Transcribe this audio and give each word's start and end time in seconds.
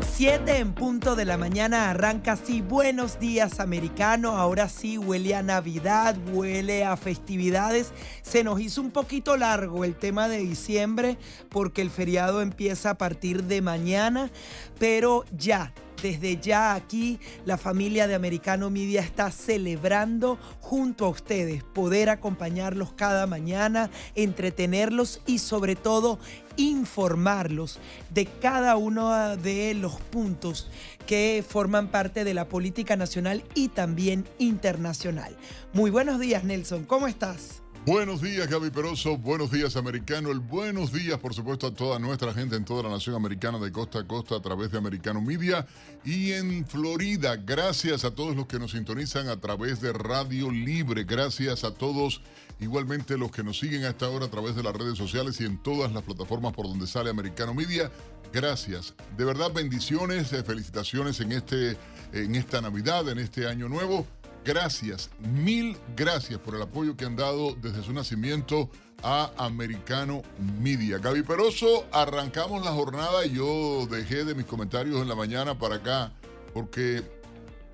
7 0.00 0.58
en 0.58 0.72
punto 0.72 1.16
de 1.16 1.24
la 1.24 1.36
mañana 1.36 1.90
arranca 1.90 2.32
así. 2.32 2.60
Buenos 2.60 3.18
días, 3.18 3.60
americano. 3.60 4.36
Ahora 4.36 4.68
sí 4.68 4.96
huele 4.96 5.34
a 5.34 5.42
Navidad, 5.42 6.16
huele 6.32 6.84
a 6.84 6.96
festividades. 6.96 7.92
Se 8.22 8.44
nos 8.44 8.60
hizo 8.60 8.80
un 8.80 8.90
poquito 8.90 9.36
largo 9.36 9.84
el 9.84 9.96
tema 9.96 10.28
de 10.28 10.38
diciembre 10.38 11.18
porque 11.48 11.82
el 11.82 11.90
feriado 11.90 12.40
empieza 12.40 12.90
a 12.90 12.98
partir 12.98 13.44
de 13.44 13.62
mañana, 13.62 14.30
pero 14.78 15.24
ya 15.36 15.72
desde 16.02 16.36
ya 16.36 16.74
aquí 16.74 17.20
la 17.46 17.56
familia 17.56 18.06
de 18.06 18.14
Americano 18.14 18.68
Media 18.68 19.00
está 19.00 19.30
celebrando 19.30 20.38
junto 20.60 21.06
a 21.06 21.08
ustedes 21.08 21.62
poder 21.62 22.10
acompañarlos 22.10 22.92
cada 22.92 23.26
mañana, 23.26 23.90
entretenerlos 24.14 25.22
y 25.26 25.38
sobre 25.38 25.76
todo 25.76 26.18
informarlos 26.56 27.78
de 28.10 28.26
cada 28.26 28.76
uno 28.76 29.36
de 29.36 29.74
los 29.74 29.94
puntos 29.94 30.70
que 31.06 31.44
forman 31.48 31.88
parte 31.88 32.24
de 32.24 32.34
la 32.34 32.48
política 32.48 32.96
nacional 32.96 33.44
y 33.54 33.68
también 33.68 34.28
internacional. 34.38 35.36
Muy 35.72 35.90
buenos 35.90 36.20
días 36.20 36.44
Nelson, 36.44 36.84
¿cómo 36.84 37.06
estás? 37.06 37.61
Buenos 37.84 38.22
días, 38.22 38.48
Gaby 38.48 38.70
Peroso. 38.70 39.16
Buenos 39.16 39.50
días, 39.50 39.74
americano. 39.74 40.30
El 40.30 40.38
buenos 40.38 40.92
días, 40.92 41.18
por 41.18 41.34
supuesto, 41.34 41.66
a 41.66 41.74
toda 41.74 41.98
nuestra 41.98 42.32
gente 42.32 42.54
en 42.54 42.64
toda 42.64 42.84
la 42.84 42.90
nación 42.90 43.16
americana 43.16 43.58
de 43.58 43.72
costa 43.72 43.98
a 43.98 44.06
costa 44.06 44.36
a 44.36 44.40
través 44.40 44.70
de 44.70 44.78
Americano 44.78 45.20
Media 45.20 45.66
y 46.04 46.30
en 46.30 46.64
Florida. 46.64 47.34
Gracias 47.34 48.04
a 48.04 48.12
todos 48.12 48.36
los 48.36 48.46
que 48.46 48.60
nos 48.60 48.70
sintonizan 48.70 49.28
a 49.28 49.40
través 49.40 49.80
de 49.80 49.92
Radio 49.92 50.48
Libre. 50.52 51.02
Gracias 51.02 51.64
a 51.64 51.74
todos, 51.74 52.22
igualmente 52.60 53.18
los 53.18 53.32
que 53.32 53.42
nos 53.42 53.58
siguen 53.58 53.82
a 53.82 53.88
esta 53.88 54.08
hora 54.08 54.26
a 54.26 54.30
través 54.30 54.54
de 54.54 54.62
las 54.62 54.76
redes 54.76 54.96
sociales 54.96 55.40
y 55.40 55.44
en 55.44 55.60
todas 55.60 55.92
las 55.92 56.04
plataformas 56.04 56.52
por 56.52 56.68
donde 56.68 56.86
sale 56.86 57.10
Americano 57.10 57.52
Media. 57.52 57.90
Gracias. 58.32 58.94
De 59.16 59.24
verdad, 59.24 59.52
bendiciones, 59.52 60.32
eh, 60.32 60.44
felicitaciones 60.44 61.18
en, 61.18 61.32
este, 61.32 61.76
en 62.12 62.36
esta 62.36 62.60
Navidad, 62.60 63.08
en 63.08 63.18
este 63.18 63.48
año 63.48 63.68
nuevo. 63.68 64.06
Gracias, 64.44 65.10
mil 65.20 65.76
gracias 65.96 66.38
por 66.40 66.56
el 66.56 66.62
apoyo 66.62 66.96
que 66.96 67.04
han 67.04 67.14
dado 67.14 67.54
desde 67.54 67.82
su 67.82 67.92
nacimiento 67.92 68.68
a 69.02 69.30
Americano 69.36 70.22
Media. 70.60 70.98
Gaby 70.98 71.22
Peroso, 71.22 71.86
arrancamos 71.92 72.64
la 72.64 72.72
jornada 72.72 73.24
y 73.24 73.34
yo 73.34 73.86
dejé 73.86 74.24
de 74.24 74.34
mis 74.34 74.46
comentarios 74.46 75.00
en 75.00 75.08
la 75.08 75.14
mañana 75.14 75.58
para 75.58 75.76
acá 75.76 76.12
porque 76.52 77.02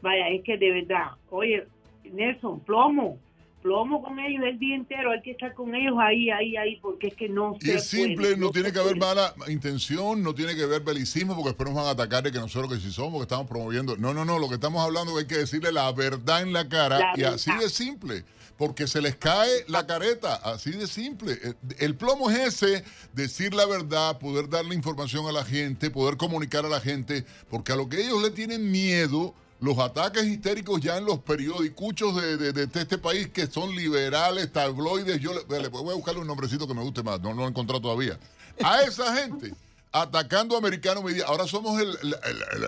Vaya, 0.00 0.28
es 0.28 0.44
que 0.44 0.56
de 0.56 0.70
verdad, 0.70 1.06
oye, 1.28 1.66
Nelson, 2.04 2.60
plomo, 2.60 3.18
plomo 3.62 4.00
con 4.00 4.20
ellos 4.20 4.44
el 4.46 4.56
día 4.56 4.76
entero, 4.76 5.10
hay 5.10 5.22
que 5.22 5.32
estar 5.32 5.54
con 5.54 5.74
ellos 5.74 5.96
ahí, 5.98 6.30
ahí, 6.30 6.56
ahí, 6.56 6.78
porque 6.80 7.08
es 7.08 7.14
que 7.14 7.28
no 7.28 7.56
Y 7.60 7.66
se 7.66 7.74
es 7.74 7.88
simple, 7.88 8.28
puede, 8.28 8.36
no 8.36 8.50
tiene 8.50 8.72
que 8.72 8.78
haber 8.78 8.96
mala 8.96 9.34
intención, 9.48 10.22
no 10.22 10.36
tiene 10.36 10.54
que 10.54 10.62
haber 10.62 10.82
belicismo, 10.82 11.34
porque 11.34 11.48
después 11.48 11.68
nos 11.68 11.78
van 11.78 11.86
a 11.86 11.90
atacar 11.90 12.22
de 12.22 12.30
que 12.30 12.38
nosotros 12.38 12.72
que 12.72 12.78
si 12.78 12.92
somos, 12.92 13.18
que 13.18 13.24
estamos 13.24 13.48
promoviendo. 13.48 13.96
No, 13.96 14.14
no, 14.14 14.24
no, 14.24 14.38
lo 14.38 14.48
que 14.48 14.54
estamos 14.54 14.80
hablando 14.80 15.18
es 15.18 15.24
que 15.24 15.34
hay 15.34 15.38
que 15.38 15.40
decirle 15.40 15.72
la 15.72 15.90
verdad 15.90 16.42
en 16.42 16.52
la 16.52 16.68
cara 16.68 17.00
La 17.00 17.12
y 17.16 17.24
así 17.24 17.50
de 17.58 17.68
simple. 17.68 18.22
Porque 18.58 18.86
se 18.86 19.02
les 19.02 19.16
cae 19.16 19.50
la 19.68 19.86
careta, 19.86 20.36
así 20.36 20.70
de 20.70 20.86
simple. 20.86 21.38
Eh, 21.42 21.54
El 21.78 21.94
plomo 21.94 22.30
es 22.30 22.38
ese, 22.62 22.84
decir 23.12 23.52
la 23.54 23.66
verdad, 23.66 24.18
poder 24.18 24.48
darle 24.48 24.74
información 24.74 25.26
a 25.26 25.32
la 25.32 25.44
gente, 25.44 25.90
poder 25.90 26.16
comunicar 26.16 26.64
a 26.64 26.68
la 26.70 26.80
gente, 26.80 27.26
porque 27.50 27.72
a 27.72 27.76
lo 27.76 27.88
que 27.88 28.00
ellos 28.02 28.22
le 28.22 28.30
tienen 28.30 28.70
miedo, 28.70 29.34
los 29.60 29.78
ataques 29.78 30.24
histéricos 30.24 30.80
ya 30.80 30.96
en 30.98 31.04
los 31.04 31.18
periodicuchos 31.20 32.14
de, 32.16 32.52
de- 32.52 32.80
este 32.80 32.98
país 32.98 33.28
que 33.28 33.46
son 33.46 33.74
liberales, 33.76 34.50
tabloides, 34.52 35.20
yo 35.20 35.32
le, 35.34 35.68
voy 35.68 35.90
a 35.92 35.94
buscarle 35.94 36.20
un 36.20 36.26
nombrecito 36.26 36.66
que 36.66 36.74
me 36.74 36.82
guste 36.82 37.02
más, 37.02 37.20
no 37.20 37.32
lo 37.34 37.44
he 37.44 37.48
encontrado 37.48 37.80
todavía. 37.80 38.18
A 38.62 38.82
esa 38.82 39.14
gente 39.16 39.52
atacando 39.92 40.54
a 40.54 40.58
Americano 40.58 41.02
Media, 41.02 41.24
ahora 41.26 41.46
somos 41.46 41.80
el- 41.80 41.98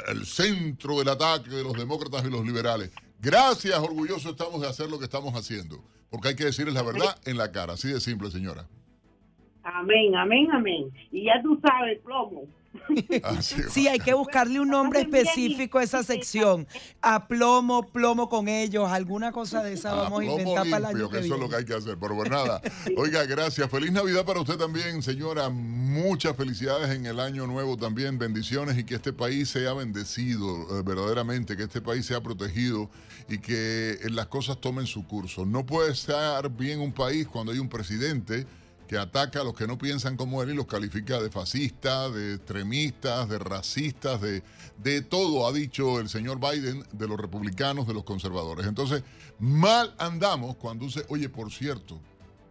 el 0.08 0.26
centro 0.26 0.98
del 0.98 1.08
ataque 1.08 1.50
de 1.50 1.62
los 1.62 1.74
demócratas 1.74 2.24
y 2.26 2.30
los 2.30 2.44
liberales. 2.44 2.90
Gracias, 3.20 3.76
orgullosos 3.78 4.32
estamos 4.32 4.60
de 4.60 4.68
hacer 4.68 4.88
lo 4.88 4.98
que 4.98 5.04
estamos 5.04 5.34
haciendo, 5.34 5.82
porque 6.08 6.28
hay 6.28 6.36
que 6.36 6.44
decirles 6.44 6.74
la 6.74 6.82
verdad 6.82 7.18
en 7.24 7.36
la 7.36 7.50
cara, 7.50 7.72
así 7.72 7.88
de 7.88 8.00
simple, 8.00 8.30
señora. 8.30 8.68
Amén, 9.64 10.14
amén, 10.16 10.48
amén. 10.52 10.90
Y 11.10 11.24
ya 11.24 11.42
tú 11.42 11.60
sabes, 11.60 11.98
plomo. 12.00 12.46
Sí, 13.70 13.88
hay 13.88 13.98
que 13.98 14.14
buscarle 14.14 14.60
un 14.60 14.68
nombre 14.68 15.00
específico 15.00 15.78
a 15.78 15.82
esa 15.82 16.02
sección. 16.02 16.66
A 17.00 17.28
plomo, 17.28 17.86
plomo 17.88 18.28
con 18.28 18.48
ellos, 18.48 18.90
alguna 18.90 19.32
cosa 19.32 19.62
de 19.62 19.74
esa 19.74 19.94
vamos 19.94 20.20
a 20.20 20.24
plomo 20.24 20.38
inventar 20.38 20.70
para 20.70 20.88
año 20.88 21.08
que 21.08 21.18
que 21.18 21.26
eso 21.26 21.34
es 21.34 21.40
lo 21.40 21.48
que 21.48 21.56
hay 21.56 21.64
que 21.64 21.74
hacer. 21.74 21.96
Pero 22.00 22.16
pues 22.16 22.30
nada, 22.30 22.60
oiga, 22.96 23.24
gracias. 23.24 23.70
Feliz 23.70 23.92
Navidad 23.92 24.24
para 24.24 24.40
usted 24.40 24.56
también, 24.56 25.02
señora. 25.02 25.48
Muchas 25.48 26.36
felicidades 26.36 26.90
en 26.90 27.06
el 27.06 27.20
año 27.20 27.46
nuevo 27.46 27.76
también. 27.76 28.18
Bendiciones 28.18 28.78
y 28.78 28.84
que 28.84 28.94
este 28.94 29.12
país 29.12 29.48
sea 29.48 29.72
bendecido, 29.74 30.78
eh, 30.78 30.82
verdaderamente, 30.84 31.56
que 31.56 31.64
este 31.64 31.80
país 31.80 32.06
sea 32.06 32.20
protegido 32.20 32.90
y 33.28 33.38
que 33.38 33.98
eh, 34.02 34.10
las 34.10 34.26
cosas 34.26 34.60
tomen 34.60 34.86
su 34.86 35.06
curso. 35.06 35.44
No 35.44 35.66
puede 35.66 35.92
estar 35.92 36.48
bien 36.50 36.80
un 36.80 36.92
país 36.92 37.26
cuando 37.26 37.52
hay 37.52 37.58
un 37.58 37.68
presidente 37.68 38.46
que 38.88 38.98
ataca 38.98 39.42
a 39.42 39.44
los 39.44 39.54
que 39.54 39.66
no 39.66 39.76
piensan 39.76 40.16
como 40.16 40.42
él 40.42 40.50
y 40.50 40.54
los 40.54 40.66
califica 40.66 41.20
de 41.20 41.30
fascistas, 41.30 42.12
de 42.14 42.34
extremistas, 42.34 43.28
de 43.28 43.38
racistas, 43.38 44.20
de, 44.20 44.42
de 44.82 45.02
todo, 45.02 45.46
ha 45.46 45.52
dicho 45.52 46.00
el 46.00 46.08
señor 46.08 46.40
Biden, 46.40 46.82
de 46.92 47.06
los 47.06 47.20
republicanos, 47.20 47.86
de 47.86 47.92
los 47.92 48.04
conservadores. 48.04 48.66
Entonces, 48.66 49.04
mal 49.38 49.94
andamos 49.98 50.56
cuando 50.56 50.86
dice, 50.86 51.04
oye, 51.08 51.28
por 51.28 51.52
cierto, 51.52 52.00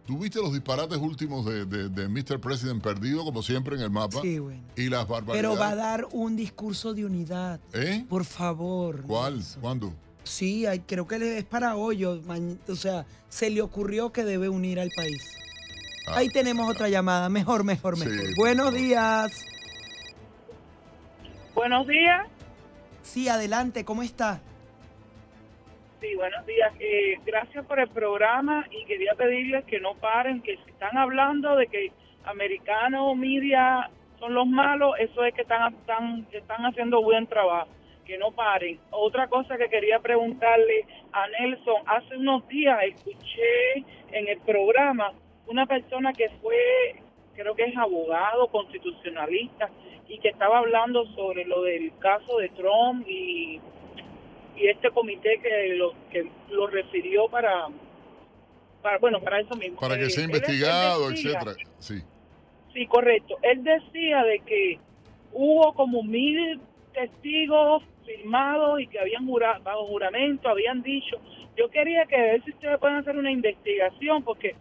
¿Tuviste 0.06 0.40
los 0.40 0.54
disparates 0.54 0.96
últimos 0.96 1.44
de, 1.44 1.66
de, 1.66 2.08
Mr. 2.08 2.40
President 2.40 2.82
perdido, 2.82 3.22
como 3.24 3.42
siempre, 3.42 3.76
en 3.76 3.82
el 3.82 3.90
mapa? 3.90 4.22
Sí, 4.22 4.38
bueno. 4.38 4.62
Y 4.74 4.88
las 4.88 5.06
barbaridades. 5.06 5.42
Pero 5.42 5.60
va 5.60 5.68
a 5.68 5.74
dar 5.74 6.08
un 6.12 6.34
discurso 6.34 6.94
de 6.94 7.04
unidad. 7.04 7.60
¿Eh? 7.74 8.06
Por 8.08 8.24
favor. 8.24 9.02
¿Cuál? 9.02 9.44
¿Cuándo? 9.60 9.92
Sí, 10.24 10.64
creo 10.86 11.06
que 11.06 11.36
es 11.36 11.44
para 11.44 11.76
hoy. 11.76 12.06
O 12.06 12.22
sea, 12.74 13.04
se 13.28 13.50
le 13.50 13.60
ocurrió 13.60 14.10
que 14.10 14.24
debe 14.24 14.48
unir 14.48 14.80
al 14.80 14.90
país. 14.96 15.22
Ah. 16.10 16.18
Ahí 16.18 16.28
tenemos 16.28 16.68
otra 16.68 16.88
llamada. 16.88 17.28
Mejor, 17.28 17.64
mejor, 17.64 17.98
mejor. 17.98 18.34
Buenos 18.36 18.74
días. 18.74 19.44
Buenos 21.54 21.86
días. 21.86 22.26
Sí, 23.02 23.28
adelante. 23.28 23.84
¿Cómo 23.84 24.02
está? 24.02 24.40
Sí, 26.00 26.14
buenos 26.14 26.46
días. 26.46 26.72
Eh, 26.78 27.18
gracias 27.26 27.66
por 27.66 27.80
el 27.80 27.88
programa 27.88 28.64
y 28.70 28.84
quería 28.84 29.14
pedirles 29.14 29.64
que 29.64 29.80
no 29.80 29.94
paren, 29.94 30.40
que 30.42 30.56
si 30.56 30.70
están 30.70 30.96
hablando 30.96 31.56
de 31.56 31.66
que 31.66 31.92
americanos 32.24 33.16
media 33.16 33.90
son 34.20 34.34
los 34.34 34.46
malos, 34.46 34.94
eso 35.00 35.24
es 35.24 35.34
que 35.34 35.42
están, 35.42 35.74
están, 35.74 36.26
están 36.30 36.66
haciendo 36.66 37.02
buen 37.02 37.26
trabajo, 37.26 37.68
que 38.04 38.18
no 38.18 38.30
paren. 38.30 38.78
Otra 38.90 39.26
cosa 39.26 39.56
que 39.56 39.68
quería 39.68 39.98
preguntarle 39.98 40.86
a 41.12 41.26
Nelson, 41.28 41.82
hace 41.86 42.16
unos 42.16 42.46
días 42.48 42.78
escuché 42.84 43.84
en 44.12 44.28
el 44.28 44.38
programa 44.40 45.12
una 45.48 45.66
persona 45.66 46.12
que 46.12 46.30
fue, 46.40 47.02
creo 47.34 47.54
que 47.54 47.64
es 47.64 47.76
abogado 47.76 48.48
constitucionalista, 48.48 49.70
y 50.08 50.18
que 50.20 50.28
estaba 50.28 50.58
hablando 50.58 51.04
sobre 51.14 51.44
lo 51.44 51.62
del 51.62 51.92
caso 51.98 52.38
de 52.38 52.48
Trump 52.50 53.06
y 53.06 53.60
y 54.58 54.68
este 54.68 54.90
comité 54.90 55.40
que 55.42 55.74
lo, 55.76 55.94
que 56.10 56.28
lo 56.50 56.66
refirió 56.66 57.28
para, 57.28 57.68
para 58.82 58.98
bueno, 58.98 59.20
para 59.20 59.40
eso 59.40 59.54
mismo. 59.56 59.78
Para 59.78 59.96
que 59.96 60.06
eh, 60.06 60.10
sea 60.10 60.24
investigado, 60.24 61.10
etcétera. 61.10 61.54
Sí. 61.78 62.02
Sí, 62.72 62.86
correcto. 62.86 63.36
Él 63.42 63.62
decía 63.62 64.22
de 64.24 64.40
que 64.40 64.78
hubo 65.32 65.72
como 65.74 66.02
mil 66.02 66.60
testigos 66.92 67.82
firmados 68.04 68.80
y 68.80 68.86
que 68.88 68.98
habían 68.98 69.26
jurado, 69.26 69.62
bajo 69.62 69.86
juramento, 69.86 70.48
habían 70.48 70.82
dicho. 70.82 71.16
Yo 71.56 71.68
quería 71.70 72.06
que 72.06 72.16
ver 72.16 72.44
si 72.44 72.50
ustedes 72.50 72.78
pueden 72.78 72.96
hacer 72.96 73.16
una 73.16 73.30
investigación, 73.30 74.22
porque 74.22 74.54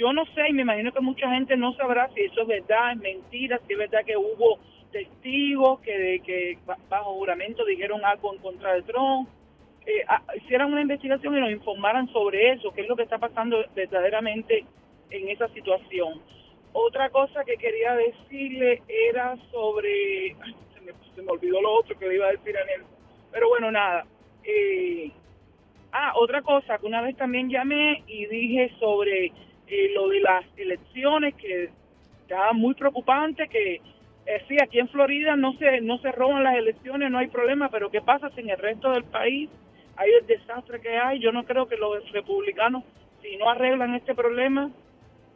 yo 0.00 0.14
no 0.14 0.24
sé, 0.34 0.48
y 0.48 0.54
me 0.54 0.62
imagino 0.62 0.92
que 0.92 1.00
mucha 1.00 1.28
gente 1.28 1.58
no 1.58 1.74
sabrá 1.74 2.08
si 2.14 2.22
eso 2.22 2.40
es 2.40 2.48
verdad, 2.48 2.92
es 2.92 2.98
mentira, 3.00 3.60
si 3.66 3.74
es 3.74 3.78
verdad 3.78 4.02
que 4.06 4.16
hubo 4.16 4.58
testigos 4.90 5.78
que, 5.80 6.22
que 6.24 6.58
bajo 6.88 7.12
juramento 7.16 7.66
dijeron 7.66 8.02
algo 8.02 8.32
en 8.32 8.40
contra 8.40 8.72
de 8.72 8.82
Trump, 8.82 9.28
eh, 9.84 10.02
hicieran 10.36 10.72
una 10.72 10.80
investigación 10.80 11.36
y 11.36 11.40
nos 11.40 11.50
informaran 11.50 12.08
sobre 12.14 12.52
eso, 12.52 12.72
qué 12.72 12.80
es 12.80 12.88
lo 12.88 12.96
que 12.96 13.02
está 13.02 13.18
pasando 13.18 13.62
verdaderamente 13.74 14.64
en 15.10 15.28
esa 15.28 15.48
situación. 15.48 16.22
Otra 16.72 17.10
cosa 17.10 17.44
que 17.44 17.58
quería 17.58 17.94
decirle 17.94 18.82
era 18.88 19.36
sobre, 19.50 20.34
se, 21.14 21.20
me, 21.20 21.30
olvidó 21.30 21.60
lo 21.60 21.74
otro 21.74 21.98
que 21.98 22.08
le 22.08 22.14
iba 22.14 22.26
a 22.26 22.32
decir 22.32 22.56
a 22.56 22.62
él, 22.62 22.84
pero 23.30 23.50
bueno, 23.50 23.70
nada. 23.70 24.06
Eh, 24.44 25.10
ah, 25.92 26.14
otra 26.16 26.40
cosa 26.40 26.78
que 26.78 26.86
una 26.86 27.02
vez 27.02 27.18
también 27.18 27.50
llamé 27.50 28.02
y 28.06 28.24
dije 28.24 28.72
sobre 28.80 29.30
eh, 29.70 29.92
lo 29.94 30.08
de 30.08 30.20
las 30.20 30.44
elecciones 30.56 31.34
que 31.36 31.70
estaba 32.22 32.52
muy 32.52 32.74
preocupante 32.74 33.48
que 33.48 33.80
eh, 34.26 34.44
sí, 34.48 34.56
aquí 34.62 34.78
en 34.78 34.88
Florida 34.88 35.36
no 35.36 35.54
se, 35.54 35.80
no 35.80 35.98
se 35.98 36.12
roban 36.12 36.44
las 36.44 36.56
elecciones, 36.56 37.10
no 37.10 37.18
hay 37.18 37.28
problema, 37.28 37.68
pero 37.68 37.90
¿qué 37.90 38.00
pasa 38.00 38.30
si 38.30 38.40
en 38.40 38.50
el 38.50 38.58
resto 38.58 38.90
del 38.90 39.04
país 39.04 39.48
hay 39.96 40.10
el 40.20 40.26
desastre 40.26 40.80
que 40.80 40.96
hay? 40.96 41.20
Yo 41.20 41.32
no 41.32 41.44
creo 41.44 41.66
que 41.66 41.76
los 41.76 42.10
republicanos, 42.12 42.84
si 43.22 43.36
no 43.36 43.48
arreglan 43.48 43.94
este 43.94 44.14
problema, 44.14 44.70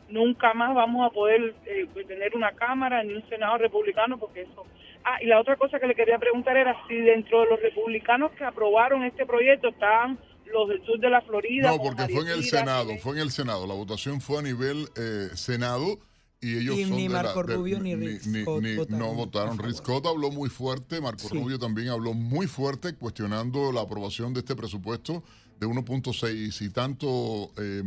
nunca 0.09 0.53
más 0.55 0.75
vamos 0.75 1.07
a 1.07 1.13
poder 1.13 1.55
eh, 1.67 1.87
tener 2.07 2.37
una 2.37 2.53
Cámara 2.53 3.03
ni 3.03 3.15
un 3.15 3.29
Senado 3.29 3.59
republicano, 3.59 4.19
porque 4.19 4.43
eso... 4.43 4.67
Ah, 5.05 5.19
y 5.21 5.27
la 5.27 5.41
otra 5.41 5.57
cosa 5.57 5.79
que 5.79 5.87
le 5.87 5.95
quería 5.95 6.19
preguntar 6.19 6.57
era 6.57 6.77
si 6.89 6.97
dentro 6.97 7.41
de 7.41 7.51
los 7.51 7.61
republicanos 7.61 8.33
que 8.33 8.45
aprobaron 8.45 9.05
este 9.05 9.27
proyecto 9.27 9.69
estaban 9.69 10.19
los 10.53 10.69
del 10.69 10.85
sur 10.85 10.99
de 10.99 11.11
la 11.11 11.23
Florida. 11.23 11.71
No, 11.71 11.83
porque 11.83 12.09
fue 12.09 12.23
en 12.23 12.29
el 12.29 12.45
Senado, 12.45 12.91
fue 12.99 13.13
en 13.13 13.19
el 13.19 13.31
Senado. 13.31 13.67
La 13.67 13.75
votación 13.75 14.21
fue 14.21 14.39
a 14.39 14.43
nivel 14.43 14.89
eh, 14.97 15.29
Senado 15.35 15.99
y 16.41 16.59
ellos 16.59 16.77
ni 16.91 17.09
Marco 17.09 17.43
Rubio 17.43 17.81
ni 17.81 17.95
Rick 17.95 18.21
Scott 18.21 18.91
No 18.91 19.15
votaron. 19.15 19.59
Rick 19.59 19.77
Scott 19.77 20.07
habló 20.07 20.31
muy 20.31 20.51
fuerte, 20.51 21.01
Marco 21.01 21.29
Rubio 21.29 21.59
también 21.59 21.89
habló 21.89 22.13
muy 22.13 22.47
fuerte 22.47 22.95
cuestionando 22.95 23.73
la 23.73 23.81
aprobación 23.81 24.35
de 24.35 24.41
este 24.41 24.55
presupuesto 24.55 25.23
de 25.59 25.67
1.6 25.67 26.61
y 26.61 26.71
tanto 26.71 27.51
eh, 27.57 27.83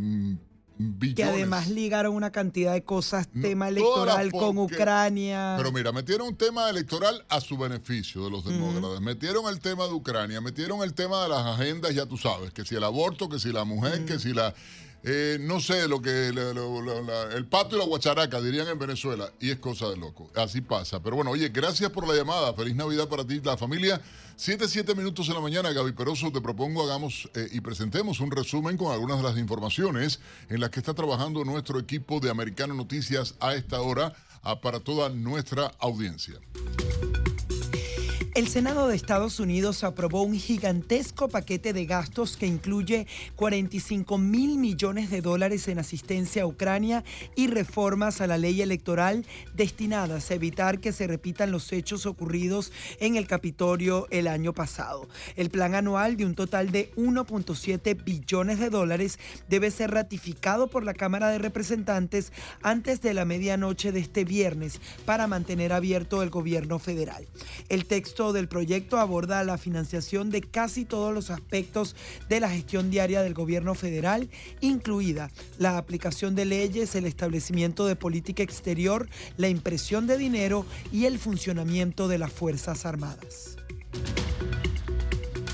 billones. 0.78 1.16
Que 1.16 1.24
además 1.24 1.70
ligaron 1.70 2.16
una 2.16 2.32
cantidad 2.32 2.74
de 2.74 2.84
cosas, 2.84 3.28
tema 3.42 3.70
electoral 3.70 4.32
con 4.32 4.58
Ucrania. 4.58 5.56
Pero 5.58 5.72
mira, 5.72 5.92
metieron 5.92 6.28
un 6.28 6.36
tema 6.36 6.70
electoral 6.70 7.26
a 7.30 7.42
su 7.42 7.58
beneficio 7.58 8.24
de 8.24 8.32
los 8.32 8.46
demócratas. 8.46 9.02
Metieron 9.02 9.48
el 9.48 9.60
tema 9.60 9.86
de 9.86 9.94
Ucrania, 9.94 10.42
metieron 10.42 10.84
el 10.84 10.94
tema 10.94 11.24
de 11.24 11.30
las 11.30 11.46
agendas, 11.46 11.94
ya 11.94 12.06
tú 12.06 12.18
sabes, 12.18 12.52
que 12.52 12.66
si 12.66 12.76
el 12.76 12.84
aborto, 12.84 13.30
que 13.30 13.40
si 13.40 13.52
la 13.52 13.64
mujer, 13.64 14.06
que 14.06 14.20
si 14.20 14.34
la 14.34 14.54
eh, 15.10 15.38
no 15.40 15.62
sé, 15.62 15.88
lo 15.88 16.02
que 16.02 16.28
el 16.28 17.46
pato 17.46 17.78
y 17.78 17.80
la 17.80 17.86
guacharaca 17.86 18.42
dirían 18.42 18.68
en 18.68 18.78
Venezuela, 18.78 19.32
y 19.40 19.52
es 19.52 19.58
cosa 19.58 19.88
de 19.90 19.96
loco. 19.96 20.30
Así 20.36 20.60
pasa. 20.60 21.02
Pero 21.02 21.16
bueno, 21.16 21.32
oye, 21.32 21.48
gracias 21.48 21.90
por 21.92 22.06
la 22.06 22.14
llamada. 22.14 22.54
Feliz 22.54 22.76
Navidad 22.76 23.08
para 23.08 23.26
ti, 23.26 23.40
la 23.42 23.56
familia. 23.56 24.02
Siete, 24.36 24.68
siete 24.68 24.94
minutos 24.96 25.30
en 25.30 25.36
la 25.36 25.40
mañana, 25.40 25.72
Gaby 25.72 25.94
Peroso, 25.94 26.30
te 26.30 26.42
propongo 26.42 26.84
hagamos 26.84 27.30
eh, 27.36 27.48
y 27.54 27.62
presentemos 27.62 28.20
un 28.20 28.32
resumen 28.32 28.76
con 28.76 28.92
algunas 28.92 29.18
de 29.20 29.24
las 29.24 29.38
informaciones 29.38 30.20
en 30.50 30.60
las 30.60 30.72
que 30.72 30.82
está 30.82 30.94
trabajando 30.94 31.46
nuestro 31.46 31.80
equipo 31.80 32.20
de 32.20 32.30
Americano 32.30 32.74
Noticias 32.74 33.36
a 33.40 33.56
esta 33.56 33.80
hora 33.80 34.14
ah, 34.44 34.60
para 34.60 34.82
toda 34.82 35.08
nuestra 35.08 35.72
audiencia. 35.80 36.38
El 38.38 38.48
Senado 38.48 38.88
de 38.88 38.96
Estados 38.96 39.40
Unidos 39.40 39.84
aprobó 39.84 40.22
un 40.22 40.36
gigantesco 40.36 41.28
paquete 41.28 41.74
de 41.74 41.88
gastos 41.88 42.38
que 42.38 42.46
incluye 42.46 43.08
45 43.36 44.20
mil 44.20 44.60
millones 44.60 45.10
de 45.10 45.22
dólares 45.22 45.68
en 45.68 45.80
asistencia 45.80 46.44
a 46.44 46.46
Ucrania 46.46 47.04
y 47.36 47.48
reformas 47.48 48.22
a 48.22 48.28
la 48.28 48.38
ley 48.38 48.62
electoral 48.62 49.26
destinadas 49.56 50.30
a 50.30 50.36
evitar 50.36 50.80
que 50.80 50.92
se 50.92 51.08
repitan 51.08 51.50
los 51.50 51.74
hechos 51.74 52.06
ocurridos 52.06 52.72
en 53.00 53.16
el 53.16 53.26
Capitolio 53.26 54.06
el 54.12 54.28
año 54.28 54.54
pasado. 54.54 55.10
El 55.36 55.50
plan 55.50 55.74
anual 55.74 56.16
de 56.16 56.28
un 56.28 56.36
total 56.36 56.70
de 56.72 56.92
1.7 56.96 58.04
billones 58.04 58.60
de 58.60 58.70
dólares 58.70 59.18
debe 59.50 59.72
ser 59.72 59.90
ratificado 59.90 60.68
por 60.68 60.84
la 60.84 60.94
Cámara 60.94 61.30
de 61.30 61.40
Representantes 61.40 62.32
antes 62.62 63.02
de 63.02 63.16
la 63.16 63.26
medianoche 63.26 63.92
de 63.92 64.02
este 64.02 64.26
viernes 64.26 64.80
para 65.06 65.26
mantener 65.26 65.74
abierto 65.74 66.22
el 66.22 66.30
gobierno 66.30 66.78
federal. 66.78 67.26
El 67.68 67.88
texto 67.88 68.27
del 68.34 68.48
proyecto 68.48 68.98
aborda 68.98 69.44
la 69.44 69.58
financiación 69.58 70.30
de 70.30 70.42
casi 70.42 70.86
todos 70.86 71.14
los 71.14 71.30
aspectos 71.30 71.96
de 72.30 72.40
la 72.40 72.50
gestión 72.50 72.90
diaria 72.90 73.22
del 73.22 73.34
gobierno 73.34 73.76
federal, 73.76 74.30
incluida 74.62 75.32
la 75.58 75.78
aplicación 75.78 76.36
de 76.36 76.46
leyes, 76.46 76.96
el 76.96 77.06
establecimiento 77.06 77.86
de 77.86 77.96
política 77.96 78.44
exterior, 78.44 79.10
la 79.38 79.50
impresión 79.50 80.08
de 80.08 80.18
dinero 80.18 80.66
y 80.92 81.06
el 81.06 81.20
funcionamiento 81.20 82.08
de 82.08 82.18
las 82.18 82.32
Fuerzas 82.32 82.86
Armadas. 82.86 83.58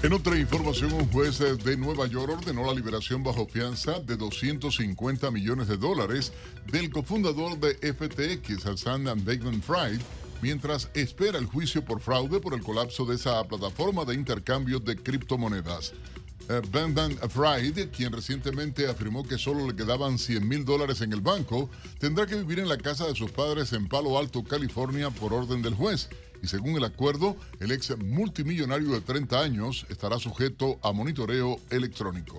En 0.04 0.12
otra 0.12 0.38
información, 0.38 0.92
un 0.92 1.10
juez 1.10 1.40
de 1.40 1.78
Nueva 1.78 2.08
York 2.08 2.34
ordenó 2.38 2.66
la 2.66 2.74
liberación 2.74 3.24
bajo 3.24 3.48
fianza 3.48 4.02
de 4.02 4.18
250 4.18 5.32
millones 5.32 5.70
de 5.70 5.78
dólares 5.78 6.34
del 6.70 6.90
cofundador 6.90 7.58
de 7.58 7.76
FTX, 7.94 8.66
Hassan 8.66 9.06
Bankman 9.06 9.62
Fried, 9.62 10.02
mientras 10.44 10.90
espera 10.94 11.40
el 11.40 11.46
juicio 11.46 11.86
por 11.86 12.02
fraude 12.02 12.42
por 12.42 12.54
el 12.54 12.62
colapso 12.62 13.06
de 13.06 13.16
esa 13.16 13.42
plataforma 13.46 14.04
de 14.04 14.14
intercambio 14.14 14.78
de 14.78 14.98
criptomonedas. 14.98 15.94
Eh, 16.50 16.62
Brendan 16.70 17.18
Fried, 17.30 17.90
quien 17.92 18.12
recientemente 18.12 18.90
afirmó 18.90 19.26
que 19.26 19.38
solo 19.38 19.66
le 19.66 19.74
quedaban 19.74 20.20
100 20.20 20.46
mil 20.46 20.66
dólares 20.66 21.00
en 21.00 21.14
el 21.14 21.22
banco, 21.22 21.70
tendrá 21.98 22.26
que 22.26 22.36
vivir 22.36 22.60
en 22.60 22.68
la 22.68 22.78
casa 22.78 23.08
de 23.08 23.16
sus 23.16 23.32
padres 23.32 23.72
en 23.72 23.88
Palo 23.88 24.20
Alto, 24.20 24.44
California, 24.44 25.12
por 25.12 25.32
orden 25.32 25.62
del 25.62 25.76
juez. 25.76 26.10
Y 26.44 26.48
según 26.50 26.76
el 26.76 26.84
acuerdo, 26.84 27.38
el 27.62 27.72
ex 27.72 27.98
multimillonario 27.98 28.92
de 28.92 29.00
30 29.00 29.40
años 29.40 29.86
estará 29.90 30.20
sujeto 30.20 30.78
a 30.84 30.92
monitoreo 30.92 31.58
electrónico. 31.70 32.38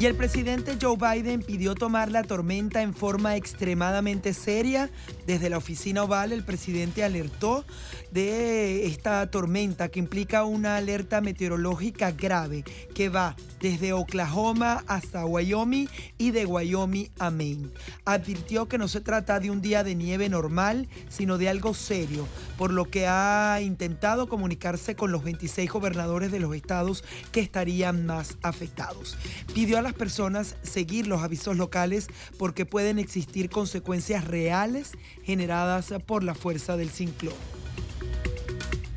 Y 0.00 0.06
el 0.06 0.14
presidente 0.14 0.76
Joe 0.80 0.96
Biden 0.96 1.42
pidió 1.42 1.74
tomar 1.74 2.12
la 2.12 2.22
tormenta 2.22 2.82
en 2.82 2.94
forma 2.94 3.34
extremadamente 3.34 4.32
seria. 4.32 4.90
Desde 5.26 5.50
la 5.50 5.58
oficina 5.58 6.04
oval, 6.04 6.30
el 6.30 6.44
presidente 6.44 7.02
alertó 7.02 7.64
de 8.12 8.86
esta 8.86 9.28
tormenta 9.28 9.88
que 9.88 9.98
implica 9.98 10.44
una 10.44 10.76
alerta 10.76 11.20
meteorológica 11.20 12.12
grave 12.12 12.62
que 12.94 13.08
va 13.08 13.34
desde 13.60 13.92
Oklahoma 13.92 14.84
hasta 14.86 15.26
Wyoming 15.26 15.88
y 16.16 16.30
de 16.30 16.46
Wyoming 16.46 17.10
a 17.18 17.30
Maine. 17.30 17.68
Advirtió 18.04 18.68
que 18.68 18.78
no 18.78 18.86
se 18.86 19.00
trata 19.00 19.40
de 19.40 19.50
un 19.50 19.60
día 19.60 19.82
de 19.82 19.96
nieve 19.96 20.28
normal, 20.28 20.88
sino 21.08 21.38
de 21.38 21.48
algo 21.48 21.74
serio, 21.74 22.28
por 22.56 22.72
lo 22.72 22.84
que 22.84 22.97
ha 23.06 23.60
intentado 23.60 24.28
comunicarse 24.28 24.96
con 24.96 25.12
los 25.12 25.22
26 25.22 25.70
gobernadores 25.70 26.32
de 26.32 26.40
los 26.40 26.54
estados 26.54 27.04
que 27.32 27.40
estarían 27.40 28.06
más 28.06 28.36
afectados. 28.42 29.16
Pidió 29.54 29.78
a 29.78 29.82
las 29.82 29.94
personas 29.94 30.56
seguir 30.62 31.06
los 31.06 31.22
avisos 31.22 31.56
locales 31.56 32.08
porque 32.38 32.66
pueden 32.66 32.98
existir 32.98 33.50
consecuencias 33.50 34.26
reales 34.26 34.92
generadas 35.22 35.92
por 36.06 36.24
la 36.24 36.34
fuerza 36.34 36.76
del 36.76 36.90
ciclón. 36.90 37.57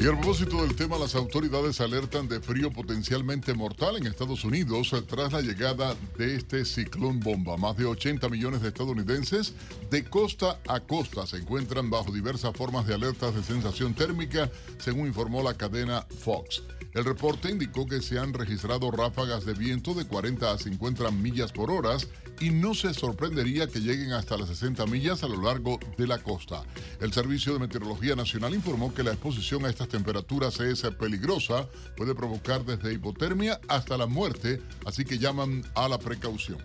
Y 0.02 0.08
a 0.08 0.14
propósito 0.14 0.64
del 0.64 0.76
tema, 0.76 0.98
las 0.98 1.14
autoridades 1.14 1.80
alertan 1.80 2.28
de 2.28 2.42
frío 2.42 2.72
potencialmente 2.72 3.54
mortal 3.54 3.98
en 3.98 4.08
Estados 4.08 4.44
Unidos 4.44 4.96
tras 5.08 5.32
la 5.32 5.42
llegada 5.42 5.96
de 6.18 6.38
este 6.38 6.66
ciclón 6.66 7.20
bomba. 7.20 7.56
Más 7.56 7.78
de 7.78 7.86
80 7.86 8.28
millones 8.28 8.64
de 8.64 8.70
estadounidenses 8.70 9.54
de 9.92 10.04
costa 10.04 10.60
a 10.68 10.80
costa 10.80 11.28
se 11.28 11.38
encuentran 11.38 11.92
bajo 11.92 12.12
diversas 12.12 12.52
formas 12.58 12.88
de 12.88 12.96
alertas 12.96 13.36
de 13.36 13.44
sensación 13.44 13.94
térmica, 13.94 14.50
según 14.80 15.06
informó 15.06 15.44
la 15.44 15.54
cadena 15.54 16.08
Fox. 16.18 16.64
El 16.94 17.06
reporte 17.06 17.52
indicó 17.52 17.86
que 17.86 18.02
se 18.02 18.18
han 18.18 18.34
registrado 18.34 18.90
ráfagas 18.90 19.46
de 19.46 19.54
viento 19.54 19.94
de 19.94 20.06
40 20.06 20.52
a 20.52 20.58
50 20.58 21.12
millas 21.12 21.52
por 21.52 21.70
hora 21.70 21.96
y 22.42 22.50
no 22.50 22.74
se 22.74 22.94
sorprendería 22.94 23.68
que 23.68 23.80
lleguen 23.80 24.14
hasta 24.14 24.36
las 24.36 24.50
60 24.50 24.86
millas 24.88 25.24
a 25.24 25.28
lo 25.28 25.42
largo 25.42 25.80
de 25.98 26.08
la 26.08 26.18
costa. 26.18 26.64
El 27.00 27.14
Servicio 27.14 27.54
de 27.54 27.60
Meteorología 27.60 28.16
Nacional 28.16 28.56
informó 28.56 28.94
que 28.94 29.04
la 29.04 29.12
exposición 29.12 29.66
a 29.66 29.70
estas 29.70 29.88
temperaturas 29.88 30.60
es 30.60 30.82
peligrosa, 31.00 31.68
puede 31.96 32.16
provocar 32.16 32.66
desde 32.66 32.94
hipotermia 32.94 33.62
hasta 33.68 33.98
la 33.98 34.08
muerte, 34.08 34.62
así 34.86 35.06
que 35.06 35.20
llaman 35.20 35.64
a 35.76 35.88
la 35.88 36.00
precaución. 36.00 36.58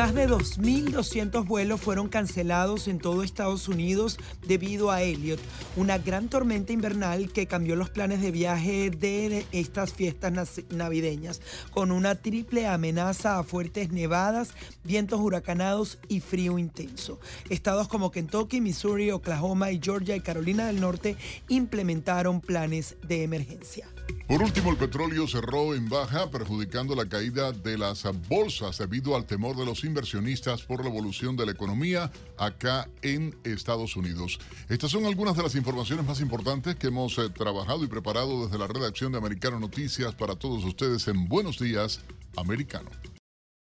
Más 0.00 0.14
de 0.14 0.26
2.200 0.26 1.46
vuelos 1.46 1.78
fueron 1.78 2.08
cancelados 2.08 2.88
en 2.88 2.98
todo 2.98 3.22
Estados 3.22 3.68
Unidos 3.68 4.18
debido 4.40 4.90
a 4.90 5.02
Elliot, 5.02 5.38
una 5.76 5.98
gran 5.98 6.30
tormenta 6.30 6.72
invernal 6.72 7.30
que 7.30 7.46
cambió 7.46 7.76
los 7.76 7.90
planes 7.90 8.22
de 8.22 8.30
viaje 8.30 8.88
de 8.88 9.44
estas 9.52 9.92
fiestas 9.92 10.32
navideñas, 10.70 11.42
con 11.70 11.92
una 11.92 12.14
triple 12.14 12.66
amenaza 12.66 13.38
a 13.38 13.44
fuertes 13.44 13.92
nevadas, 13.92 14.54
vientos 14.84 15.20
huracanados 15.20 15.98
y 16.08 16.20
frío 16.20 16.58
intenso. 16.58 17.20
Estados 17.50 17.86
como 17.86 18.10
Kentucky, 18.10 18.62
Missouri, 18.62 19.10
Oklahoma 19.10 19.70
y 19.70 19.80
Georgia 19.82 20.16
y 20.16 20.20
Carolina 20.20 20.66
del 20.66 20.80
Norte 20.80 21.18
implementaron 21.48 22.40
planes 22.40 22.96
de 23.06 23.22
emergencia. 23.22 23.86
Por 24.26 24.42
último, 24.42 24.70
el 24.70 24.76
petróleo 24.76 25.26
cerró 25.26 25.74
en 25.74 25.88
baja, 25.88 26.30
perjudicando 26.30 26.94
la 26.94 27.08
caída 27.08 27.52
de 27.52 27.76
las 27.76 28.04
bolsas 28.28 28.78
debido 28.78 29.16
al 29.16 29.26
temor 29.26 29.56
de 29.56 29.66
los 29.66 29.84
inversionistas 29.84 30.62
por 30.62 30.82
la 30.84 30.90
evolución 30.90 31.36
de 31.36 31.46
la 31.46 31.52
economía 31.52 32.10
acá 32.38 32.88
en 33.02 33.36
Estados 33.44 33.96
Unidos. 33.96 34.38
Estas 34.68 34.90
son 34.90 35.06
algunas 35.06 35.36
de 35.36 35.42
las 35.42 35.54
informaciones 35.54 36.06
más 36.06 36.20
importantes 36.20 36.76
que 36.76 36.88
hemos 36.88 37.18
eh, 37.18 37.28
trabajado 37.30 37.84
y 37.84 37.88
preparado 37.88 38.44
desde 38.44 38.58
la 38.58 38.66
redacción 38.66 39.12
de 39.12 39.18
Americano 39.18 39.58
Noticias 39.58 40.14
para 40.14 40.36
todos 40.36 40.64
ustedes 40.64 41.08
en 41.08 41.28
Buenos 41.28 41.58
Días, 41.58 42.00
Americano. 42.36 42.90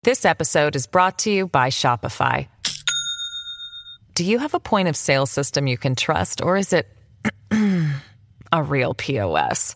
This 0.03 0.24
episode 0.24 0.75
is 0.75 0.88
brought 0.88 1.17
to 1.19 1.29
you 1.29 1.48
by 1.48 1.69
Shopify. 1.69 2.48
Do 4.15 4.24
you 4.24 4.39
have 4.39 4.53
a 4.53 4.60
point 4.60 4.88
of 4.88 4.96
sale 4.96 5.25
system 5.25 5.67
you 5.67 5.77
can 5.77 5.96
trust, 5.96 6.41
or 6.41 6.58
is 6.58 6.74
it 6.74 6.88
a 8.51 8.63
real 8.63 8.93
POS? 8.93 9.75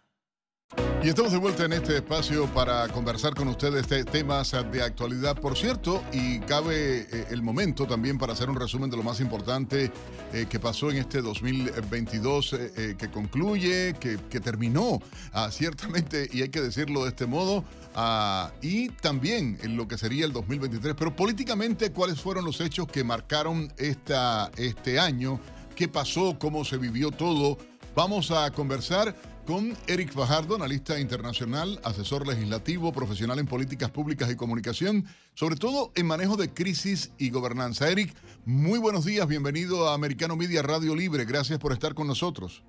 Y 1.03 1.09
estamos 1.09 1.31
de 1.31 1.39
vuelta 1.39 1.65
en 1.65 1.73
este 1.73 1.95
espacio 1.95 2.45
para 2.53 2.87
conversar 2.89 3.33
con 3.33 3.47
ustedes 3.47 3.89
de 3.89 4.05
temas 4.05 4.55
de 4.71 4.83
actualidad, 4.83 5.35
por 5.35 5.57
cierto, 5.57 6.03
y 6.13 6.39
cabe 6.41 7.07
eh, 7.11 7.25
el 7.31 7.41
momento 7.41 7.87
también 7.87 8.19
para 8.19 8.33
hacer 8.33 8.51
un 8.51 8.55
resumen 8.55 8.89
de 8.89 8.97
lo 8.97 9.03
más 9.03 9.19
importante 9.19 9.91
eh, 10.31 10.45
que 10.47 10.59
pasó 10.59 10.91
en 10.91 10.97
este 10.97 11.23
2022 11.23 12.53
eh, 12.53 12.95
que 12.99 13.09
concluye, 13.09 13.95
que, 13.99 14.39
terminó, 14.39 15.01
ah, 15.33 15.49
ciertamente, 15.51 16.29
y 16.31 16.43
hay 16.43 16.49
que 16.49 16.61
decirlo 16.61 17.03
de 17.03 17.09
este 17.09 17.25
modo, 17.25 17.65
ah, 17.95 18.51
y 18.61 18.89
también 18.89 19.57
en 19.63 19.75
lo 19.75 19.87
que 19.87 19.97
sería 19.97 20.25
el 20.25 20.33
2023. 20.33 20.93
Pero 20.95 21.15
políticamente, 21.15 21.91
¿cuáles 21.91 22.21
fueron 22.21 22.45
los 22.45 22.61
hechos 22.61 22.87
que 22.87 23.03
marcaron 23.03 23.73
esta, 23.77 24.51
este 24.55 24.99
año? 24.99 25.39
¿Qué 25.75 25.87
pasó? 25.87 26.37
¿Cómo 26.37 26.63
se 26.63 26.77
vivió 26.77 27.09
todo? 27.09 27.57
Vamos 27.95 28.31
a 28.31 28.51
conversar 28.51 29.15
con 29.45 29.73
Eric 29.87 30.11
Fajardo, 30.11 30.55
analista 30.55 30.99
internacional, 30.99 31.79
asesor 31.83 32.27
legislativo, 32.27 32.91
profesional 32.91 33.39
en 33.39 33.47
políticas 33.47 33.89
públicas 33.89 34.31
y 34.31 34.35
comunicación, 34.35 35.05
sobre 35.33 35.55
todo 35.55 35.91
en 35.95 36.05
manejo 36.05 36.37
de 36.37 36.53
crisis 36.53 37.13
y 37.17 37.29
gobernanza. 37.29 37.89
Eric, 37.89 38.13
muy 38.45 38.79
buenos 38.79 39.05
días, 39.05 39.27
bienvenido 39.27 39.89
a 39.89 39.93
Americano 39.93 40.35
Media 40.35 40.61
Radio 40.61 40.95
Libre, 40.95 41.25
gracias 41.25 41.59
por 41.59 41.71
estar 41.71 41.93
con 41.93 42.07
nosotros. 42.07 42.63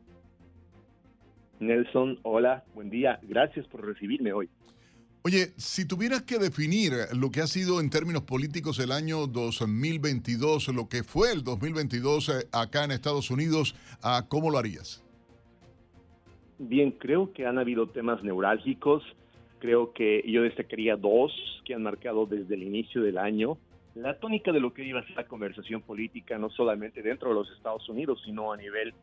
Nelson, 1.61 2.19
hola, 2.23 2.65
buen 2.75 2.91
día, 2.91 3.21
gracias 3.23 3.67
por 3.69 3.85
recibirme 3.85 4.33
hoy. 4.33 4.49
Oye, 5.25 5.53
si 5.57 5.85
tuvieras 5.85 6.23
que 6.23 6.39
definir 6.39 6.93
lo 7.13 7.31
que 7.31 7.41
ha 7.41 7.47
sido 7.47 7.81
en 7.81 7.91
términos 7.91 8.25
políticos 8.25 8.81
el 8.81 8.91
año 8.91 9.29
2022, 9.29 10.69
lo 10.69 10.89
que 10.89 11.05
fue 11.05 11.31
el 11.31 11.45
2022 11.45 12.29
eh, 12.29 12.49
acá 12.51 12.85
en 12.85 12.91
Estados 12.91 13.31
Unidos, 13.31 13.77
¿cómo 14.29 14.51
lo 14.51 14.59
harías? 14.59 15.03
Bien, 16.65 16.93
creo 16.93 17.33
que 17.33 17.45
han 17.45 17.59
habido 17.59 17.89
temas 17.89 18.23
neurálgicos. 18.23 19.03
Creo 19.59 19.93
que 19.93 20.23
yo 20.29 20.43
destacaría 20.43 20.97
dos 20.97 21.33
que 21.65 21.75
han 21.75 21.83
marcado 21.83 22.25
desde 22.25 22.55
el 22.55 22.63
inicio 22.63 23.03
del 23.03 23.19
año 23.19 23.59
la 23.97 24.19
tónica 24.19 24.53
de 24.53 24.61
lo 24.61 24.73
que 24.73 24.85
iba 24.85 25.01
a 25.01 25.07
ser 25.07 25.17
la 25.17 25.27
conversación 25.27 25.83
política, 25.83 26.39
no 26.39 26.51
solamente 26.51 27.03
dentro 27.03 27.29
de 27.31 27.35
los 27.35 27.51
Estados 27.51 27.87
Unidos, 27.89 28.23
sino 28.25 28.53
a 28.53 28.57
nivel 28.57 28.95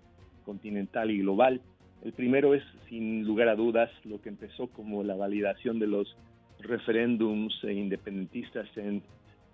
continental 0.46 1.12
y 1.12 1.20
global. 1.20 1.62
El 2.04 2.14
primero 2.14 2.56
es, 2.56 2.64
sin 2.88 3.26
lugar 3.26 3.50
a 3.50 3.56
dudas, 3.56 3.92
lo 4.06 4.22
que 4.22 4.30
empezó 4.30 4.68
como 4.68 5.04
la 5.04 5.16
validación 5.16 5.80
de 5.80 5.88
los 5.88 6.16
referéndums 6.62 7.62
independentistas 7.64 8.68
en 8.78 9.04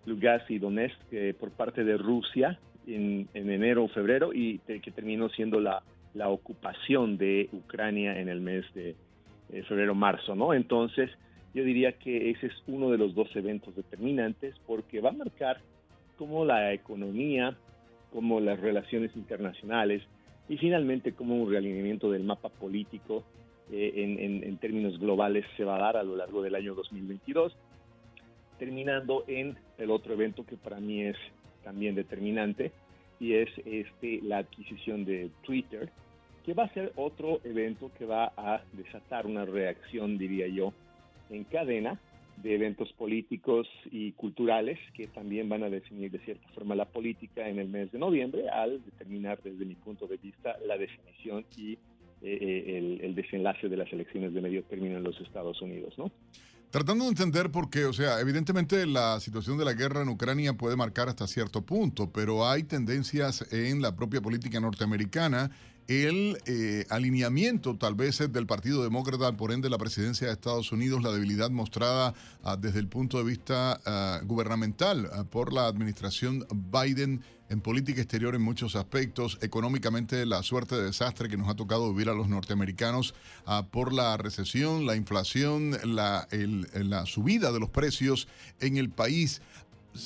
Lugansk 0.05 0.51
y 0.51 0.59
Donetsk 0.59 0.97
eh, 1.11 1.33
por 1.37 1.49
parte 1.51 1.83
de 1.83 1.97
Rusia 1.97 2.59
en, 2.87 3.27
enero 3.33 3.85
o 3.85 3.87
febrero 3.89 4.31
y 4.31 4.59
que 4.59 4.91
terminó 4.91 5.27
siendo 5.29 5.59
la 5.59 5.83
la 6.15 6.29
ocupación 6.29 7.17
de 7.17 7.49
Ucrania 7.51 8.19
en 8.19 8.29
el 8.29 8.41
mes 8.41 8.65
de 8.73 8.95
eh, 9.51 9.63
febrero-marzo, 9.63 10.33
¿no? 10.33 10.53
Entonces, 10.53 11.11
yo 11.53 11.63
diría 11.63 11.91
que 11.93 12.31
ese 12.31 12.47
es 12.47 12.53
uno 12.67 12.89
de 12.89 12.97
los 12.97 13.13
dos 13.13 13.33
eventos 13.35 13.75
determinantes 13.75 14.55
porque 14.65 15.01
va 15.01 15.09
a 15.09 15.13
marcar 15.13 15.61
cómo 16.17 16.45
la 16.45 16.73
economía, 16.73 17.55
cómo 18.11 18.39
las 18.39 18.59
relaciones 18.59 19.15
internacionales 19.15 20.01
y 20.47 20.57
finalmente 20.57 21.13
cómo 21.13 21.35
un 21.35 21.51
realineamiento 21.51 22.11
del 22.11 22.23
mapa 22.23 22.49
político 22.49 23.23
eh, 23.71 23.93
en, 23.95 24.43
en, 24.43 24.57
términos 24.57 24.99
globales 24.99 25.45
se 25.57 25.63
va 25.63 25.75
a 25.75 25.79
dar 25.79 25.97
a 25.97 26.03
lo 26.03 26.15
largo 26.15 26.41
del 26.41 26.55
año 26.55 26.75
2022, 26.75 27.55
terminando 28.57 29.25
en 29.27 29.57
el 29.77 29.91
otro 29.91 30.13
evento 30.13 30.45
que 30.45 30.55
para 30.55 30.79
mí 30.79 31.03
es 31.03 31.17
también 31.63 31.95
determinante 31.95 32.71
y 33.19 33.33
es 33.33 33.49
este, 33.65 34.21
la 34.21 34.39
adquisición 34.39 35.03
de 35.03 35.29
Twitter, 35.41 35.89
que 36.45 36.53
va 36.53 36.65
a 36.65 36.73
ser 36.73 36.93
otro 36.95 37.39
evento 37.43 37.91
que 37.97 38.05
va 38.05 38.31
a 38.37 38.61
desatar 38.73 39.25
una 39.25 39.45
reacción, 39.45 40.17
diría 40.17 40.47
yo, 40.47 40.73
en 41.31 41.43
cadena 41.45 41.99
de 42.37 42.53
eventos 42.53 42.91
políticos 42.93 43.67
y 43.91 44.11
culturales 44.11 44.77
que 44.93 45.07
también 45.07 45.49
van 45.49 45.63
a 45.63 45.69
definir 45.69 46.11
de 46.11 46.19
cierta 46.19 46.47
forma 46.49 46.75
la 46.75 46.85
política 46.85 47.47
en 47.47 47.59
el 47.59 47.69
mes 47.69 47.91
de 47.91 47.97
noviembre 47.97 48.49
al 48.49 48.83
determinar 48.83 49.39
desde 49.43 49.65
mi 49.65 49.75
punto 49.75 50.05
de 50.05 50.17
vista 50.17 50.55
la 50.67 50.77
definición 50.77 51.45
y 51.57 51.73
eh, 51.73 51.77
eh, 52.21 52.99
el, 53.01 53.15
desenlace 53.15 53.69
de 53.69 53.77
las 53.77 53.91
elecciones 53.91 54.33
de 54.33 54.41
medio 54.41 54.63
término 54.63 54.97
en 54.97 55.03
los 55.03 55.19
Estados 55.21 55.61
Unidos, 55.61 55.93
¿no? 55.97 56.11
Tratando 56.69 57.05
de 57.05 57.11
entender 57.11 57.51
por 57.51 57.69
qué, 57.69 57.85
o 57.85 57.93
sea, 57.93 58.19
evidentemente 58.19 58.85
la 58.85 59.19
situación 59.21 59.57
de 59.57 59.63
la 59.63 59.73
guerra 59.73 60.01
en 60.01 60.09
Ucrania 60.09 60.53
puede 60.53 60.75
marcar 60.75 61.07
hasta 61.07 61.25
cierto 61.25 61.61
punto, 61.61 62.11
pero 62.11 62.45
hay 62.45 62.63
tendencias 62.63 63.47
en 63.53 63.81
la 63.81 63.95
propia 63.95 64.21
política 64.21 64.59
norteamericana 64.59 65.51
el 65.87 66.39
eh, 66.47 66.85
alineamiento 66.89 67.77
tal 67.77 67.93
vez 67.93 68.17
del 68.17 68.47
Partido 68.47 68.83
Demócrata, 68.83 69.37
por 69.37 69.51
ende 69.51 69.69
la 69.69 69.77
presidencia 69.77 70.27
de 70.27 70.33
Estados 70.33 70.71
Unidos, 70.71 71.03
la 71.03 71.11
debilidad 71.11 71.51
mostrada 71.51 72.13
ah, 72.43 72.57
desde 72.57 72.79
el 72.79 72.87
punto 72.87 73.17
de 73.19 73.23
vista 73.23 73.79
ah, 73.85 74.19
gubernamental 74.23 75.09
ah, 75.13 75.23
por 75.25 75.53
la 75.53 75.67
administración 75.67 76.45
Biden 76.71 77.21
en 77.49 77.61
política 77.61 78.01
exterior 78.01 78.33
en 78.33 78.41
muchos 78.41 78.75
aspectos, 78.75 79.37
económicamente 79.41 80.25
la 80.25 80.41
suerte 80.41 80.75
de 80.75 80.85
desastre 80.85 81.29
que 81.29 81.37
nos 81.37 81.47
ha 81.47 81.55
tocado 81.55 81.91
vivir 81.93 82.09
a 82.09 82.15
los 82.15 82.27
norteamericanos 82.27 83.13
por 83.69 83.93
la 83.93 84.17
recesión, 84.17 84.87
la 84.87 84.95
inflación, 84.95 85.77
la, 85.83 86.27
subida 87.05 87.51
de 87.51 87.59
los 87.59 87.69
precios 87.69 88.27
en 88.61 88.77
el 88.77 88.89
país. 88.89 89.43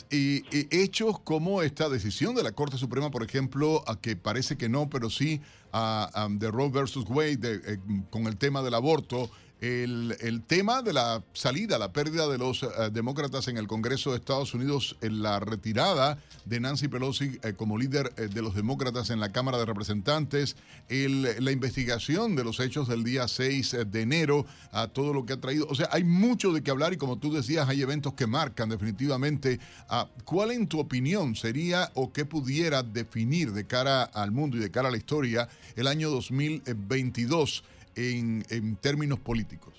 Hechos 0.09 1.17
como 1.21 1.61
esta 1.61 1.87
decisión 1.87 2.35
de 2.35 2.43
la 2.43 2.51
Corte 2.51 2.77
Suprema, 2.77 3.09
por 3.09 3.23
ejemplo, 3.23 3.85
a 3.87 3.95
que 3.95 4.17
parece 4.17 4.57
que 4.57 4.67
no, 4.67 4.89
pero 4.89 5.09
sí 5.09 5.39
a, 5.71 6.27
de 6.29 6.51
Roe 6.51 6.69
versus 6.69 7.05
Wade 7.07 7.61
eh, 7.65 7.77
con 8.09 8.27
el 8.27 8.37
tema 8.37 8.61
del 8.61 8.73
aborto 8.73 9.29
el, 9.61 10.43
tema 10.47 10.81
de 10.81 10.93
la 10.93 11.21
salida, 11.33 11.77
la 11.77 11.91
pérdida 11.91 12.27
de 12.27 12.37
los 12.37 12.63
eh, 12.63 12.67
demócratas 12.91 13.47
en 13.49 13.57
el 13.57 13.67
Congreso 13.67 14.11
de 14.11 14.17
Estados 14.17 14.53
Unidos, 14.53 14.95
en 15.01 15.21
la 15.21 15.39
retirada 15.41 16.17
de 16.45 16.61
Nancy 16.61 16.87
Pelosi 16.87 17.39
eh, 17.43 17.53
como 17.57 17.77
líder 17.77 18.13
eh, 18.15 18.27
de 18.33 18.41
los 18.41 18.55
demócratas 18.55 19.09
en 19.09 19.19
la 19.19 19.33
Cámara 19.33 19.57
de 19.57 19.65
Representantes, 19.65 20.55
la 20.89 21.51
investigación 21.51 22.35
de 22.35 22.43
los 22.43 22.59
hechos 22.59 22.87
del 22.87 23.03
día 23.03 23.27
6 23.27 23.77
de 23.87 24.01
enero, 24.01 24.45
a 24.71 24.87
todo 24.87 25.13
lo 25.13 25.25
que 25.25 25.33
ha 25.33 25.41
traído. 25.41 25.67
O 25.69 25.75
sea, 25.75 25.89
hay 25.91 26.03
mucho 26.03 26.53
de 26.53 26.63
qué 26.63 26.71
hablar 26.71 26.93
y 26.93 26.97
como 26.97 27.17
tú 27.17 27.33
decías, 27.33 27.67
hay 27.67 27.81
eventos 27.81 28.13
que 28.13 28.27
marcan 28.27 28.69
definitivamente. 28.69 29.59
a 29.89 30.07
¿Cuál 30.23 30.51
en 30.51 30.67
tu 30.67 30.79
opinión 30.79 31.35
sería 31.35 31.91
o 31.95 32.11
qué 32.13 32.25
pudiera 32.25 32.81
definir 32.81 33.51
de 33.51 33.65
cara 33.65 34.03
al 34.03 34.31
mundo 34.31 34.57
y 34.57 34.61
de 34.61 34.71
cara 34.71 34.87
a 34.87 34.91
la 34.91 34.97
historia 34.97 35.49
el 35.75 35.87
año 35.87 36.09
2022? 36.09 37.63
En, 37.99 38.75
términos 38.77 39.19
políticos? 39.19 39.73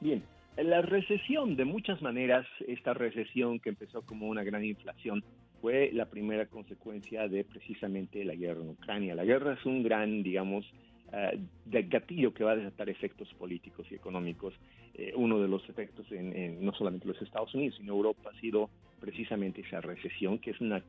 Bien, 0.00 0.22
la 0.56 0.82
recesión, 0.82 1.56
de 1.56 1.64
muchas 1.64 2.02
maneras, 2.02 2.46
esta 2.66 2.94
recesión 2.94 3.60
que 3.60 3.70
empezó 3.70 4.02
como 4.02 4.28
una 4.28 4.42
gran 4.42 4.64
inflación, 4.64 5.24
fue 5.60 5.90
la 5.92 6.06
primera 6.06 6.46
consecuencia 6.46 7.28
de 7.28 7.44
precisamente 7.44 8.24
la 8.24 8.34
guerra 8.34 8.62
en 8.62 8.70
Ucrania. 8.70 9.14
La 9.14 9.24
guerra 9.24 9.54
es 9.54 9.66
un 9.66 9.82
gran, 9.82 10.22
digamos, 10.22 10.64
uh, 11.08 11.38
gatillo 11.66 12.32
que 12.32 12.44
va 12.44 12.52
a 12.52 12.56
desatar 12.56 12.88
efectos 12.88 13.32
políticos 13.34 13.86
y 13.90 13.94
económicos. 13.94 14.54
Eh, 14.94 15.12
uno 15.14 15.38
de 15.38 15.48
los 15.48 15.68
efectos 15.68 16.10
en, 16.12 16.64
no 16.64 16.72
solamente 16.72 17.06
los 17.06 17.20
Estados 17.20 17.54
Unidos, 17.54 17.76
sino 17.76 17.92
Europa 17.92 18.30
ha 18.34 18.40
sido 18.40 18.70
precisamente 19.00 19.60
esa 19.60 19.82
recesión, 19.82 20.38
que 20.38 20.52
es, 20.52 20.60
una, 20.62 20.82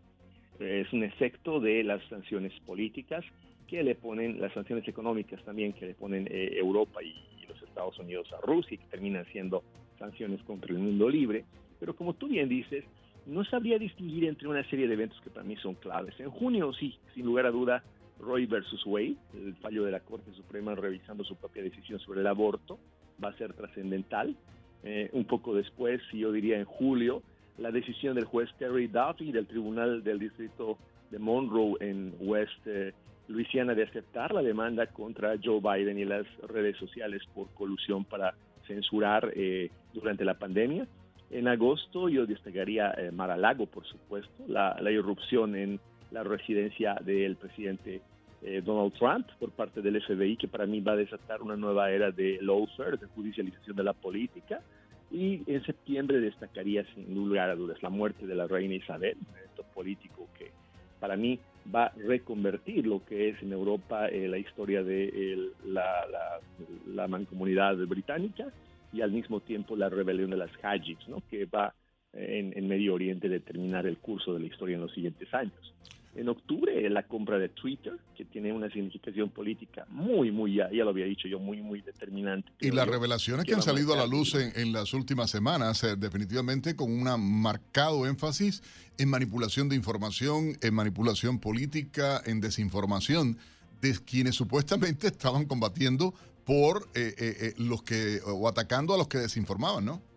es 0.59 0.91
un 0.93 1.03
efecto 1.03 1.59
de 1.59 1.83
las 1.83 2.01
sanciones 2.05 2.53
políticas 2.65 3.25
que 3.71 3.83
le 3.83 3.95
ponen 3.95 4.41
las 4.41 4.51
sanciones 4.51 4.85
económicas 4.85 5.41
también 5.45 5.71
que 5.71 5.85
le 5.85 5.93
ponen 5.93 6.27
eh, 6.29 6.57
Europa 6.57 7.01
y, 7.01 7.15
los 7.47 7.61
Estados 7.63 7.97
Unidos 7.99 8.27
a 8.33 8.45
Rusia, 8.45 8.77
que 8.77 8.85
terminan 8.85 9.25
siendo 9.31 9.63
sanciones 9.97 10.41
contra 10.43 10.71
el 10.71 10.79
mundo 10.79 11.09
libre. 11.09 11.43
Pero 11.79 11.95
como 11.95 12.13
tú 12.13 12.27
bien 12.27 12.47
dices, 12.47 12.85
no 13.25 13.43
sabría 13.43 13.77
distinguir 13.77 14.25
entre 14.25 14.47
una 14.47 14.63
serie 14.69 14.87
de 14.87 14.93
eventos 14.93 15.19
que 15.21 15.29
para 15.29 15.45
mí 15.45 15.57
son 15.57 15.75
claves. 15.75 16.17
En 16.19 16.29
junio, 16.29 16.71
sí, 16.73 16.97
sin 17.13 17.25
lugar 17.25 17.45
a 17.45 17.51
duda, 17.51 17.83
Roy 18.19 18.45
versus 18.45 18.85
Wade, 18.85 19.15
el 19.33 19.55
fallo 19.55 19.83
de 19.83 19.91
la 19.91 19.99
Corte 19.99 20.31
Suprema 20.33 20.75
revisando 20.75 21.23
su 21.23 21.35
propia 21.35 21.63
decisión 21.63 21.99
sobre 21.99 22.21
el 22.21 22.27
aborto, 22.27 22.77
va 23.21 23.29
a 23.29 23.37
ser 23.37 23.53
trascendental. 23.53 24.35
Eh, 24.83 25.09
un 25.13 25.25
poco 25.25 25.55
después, 25.55 26.01
yo 26.13 26.31
diría 26.31 26.57
en 26.57 26.65
julio, 26.65 27.21
la 27.57 27.71
decisión 27.71 28.15
del 28.15 28.25
juez 28.25 28.49
Terry 28.59 28.87
Duffy 28.87 29.31
del 29.31 29.47
Tribunal 29.47 30.03
del 30.03 30.19
Distrito 30.19 30.77
de 31.09 31.19
Monroe 31.19 31.75
en 31.81 32.13
West 32.19 32.65
eh, 32.65 32.93
Luisiana 33.31 33.73
de 33.73 33.83
aceptar 33.83 34.33
la 34.33 34.41
demanda 34.41 34.87
contra 34.87 35.35
Joe 35.43 35.59
Biden 35.59 35.97
y 35.97 36.05
las 36.05 36.25
redes 36.47 36.77
sociales 36.77 37.21
por 37.33 37.49
colusión 37.53 38.05
para 38.05 38.33
censurar 38.67 39.31
eh, 39.35 39.69
durante 39.93 40.25
la 40.25 40.35
pandemia. 40.35 40.87
En 41.29 41.47
agosto 41.47 42.09
yo 42.09 42.25
destacaría 42.25 42.91
eh, 42.91 43.11
Mar-a-Lago, 43.11 43.65
por 43.65 43.85
supuesto, 43.85 44.43
la, 44.47 44.75
irrupción 44.91 45.55
en 45.55 45.79
la 46.11 46.23
residencia 46.23 46.95
del 47.01 47.37
presidente 47.37 48.01
eh, 48.41 48.61
Donald 48.63 48.93
Trump 48.93 49.27
por 49.39 49.51
parte 49.51 49.81
del 49.81 50.01
FBI, 50.01 50.35
que 50.35 50.47
para 50.47 50.65
mí 50.65 50.81
va 50.81 50.93
a 50.93 50.97
desatar 50.97 51.41
una 51.41 51.55
nueva 51.55 51.89
era 51.89 52.11
de 52.11 52.37
lawfare, 52.41 52.97
de 52.97 53.07
judicialización 53.07 53.75
de 53.77 53.83
la 53.83 53.93
política. 53.93 54.61
Y 55.09 55.43
en 55.45 55.63
septiembre 55.65 56.19
destacaría 56.19 56.85
sin 56.93 57.13
lugar 57.13 57.49
a 57.49 57.55
dudas 57.55 57.81
la 57.81 57.89
muerte 57.89 58.25
de 58.25 58.35
la 58.35 58.47
reina 58.47 58.75
Isabel, 58.75 59.17
un 59.29 59.37
evento 59.37 59.63
político 59.73 60.27
que 60.37 60.51
para 60.99 61.17
mí 61.17 61.39
va 61.73 61.85
a 61.85 61.93
reconvertir 61.95 62.87
lo 62.87 63.03
que 63.05 63.29
es 63.29 63.41
en 63.41 63.51
Europa 63.51 64.07
eh, 64.07 64.27
la 64.27 64.37
historia 64.37 64.83
de 64.83 65.51
la, 65.65 67.07
mancomunidad 67.07 67.75
británica 67.87 68.51
y 68.93 69.01
al 69.01 69.11
mismo 69.11 69.39
tiempo 69.39 69.75
la 69.75 69.89
rebelión 69.89 70.29
de 70.31 70.37
las 70.37 70.51
Hajis, 70.61 70.97
¿no? 71.07 71.21
que 71.29 71.45
va 71.45 71.73
en, 72.13 72.57
en 72.57 72.67
Medio 72.67 72.93
Oriente 72.93 73.29
determinar 73.29 73.85
el 73.85 73.97
curso 73.97 74.33
de 74.33 74.41
la 74.41 74.45
historia 74.47 74.75
en 74.75 74.81
los 74.81 74.93
siguientes 74.93 75.33
años. 75.33 75.73
En 76.13 76.27
octubre, 76.27 76.89
la 76.89 77.03
compra 77.07 77.39
de 77.39 77.49
Twitter, 77.49 77.93
que 78.15 78.25
tiene 78.25 78.51
una 78.51 78.69
significación 78.69 79.29
política 79.29 79.85
muy, 79.89 80.29
muy, 80.29 80.55
ya, 80.55 80.69
ya 80.69 80.83
lo 80.83 80.89
había 80.89 81.05
dicho 81.05 81.27
yo, 81.27 81.39
muy, 81.39 81.61
muy 81.61 81.81
determinante. 81.81 82.51
Y 82.59 82.71
las 82.71 82.87
revelaciones 82.87 83.45
que, 83.45 83.53
han 83.53 83.61
salido 83.61 83.93
a 83.93 83.97
la 83.97 84.07
luz 84.07 84.35
en, 84.35 84.73
las 84.73 84.93
últimas 84.93 85.29
semanas, 85.29 85.83
eh, 85.83 85.95
definitivamente 85.95 86.75
con 86.75 86.91
un 86.91 87.41
marcado 87.41 88.05
énfasis 88.05 88.61
en 88.97 89.09
manipulación 89.09 89.69
de 89.69 89.77
información, 89.77 90.57
en 90.61 90.73
manipulación 90.73 91.39
política, 91.39 92.21
en 92.25 92.41
desinformación, 92.41 93.37
de 93.81 93.97
quienes 94.05 94.35
supuestamente 94.35 95.07
estaban 95.07 95.45
combatiendo 95.45 96.13
por 96.45 96.89
eh, 96.93 97.13
eh, 97.17 97.53
los 97.57 97.83
que, 97.83 98.19
o 98.25 98.47
atacando 98.49 98.93
a 98.93 98.97
los 98.97 99.07
que 99.07 99.19
desinformaban, 99.19 99.85
¿no? 99.85 100.10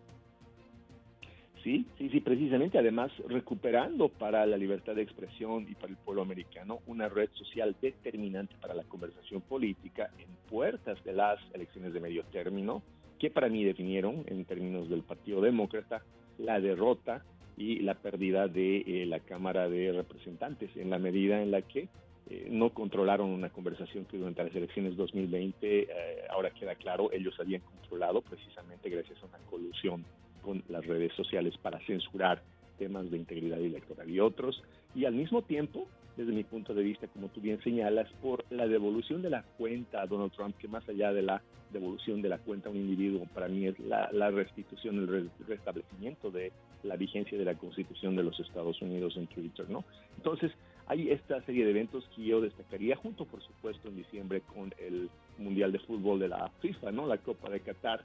Sí, 1.65 1.83
sí, 1.97 2.09
sí, 2.09 2.19
precisamente, 2.19 2.77
además 2.77 3.11
recuperando 3.27 4.07
para 4.07 4.45
la 4.45 4.55
libertad 4.55 4.93
de 4.93 5.01
expresión 5.01 5.65
y 5.67 5.73
para 5.73 5.87
el 5.87 5.97
pueblo 5.97 6.21
americano 6.21 6.81
una 6.85 7.09
red 7.09 7.27
social 7.33 7.75
determinante 7.81 8.53
para 8.61 8.75
la 8.75 8.83
conversación 8.83 9.41
política 9.41 10.11
en 10.19 10.27
puertas 10.47 11.03
de 11.03 11.13
las 11.13 11.39
elecciones 11.55 11.91
de 11.91 11.99
medio 11.99 12.23
término, 12.25 12.83
que 13.17 13.31
para 13.31 13.49
mí 13.49 13.63
definieron 13.63 14.23
en 14.27 14.45
términos 14.45 14.91
del 14.91 15.01
Partido 15.01 15.41
Demócrata 15.41 16.03
la 16.37 16.59
derrota 16.59 17.25
y 17.57 17.79
la 17.79 17.95
pérdida 17.95 18.47
de 18.47 18.83
eh, 18.85 19.07
la 19.07 19.21
Cámara 19.21 19.67
de 19.67 19.91
Representantes 19.91 20.69
en 20.75 20.91
la 20.91 20.99
medida 20.99 21.41
en 21.41 21.49
la 21.49 21.63
que 21.63 21.89
eh, 22.29 22.47
no 22.47 22.75
controlaron 22.75 23.31
una 23.31 23.49
conversación 23.49 24.05
que 24.05 24.19
durante 24.19 24.43
las 24.43 24.55
elecciones 24.55 24.95
2020, 24.95 25.57
eh, 25.61 25.87
ahora 26.29 26.51
queda 26.51 26.75
claro, 26.75 27.11
ellos 27.11 27.33
habían 27.39 27.61
controlado 27.61 28.21
precisamente 28.21 28.87
gracias 28.87 29.17
a 29.23 29.25
una 29.25 29.39
colusión 29.49 30.05
con 30.45 30.63
las 30.69 30.85
redes 30.85 31.11
sociales 31.13 31.57
para 31.57 31.79
censurar 31.87 32.43
temas 32.77 33.09
de 33.09 33.17
integridad 33.17 33.59
electoral 33.59 34.09
y 34.09 34.19
otros, 34.19 34.61
y 34.93 35.05
al 35.05 35.15
mismo 35.15 35.41
tiempo, 35.41 35.87
desde 36.15 36.31
mi 36.31 36.43
punto 36.43 36.73
de 36.73 36.83
vista, 36.83 37.07
como 37.07 37.29
tú 37.29 37.41
bien 37.41 37.61
señalas, 37.63 38.07
por 38.21 38.45
la 38.51 38.67
devolución 38.67 39.21
de 39.21 39.29
la 39.29 39.43
cuenta 39.57 40.01
a 40.01 40.07
Donald 40.07 40.31
Trump, 40.33 40.55
que 40.57 40.67
más 40.67 40.87
allá 40.87 41.11
de 41.11 41.23
la 41.23 41.41
devolución 41.73 42.21
de 42.21 42.29
la 42.29 42.37
cuenta 42.37 42.69
a 42.69 42.71
un 42.71 42.77
individuo, 42.77 43.27
para 43.33 43.47
mí 43.47 43.65
es 43.65 43.77
la, 43.79 44.31
restitución, 44.31 44.97
el 44.97 45.29
restablecimiento 45.47 46.31
de 46.31 46.51
la 46.83 46.95
vigencia 46.95 47.37
de 47.37 47.43
la 47.43 47.55
Constitución 47.55 48.15
de 48.15 48.23
los 48.23 48.39
Estados 48.39 48.81
Unidos 48.81 49.17
en 49.17 49.27
Twitter, 49.27 49.69
¿no? 49.69 49.83
Entonces, 50.15 50.51
hay 50.87 51.09
esta 51.09 51.41
serie 51.41 51.65
de 51.65 51.71
eventos 51.71 52.07
que 52.15 52.23
yo 52.23 52.39
destacaría, 52.39 52.95
junto, 52.95 53.25
por 53.25 53.41
supuesto, 53.41 53.89
en 53.89 53.97
diciembre 53.97 54.41
con 54.53 54.73
el 54.77 55.09
Mundial 55.37 55.71
de 55.71 55.79
Fútbol 55.79 56.19
de 56.19 56.29
la 56.29 56.49
FIFA, 56.61 56.91
¿no? 56.91 57.07
La 57.07 57.17
Copa 57.17 57.49
de 57.49 57.59
Qatar, 57.59 58.03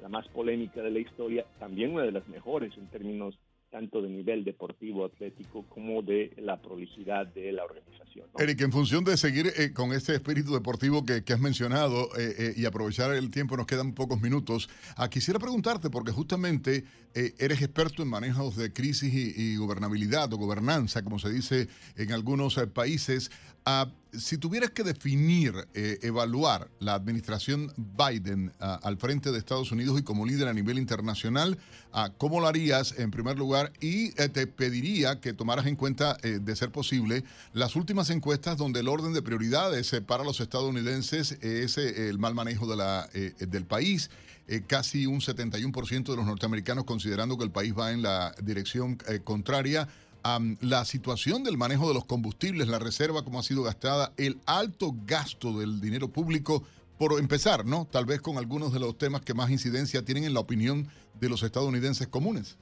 la 0.00 0.08
más 0.08 0.26
polémica 0.28 0.82
de 0.82 0.90
la 0.90 0.98
historia, 0.98 1.44
también 1.58 1.92
una 1.92 2.04
de 2.04 2.12
las 2.12 2.26
mejores 2.28 2.76
en 2.76 2.86
términos 2.88 3.38
tanto 3.70 4.00
de 4.00 4.08
nivel 4.08 4.44
deportivo, 4.44 5.04
atlético, 5.04 5.64
como 5.68 6.00
de 6.02 6.32
la 6.38 6.60
prolijidad 6.60 7.26
de 7.26 7.52
la 7.52 7.64
organización. 7.64 8.26
Eric, 8.38 8.60
en 8.62 8.72
función 8.72 9.04
de 9.04 9.16
seguir 9.16 9.52
eh, 9.56 9.72
con 9.72 9.92
este 9.92 10.14
espíritu 10.14 10.54
deportivo 10.54 11.04
que, 11.04 11.22
has 11.32 11.40
mencionado 11.40 12.04
eh, 12.16 12.34
eh, 12.38 12.54
y 12.56 12.64
aprovechar 12.64 13.12
el 13.12 13.30
tiempo, 13.30 13.56
nos 13.56 13.66
quedan 13.66 13.92
pocos 13.92 14.20
minutos, 14.20 14.70
ah, 14.96 15.10
quisiera 15.10 15.38
preguntarte, 15.38 15.90
porque 15.90 16.12
justamente 16.12 16.84
eres 17.38 17.62
experto 17.62 18.02
en 18.02 18.08
manejos 18.08 18.56
de 18.56 18.74
crisis 18.74 19.10
y, 19.12 19.56
gobernabilidad 19.56 20.30
o 20.34 20.36
gobernanza, 20.36 21.02
como 21.02 21.18
se 21.18 21.30
dice 21.30 21.68
en 21.96 22.12
algunos 22.12 22.56
países, 22.74 23.30
ah, 23.66 23.90
si 24.12 24.38
tuvieras 24.38 24.70
que 24.70 24.82
definir, 24.82 25.68
evaluar 25.74 26.70
la 26.78 26.94
administración 26.94 27.70
Biden 27.76 28.50
ah, 28.60 28.80
al 28.82 28.96
frente 28.96 29.30
de 29.30 29.38
Estados 29.38 29.72
Unidos 29.72 30.00
y 30.00 30.02
como 30.02 30.24
líder 30.24 30.48
a 30.48 30.54
nivel 30.54 30.78
internacional, 30.78 31.58
¿cómo 32.16 32.40
lo 32.40 32.46
harías 32.46 32.98
en 32.98 33.10
primer 33.10 33.38
lugar? 33.38 33.72
y 33.80 34.20
eh, 34.20 34.28
te 34.28 34.46
pediría 34.46 35.20
que 35.20 35.32
tomaras 35.32 35.66
en 35.66 35.76
cuenta, 35.76 36.16
eh, 36.22 36.38
de 36.40 36.56
ser 36.56 36.70
posible, 36.70 37.24
las 37.52 37.76
últimas 37.76 38.10
encuestas 38.10 38.56
donde 38.56 38.80
el 38.80 38.88
orden 38.88 39.12
de 39.12 39.22
prioridades 39.22 39.92
eh, 39.92 40.02
para 40.02 40.24
los 40.24 40.40
estadounidenses 40.40 41.32
es 41.42 41.78
el 41.78 42.18
mal 42.18 42.34
manejo 42.34 42.66
de 42.66 42.76
la, 42.76 43.08
del 43.12 43.64
país. 43.66 44.10
casi 44.66 45.06
un 45.06 45.20
71% 45.20 46.04
de 46.04 46.16
los 46.16 46.24
norteamericanos 46.24 46.84
considerando 46.84 47.36
que 47.36 47.44
el 47.44 47.50
país 47.50 47.74
va 47.76 47.92
en 47.92 48.02
la 48.02 48.32
dirección 48.42 48.96
contraria 49.24 49.88
la 50.60 50.84
situación 50.84 51.44
del 51.44 51.56
manejo 51.56 51.88
de 51.88 51.94
los 51.94 52.04
combustibles, 52.04 52.68
la 52.68 52.78
reserva, 52.78 53.24
cómo 53.24 53.38
ha 53.38 53.42
sido 53.42 53.62
gastada, 53.62 54.12
el 54.16 54.38
alto 54.46 54.94
gasto 55.06 55.58
del 55.58 55.80
dinero 55.80 56.08
público, 56.08 56.62
por 56.98 57.18
empezar, 57.18 57.66
¿no? 57.66 57.86
Tal 57.90 58.06
vez 58.06 58.20
con 58.20 58.38
algunos 58.38 58.72
de 58.72 58.80
los 58.80 58.96
temas 58.96 59.20
que 59.20 59.34
más 59.34 59.50
incidencia 59.50 60.04
tienen 60.04 60.24
en 60.24 60.34
la 60.34 60.40
opinión 60.40 60.86
de 61.20 61.28
los 61.28 61.42
estadounidenses 61.42 62.08
comunes. 62.08 62.58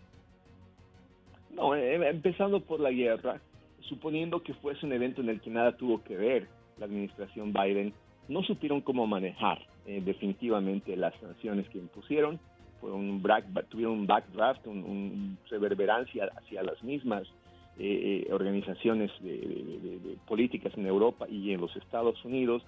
No, 1.54 1.74
eh, 1.74 2.08
empezando 2.08 2.60
por 2.60 2.80
la 2.80 2.90
guerra, 2.90 3.40
suponiendo 3.88 4.42
que 4.42 4.54
fuese 4.54 4.84
un 4.86 4.92
evento 4.92 5.20
en 5.20 5.28
el 5.28 5.40
que 5.40 5.50
nada 5.50 5.76
tuvo 5.76 6.02
que 6.02 6.16
ver 6.16 6.48
la 6.78 6.86
administración 6.86 7.52
Biden, 7.52 7.94
no 8.28 8.42
supieron 8.42 8.80
cómo 8.80 9.06
manejar 9.06 9.58
eh, 9.86 10.02
definitivamente 10.04 10.96
las 10.96 11.14
sanciones 11.20 11.68
que 11.68 11.78
impusieron. 11.78 12.40
un 12.82 13.22
tuvieron 13.68 14.00
un 14.00 14.06
backdraft, 14.06 14.66
un, 14.66 15.38
reverberancia 15.48 16.30
hacia 16.36 16.62
las 16.62 16.82
mismas 16.82 17.28
eh, 17.78 18.28
organizaciones 18.30 19.10
de, 19.20 20.16
políticas 20.26 20.72
en 20.76 20.86
Europa 20.86 21.26
y 21.28 21.52
en 21.52 21.60
los 21.60 21.74
Estados 21.76 22.24
Unidos. 22.24 22.62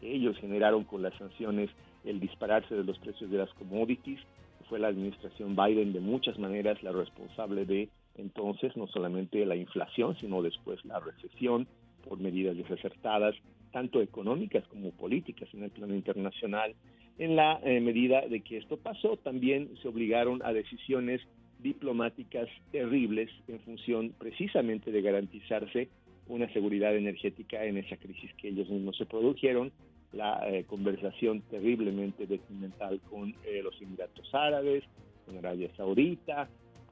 Ellos 0.00 0.36
generaron 0.38 0.84
con 0.84 1.02
las 1.02 1.14
sanciones 1.14 1.70
el 2.04 2.20
dispararse 2.20 2.74
de 2.74 2.84
los 2.84 2.98
precios 2.98 3.30
de 3.30 3.38
las 3.38 3.52
commodities. 3.54 4.20
Fue 4.68 4.78
la 4.78 4.88
administración 4.88 5.56
Biden 5.56 5.92
de 5.92 6.00
muchas 6.00 6.38
maneras 6.38 6.82
la 6.82 6.92
responsable 6.92 7.64
de 7.64 7.88
entonces 8.16 8.76
no 8.76 8.86
solamente 8.88 9.44
la 9.46 9.56
inflación, 9.56 10.16
sino 10.16 10.42
después 10.42 10.84
la 10.84 11.00
recesión 11.00 11.66
por 12.06 12.18
medidas 12.18 12.56
desacertadas, 12.56 13.34
tanto 13.72 14.02
económicas 14.02 14.66
como 14.68 14.90
políticas 14.90 15.48
en 15.54 15.64
el 15.64 15.70
plano 15.70 15.94
internacional. 15.94 16.74
En 17.18 17.36
la 17.36 17.60
eh, 17.62 17.80
medida 17.80 18.22
de 18.22 18.40
que 18.40 18.58
esto 18.58 18.76
pasó, 18.76 19.16
también 19.16 19.70
se 19.80 19.88
obligaron 19.88 20.42
a 20.44 20.52
decisiones 20.52 21.20
diplomáticas 21.62 22.48
terribles 22.70 23.30
en 23.48 23.60
función 23.60 24.14
precisamente 24.18 24.90
de 24.90 25.02
garantizarse 25.02 25.88
una 26.28 26.52
seguridad 26.52 26.96
energética 26.96 27.64
en 27.64 27.76
esa 27.76 27.96
crisis 27.96 28.32
que 28.34 28.48
ellos 28.48 28.68
mismos 28.68 28.96
se 28.96 29.06
produjeron, 29.06 29.72
la 30.12 30.48
eh, 30.48 30.64
conversación 30.64 31.42
terriblemente 31.50 32.26
detrimental 32.26 33.00
con 33.10 33.34
eh, 33.44 33.62
los 33.62 33.80
Emiratos 33.80 34.28
Árabes, 34.34 34.84
con 35.26 35.38
Arabia 35.38 35.70
Saudita, 35.76 36.48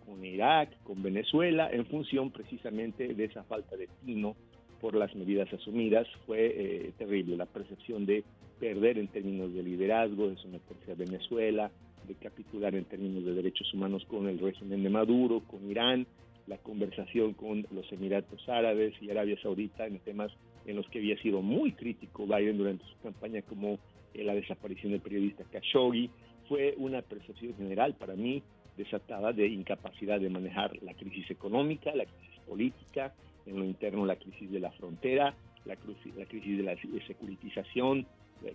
con 0.06 0.24
Irak, 0.24 0.70
con 0.82 1.02
Venezuela, 1.02 1.70
en 1.70 1.86
función 1.86 2.30
precisamente 2.30 3.14
de 3.14 3.24
esa 3.24 3.44
falta 3.44 3.76
de 3.76 3.88
tino 4.04 4.36
por 4.80 4.94
las 4.94 5.14
medidas 5.14 5.52
asumidas, 5.52 6.08
fue 6.26 6.46
eh, 6.46 6.92
terrible. 6.96 7.36
La 7.36 7.46
percepción 7.46 8.06
de 8.06 8.24
perder 8.58 8.98
en 8.98 9.08
términos 9.08 9.52
de 9.52 9.62
liderazgo, 9.62 10.28
de 10.28 10.36
someterse 10.36 10.92
a 10.92 10.94
Venezuela, 10.94 11.70
de 12.10 12.16
capitular 12.16 12.74
en 12.74 12.84
términos 12.84 13.24
de 13.24 13.34
derechos 13.34 13.72
humanos 13.72 14.04
con 14.06 14.28
el 14.28 14.38
régimen 14.40 14.82
de 14.82 14.90
Maduro, 14.90 15.42
con 15.46 15.70
Irán, 15.70 16.06
la 16.48 16.58
conversación 16.58 17.34
con 17.34 17.64
los 17.70 17.90
Emiratos 17.92 18.48
Árabes 18.48 18.94
y 19.00 19.10
Arabia 19.10 19.38
Saudita 19.40 19.86
en 19.86 20.00
temas 20.00 20.32
en 20.66 20.74
los 20.74 20.88
que 20.88 20.98
había 20.98 21.16
sido 21.22 21.40
muy 21.40 21.72
crítico 21.72 22.26
Biden 22.26 22.58
durante 22.58 22.84
su 22.84 22.98
campaña, 23.00 23.42
como 23.42 23.78
eh, 24.14 24.24
la 24.24 24.34
desaparición 24.34 24.90
del 24.90 25.00
periodista 25.00 25.44
Khashoggi, 25.44 26.10
fue 26.48 26.74
una 26.78 27.00
percepción 27.02 27.54
general 27.54 27.94
para 27.94 28.16
mí 28.16 28.42
desatada 28.76 29.32
de 29.32 29.46
incapacidad 29.46 30.18
de 30.18 30.30
manejar 30.30 30.82
la 30.82 30.94
crisis 30.94 31.30
económica, 31.30 31.94
la 31.94 32.06
crisis 32.06 32.40
política, 32.48 33.14
en 33.46 33.56
lo 33.56 33.64
interno 33.64 34.04
la 34.04 34.16
crisis 34.16 34.50
de 34.50 34.58
la 34.58 34.72
frontera, 34.72 35.34
la, 35.64 35.76
la 36.16 36.26
crisis 36.26 36.56
de 36.56 36.64
la 36.64 36.76
securitización, 37.06 38.06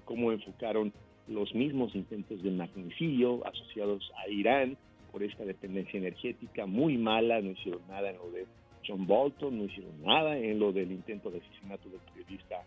cómo 0.03 0.31
enfocaron 0.33 0.91
los 1.27 1.53
mismos 1.55 1.95
intentos 1.95 2.41
de 2.43 2.51
magnicidio 2.51 3.45
asociados 3.47 4.11
a 4.17 4.29
Irán 4.29 4.77
por 5.11 5.23
esta 5.23 5.45
dependencia 5.45 5.97
energética 5.97 6.65
muy 6.65 6.97
mala, 6.97 7.41
no 7.41 7.51
hicieron 7.51 7.81
nada 7.87 8.09
en 8.09 8.17
lo 8.17 8.29
de 8.31 8.45
John 8.85 9.07
Bolton, 9.07 9.57
no 9.57 9.65
hicieron 9.65 10.01
nada 10.03 10.37
en 10.37 10.59
lo 10.59 10.71
del 10.71 10.91
intento 10.91 11.31
de 11.31 11.39
asesinato 11.39 11.89
del 11.89 11.99
periodista 12.01 12.63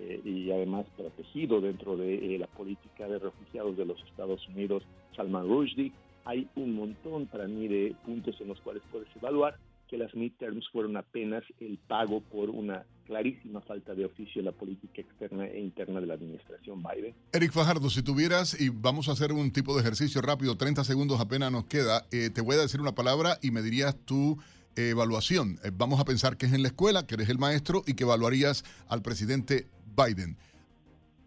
eh, 0.00 0.20
y 0.24 0.50
además 0.50 0.86
protegido 0.96 1.60
dentro 1.60 1.96
de 1.96 2.34
eh, 2.34 2.38
la 2.38 2.46
política 2.46 3.06
de 3.06 3.18
refugiados 3.18 3.76
de 3.76 3.84
los 3.84 4.02
Estados 4.04 4.46
Unidos, 4.48 4.82
Salman 5.14 5.46
Rushdie. 5.46 5.92
Hay 6.24 6.48
un 6.56 6.74
montón 6.74 7.26
para 7.26 7.46
mí 7.46 7.68
de 7.68 7.94
puntos 8.04 8.40
en 8.40 8.48
los 8.48 8.60
cuales 8.60 8.82
puedes 8.90 9.08
evaluar 9.16 9.56
que 9.90 9.98
las 9.98 10.14
midterms 10.14 10.68
fueron 10.70 10.96
apenas 10.96 11.42
el 11.58 11.76
pago 11.78 12.20
por 12.20 12.48
una 12.48 12.86
clarísima 13.06 13.60
falta 13.60 13.92
de 13.92 14.04
oficio 14.04 14.38
en 14.38 14.44
la 14.44 14.52
política 14.52 15.00
externa 15.00 15.46
e 15.48 15.58
interna 15.58 16.00
de 16.00 16.06
la 16.06 16.14
administración 16.14 16.80
Biden. 16.80 17.12
Eric 17.32 17.50
Fajardo, 17.50 17.90
si 17.90 18.04
tuvieras, 18.04 18.58
y 18.60 18.68
vamos 18.68 19.08
a 19.08 19.12
hacer 19.12 19.32
un 19.32 19.50
tipo 19.50 19.74
de 19.74 19.80
ejercicio 19.80 20.22
rápido, 20.22 20.56
30 20.56 20.84
segundos 20.84 21.20
apenas 21.20 21.50
nos 21.50 21.64
queda, 21.64 22.06
eh, 22.12 22.30
te 22.30 22.40
voy 22.40 22.54
a 22.54 22.60
decir 22.60 22.80
una 22.80 22.94
palabra 22.94 23.38
y 23.42 23.50
me 23.50 23.62
dirías 23.62 23.96
tu 24.04 24.38
evaluación. 24.76 25.58
Eh, 25.64 25.72
vamos 25.74 25.98
a 25.98 26.04
pensar 26.04 26.36
que 26.36 26.46
es 26.46 26.52
en 26.52 26.62
la 26.62 26.68
escuela, 26.68 27.04
que 27.04 27.16
eres 27.16 27.28
el 27.28 27.38
maestro 27.38 27.82
y 27.84 27.94
que 27.94 28.04
evaluarías 28.04 28.62
al 28.88 29.02
presidente 29.02 29.66
Biden. 29.96 30.36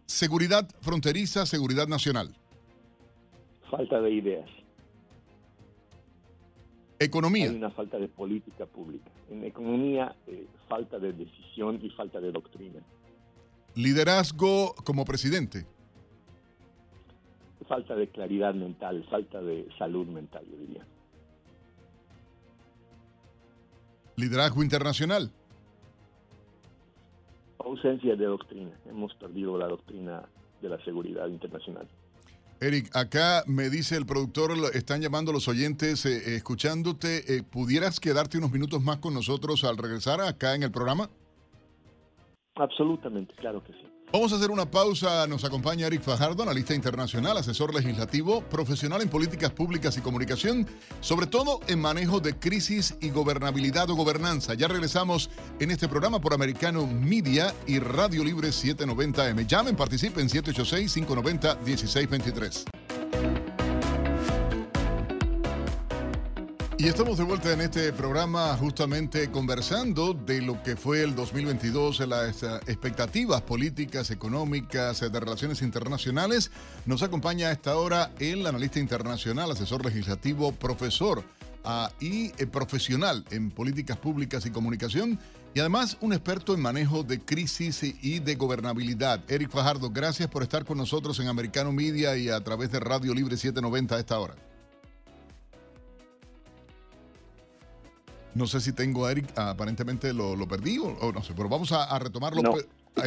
Seguridad 0.06 0.66
fronteriza, 0.80 1.44
seguridad 1.44 1.86
nacional. 1.86 2.34
Falta 3.70 4.00
de 4.00 4.10
ideas. 4.10 4.63
Economía. 6.98 7.50
Hay 7.50 7.56
una 7.56 7.70
falta 7.70 7.98
de 7.98 8.08
política 8.08 8.66
pública. 8.66 9.10
En 9.30 9.44
economía, 9.44 10.14
eh, 10.26 10.46
falta 10.68 10.98
de 10.98 11.12
decisión 11.12 11.80
y 11.82 11.90
falta 11.90 12.20
de 12.20 12.30
doctrina. 12.30 12.80
Liderazgo 13.74 14.74
como 14.84 15.04
presidente. 15.04 15.66
Falta 17.66 17.96
de 17.96 18.08
claridad 18.08 18.54
mental, 18.54 19.04
falta 19.10 19.42
de 19.42 19.66
salud 19.78 20.06
mental, 20.06 20.44
yo 20.48 20.56
diría. 20.58 20.86
Liderazgo 24.16 24.62
internacional. 24.62 25.32
Ausencia 27.58 28.14
de 28.14 28.26
doctrina. 28.26 28.70
Hemos 28.88 29.14
perdido 29.14 29.58
la 29.58 29.66
doctrina 29.66 30.28
de 30.62 30.68
la 30.68 30.78
seguridad 30.84 31.26
internacional. 31.26 31.88
Eric, 32.60 32.94
acá 32.94 33.42
me 33.46 33.68
dice 33.68 33.96
el 33.96 34.06
productor, 34.06 34.52
están 34.74 35.00
llamando 35.00 35.32
los 35.32 35.48
oyentes 35.48 36.06
eh, 36.06 36.16
eh, 36.16 36.36
escuchándote. 36.36 37.36
Eh, 37.36 37.42
¿Pudieras 37.42 38.00
quedarte 38.00 38.38
unos 38.38 38.52
minutos 38.52 38.82
más 38.82 38.98
con 38.98 39.12
nosotros 39.12 39.64
al 39.64 39.76
regresar 39.76 40.20
acá 40.20 40.54
en 40.54 40.62
el 40.62 40.70
programa? 40.70 41.10
Absolutamente, 42.54 43.34
claro 43.34 43.62
que 43.64 43.72
sí. 43.72 43.93
Vamos 44.14 44.32
a 44.32 44.36
hacer 44.36 44.52
una 44.52 44.70
pausa. 44.70 45.26
Nos 45.26 45.42
acompaña 45.42 45.88
Eric 45.88 46.02
Fajardo, 46.02 46.44
analista 46.44 46.72
internacional, 46.72 47.36
asesor 47.36 47.74
legislativo, 47.74 48.42
profesional 48.42 49.02
en 49.02 49.08
políticas 49.08 49.50
públicas 49.50 49.96
y 49.96 50.02
comunicación, 50.02 50.68
sobre 51.00 51.26
todo 51.26 51.58
en 51.66 51.80
manejo 51.80 52.20
de 52.20 52.38
crisis 52.38 52.94
y 53.00 53.10
gobernabilidad 53.10 53.90
o 53.90 53.96
gobernanza. 53.96 54.54
Ya 54.54 54.68
regresamos 54.68 55.30
en 55.58 55.72
este 55.72 55.88
programa 55.88 56.20
por 56.20 56.32
Americano 56.32 56.86
Media 56.86 57.52
y 57.66 57.80
Radio 57.80 58.22
Libre 58.22 58.50
790M. 58.50 59.48
Llamen, 59.48 59.74
participen 59.74 60.28
786-590-1623. 60.28 62.73
Y 66.76 66.88
estamos 66.88 67.18
de 67.18 67.24
vuelta 67.24 67.52
en 67.52 67.60
este 67.60 67.92
programa 67.92 68.56
justamente 68.56 69.30
conversando 69.30 70.12
de 70.12 70.42
lo 70.42 70.60
que 70.64 70.74
fue 70.74 71.02
el 71.02 71.14
2022, 71.14 72.00
las 72.00 72.42
eh, 72.42 72.48
expectativas 72.66 73.42
políticas, 73.42 74.10
económicas, 74.10 75.00
de 75.00 75.20
relaciones 75.20 75.62
internacionales. 75.62 76.50
Nos 76.84 77.04
acompaña 77.04 77.48
a 77.48 77.52
esta 77.52 77.76
hora 77.76 78.10
el 78.18 78.44
analista 78.44 78.80
internacional, 78.80 79.52
asesor 79.52 79.84
legislativo, 79.84 80.50
profesor 80.50 81.22
ah, 81.62 81.92
y 82.00 82.32
eh, 82.42 82.46
profesional 82.48 83.24
en 83.30 83.52
políticas 83.52 83.96
públicas 83.96 84.44
y 84.44 84.50
comunicación 84.50 85.20
y 85.54 85.60
además 85.60 85.96
un 86.00 86.12
experto 86.12 86.54
en 86.54 86.60
manejo 86.60 87.04
de 87.04 87.20
crisis 87.20 87.84
y 87.84 88.18
de 88.18 88.34
gobernabilidad. 88.34 89.22
Eric 89.28 89.50
Fajardo, 89.50 89.90
gracias 89.90 90.28
por 90.28 90.42
estar 90.42 90.64
con 90.64 90.78
nosotros 90.78 91.20
en 91.20 91.28
Americano 91.28 91.70
Media 91.70 92.16
y 92.16 92.28
a 92.28 92.42
través 92.42 92.72
de 92.72 92.80
Radio 92.80 93.14
Libre 93.14 93.36
790 93.36 93.94
a 93.94 94.00
esta 94.00 94.18
hora. 94.18 94.34
No 98.34 98.46
sé 98.46 98.60
si 98.60 98.72
tengo 98.72 99.06
a 99.06 99.12
Eric, 99.12 99.26
aparentemente 99.36 100.12
lo, 100.12 100.36
perdí 100.48 100.78
o, 100.78 101.12
no 101.12 101.22
sé, 101.22 101.34
pero 101.36 101.48
vamos 101.48 101.72
a, 101.72 101.98
retomarlo. 101.98 102.42
No, 102.42 102.54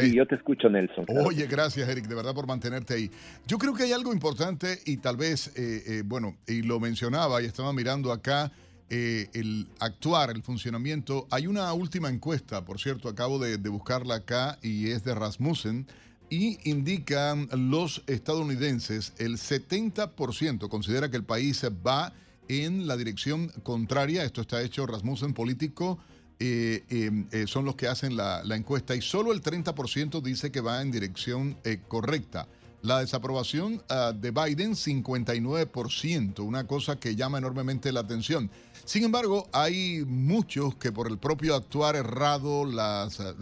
yo 0.02 0.26
te 0.26 0.34
escucho, 0.34 0.68
Nelson. 0.68 1.06
Oye, 1.24 1.46
gracias, 1.46 1.88
Eric, 1.88 2.06
de 2.06 2.14
verdad 2.14 2.34
por 2.34 2.46
mantenerte 2.46 2.94
ahí. 2.94 3.10
Yo 3.46 3.58
creo 3.58 3.74
que 3.74 3.84
hay 3.84 3.92
algo 3.92 4.12
importante 4.12 4.78
y 4.86 4.98
tal 4.98 5.16
vez, 5.16 5.48
eh, 5.56 5.82
eh, 5.86 6.02
bueno, 6.04 6.36
y 6.46 6.62
lo 6.62 6.80
mencionaba 6.80 7.42
y 7.42 7.46
estaba 7.46 7.72
mirando 7.72 8.12
acá. 8.12 8.50
Eh, 8.90 9.28
el 9.34 9.66
actuar, 9.80 10.30
el 10.30 10.42
funcionamiento. 10.42 11.26
Hay 11.30 11.46
una 11.46 11.70
última 11.74 12.08
encuesta, 12.08 12.64
por 12.64 12.80
cierto, 12.80 13.10
acabo 13.10 13.38
de, 13.38 13.58
de 13.58 13.68
buscarla 13.68 14.14
acá 14.14 14.58
y 14.62 14.90
es 14.90 15.04
de 15.04 15.14
Rasmussen 15.14 15.86
y 16.30 16.58
indican 16.68 17.48
los 17.52 18.02
estadounidenses, 18.06 19.14
el 19.18 19.36
70% 19.36 20.68
considera 20.68 21.10
que 21.10 21.16
el 21.16 21.24
país 21.24 21.64
va 21.86 22.12
en 22.48 22.86
la 22.86 22.96
dirección 22.96 23.48
contraria. 23.62 24.24
Esto 24.24 24.40
está 24.40 24.62
hecho 24.62 24.86
Rasmussen 24.86 25.34
político. 25.34 25.98
Eh, 26.40 26.84
em, 26.88 27.26
eh, 27.32 27.46
son 27.48 27.64
los 27.64 27.74
que 27.74 27.88
hacen 27.88 28.16
la, 28.16 28.42
encuesta 28.54 28.94
y 28.94 29.02
solo 29.02 29.32
el 29.32 29.42
30% 29.42 30.20
dice 30.22 30.52
que 30.52 30.60
va 30.60 30.80
en 30.82 30.90
dirección 30.90 31.56
eh, 31.64 31.80
correcta. 31.88 32.46
La 32.80 33.00
desaprobación 33.00 33.82
ah, 33.88 34.12
de 34.14 34.30
Biden, 34.30 34.74
59%, 34.74 36.40
una 36.44 36.64
cosa 36.64 36.94
que 36.94 37.16
llama 37.16 37.38
enormemente 37.38 37.90
la 37.90 38.00
atención. 38.00 38.52
Sin 38.84 39.02
embargo, 39.02 39.48
hay 39.52 40.04
muchos 40.06 40.76
que 40.76 40.92
por 40.92 41.10
el 41.10 41.18
propio 41.18 41.56
actuar 41.56 41.96
errado, 41.96 42.64
las 42.64 43.18
ah, 43.18 43.34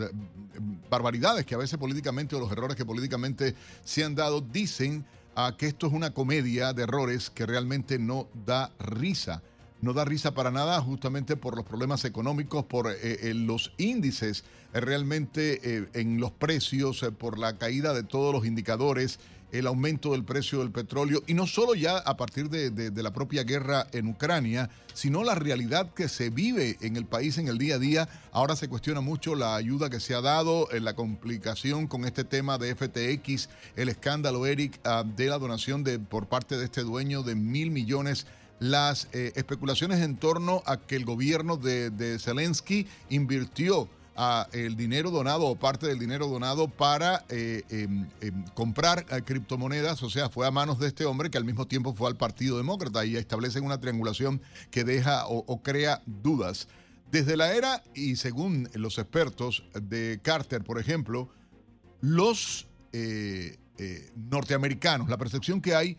barbaridades 0.89 1.45
que 1.45 1.55
a 1.55 1.59
veces 1.59 1.79
políticamente 1.79 2.35
o 2.35 2.41
los 2.41 2.51
errores 2.51 2.77
que 2.79 2.87
políticamente 2.87 3.55
se 3.85 4.05
han 4.05 4.15
dado, 4.15 4.41
dicen 4.41 5.05
ah, 5.37 5.55
que 5.57 5.67
esto 5.67 5.87
es 5.87 5.93
una 5.93 6.13
comedia 6.13 6.73
de 6.73 6.83
errores 6.83 7.31
que 7.31 7.47
realmente 7.47 7.99
no 7.99 8.27
da 8.47 8.73
risa. 8.79 9.43
No 9.83 9.93
da 9.93 10.05
risa 10.05 10.33
para 10.33 10.51
nada 10.51 10.81
justamente 10.81 11.37
por 11.37 11.55
los 11.55 11.65
problemas 11.65 12.05
económicos, 12.05 12.65
por 12.65 12.91
eh, 12.91 12.97
eh, 13.03 13.35
los 13.35 13.73
índices 13.77 14.43
eh, 14.73 14.81
realmente 14.81 15.89
en 15.93 16.19
los 16.19 16.33
precios, 16.33 17.05
por 17.19 17.39
la 17.39 17.59
caída 17.59 17.93
de 17.93 18.03
todos 18.03 18.33
los 18.33 18.47
indicadores, 18.47 19.21
el 19.53 19.67
aumento 19.67 20.13
del 20.13 20.25
precio 20.25 20.61
del 20.61 20.71
petróleo 20.71 21.23
y 21.27 21.35
no 21.35 21.47
solo 21.47 21.75
ya 21.75 21.99
a 21.99 22.17
partir 22.17 22.51
de, 22.51 23.03
la 23.03 23.13
propia 23.13 23.45
guerra 23.45 23.87
en 23.93 24.09
Ucrania, 24.09 24.71
sino 24.95 25.23
la 25.23 25.35
realidad 25.35 25.93
que 25.95 26.09
se 26.09 26.31
vive 26.31 26.77
en 26.81 26.97
el 26.97 27.05
país 27.05 27.39
en 27.39 27.49
el 27.49 27.59
día 27.59 27.77
a 27.77 27.79
día. 27.79 28.09
Ahora 28.33 28.57
se 28.57 28.69
cuestiona 28.69 29.01
mucho 29.01 29.35
la 29.35 29.57
ayuda 29.57 29.91
que 29.91 30.01
se 30.01 30.15
ha 30.15 30.21
dado, 30.21 30.73
en 30.73 30.85
la 30.85 30.95
complicación 30.95 31.87
con 31.87 32.05
este 32.05 32.25
tema 32.25 32.59
de 32.59 32.75
FTX, 32.75 33.49
el 33.77 33.89
escándalo, 33.89 34.47
Eric, 34.47 34.81
ah, 34.85 35.05
de 35.05 35.27
la 35.27 35.39
donación 35.39 35.85
de, 35.85 35.99
por 35.99 36.27
parte 36.27 36.57
de 36.57 36.65
este 36.65 36.83
dueño 36.83 37.23
de 37.23 37.35
mil 37.35 37.71
millones 37.71 38.27
las 38.59 39.09
eh, 39.13 39.33
especulaciones 39.37 40.01
en 40.01 40.17
torno 40.17 40.63
a 40.67 40.79
que 40.79 40.97
el 40.97 41.05
gobierno 41.05 41.57
de, 41.57 42.19
Zelensky 42.19 42.87
invirtió 43.11 43.89
ah, 44.17 44.49
el 44.53 44.77
dinero 44.77 45.11
donado 45.11 45.47
o 45.47 45.57
parte 45.57 45.87
del 45.87 45.99
dinero 45.99 46.27
donado 46.27 46.69
para 46.69 47.25
eh, 47.29 47.63
em, 47.71 48.07
em, 48.21 48.45
comprar 48.55 49.07
eh, 49.11 49.23
criptomonedas, 49.23 50.03
o 50.03 50.11
sea, 50.11 50.29
fue 50.29 50.47
a 50.47 50.51
manos 50.51 50.79
de 50.79 50.89
este 50.89 51.05
hombre 51.05 51.31
que 51.31 51.39
al 51.39 51.45
mismo 51.45 51.67
tiempo 51.67 51.95
fue 51.95 52.09
al 52.09 52.17
Partido 52.17 52.57
Demócrata 52.57 53.05
y 53.05 53.17
establecen 53.17 53.65
una 53.65 53.81
triangulación 53.81 54.41
que 54.71 54.85
deja 54.85 55.27
o, 55.27 55.63
crea 55.63 56.03
dudas. 56.07 56.69
Desde 57.11 57.37
la 57.37 57.55
era, 57.55 57.83
y 57.95 58.17
según 58.17 58.69
los 58.75 58.99
expertos 58.99 59.63
de 59.81 60.19
Carter, 60.23 60.65
por 60.65 60.79
ejemplo, 60.79 61.29
los 62.01 62.67
norteamericanos, 64.17 65.09
la 65.09 65.19
percepción 65.19 65.61
que 65.61 65.75
hay 65.75 65.97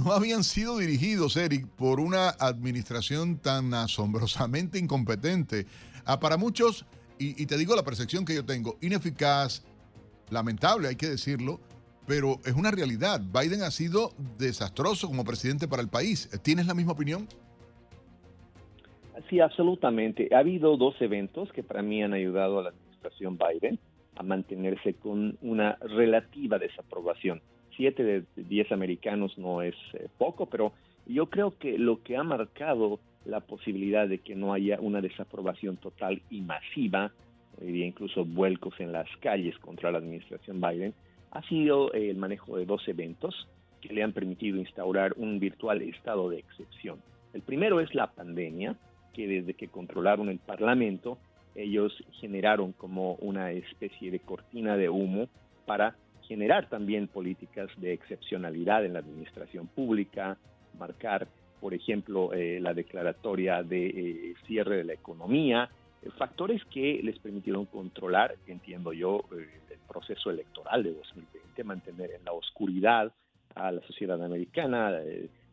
no 0.00 0.12
habían 0.12 0.44
sido 0.44 0.78
dirigidos, 0.78 1.36
Eric, 1.36 1.66
por 1.66 2.00
una 2.00 2.30
administración 2.30 3.36
tan 3.38 3.74
asombrosamente 3.74 4.78
incompetente. 4.78 5.66
Ah, 6.04 6.18
para 6.20 6.36
muchos, 6.36 6.86
y, 7.20 7.46
te 7.46 7.58
digo 7.58 7.76
la 7.76 7.84
percepción 7.84 8.24
que 8.24 8.34
yo 8.34 8.46
tengo, 8.46 8.78
ineficaz, 8.80 9.62
lamentable, 10.30 10.88
hay 10.88 10.96
que 10.96 11.08
decirlo, 11.08 11.60
pero 12.06 12.40
es 12.46 12.54
una 12.54 12.70
realidad. 12.70 13.20
Biden 13.20 13.62
ha 13.62 13.70
sido 13.70 14.12
desastroso 14.38 15.06
como 15.06 15.22
presidente 15.22 15.68
para 15.68 15.82
el 15.82 15.88
país. 15.88 16.30
¿Tienes 16.42 16.66
la 16.66 16.74
misma 16.74 16.92
opinión? 16.92 17.28
Sí, 19.28 19.38
absolutamente. 19.38 20.30
Ha 20.34 20.38
habido 20.38 20.78
dos 20.78 20.94
eventos 21.00 21.52
que 21.52 21.62
para 21.62 21.82
mí 21.82 22.02
han 22.02 22.14
ayudado 22.14 22.58
a 22.58 22.62
la 22.62 22.68
administración 22.70 23.38
Biden 23.38 23.78
a 24.16 24.22
mantenerse 24.22 24.94
con 24.94 25.36
una 25.42 25.76
relativa 25.76 26.58
desaprobación. 26.58 27.42
7 27.76 28.02
de 28.02 28.24
10 28.36 28.72
americanos 28.72 29.36
no 29.36 29.62
es 29.62 29.74
eh, 29.92 30.08
poco, 30.18 30.46
pero 30.46 30.72
yo 31.06 31.26
creo 31.26 31.56
que 31.58 31.78
lo 31.78 32.02
que 32.02 32.16
ha 32.16 32.22
marcado 32.22 32.98
la 33.24 33.40
posibilidad 33.40 34.08
de 34.08 34.18
que 34.18 34.34
no 34.34 34.52
haya 34.52 34.78
una 34.80 35.00
desaprobación 35.00 35.76
total 35.76 36.22
y 36.30 36.40
masiva, 36.40 37.12
diría 37.60 37.86
incluso 37.86 38.24
vuelcos 38.24 38.74
en 38.80 38.92
las 38.92 39.08
calles 39.20 39.58
contra 39.58 39.90
la 39.90 39.98
administración 39.98 40.60
Biden, 40.60 40.94
ha 41.30 41.42
sido 41.42 41.92
el 41.92 42.16
manejo 42.16 42.56
de 42.56 42.66
dos 42.66 42.86
eventos 42.88 43.48
que 43.80 43.92
le 43.92 44.02
han 44.02 44.12
permitido 44.12 44.58
instaurar 44.58 45.14
un 45.16 45.38
virtual 45.38 45.82
estado 45.82 46.28
de 46.28 46.38
excepción. 46.38 47.00
El 47.32 47.42
primero 47.42 47.80
es 47.80 47.94
la 47.94 48.08
pandemia, 48.08 48.76
que 49.14 49.26
desde 49.26 49.54
que 49.54 49.68
controlaron 49.68 50.28
el 50.28 50.38
Parlamento, 50.38 51.18
ellos 51.54 51.92
generaron 52.12 52.72
como 52.72 53.14
una 53.16 53.52
especie 53.52 54.10
de 54.10 54.20
cortina 54.20 54.76
de 54.76 54.88
humo 54.88 55.28
para 55.66 55.96
generar 56.22 56.68
también 56.68 57.08
políticas 57.08 57.68
de 57.78 57.92
excepcionalidad 57.92 58.84
en 58.84 58.92
la 58.92 59.00
administración 59.00 59.66
pública, 59.66 60.38
marcar, 60.78 61.26
por 61.60 61.74
ejemplo, 61.74 62.32
eh, 62.32 62.58
la 62.60 62.74
declaratoria 62.74 63.62
de 63.62 63.86
eh, 63.86 64.34
cierre 64.46 64.78
de 64.78 64.84
la 64.84 64.94
economía, 64.94 65.68
eh, 66.02 66.08
factores 66.16 66.64
que 66.66 67.00
les 67.02 67.18
permitieron 67.18 67.66
controlar, 67.66 68.34
entiendo 68.46 68.92
yo, 68.92 69.24
el 69.32 69.78
proceso 69.88 70.30
electoral 70.30 70.82
de 70.82 70.94
2020, 70.94 71.64
mantener 71.64 72.12
en 72.12 72.24
la 72.24 72.32
oscuridad 72.32 73.12
a 73.54 73.72
la 73.72 73.80
sociedad 73.82 74.22
americana, 74.22 74.92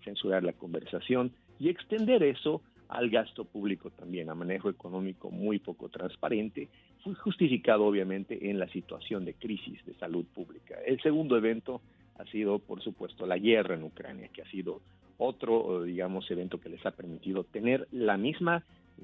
censurar 0.03 0.43
la 0.43 0.53
conversación 0.53 1.31
y 1.59 1.69
extender 1.69 2.23
eso 2.23 2.61
al 2.89 3.09
gasto 3.09 3.43
público 3.43 3.89
también, 3.89 4.29
a 4.29 4.35
manejo 4.35 4.69
económico 4.69 5.29
muy 5.29 5.59
poco 5.59 5.89
transparente 5.89 6.69
fue 7.03 7.15
justificado 7.15 7.85
obviamente 7.85 8.49
en 8.49 8.59
la 8.59 8.67
situación 8.69 9.25
de 9.25 9.33
crisis 9.33 9.83
de 9.85 9.93
salud 9.95 10.25
pública. 10.33 10.75
El 10.85 11.01
segundo 11.01 11.35
evento 11.35 11.81
ha 12.17 12.25
sido, 12.25 12.59
por 12.59 12.81
supuesto, 12.81 13.25
la 13.25 13.37
guerra 13.37 13.75
en 13.75 13.83
Ucrania, 13.83 14.29
que 14.29 14.41
ha 14.41 14.49
sido 14.49 14.81
otro, 15.17 15.83
digamos, 15.83 16.29
evento 16.29 16.59
que 16.59 16.69
les 16.69 16.85
ha 16.85 16.91
permitido 16.91 17.43
tener 17.43 17.87
la 17.91 18.17
misma, 18.17 18.63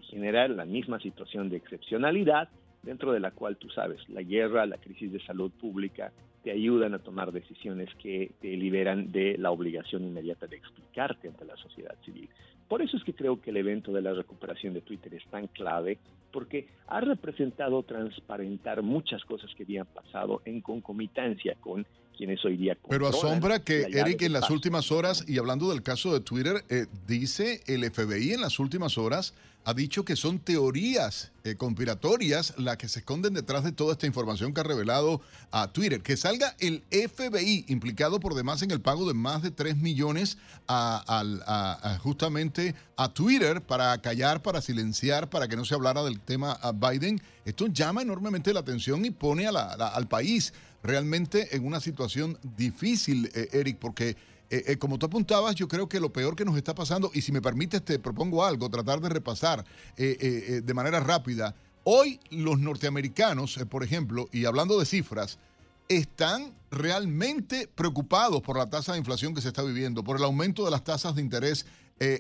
generar 0.10 0.50
la 0.50 0.66
misma 0.66 1.00
situación 1.00 1.50
de 1.50 1.58
excepcionalidad, 1.58 2.50
dentro 2.84 3.14
de 3.14 3.20
la 3.20 3.32
cual 3.32 3.58
tú 3.58 3.70
sabes, 3.70 4.08
la 4.10 4.22
guerra, 4.22 4.66
la 4.66 4.78
crisis 4.78 5.12
de 5.12 5.24
salud 5.26 5.52
pública, 5.52 6.12
te 6.44 6.52
ayudan 6.52 6.94
a 6.94 7.00
tomar 7.00 7.32
decisiones 7.32 7.90
que 7.96 8.32
te 8.42 8.50
liberan 8.58 9.12
de 9.12 9.38
la 9.38 9.52
obligación 9.52 10.04
inmediata 10.04 10.46
de 10.46 10.58
explicarte 10.58 11.30
ante 11.30 11.46
la 11.46 11.56
sociedad 11.56 11.96
civil. 12.04 12.30
Por 12.68 12.82
eso 12.82 12.98
es 12.98 13.04
que 13.04 13.14
creo 13.14 13.42
que 13.42 13.52
el 13.52 13.58
evento 13.58 13.94
de 13.94 14.02
la 14.02 14.14
recuperación 14.14 14.74
de 14.74 14.82
Twitter 14.82 15.14
es 15.14 15.26
tan 15.28 15.48
clave, 15.48 16.00
porque 16.32 16.68
ha 16.88 17.00
representado 17.00 17.84
transparentar 17.84 18.82
muchas 18.82 19.24
cosas 19.24 19.54
que 19.56 19.64
habían 19.64 19.86
pasado 19.86 20.42
en 20.44 20.60
concomitancia 20.60 21.56
con 21.62 21.86
quienes 22.16 22.44
hoy 22.46 22.58
día 22.58 22.78
Pero 22.88 23.08
asombra 23.08 23.60
que 23.60 23.84
Eric 23.92 24.22
en 24.22 24.34
las 24.34 24.50
últimas 24.50 24.92
horas, 24.92 25.26
y 25.28 25.38
hablando 25.38 25.70
del 25.70 25.84
caso 25.84 26.14
de 26.14 26.20
Twitter, 26.20 26.64
eh, 26.70 26.86
dice 27.08 27.62
el 27.68 27.90
FBI 27.90 28.34
en 28.34 28.42
las 28.42 28.60
últimas 28.60 28.98
horas 28.98 29.34
ha 29.66 29.74
dicho 29.74 30.04
que 30.04 30.16
son 30.16 30.40
teorías 30.40 31.32
eh, 31.44 31.56
conspiratorias 31.56 32.54
las 32.58 32.78
que 32.78 32.90
se 32.90 33.00
esconden 33.00 33.34
detrás 33.34 33.64
de 33.64 33.72
toda 33.72 33.94
esta 33.94 34.06
información 34.06 34.54
que 34.54 34.60
ha 34.60 34.64
revelado 34.64 35.22
a 35.52 35.72
Twitter. 35.72 36.02
Que 36.02 36.18
salga 36.18 36.56
el 36.60 36.84
FBI 36.92 37.66
implicado 37.70 38.20
por 38.20 38.34
demás 38.34 38.62
en 38.62 38.72
el 38.72 38.82
pago 38.82 39.08
de 39.08 39.14
más 39.14 39.42
de 39.42 39.52
3 39.52 39.78
millones 39.78 40.38
a, 40.68 41.98
justamente 42.02 42.76
a 42.98 43.14
Twitter 43.14 43.62
para 43.62 43.98
callar, 44.02 44.42
para 44.42 44.62
silenciar, 44.62 45.30
para 45.30 45.48
que 45.48 45.56
no 45.56 45.66
se 45.66 45.76
hablara 45.76 46.04
del 46.04 46.20
tema 46.20 46.52
a 46.54 46.72
Biden. 46.72 47.22
Esto 47.46 47.68
llama 47.68 48.02
enormemente 48.02 48.54
la 48.54 48.62
atención 48.62 49.06
y 49.06 49.12
pone 49.12 49.48
al 49.48 50.08
país 50.08 50.54
realmente 50.84 51.56
en 51.56 51.66
una 51.66 51.80
situación 51.80 52.38
difícil, 52.58 53.32
eh, 53.34 53.50
Eric, 53.54 53.78
porque 53.80 54.10
eh, 54.50 54.64
eh, 54.68 54.78
como 54.78 55.00
tú 55.00 55.06
apuntabas, 55.06 55.56
yo 55.56 55.68
creo 55.68 55.88
que 55.88 56.00
lo 56.00 56.12
peor 56.12 56.36
que 56.36 56.46
nos 56.46 56.58
está 56.58 56.76
pasando, 56.76 57.10
y 57.14 57.22
si 57.22 57.32
me 57.32 57.42
permites 57.42 57.84
te 57.84 57.98
propongo 57.98 58.46
algo, 58.46 58.70
tratar 58.70 59.00
de 59.00 59.10
repasar 59.10 59.66
de 59.96 60.74
manera 60.76 61.00
rápida. 61.00 61.56
Hoy 61.86 62.20
los 62.30 62.60
norteamericanos, 62.60 63.58
por 63.70 63.84
ejemplo, 63.84 64.30
y 64.32 64.46
hablando 64.46 64.78
de 64.78 64.86
cifras, 64.86 65.40
están 65.88 66.54
realmente 66.70 67.68
preocupados 67.68 68.42
por 68.42 68.58
la 68.58 68.70
tasa 68.70 68.94
de 68.94 69.00
inflación 69.00 69.34
que 69.34 69.42
se 69.42 69.48
está 69.48 69.64
viviendo, 69.64 70.04
por 70.04 70.18
el 70.18 70.24
aumento 70.24 70.66
de 70.66 70.72
las 70.72 70.84
tasas 70.84 71.16
de 71.16 71.22
interés 71.22 71.66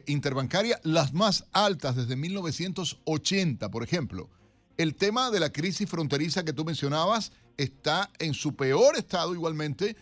interbancaria, 0.06 0.80
las 0.84 1.13
más 1.13 1.45
altas 1.52 1.95
desde 1.95 2.15
1980, 2.15 3.69
por 3.69 3.84
ejemplo. 3.84 4.30
El 4.78 4.95
tema 4.95 5.30
de 5.30 5.39
la 5.39 5.52
crisis 5.52 5.89
fronteriza 5.89 6.43
que 6.43 6.54
tú 6.54 6.65
mencionabas 6.65 7.32
está 7.58 8.10
en 8.20 8.34
su 8.34 8.56
peor 8.56 8.96
estado 8.96 9.34
igualmente 9.34 9.96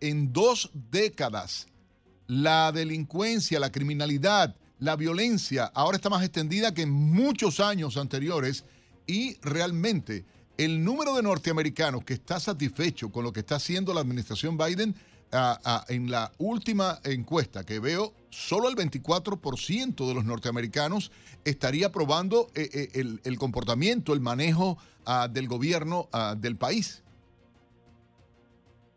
en 0.00 0.32
dos 0.32 0.70
décadas. 0.90 1.66
La 2.26 2.72
delincuencia, 2.72 3.58
la 3.58 3.72
criminalidad, 3.72 4.56
la 4.78 4.96
violencia 4.96 5.64
ahora 5.74 5.96
está 5.96 6.10
más 6.10 6.22
extendida 6.22 6.74
que 6.74 6.82
en 6.82 6.90
muchos 6.90 7.60
años 7.60 7.96
anteriores 7.96 8.64
y 9.06 9.36
realmente 9.40 10.24
el 10.56 10.84
número 10.84 11.14
de 11.14 11.22
norteamericanos 11.22 12.04
que 12.04 12.14
está 12.14 12.38
satisfecho 12.40 13.10
con 13.10 13.24
lo 13.24 13.32
que 13.32 13.40
está 13.40 13.56
haciendo 13.56 13.94
la 13.94 14.00
administración 14.00 14.58
Biden 14.58 14.94
en 15.88 16.10
la 16.10 16.32
última 16.38 16.98
encuesta 17.04 17.64
que 17.64 17.80
veo, 17.80 18.12
solo 18.30 18.68
el 18.68 18.76
24% 18.76 20.06
de 20.06 20.14
los 20.14 20.24
norteamericanos 20.24 21.10
estaría 21.44 21.88
aprobando 21.88 22.48
eh, 22.54 22.88
eh, 22.94 23.18
el, 23.24 23.38
comportamiento, 23.38 24.12
el 24.12 24.20
manejo 24.20 24.78
ah, 25.06 25.28
del 25.28 25.48
gobierno 25.48 26.08
ah, 26.12 26.34
del 26.38 26.56
país. 26.56 27.04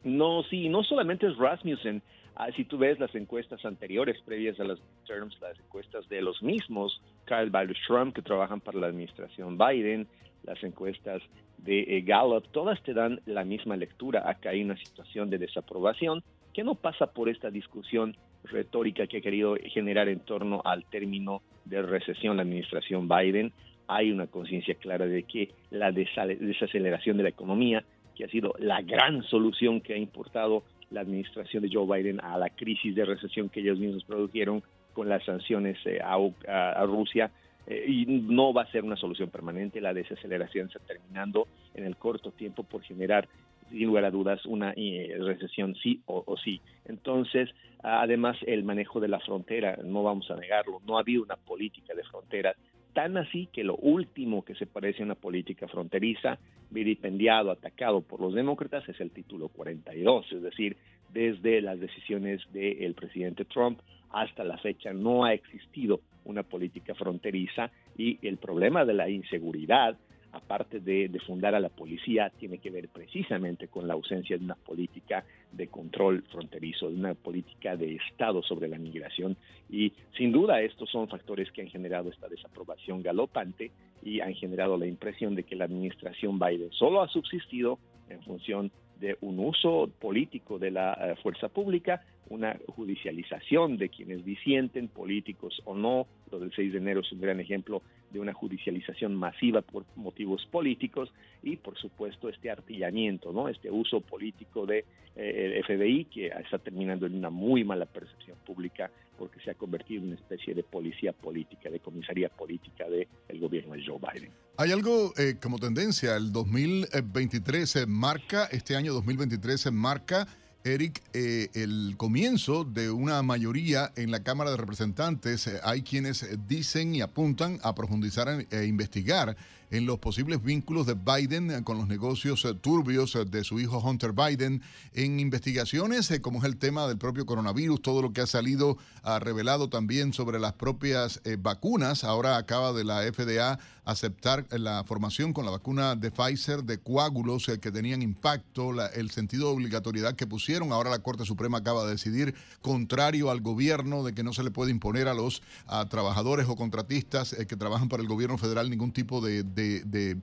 No, 0.03 0.43
sí, 0.49 0.69
no 0.69 0.83
solamente 0.83 1.27
es 1.27 1.37
Rasmussen. 1.37 2.01
Ah, 2.35 2.47
si 2.55 2.65
tú 2.65 2.77
ves 2.77 2.99
las 2.99 3.13
encuestas 3.13 3.63
anteriores, 3.65 4.17
previas 4.25 4.59
a 4.59 4.63
las 4.63 4.79
terms, 5.05 5.37
las 5.41 5.59
encuestas 5.59 6.07
de 6.09 6.21
los 6.21 6.41
mismos, 6.41 7.01
Kyle 7.25 7.51
Trump, 7.85 8.15
que 8.15 8.21
trabajan 8.21 8.61
para 8.61 8.79
la 8.79 8.87
administración 8.87 9.57
Biden, 9.57 10.07
las 10.43 10.63
encuestas 10.63 11.21
de 11.61 11.97
eh, 11.97 12.01
Gallup, 12.01 12.47
todas 12.51 12.81
te 12.83 12.93
dan 12.93 13.21
la 13.25 13.43
misma 13.43 13.75
lectura. 13.77 14.29
Acá 14.29 14.49
hay 14.49 14.63
una 14.63 14.77
situación 14.77 15.29
de 15.29 15.37
desaprobación 15.37 16.23
que 16.53 16.63
no 16.63 16.75
pasa 16.75 17.07
por 17.07 17.29
esta 17.29 17.49
discusión 17.49 18.15
retórica 18.43 19.07
que 19.07 19.17
ha 19.17 19.21
querido 19.21 19.55
generar 19.73 20.09
en 20.09 20.19
torno 20.19 20.61
al 20.65 20.85
término 20.85 21.41
de 21.65 21.81
recesión 21.81 22.37
la 22.37 22.43
administración 22.43 23.07
Biden. 23.07 23.53
Hay 23.87 24.11
una 24.11 24.27
conciencia 24.27 24.75
clara 24.75 25.05
de 25.05 25.23
que 25.23 25.51
la 25.69 25.91
desaceleración 25.91 27.17
de 27.17 27.23
la 27.23 27.29
economía, 27.29 27.83
que 28.15 28.25
ha 28.25 28.29
sido 28.29 28.53
la 28.59 28.81
gran 28.81 29.23
solución 29.23 29.81
que 29.81 29.93
ha 29.93 29.97
importado 29.97 30.63
la 30.89 31.01
administración 31.01 31.63
de 31.63 31.69
Joe 31.71 31.85
Biden 31.85 32.19
a 32.21 32.37
la 32.37 32.49
crisis 32.49 32.93
de 32.95 33.05
recesión 33.05 33.49
que 33.49 33.61
ellos 33.61 33.79
mismos 33.79 34.03
produjeron 34.03 34.61
con 34.93 35.07
las 35.07 35.23
sanciones 35.23 35.77
eh, 35.85 35.99
a, 36.03 36.85
Rusia, 36.85 37.31
eh, 37.67 37.85
y 37.87 38.05
no 38.05 38.53
va 38.53 38.63
a 38.63 38.71
ser 38.71 38.83
una 38.83 38.95
solución 38.95 39.29
permanente. 39.29 39.81
La 39.81 39.93
desaceleración 39.93 40.67
está 40.67 40.79
terminando 40.79 41.47
en 41.73 41.85
el 41.85 41.97
corto 41.97 42.31
tiempo 42.31 42.63
por 42.63 42.81
generar 42.81 43.27
sin 43.69 43.87
lugar 43.87 44.05
a 44.05 44.11
dudas, 44.11 44.45
una 44.45 44.73
eh, 44.75 45.15
recesión 45.19 45.75
sí 45.75 46.01
o, 46.05 46.35
sí. 46.37 46.61
Entonces, 46.85 47.49
además, 47.81 48.37
el 48.45 48.63
manejo 48.63 48.99
de 48.99 49.07
la 49.07 49.19
frontera, 49.19 49.77
no 49.83 50.03
vamos 50.03 50.29
a 50.29 50.35
negarlo, 50.35 50.81
no 50.85 50.97
ha 50.97 51.01
habido 51.01 51.23
una 51.23 51.37
política 51.37 51.93
de 51.93 52.03
frontera 52.03 52.53
tan 52.93 53.15
así 53.15 53.47
que 53.53 53.63
lo 53.63 53.77
último 53.77 54.43
que 54.43 54.55
se 54.55 54.65
parece 54.65 55.01
a 55.01 55.05
una 55.05 55.15
política 55.15 55.67
fronteriza, 55.69 56.37
vilipendiado, 56.69 57.51
atacado 57.51 58.01
por 58.01 58.19
los 58.19 58.33
demócratas, 58.33 58.87
es 58.89 58.99
el 58.99 59.11
título 59.11 59.47
42, 59.47 60.31
es 60.31 60.41
decir, 60.41 60.75
desde 61.13 61.61
las 61.61 61.79
decisiones 61.79 62.41
del 62.51 62.93
presidente 62.93 63.45
Trump 63.45 63.79
hasta 64.11 64.43
la 64.43 64.57
fecha 64.57 64.93
no 64.93 65.25
ha 65.25 65.33
existido 65.33 66.01
una 66.25 66.43
política 66.43 66.93
fronteriza 66.95 67.71
y 67.97 68.19
el 68.27 68.37
problema 68.37 68.85
de 68.85 68.93
la 68.93 69.09
inseguridad 69.09 69.97
aparte 70.33 70.79
de, 70.79 71.09
fundar 71.25 71.55
a 71.55 71.59
la 71.59 71.69
policía, 71.69 72.31
tiene 72.37 72.57
que 72.57 72.69
ver 72.69 72.89
precisamente 72.89 73.67
con 73.67 73.87
la 73.87 73.93
ausencia 73.93 74.37
de 74.37 74.43
una 74.43 74.55
política 74.55 75.23
de 75.51 75.67
control 75.67 76.23
fronterizo, 76.31 76.89
de 76.89 76.95
una 76.95 77.13
política 77.13 77.75
de 77.75 77.95
Estado 77.95 78.41
sobre 78.43 78.67
la 78.67 78.77
migración. 78.77 79.35
Y 79.69 79.93
sin 80.17 80.31
duda 80.31 80.61
estos 80.61 80.89
son 80.89 81.07
factores 81.07 81.51
que 81.51 81.61
han 81.61 81.69
generado 81.69 82.09
esta 82.09 82.27
desaprobación 82.27 83.01
galopante 83.01 83.71
y 84.03 84.21
han 84.21 84.33
generado 84.33 84.77
la 84.77 84.87
impresión 84.87 85.35
de 85.35 85.43
que 85.43 85.55
la 85.55 85.65
administración 85.65 86.39
Biden 86.39 86.71
solo 86.71 87.01
ha 87.01 87.07
subsistido 87.09 87.77
en 88.09 88.21
función 88.23 88.71
de 89.01 89.17
un 89.21 89.39
uso 89.39 89.89
político 89.99 90.59
de 90.59 90.71
la 90.71 90.93
eh, 90.93 91.15
fuerza 91.21 91.49
pública, 91.49 92.03
una 92.29 92.57
judicialización 92.67 93.77
de 93.77 93.89
quienes 93.89 94.23
disienten, 94.23 94.87
políticos 94.87 95.61
o 95.65 95.75
no. 95.75 96.07
Lo 96.31 96.39
del 96.39 96.53
6 96.53 96.71
de 96.71 96.77
enero 96.77 97.01
es 97.01 97.11
un 97.11 97.19
gran 97.19 97.39
ejemplo 97.39 97.81
de 98.11 98.19
una 98.19 98.33
judicialización 98.33 99.15
masiva 99.15 99.61
por 99.61 99.83
motivos 99.95 100.45
políticos 100.45 101.11
y, 101.43 101.57
por 101.57 101.77
supuesto, 101.77 102.29
este 102.29 102.49
artillamiento, 102.49 103.33
¿no? 103.33 103.49
este 103.49 103.69
uso 103.71 103.99
político 103.99 104.65
de 104.65 104.85
eh, 105.15 105.61
FBI 105.65 106.05
que 106.05 106.27
está 106.27 106.59
terminando 106.59 107.05
en 107.05 107.15
una 107.15 107.29
muy 107.29 107.63
mala 107.63 107.85
percepción 107.85 108.37
pública 108.45 108.91
porque 109.21 109.39
se 109.39 109.51
ha 109.51 109.53
convertido 109.53 110.01
en 110.01 110.07
una 110.07 110.15
especie 110.15 110.55
de 110.55 110.63
policía 110.63 111.13
política, 111.13 111.69
de 111.69 111.79
comisaría 111.79 112.27
política 112.27 112.85
del 112.89 113.39
gobierno 113.39 113.75
de 113.75 113.85
Joe 113.85 113.99
Biden. 113.99 114.31
Hay 114.57 114.71
algo 114.71 115.13
eh, 115.15 115.35
como 115.39 115.59
tendencia, 115.59 116.15
el 116.15 116.31
2023 116.31 117.69
se 117.69 117.85
marca, 117.85 118.45
este 118.45 118.75
año 118.75 118.93
2023 118.93 119.61
se 119.61 119.69
marca 119.69 120.27
Eric, 120.63 121.03
eh, 121.13 121.49
el 121.53 121.93
comienzo 121.97 122.63
de 122.63 122.89
una 122.89 123.21
mayoría 123.21 123.91
en 123.95 124.09
la 124.09 124.23
Cámara 124.23 124.49
de 124.49 124.57
Representantes. 124.57 125.45
Eh, 125.45 125.59
hay 125.63 125.83
quienes 125.83 126.27
dicen 126.47 126.95
y 126.95 127.01
apuntan 127.01 127.59
a 127.61 127.75
profundizar 127.75 128.27
e 128.49 128.65
investigar 128.65 129.37
en 129.71 129.85
los 129.85 129.99
posibles 129.99 130.43
vínculos 130.43 130.85
de 130.85 130.93
Biden 130.93 131.49
eh, 131.49 131.63
con 131.63 131.77
los 131.77 131.87
negocios 131.87 132.45
eh, 132.45 132.53
turbios 132.53 133.15
eh, 133.15 133.25
de 133.25 133.43
su 133.43 133.59
hijo 133.59 133.79
Hunter 133.79 134.11
Biden, 134.11 134.61
en 134.93 135.19
investigaciones 135.19 136.11
como 136.21 136.39
es 136.39 136.45
el 136.45 136.57
tema 136.57 136.87
del 136.87 136.97
propio 136.97 137.25
coronavirus, 137.25 137.81
todo 137.81 138.01
lo 138.01 138.11
que 138.11 138.21
ha 138.21 138.27
salido 138.27 138.77
ha 139.01 139.19
revelado 139.19 139.69
también 139.69 140.13
sobre 140.13 140.39
las 140.39 140.53
propias 140.53 141.21
vacunas. 141.39 142.03
Ahora 142.03 142.37
acaba 142.37 142.73
de 142.73 142.83
la 142.83 143.01
FDA 143.01 143.57
aceptar 143.85 144.45
la 144.51 144.83
formación 144.83 145.33
con 145.33 145.45
la 145.45 145.51
vacuna 145.51 145.95
de 145.95 146.11
Pfizer 146.11 146.63
de 146.63 146.79
coágulos 146.79 147.49
que 147.61 147.71
tenían 147.71 148.01
impacto, 148.01 148.73
el 148.93 149.09
sentido 149.09 149.47
de 149.47 149.55
obligatoriedad 149.55 150.15
que 150.15 150.27
pusieron. 150.27 150.71
Ahora 150.71 150.89
la 150.89 150.99
Corte 150.99 151.25
Suprema 151.25 151.59
acaba 151.59 151.85
de 151.85 151.91
decidir, 151.91 152.35
contrario 152.61 153.31
al 153.31 153.41
gobierno, 153.41 154.03
de 154.03 154.13
que 154.13 154.23
no 154.23 154.33
se 154.33 154.43
le 154.43 154.51
puede 154.51 154.71
imponer 154.71 155.07
a 155.07 155.13
los 155.13 155.41
trabajadores 155.89 156.47
o 156.47 156.55
contratistas 156.55 157.35
que 157.47 157.55
trabajan 157.55 157.89
para 157.89 158.03
el 158.03 158.09
gobierno 158.09 158.37
federal 158.37 158.69
ningún 158.69 158.91
tipo 158.91 159.21
de 159.21 159.43
de, 159.61 160.21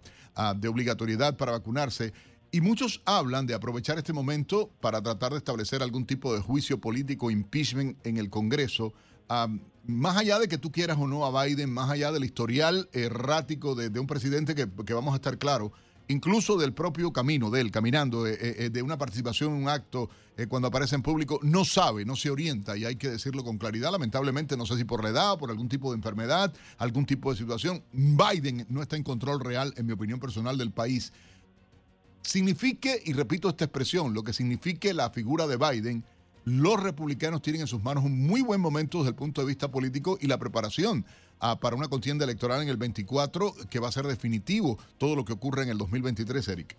obligatoriedad 0.68 1.36
para 1.36 1.52
vacunarse. 1.52 2.12
Y 2.50 2.60
muchos 2.60 3.02
hablan 3.04 3.46
de 3.46 3.54
aprovechar 3.54 3.98
este 3.98 4.12
momento 4.12 4.70
para 4.80 5.02
tratar 5.02 5.32
de 5.32 5.38
establecer 5.38 5.82
algún 5.82 6.06
tipo 6.06 6.34
de 6.34 6.40
juicio 6.40 6.80
político, 6.80 7.30
impeachment 7.30 7.98
en 8.06 8.16
el 8.16 8.30
Congreso. 8.30 8.94
Ah, 9.28 9.48
más 9.86 10.16
allá 10.16 10.38
de 10.38 10.48
que 10.48 10.58
tú 10.58 10.70
quieras 10.72 10.98
o 10.98 11.06
no 11.06 11.24
a 11.24 11.44
Biden, 11.44 11.70
más 11.70 11.90
allá 11.90 12.12
del 12.12 12.24
historial 12.24 12.88
errático 12.92 13.74
de, 13.74 13.98
un 13.98 14.06
presidente 14.06 14.54
que, 14.54 14.68
que, 14.86 14.94
vamos 14.94 15.12
a 15.12 15.16
estar 15.16 15.38
claros, 15.38 15.72
incluso 16.08 16.56
del 16.56 16.72
propio 16.72 17.12
camino 17.12 17.50
de 17.50 17.60
él, 17.60 17.70
caminando, 17.70 18.26
eh, 18.26 18.36
eh, 18.40 18.56
eh, 18.58 18.70
de 18.70 18.82
una 18.82 18.98
participación 18.98 19.54
en 19.54 19.62
un 19.62 19.68
acto 19.68 20.10
cuando 20.48 20.68
aparece 20.68 20.94
en 20.94 21.02
público, 21.02 21.40
no 21.42 21.64
sabe, 21.64 22.04
no 22.04 22.14
se 22.14 22.30
orienta 22.30 22.76
y 22.76 22.84
hay 22.84 22.94
que 22.94 23.08
decirlo 23.08 23.42
con 23.42 23.58
claridad. 23.58 23.90
Lamentablemente, 23.90 24.56
no 24.56 24.66
sé 24.66 24.76
si 24.76 24.84
por 24.84 25.02
la 25.02 25.10
edad, 25.10 25.36
por 25.36 25.50
algún 25.50 25.68
tipo 25.68 25.90
de 25.90 25.96
enfermedad, 25.96 26.54
algún 26.76 27.06
tipo 27.06 27.32
de 27.32 27.38
situación, 27.38 27.82
Biden 27.92 28.64
no 28.68 28.80
está 28.80 28.94
en 28.94 29.02
control 29.02 29.40
real, 29.40 29.74
en 29.76 29.86
mi 29.86 29.94
opinión 29.94 30.20
personal, 30.20 30.56
del 30.56 30.70
país. 30.70 31.12
Signifique, 32.22 33.02
y 33.04 33.14
repito 33.14 33.48
esta 33.48 33.64
expresión, 33.64 34.14
lo 34.14 34.22
que 34.22 34.32
signifique 34.32 34.94
la 34.94 35.10
figura 35.10 35.48
de 35.48 35.56
Biden, 35.56 36.04
los 36.44 36.80
republicanos 36.80 37.42
tienen 37.42 37.62
en 37.62 37.66
sus 37.66 37.82
manos 37.82 38.04
un 38.04 38.24
muy 38.24 38.40
buen 38.40 38.60
momento 38.60 38.98
desde 38.98 39.10
el 39.10 39.16
punto 39.16 39.40
de 39.40 39.48
vista 39.48 39.72
político 39.72 40.18
y 40.20 40.28
la 40.28 40.38
preparación 40.38 41.04
para 41.60 41.76
una 41.76 41.88
contienda 41.88 42.24
electoral 42.24 42.62
en 42.62 42.68
el 42.68 42.76
24 42.76 43.52
que 43.70 43.78
va 43.78 43.88
a 43.88 43.92
ser 43.92 44.04
definitivo 44.04 44.78
todo 44.98 45.16
lo 45.16 45.24
que 45.24 45.32
ocurre 45.32 45.62
en 45.62 45.70
el 45.70 45.78
2023, 45.78 46.48
Eric. 46.48 46.76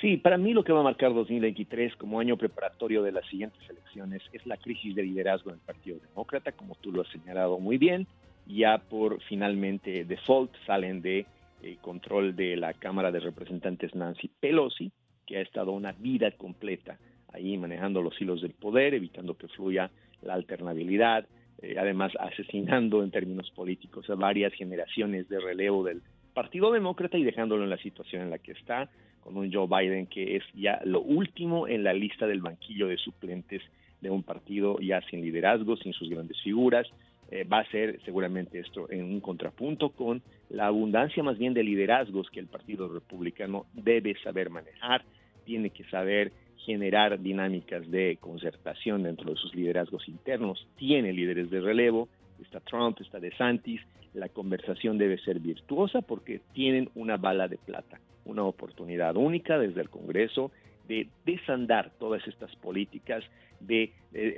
Sí, 0.00 0.16
para 0.16 0.38
mí 0.38 0.52
lo 0.52 0.62
que 0.62 0.72
va 0.72 0.80
a 0.80 0.84
marcar 0.84 1.12
2023 1.12 1.96
como 1.96 2.20
año 2.20 2.36
preparatorio 2.36 3.02
de 3.02 3.10
las 3.10 3.26
siguientes 3.26 3.58
elecciones 3.68 4.22
es 4.32 4.46
la 4.46 4.56
crisis 4.56 4.94
de 4.94 5.02
liderazgo 5.02 5.50
del 5.50 5.58
Partido 5.58 5.98
Demócrata, 5.98 6.52
como 6.52 6.76
tú 6.76 6.92
lo 6.92 7.02
has 7.02 7.08
señalado 7.08 7.58
muy 7.58 7.78
bien. 7.78 8.06
Ya 8.46 8.78
por 8.78 9.20
finalmente 9.22 10.04
default 10.04 10.52
salen 10.66 11.02
de 11.02 11.26
eh, 11.62 11.76
control 11.80 12.36
de 12.36 12.56
la 12.56 12.74
Cámara 12.74 13.10
de 13.10 13.18
Representantes 13.18 13.94
Nancy 13.96 14.30
Pelosi, 14.40 14.92
que 15.26 15.38
ha 15.38 15.40
estado 15.40 15.72
una 15.72 15.92
vida 15.92 16.30
completa 16.30 16.96
ahí 17.32 17.58
manejando 17.58 18.00
los 18.00 18.20
hilos 18.20 18.40
del 18.40 18.52
poder, 18.52 18.94
evitando 18.94 19.36
que 19.36 19.48
fluya 19.48 19.90
la 20.22 20.34
alternabilidad, 20.34 21.26
eh, 21.62 21.76
además 21.78 22.12
asesinando 22.20 23.02
en 23.02 23.10
términos 23.10 23.50
políticos 23.50 24.08
a 24.10 24.14
varias 24.14 24.52
generaciones 24.54 25.28
de 25.28 25.40
relevo 25.40 25.84
del 25.84 26.02
Partido 26.34 26.70
Demócrata 26.70 27.18
y 27.18 27.24
dejándolo 27.24 27.64
en 27.64 27.70
la 27.70 27.78
situación 27.78 28.22
en 28.22 28.30
la 28.30 28.38
que 28.38 28.52
está, 28.52 28.88
con 29.20 29.36
un 29.36 29.52
Joe 29.52 29.66
Biden 29.66 30.06
que 30.06 30.36
es 30.36 30.44
ya 30.54 30.80
lo 30.84 31.00
último 31.00 31.66
en 31.66 31.82
la 31.82 31.92
lista 31.92 32.26
del 32.26 32.40
banquillo 32.40 32.88
de 32.88 32.96
suplentes 32.96 33.62
de 34.00 34.10
un 34.10 34.22
partido 34.22 34.78
ya 34.78 35.00
sin 35.10 35.20
liderazgo, 35.20 35.76
sin 35.76 35.92
sus 35.92 36.08
grandes 36.08 36.40
figuras. 36.42 36.86
Eh, 37.30 37.44
va 37.44 37.58
a 37.58 37.70
ser 37.70 38.00
seguramente 38.04 38.58
esto 38.58 38.90
en 38.90 39.04
un 39.04 39.20
contrapunto 39.20 39.90
con 39.90 40.22
la 40.48 40.66
abundancia 40.66 41.22
más 41.22 41.36
bien 41.36 41.52
de 41.52 41.62
liderazgos 41.62 42.30
que 42.30 42.40
el 42.40 42.46
Partido 42.46 42.88
Republicano 42.88 43.66
debe 43.74 44.14
saber 44.22 44.48
manejar, 44.48 45.04
tiene 45.44 45.68
que 45.70 45.84
saber 45.84 46.32
generar 46.68 47.18
dinámicas 47.18 47.90
de 47.90 48.18
concertación 48.20 49.02
dentro 49.02 49.30
de 49.30 49.36
sus 49.38 49.54
liderazgos 49.54 50.06
internos. 50.06 50.68
Tiene 50.76 51.14
líderes 51.14 51.48
de 51.48 51.62
relevo, 51.62 52.10
está 52.42 52.60
Trump, 52.60 53.00
está 53.00 53.18
DeSantis. 53.18 53.80
La 54.12 54.28
conversación 54.28 54.98
debe 54.98 55.16
ser 55.16 55.40
virtuosa 55.40 56.02
porque 56.02 56.42
tienen 56.52 56.90
una 56.94 57.16
bala 57.16 57.48
de 57.48 57.56
plata, 57.56 57.98
una 58.26 58.42
oportunidad 58.42 59.16
única 59.16 59.58
desde 59.58 59.80
el 59.80 59.88
Congreso 59.88 60.50
de 60.86 61.08
desandar 61.24 61.90
todas 61.98 62.26
estas 62.28 62.54
políticas, 62.56 63.24
de, 63.60 63.94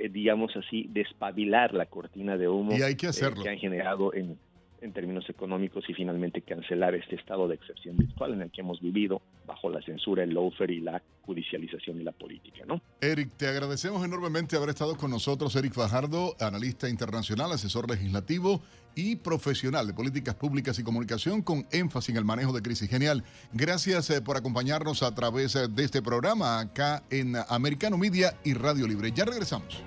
digamos 0.09 0.55
así, 0.55 0.87
despabilar 0.89 1.73
la 1.73 1.87
cortina 1.87 2.37
de 2.37 2.47
humo 2.47 2.71
eh, 2.71 2.95
que 2.95 3.49
han 3.49 3.57
generado 3.57 4.13
en, 4.13 4.37
en 4.81 4.93
términos 4.93 5.29
económicos 5.29 5.83
y 5.87 5.93
finalmente 5.93 6.41
cancelar 6.41 6.95
este 6.95 7.15
estado 7.15 7.47
de 7.47 7.55
excepción 7.55 7.97
virtual 7.97 8.33
en 8.33 8.41
el 8.41 8.51
que 8.51 8.61
hemos 8.61 8.81
vivido 8.81 9.21
bajo 9.45 9.69
la 9.69 9.81
censura, 9.81 10.23
el 10.23 10.33
lawfare 10.33 10.73
y 10.73 10.79
la 10.79 11.01
judicialización 11.21 11.99
de 11.99 12.03
la 12.03 12.11
política, 12.11 12.63
¿no? 12.67 12.81
Eric, 12.99 13.31
te 13.37 13.47
agradecemos 13.47 14.03
enormemente 14.03 14.55
haber 14.55 14.69
estado 14.69 14.97
con 14.97 15.11
nosotros. 15.11 15.55
Eric 15.55 15.73
Fajardo, 15.73 16.35
analista 16.39 16.89
internacional, 16.89 17.51
asesor 17.51 17.89
legislativo 17.89 18.61
y 18.95 19.15
profesional 19.17 19.87
de 19.87 19.93
políticas 19.93 20.35
públicas 20.35 20.77
y 20.79 20.83
comunicación 20.83 21.41
con 21.41 21.65
énfasis 21.71 22.09
en 22.09 22.17
el 22.17 22.25
manejo 22.25 22.51
de 22.51 22.61
crisis. 22.61 22.89
Genial. 22.89 23.23
Gracias 23.53 24.09
eh, 24.09 24.21
por 24.21 24.35
acompañarnos 24.35 25.03
a 25.03 25.13
través 25.13 25.55
eh, 25.55 25.67
de 25.69 25.83
este 25.83 26.01
programa 26.01 26.59
acá 26.59 27.03
en 27.09 27.35
Americano 27.49 27.97
Media 27.97 28.33
y 28.43 28.53
Radio 28.53 28.87
Libre. 28.87 29.11
Ya 29.11 29.25
regresamos. 29.25 29.83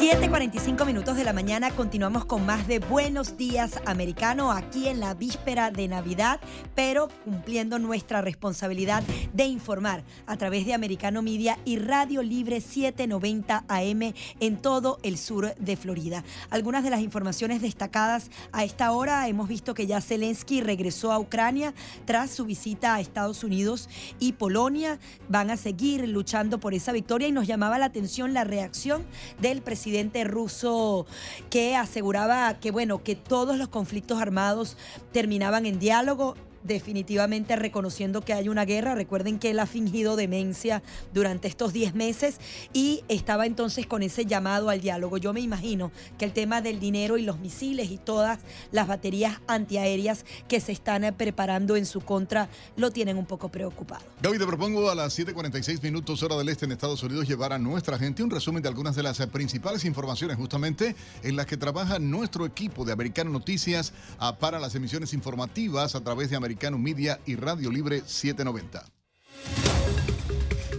7:45 0.00 0.86
minutos 0.86 1.16
de 1.16 1.24
la 1.24 1.32
mañana 1.32 1.72
continuamos 1.72 2.24
con 2.24 2.46
más 2.46 2.68
de 2.68 2.78
Buenos 2.78 3.36
Días 3.36 3.80
Americano 3.84 4.52
aquí 4.52 4.86
en 4.86 5.00
la 5.00 5.12
víspera 5.14 5.72
de 5.72 5.88
Navidad, 5.88 6.38
pero 6.76 7.08
cumpliendo 7.24 7.80
nuestra 7.80 8.22
responsabilidad 8.22 9.02
de 9.32 9.46
informar 9.46 10.04
a 10.26 10.36
través 10.36 10.66
de 10.66 10.74
Americano 10.74 11.20
Media 11.20 11.58
y 11.64 11.80
Radio 11.80 12.22
Libre 12.22 12.60
790 12.60 13.64
AM 13.66 14.14
en 14.38 14.56
todo 14.62 15.00
el 15.02 15.18
sur 15.18 15.52
de 15.56 15.76
Florida. 15.76 16.22
Algunas 16.48 16.84
de 16.84 16.90
las 16.90 17.00
informaciones 17.00 17.60
destacadas 17.60 18.30
a 18.52 18.62
esta 18.62 18.92
hora 18.92 19.26
hemos 19.26 19.48
visto 19.48 19.74
que 19.74 19.88
ya 19.88 20.00
Zelensky 20.00 20.60
regresó 20.60 21.10
a 21.10 21.18
Ucrania 21.18 21.74
tras 22.04 22.30
su 22.30 22.44
visita 22.44 22.94
a 22.94 23.00
Estados 23.00 23.42
Unidos 23.42 23.88
y 24.20 24.34
Polonia. 24.34 25.00
Van 25.28 25.50
a 25.50 25.56
seguir 25.56 26.08
luchando 26.08 26.60
por 26.60 26.72
esa 26.72 26.92
victoria 26.92 27.26
y 27.26 27.32
nos 27.32 27.48
llamaba 27.48 27.80
la 27.80 27.86
atención 27.86 28.32
la 28.32 28.44
reacción 28.44 29.04
del 29.40 29.60
presidente 29.60 29.87
presidente 29.88 30.24
ruso 30.24 31.06
que 31.48 31.74
aseguraba 31.74 32.60
que, 32.60 32.70
bueno, 32.70 33.02
que 33.02 33.14
todos 33.16 33.56
los 33.56 33.68
conflictos 33.68 34.20
armados 34.20 34.76
terminaban 35.12 35.64
en 35.64 35.78
diálogo 35.78 36.36
definitivamente 36.62 37.56
reconociendo 37.56 38.22
que 38.22 38.32
hay 38.32 38.48
una 38.48 38.64
guerra. 38.64 38.94
Recuerden 38.94 39.38
que 39.38 39.50
él 39.50 39.58
ha 39.58 39.66
fingido 39.66 40.16
demencia 40.16 40.82
durante 41.12 41.48
estos 41.48 41.72
10 41.72 41.94
meses 41.94 42.38
y 42.72 43.04
estaba 43.08 43.46
entonces 43.46 43.86
con 43.86 44.02
ese 44.02 44.26
llamado 44.26 44.70
al 44.70 44.80
diálogo. 44.80 45.18
Yo 45.18 45.32
me 45.32 45.40
imagino 45.40 45.92
que 46.18 46.24
el 46.24 46.32
tema 46.32 46.60
del 46.60 46.80
dinero 46.80 47.18
y 47.18 47.22
los 47.22 47.38
misiles 47.38 47.90
y 47.90 47.98
todas 47.98 48.40
las 48.72 48.86
baterías 48.86 49.40
antiaéreas 49.46 50.24
que 50.48 50.60
se 50.60 50.72
están 50.72 51.04
eh, 51.04 51.12
preparando 51.12 51.76
en 51.76 51.86
su 51.86 52.00
contra 52.00 52.48
lo 52.76 52.90
tienen 52.90 53.16
un 53.16 53.26
poco 53.26 53.48
preocupado. 53.48 54.04
Gaby, 54.22 54.38
te 54.38 54.46
propongo 54.46 54.90
a 54.90 54.94
las 54.94 55.18
7:46 55.18 55.82
minutos 55.82 56.22
hora 56.22 56.36
del 56.36 56.48
este 56.48 56.64
en 56.64 56.72
Estados 56.72 57.02
Unidos 57.02 57.28
llevar 57.28 57.52
a 57.52 57.58
nuestra 57.58 57.98
gente 57.98 58.22
un 58.22 58.30
resumen 58.30 58.62
de 58.62 58.68
algunas 58.68 58.96
de 58.96 59.02
las 59.02 59.20
eh, 59.20 59.26
principales 59.26 59.84
informaciones 59.84 60.36
justamente 60.36 60.96
en 61.22 61.36
las 61.36 61.46
que 61.46 61.56
trabaja 61.56 61.98
nuestro 61.98 62.46
equipo 62.46 62.84
de 62.84 62.92
Americano 62.92 63.30
Noticias 63.30 63.92
ah, 64.18 64.36
para 64.38 64.58
las 64.58 64.74
emisiones 64.74 65.12
informativas 65.12 65.94
a 65.94 66.00
través 66.02 66.30
de 66.30 66.36
Americano 66.36 66.47
Americano 66.48 66.78
y 67.26 67.36
Radio 67.36 67.70
Libre 67.70 68.00
790. 68.06 68.82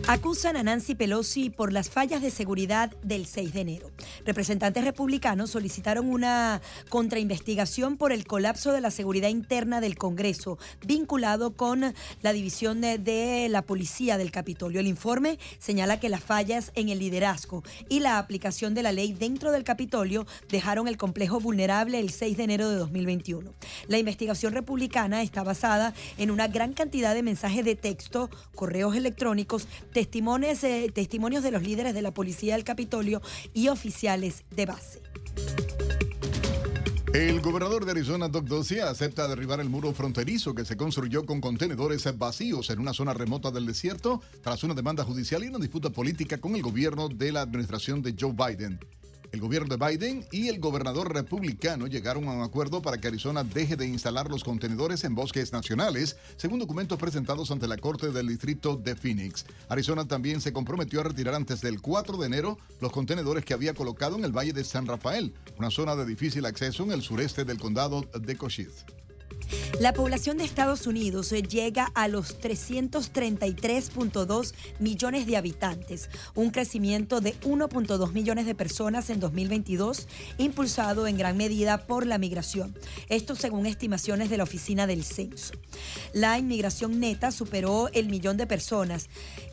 Acusan 0.07 0.57
a 0.57 0.63
Nancy 0.63 0.95
Pelosi 0.95 1.51
por 1.51 1.71
las 1.71 1.91
fallas 1.91 2.23
de 2.23 2.31
seguridad 2.31 2.89
del 3.03 3.27
6 3.27 3.53
de 3.53 3.61
enero. 3.61 3.91
Representantes 4.25 4.83
republicanos 4.83 5.51
solicitaron 5.51 6.09
una 6.09 6.61
contrainvestigación 6.89 7.97
por 7.97 8.11
el 8.11 8.25
colapso 8.25 8.71
de 8.71 8.81
la 8.81 8.91
seguridad 8.91 9.29
interna 9.29 9.81
del 9.81 9.97
Congreso, 9.97 10.57
vinculado 10.85 11.51
con 11.55 11.93
la 12.21 12.33
división 12.33 12.81
de, 12.81 13.47
la 13.49 13.61
policía 13.61 14.17
del 14.17 14.31
Capitolio. 14.31 14.79
El 14.79 14.87
informe 14.87 15.39
señala 15.59 15.99
que 15.99 16.09
las 16.09 16.23
fallas 16.23 16.71
en 16.75 16.89
el 16.89 16.99
liderazgo 16.99 17.63
y 17.87 17.99
la 17.99 18.17
aplicación 18.17 18.73
de 18.73 18.83
la 18.83 18.91
ley 18.91 19.13
dentro 19.13 19.51
del 19.51 19.63
Capitolio 19.63 20.25
dejaron 20.49 20.87
el 20.87 20.97
complejo 20.97 21.39
vulnerable 21.39 21.99
el 21.99 22.09
6 22.09 22.37
de 22.37 22.43
enero 22.43 22.69
de 22.69 22.75
2021. 22.75 23.53
La 23.87 23.97
investigación 23.97 24.53
republicana 24.53 25.21
está 25.21 25.43
basada 25.43 25.93
en 26.17 26.31
una 26.31 26.47
gran 26.47 26.73
cantidad 26.73 27.13
de 27.13 27.23
mensajes 27.23 27.63
de 27.63 27.75
texto, 27.75 28.29
correos 28.55 28.95
electrónicos, 28.95 29.67
testimonios, 29.93 30.63
eh, 30.63 30.91
testimonios 30.93 31.43
de 31.43 31.51
los 31.51 31.63
líderes 31.63 31.93
de 31.93 32.01
la 32.01 32.13
policía 32.13 32.55
del 32.55 32.63
Capitolio 32.63 33.21
y 33.53 33.69
oficiales 33.69 34.08
de 34.17 34.65
base. 34.65 35.01
El 37.13 37.41
gobernador 37.41 37.85
de 37.85 37.91
Arizona, 37.91 38.27
Doug 38.27 38.45
Ducey, 38.45 38.79
acepta 38.79 39.27
derribar 39.27 39.59
el 39.59 39.69
muro 39.69 39.93
fronterizo 39.93 40.55
que 40.55 40.65
se 40.65 40.77
construyó 40.77 41.25
con 41.25 41.41
contenedores 41.41 42.07
vacíos 42.17 42.71
en 42.71 42.79
una 42.79 42.93
zona 42.93 43.13
remota 43.13 43.51
del 43.51 43.67
desierto 43.67 44.21
tras 44.41 44.63
una 44.63 44.73
demanda 44.73 45.03
judicial 45.03 45.43
y 45.43 45.47
una 45.47 45.59
disputa 45.59 45.91
política 45.91 46.39
con 46.39 46.55
el 46.55 46.63
gobierno 46.63 47.07
de 47.07 47.31
la 47.31 47.41
administración 47.41 48.01
de 48.01 48.15
Joe 48.19 48.33
Biden. 48.33 48.79
El 49.31 49.41
gobierno 49.41 49.75
de 49.75 49.85
Biden 49.85 50.25
y 50.31 50.47
el 50.47 50.59
gobernador 50.59 51.13
republicano 51.13 51.85
llegaron 51.85 52.27
a 52.27 52.31
un 52.31 52.41
acuerdo 52.41 52.81
para 52.81 52.97
que 52.97 53.09
Arizona 53.09 53.43
deje 53.43 53.75
de 53.75 53.85
instalar 53.85 54.27
los 54.29 54.43
contenedores 54.43 55.03
en 55.03 55.13
bosques 55.13 55.53
nacionales, 55.53 56.17
según 56.35 56.57
documentos 56.57 56.97
presentados 56.97 57.51
ante 57.51 57.67
la 57.67 57.77
Corte 57.77 58.09
del 58.09 58.27
Distrito 58.27 58.75
de 58.75 58.95
Phoenix. 58.95 59.45
Arizona 59.67 60.07
también 60.07 60.41
se 60.41 60.51
comprometió 60.51 61.01
a 61.01 61.03
retirar 61.03 61.35
antes 61.35 61.61
del 61.61 61.79
4 61.79 62.17
de 62.17 62.25
enero 62.25 62.57
los 62.81 62.91
contenedores 62.91 63.45
que 63.45 63.53
había 63.53 63.75
colocado 63.75 64.17
en 64.17 64.25
el 64.25 64.35
Valle 64.35 64.53
de 64.53 64.63
San 64.63 64.87
Rafael, 64.87 65.33
una 65.57 65.69
zona 65.69 65.95
de 65.95 66.05
difícil 66.05 66.45
acceso 66.45 66.83
en 66.83 66.91
el 66.91 67.03
sureste 67.03 67.45
del 67.45 67.59
condado 67.59 68.01
de 68.19 68.35
Cochise. 68.35 68.98
La 69.79 69.93
población 69.93 70.37
de 70.37 70.43
Estados 70.43 70.85
Unidos 70.87 71.31
eh, 71.31 71.41
llega 71.41 71.85
a 71.95 72.09
los 72.09 72.37
333.2 72.39 74.53
millones 74.79 75.25
de 75.25 75.37
habitantes, 75.37 76.09
un 76.35 76.49
crecimiento 76.49 77.21
de 77.21 77.33
1.2 77.41 78.11
millones 78.11 78.45
de 78.45 78.55
personas 78.55 79.09
en 79.09 79.21
2022, 79.21 80.09
impulsado 80.37 81.07
en 81.07 81.17
gran 81.17 81.37
medida 81.37 81.87
por 81.87 82.05
la 82.05 82.17
migración. 82.17 82.75
Esto 83.07 83.35
según 83.35 83.65
estimaciones 83.65 84.29
de 84.29 84.35
la 84.37 84.43
Oficina 84.43 84.85
del 84.85 85.05
Censo. 85.05 85.53
La 86.13 86.37
inmigración 86.37 86.99
neta 86.99 87.31
superó 87.31 87.87
el 87.93 88.09
millón 88.09 88.35
de 88.37 88.47
personas 88.47 89.07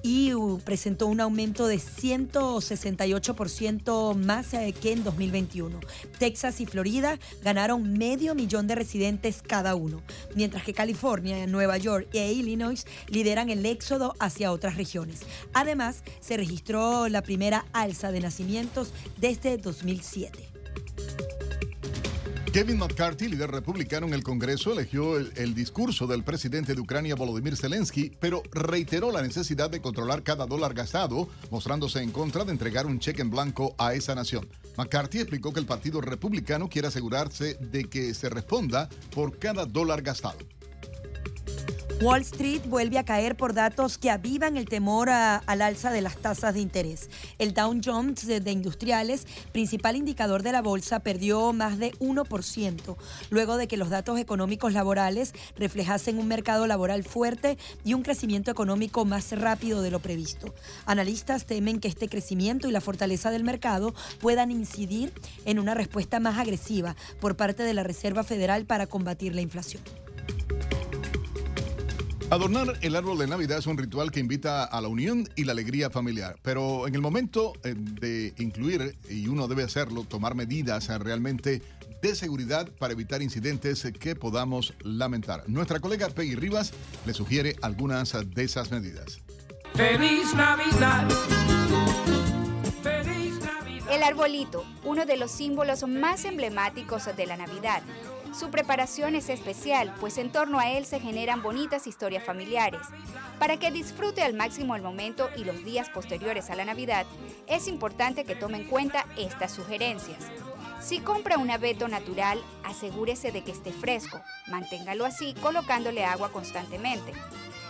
y 0.06 0.32
uh, 0.34 0.60
presentó 0.60 1.08
un 1.08 1.20
aumento 1.20 1.66
de 1.66 1.78
168% 1.78 4.14
más 4.14 4.54
eh, 4.54 4.72
que 4.80 4.92
en 4.92 5.02
2021. 5.02 5.80
Texas 6.20 6.60
y 6.60 6.66
Florida 6.66 7.18
ganaron 7.42 7.94
medio 7.94 8.36
millón 8.36 8.68
de 8.68 8.76
residentes 8.76 9.42
cada 9.42 9.74
uno 9.74 10.00
mientras 10.36 10.62
que 10.62 10.74
California, 10.74 11.44
Nueva 11.48 11.76
York 11.76 12.06
e 12.12 12.32
Illinois 12.32 12.86
lideran 13.08 13.50
el 13.50 13.66
éxodo 13.66 14.14
hacia 14.20 14.52
otras 14.52 14.76
regiones. 14.76 15.22
Además, 15.52 16.04
se 16.20 16.36
registró 16.36 17.08
la 17.08 17.22
primera 17.22 17.66
alza 17.72 18.12
de 18.12 18.20
nacimientos 18.20 18.92
desde 19.16 19.56
2007. 19.56 20.38
Kevin 22.56 22.78
McCarthy, 22.78 23.28
líder 23.28 23.50
republicano 23.50 24.06
en 24.06 24.14
el 24.14 24.22
Congreso, 24.22 24.72
eligió 24.72 25.18
el, 25.18 25.54
discurso 25.54 26.06
del 26.06 26.24
presidente 26.24 26.74
de 26.74 26.80
Ucrania, 26.80 27.14
Volodymyr 27.14 27.54
Zelensky, 27.54 28.10
pero 28.18 28.42
reiteró 28.50 29.12
la 29.12 29.20
necesidad 29.20 29.68
de 29.68 29.82
controlar 29.82 30.22
cada 30.22 30.46
dólar 30.46 30.72
gastado, 30.72 31.28
mostrándose 31.50 32.00
en 32.00 32.12
contra 32.12 32.46
de 32.46 32.52
entregar 32.52 32.86
un 32.86 32.98
cheque 32.98 33.20
en 33.20 33.30
blanco 33.30 33.74
a 33.76 33.92
esa 33.92 34.14
nación. 34.14 34.48
McCarthy 34.78 35.18
explicó 35.18 35.52
que 35.52 35.60
el 35.60 35.66
Partido 35.66 36.00
Republicano 36.00 36.70
quiere 36.70 36.88
asegurarse 36.88 37.58
de 37.60 37.90
que 37.90 38.14
se 38.14 38.30
responda 38.30 38.88
por 39.14 39.38
cada 39.38 39.66
dólar 39.66 40.00
gastado. 40.00 40.38
Wall 42.02 42.20
Street 42.20 42.60
vuelve 42.66 42.98
a 42.98 43.06
caer 43.06 43.38
por 43.38 43.54
datos 43.54 43.96
que 43.96 44.10
avivan 44.10 44.58
el 44.58 44.68
temor 44.68 45.08
al 45.08 45.62
alza 45.62 45.90
de 45.90 46.02
las 46.02 46.18
tasas 46.18 46.52
de 46.52 46.60
interés. 46.60 47.08
El 47.38 47.54
Dow 47.54 47.74
Jones 47.82 48.26
de, 48.26 48.50
industriales, 48.50 49.26
principal 49.52 49.96
indicador 49.96 50.42
de 50.42 50.52
la 50.52 50.60
bolsa, 50.60 51.00
perdió 51.00 51.54
más 51.54 51.78
de 51.78 51.92
1%, 51.92 52.96
luego 53.30 53.56
de 53.56 53.66
que 53.66 53.78
los 53.78 53.88
datos 53.88 54.18
económicos 54.18 54.74
laborales 54.74 55.32
reflejasen 55.56 56.18
un 56.18 56.28
mercado 56.28 56.66
laboral 56.66 57.02
fuerte 57.02 57.56
y 57.82 57.94
un 57.94 58.02
crecimiento 58.02 58.50
económico 58.50 59.06
más 59.06 59.32
rápido 59.32 59.80
de 59.80 59.90
lo 59.90 60.00
previsto. 60.00 60.54
Analistas 60.84 61.46
temen 61.46 61.80
que 61.80 61.88
este 61.88 62.10
crecimiento 62.10 62.68
y 62.68 62.72
la 62.72 62.82
fortaleza 62.82 63.30
del 63.30 63.42
mercado 63.42 63.94
puedan 64.20 64.50
incidir 64.50 65.14
en 65.46 65.58
una 65.58 65.72
respuesta 65.72 66.20
más 66.20 66.38
agresiva 66.38 66.94
por 67.20 67.38
parte 67.38 67.62
de 67.62 67.72
la 67.72 67.84
Reserva 67.84 68.22
Federal 68.22 68.66
para 68.66 68.86
combatir 68.86 69.34
la 69.34 69.40
inflación. 69.40 69.82
Adornar 72.28 72.76
el 72.80 72.96
árbol 72.96 73.18
de 73.18 73.28
Navidad 73.28 73.58
es 73.58 73.68
un 73.68 73.78
ritual 73.78 74.10
que 74.10 74.18
invita 74.18 74.64
a 74.64 74.80
la 74.80 74.88
unión 74.88 75.28
y 75.36 75.44
la 75.44 75.52
alegría 75.52 75.90
familiar, 75.90 76.36
pero 76.42 76.88
en 76.88 76.96
el 76.96 77.00
momento 77.00 77.52
eh, 77.62 77.72
de 77.76 78.34
incluir, 78.38 78.98
y 79.08 79.28
uno 79.28 79.46
debe 79.46 79.62
hacerlo, 79.62 80.02
tomar 80.02 80.34
medidas 80.34 80.88
eh, 80.88 80.98
realmente 80.98 81.62
de 82.02 82.14
seguridad 82.16 82.68
para 82.80 82.94
evitar 82.94 83.22
incidentes 83.22 83.86
que 84.00 84.16
podamos 84.16 84.74
lamentar. 84.80 85.44
Nuestra 85.46 85.78
colega 85.78 86.08
Peggy 86.08 86.34
Rivas 86.34 86.72
le 87.06 87.14
sugiere 87.14 87.54
algunas 87.62 88.12
de 88.34 88.42
esas 88.42 88.72
medidas. 88.72 89.20
¡Feliz 89.74 90.34
Navidad! 90.34 91.08
¡Feliz 92.82 93.34
Navidad! 93.40 93.92
El 93.92 94.02
arbolito, 94.02 94.64
uno 94.84 95.06
de 95.06 95.16
los 95.16 95.30
símbolos 95.30 95.86
más 95.86 96.24
emblemáticos 96.24 97.04
de 97.16 97.24
la 97.24 97.36
Navidad 97.36 97.84
su 98.38 98.50
preparación 98.50 99.14
es 99.14 99.30
especial, 99.30 99.94
pues 99.98 100.18
en 100.18 100.30
torno 100.30 100.58
a 100.58 100.70
él 100.70 100.84
se 100.84 101.00
generan 101.00 101.42
bonitas 101.42 101.86
historias 101.86 102.22
familiares. 102.22 102.82
Para 103.38 103.56
que 103.56 103.70
disfrute 103.70 104.22
al 104.22 104.34
máximo 104.34 104.76
el 104.76 104.82
momento 104.82 105.30
y 105.36 105.44
los 105.44 105.64
días 105.64 105.88
posteriores 105.88 106.50
a 106.50 106.54
la 106.54 106.66
Navidad, 106.66 107.06
es 107.46 107.66
importante 107.66 108.24
que 108.24 108.36
tome 108.36 108.58
en 108.58 108.68
cuenta 108.68 109.06
estas 109.16 109.52
sugerencias. 109.52 110.18
Si 110.80 110.98
compra 111.00 111.38
un 111.38 111.50
abeto 111.50 111.88
natural, 111.88 112.38
asegúrese 112.62 113.32
de 113.32 113.42
que 113.42 113.52
esté 113.52 113.72
fresco. 113.72 114.20
Manténgalo 114.48 115.06
así 115.06 115.32
colocándole 115.40 116.04
agua 116.04 116.30
constantemente. 116.30 117.12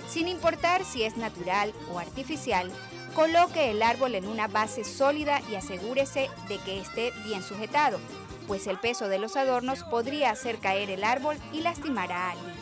Sin 0.09 0.27
importar 0.27 0.85
si 0.85 1.05
es 1.05 1.17
natural 1.17 1.73
o 1.93 2.01
artificial, 2.01 2.73
coloque 3.15 3.71
el 3.71 3.83
árbol 3.83 4.17
en 4.17 4.27
una 4.27 4.49
base 4.49 4.83
sólida 4.83 5.41
y 5.49 5.55
asegúrese 5.55 6.29
de 6.49 6.59
que 6.59 6.81
esté 6.81 7.13
bien 7.25 7.43
sujetado 7.43 8.01
pues 8.47 8.67
el 8.67 8.79
peso 8.79 9.09
de 9.09 9.19
los 9.19 9.37
adornos 9.37 9.83
podría 9.85 10.31
hacer 10.31 10.59
caer 10.59 10.91
el 10.91 11.05
árbol 11.05 11.37
y 11.53 11.61
lastimar 11.61 12.13
a 12.13 12.31
alguien. 12.31 12.55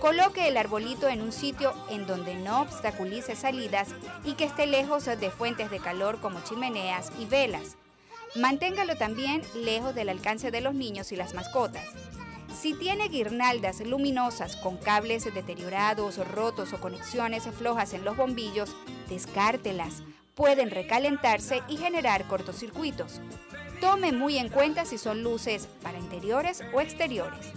Coloque 0.00 0.48
el 0.48 0.56
arbolito 0.56 1.08
en 1.08 1.22
un 1.22 1.32
sitio 1.32 1.72
en 1.88 2.06
donde 2.06 2.34
no 2.34 2.60
obstaculice 2.60 3.36
salidas 3.36 3.88
y 4.24 4.34
que 4.34 4.44
esté 4.44 4.66
lejos 4.66 5.06
de 5.06 5.30
fuentes 5.30 5.70
de 5.70 5.80
calor 5.80 6.20
como 6.20 6.42
chimeneas 6.44 7.10
y 7.18 7.24
velas. 7.24 7.76
Manténgalo 8.36 8.96
también 8.96 9.42
lejos 9.54 9.94
del 9.94 10.08
alcance 10.08 10.50
de 10.50 10.60
los 10.60 10.74
niños 10.74 11.12
y 11.12 11.16
las 11.16 11.34
mascotas. 11.34 11.86
Si 12.54 12.74
tiene 12.74 13.08
guirnaldas 13.08 13.80
luminosas 13.80 14.56
con 14.56 14.76
cables 14.76 15.24
deteriorados, 15.24 16.18
rotos 16.28 16.72
o 16.72 16.80
conexiones 16.80 17.44
flojas 17.56 17.94
en 17.94 18.04
los 18.04 18.16
bombillos, 18.16 18.76
descártelas. 19.08 20.02
Pueden 20.34 20.70
recalentarse 20.70 21.62
y 21.68 21.76
generar 21.76 22.26
cortocircuitos. 22.26 23.20
Tome 23.80 24.12
muy 24.12 24.38
en 24.38 24.48
cuenta 24.48 24.84
si 24.84 24.98
son 24.98 25.22
luces 25.22 25.68
para 25.82 25.98
interiores 25.98 26.62
o 26.72 26.80
exteriores. 26.80 27.52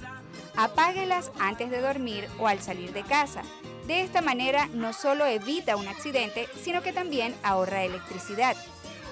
Apáguelas 0.56 1.32
antes 1.40 1.70
de 1.70 1.82
dormir 1.82 2.28
o 2.40 2.48
al 2.48 2.62
salir 2.62 2.92
de 2.92 3.04
casa. 3.04 3.44
De 3.86 4.02
esta 4.02 4.22
manera 4.22 4.68
no 4.74 4.92
solo 4.94 5.26
evita 5.26 5.78
un 5.78 5.88
accidente, 5.88 6.48
sino 6.62 6.82
que 6.82 6.94
también 6.94 7.36
ahorra 7.44 7.84
electricidad. 7.84 8.58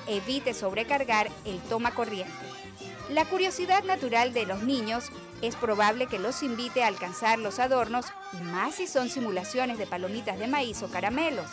Evite 0.08 0.53
sobrecargar 0.53 1.30
el 1.45 1.60
toma 1.62 1.93
corriente. 1.93 2.34
La 3.10 3.26
curiosidad 3.26 3.84
natural 3.84 4.34
de 4.34 4.45
los 4.45 4.64
niños 4.64 5.06
es 5.41 5.56
probable 5.56 6.08
que 6.08 6.18
los 6.18 6.41
invite 6.41 6.84
a 6.84 6.88
alcanzar 6.88 7.38
los 7.38 7.60
adornos 7.60 8.08
y 8.34 8.43
más 8.43 8.76
si 8.76 8.88
son 8.88 9.10
simulaciones 9.10 9.78
de 9.78 9.86
palomitas 9.86 10.39
de 10.39 10.47
maíz 10.47 10.82
o 10.82 10.89
caramelos. 10.89 11.49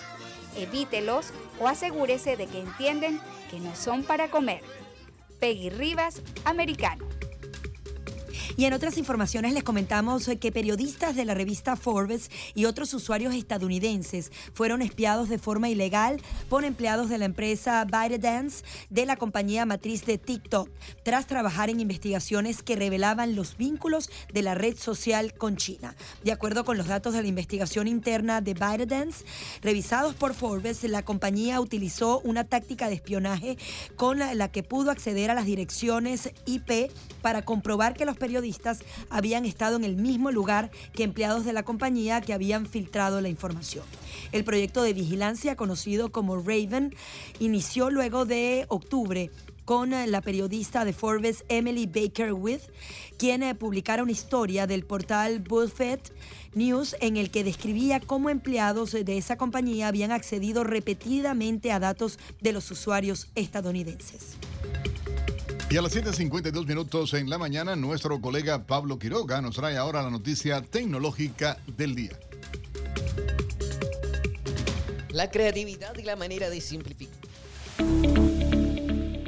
Evítelos 0.56 1.32
o 1.60 1.68
asegúrese 1.68 2.36
de 2.36 2.46
que 2.46 2.60
entienden 2.60 3.20
que 3.50 3.60
no 3.60 3.76
son 3.76 4.02
para 4.02 4.28
comer. 4.28 4.62
Peggy 5.42 5.70
Rivas, 5.70 6.22
americano. 6.44 7.04
Y 8.56 8.66
en 8.66 8.74
otras 8.74 8.98
informaciones 8.98 9.54
les 9.54 9.64
comentamos 9.64 10.28
que 10.38 10.52
periodistas 10.52 11.16
de 11.16 11.24
la 11.24 11.32
revista 11.32 11.74
Forbes 11.74 12.30
y 12.54 12.66
otros 12.66 12.92
usuarios 12.92 13.34
estadounidenses 13.34 14.30
fueron 14.52 14.82
espiados 14.82 15.30
de 15.30 15.38
forma 15.38 15.70
ilegal 15.70 16.20
por 16.50 16.64
empleados 16.64 17.08
de 17.08 17.16
la 17.16 17.24
empresa 17.24 17.84
ByteDance 17.84 18.62
de 18.90 19.06
la 19.06 19.16
compañía 19.16 19.64
matriz 19.64 20.04
de 20.04 20.18
TikTok, 20.18 20.68
tras 21.02 21.26
trabajar 21.26 21.70
en 21.70 21.80
investigaciones 21.80 22.62
que 22.62 22.76
revelaban 22.76 23.36
los 23.36 23.56
vínculos 23.56 24.10
de 24.32 24.42
la 24.42 24.54
red 24.54 24.76
social 24.76 25.32
con 25.32 25.56
China. 25.56 25.96
De 26.22 26.32
acuerdo 26.32 26.64
con 26.64 26.76
los 26.76 26.88
datos 26.88 27.14
de 27.14 27.22
la 27.22 27.28
investigación 27.28 27.88
interna 27.88 28.42
de 28.42 28.52
ByteDance, 28.52 29.24
revisados 29.62 30.14
por 30.14 30.34
Forbes, 30.34 30.84
la 30.84 31.02
compañía 31.02 31.60
utilizó 31.60 32.20
una 32.20 32.44
táctica 32.44 32.88
de 32.88 32.96
espionaje 32.96 33.56
con 33.96 34.18
la 34.18 34.48
que 34.52 34.62
pudo 34.62 34.90
acceder 34.90 35.30
a 35.30 35.34
las 35.34 35.46
direcciones 35.46 36.30
IP 36.44 36.90
para 37.22 37.42
comprobar 37.42 37.94
que 37.94 38.04
los 38.04 38.18
periodistas 38.18 38.41
habían 39.10 39.44
estado 39.44 39.76
en 39.76 39.84
el 39.84 39.96
mismo 39.96 40.30
lugar 40.30 40.70
que 40.94 41.04
empleados 41.04 41.44
de 41.44 41.52
la 41.52 41.62
compañía 41.62 42.20
que 42.20 42.32
habían 42.32 42.66
filtrado 42.66 43.20
la 43.20 43.28
información. 43.28 43.84
El 44.32 44.44
proyecto 44.44 44.82
de 44.82 44.92
vigilancia, 44.92 45.56
conocido 45.56 46.10
como 46.10 46.36
Raven, 46.36 46.94
inició 47.38 47.90
luego 47.90 48.24
de 48.24 48.66
octubre 48.68 49.30
con 49.64 49.92
eh, 49.92 50.06
la 50.06 50.20
periodista 50.20 50.84
de 50.84 50.92
Forbes 50.92 51.44
Emily 51.48 51.86
Baker 51.86 52.32
With, 52.32 52.60
quien 53.16 53.42
eh, 53.42 53.54
publicara 53.54 54.02
una 54.02 54.12
historia 54.12 54.66
del 54.66 54.84
portal 54.84 55.40
Buffett 55.40 56.12
News 56.54 56.96
en 57.00 57.16
el 57.16 57.30
que 57.30 57.44
describía 57.44 58.00
cómo 58.00 58.28
empleados 58.28 58.92
de 58.92 59.16
esa 59.16 59.36
compañía 59.36 59.88
habían 59.88 60.12
accedido 60.12 60.64
repetidamente 60.64 61.72
a 61.72 61.78
datos 61.78 62.18
de 62.40 62.52
los 62.52 62.70
usuarios 62.70 63.28
estadounidenses. 63.34 64.36
Y 65.72 65.76
a 65.78 65.80
las 65.80 65.96
7.52 65.96 66.66
minutos 66.66 67.14
en 67.14 67.30
la 67.30 67.38
mañana, 67.38 67.74
nuestro 67.76 68.20
colega 68.20 68.66
Pablo 68.66 68.98
Quiroga 68.98 69.40
nos 69.40 69.56
trae 69.56 69.78
ahora 69.78 70.02
la 70.02 70.10
noticia 70.10 70.60
tecnológica 70.60 71.56
del 71.66 71.94
día. 71.94 72.10
La 75.08 75.30
creatividad 75.30 75.96
y 75.96 76.02
la 76.02 76.14
manera 76.14 76.50
de 76.50 76.60
simplificar. 76.60 78.21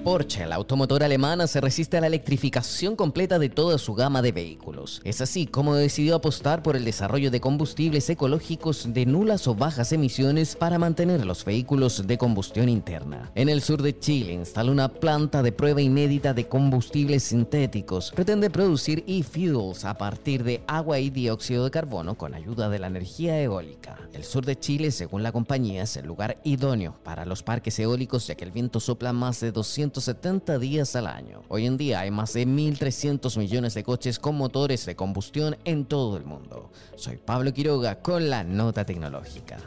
Porsche, 0.05 0.45
la 0.45 0.57
automotora 0.57 1.07
alemana, 1.07 1.47
se 1.47 1.63
resiste 1.63 1.97
a 1.97 2.01
la 2.03 2.09
electrificación 2.09 2.95
completa 2.95 3.39
de 3.39 3.49
toda 3.49 3.79
su 3.79 3.95
gama 3.95 4.21
de 4.21 4.33
vehículos. 4.33 5.01
Es 5.03 5.23
así 5.23 5.47
como 5.47 5.75
decidió 5.77 6.17
apostar 6.17 6.63
por 6.63 6.77
el 6.77 6.85
desarrollo 6.85 7.31
de 7.31 7.41
combustibles 7.41 8.11
ecológicos 8.11 8.93
de 8.93 9.07
nulas 9.07 9.49
o 9.49 9.55
bajas 9.55 9.93
emisiones 9.93 10.57
para 10.57 10.79
mantener 10.79 11.25
los 11.25 11.43
vehículos 11.47 12.07
de 12.07 12.19
combustión 12.19 12.69
interna. 12.69 13.33
En 13.35 13.49
el 13.49 13.63
sur 13.63 13.81
de 13.81 13.99
Chile 13.99 14.35
instaló 14.35 14.73
una 14.73 14.91
planta 14.91 15.43
de 15.43 15.53
prueba 15.53 15.81
inédita 15.81 16.35
de 16.35 16.49
combustibles 16.49 17.23
sintéticos. 17.23 18.13
Pretende 18.15 18.51
producir 18.51 19.05
e-fuels 19.07 19.87
a 19.87 19.95
partir 19.95 20.45
de 20.45 20.63
agua 20.67 20.99
y 20.99 21.09
dióxido 21.09 21.65
de 21.65 21.71
carbono 21.71 22.19
con 22.19 22.35
ayuda 22.35 22.69
de 22.69 22.79
la 22.79 22.89
energía 22.89 23.41
eólica. 23.41 23.97
El 24.13 24.25
sur 24.25 24.45
de 24.45 24.59
Chile, 24.59 24.91
según 24.91 25.23
la 25.23 25.33
compañía, 25.33 25.83
es 25.83 25.97
el 25.97 26.05
lugar 26.05 26.37
idóneo 26.45 26.95
para 27.03 27.25
los 27.25 27.43
parques 27.43 27.79
eólicos 27.79 28.27
ya 28.27 28.35
que 28.35 28.45
el 28.45 28.51
viento 28.51 28.81
sopla 28.81 29.15
más 29.15 29.41
de 29.41 29.51
200 29.51 29.94
170 29.95 30.59
días 30.59 30.97
al 30.97 31.07
año. 31.07 31.43
Hoy 31.49 31.67
en 31.67 31.77
día 31.77 32.01
hay 32.01 32.11
más 32.11 32.33
de 32.33 32.47
1.300 32.47 33.39
millones 33.39 33.75
de 33.75 33.85
coches 33.85 34.19
con 34.19 34.35
motores 34.35 34.87
de 34.87 34.97
combustión 34.97 35.57
en 35.65 35.85
todo 35.85 36.17
el 36.17 36.25
mundo. 36.25 36.73
Soy 36.97 37.17
Pablo 37.17 37.55
Quiroga 37.55 38.01
con 38.03 38.29
la 38.29 38.43
nota 38.43 38.85
tecnológica. 38.85 39.59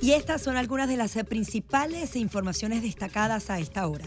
Y 0.00 0.12
estas 0.12 0.40
son 0.40 0.56
algunas 0.56 0.88
de 0.88 0.96
las 0.96 1.12
principales 1.28 2.16
informaciones 2.16 2.82
destacadas 2.82 3.50
a 3.50 3.58
esta 3.58 3.86
hora. 3.86 4.06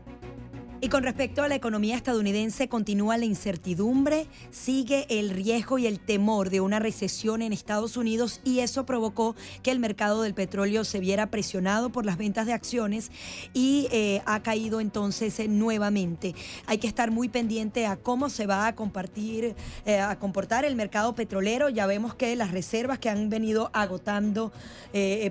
Y 0.83 0.89
con 0.89 1.03
respecto 1.03 1.43
a 1.43 1.47
la 1.47 1.53
economía 1.53 1.95
estadounidense, 1.95 2.67
continúa 2.67 3.15
la 3.15 3.25
incertidumbre, 3.25 4.25
sigue 4.49 5.05
el 5.09 5.29
riesgo 5.29 5.77
y 5.77 5.85
el 5.85 5.99
temor 5.99 6.49
de 6.49 6.59
una 6.59 6.79
recesión 6.79 7.43
en 7.43 7.53
Estados 7.53 7.97
Unidos 7.97 8.41
y 8.43 8.61
eso 8.61 8.83
provocó 8.83 9.35
que 9.61 9.69
el 9.69 9.77
mercado 9.77 10.23
del 10.23 10.33
petróleo 10.33 10.83
se 10.83 10.99
viera 10.99 11.27
presionado 11.27 11.91
por 11.91 12.07
las 12.07 12.17
ventas 12.17 12.47
de 12.47 12.53
acciones 12.53 13.11
y 13.53 13.89
eh, 13.91 14.23
ha 14.25 14.41
caído 14.41 14.79
entonces 14.79 15.39
eh, 15.39 15.47
nuevamente. 15.47 16.33
Hay 16.65 16.79
que 16.79 16.87
estar 16.87 17.11
muy 17.11 17.29
pendiente 17.29 17.85
a 17.85 17.95
cómo 17.95 18.31
se 18.31 18.47
va 18.47 18.65
a 18.65 18.73
compartir, 18.73 19.55
eh, 19.85 19.99
a 19.99 20.17
comportar 20.17 20.65
el 20.65 20.75
mercado 20.75 21.13
petrolero. 21.13 21.69
Ya 21.69 21.85
vemos 21.85 22.15
que 22.15 22.35
las 22.35 22.49
reservas 22.49 22.97
que 22.97 23.09
han 23.09 23.29
venido 23.29 23.69
agotando 23.73 24.51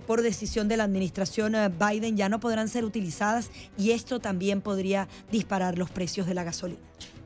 por 0.06 0.22
decisión 0.22 0.68
de 0.68 0.76
la 0.76 0.84
administración 0.84 1.54
Biden 1.78 2.16
ya 2.16 2.28
no 2.28 2.40
podrán 2.40 2.68
ser 2.68 2.84
utilizadas 2.84 3.50
y 3.76 3.90
esto 3.90 4.20
también 4.20 4.62
podría 4.62 5.08
disparar 5.40 5.78
los 5.78 5.90
precios 5.90 6.26
de 6.26 6.34
la 6.34 6.44
gasolina. 6.44 6.80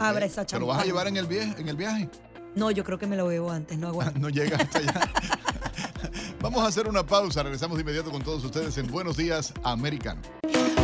Abre 0.00 0.26
esa 0.26 0.44
¿Te 0.44 0.58
lo 0.58 0.66
vas 0.66 0.82
a 0.82 0.84
llevar 0.84 1.06
en 1.08 1.16
el, 1.16 1.26
viaje, 1.26 1.54
en 1.60 1.68
el 1.68 1.76
viaje? 1.76 2.08
No, 2.54 2.70
yo 2.70 2.84
creo 2.84 2.98
que 2.98 3.06
me 3.06 3.16
lo 3.16 3.26
veo 3.26 3.50
antes, 3.50 3.78
no 3.78 3.88
aguanto. 3.88 4.18
no 4.18 4.28
llega 4.28 4.56
hasta 4.56 4.78
allá. 4.78 4.94
Vamos 6.44 6.62
a 6.62 6.66
hacer 6.66 6.86
una 6.88 7.06
pausa, 7.06 7.42
regresamos 7.42 7.78
de 7.78 7.80
inmediato 7.80 8.10
con 8.10 8.22
todos 8.22 8.44
ustedes 8.44 8.76
en 8.76 8.86
Buenos 8.88 9.16
Días 9.16 9.54
Americano. 9.62 10.20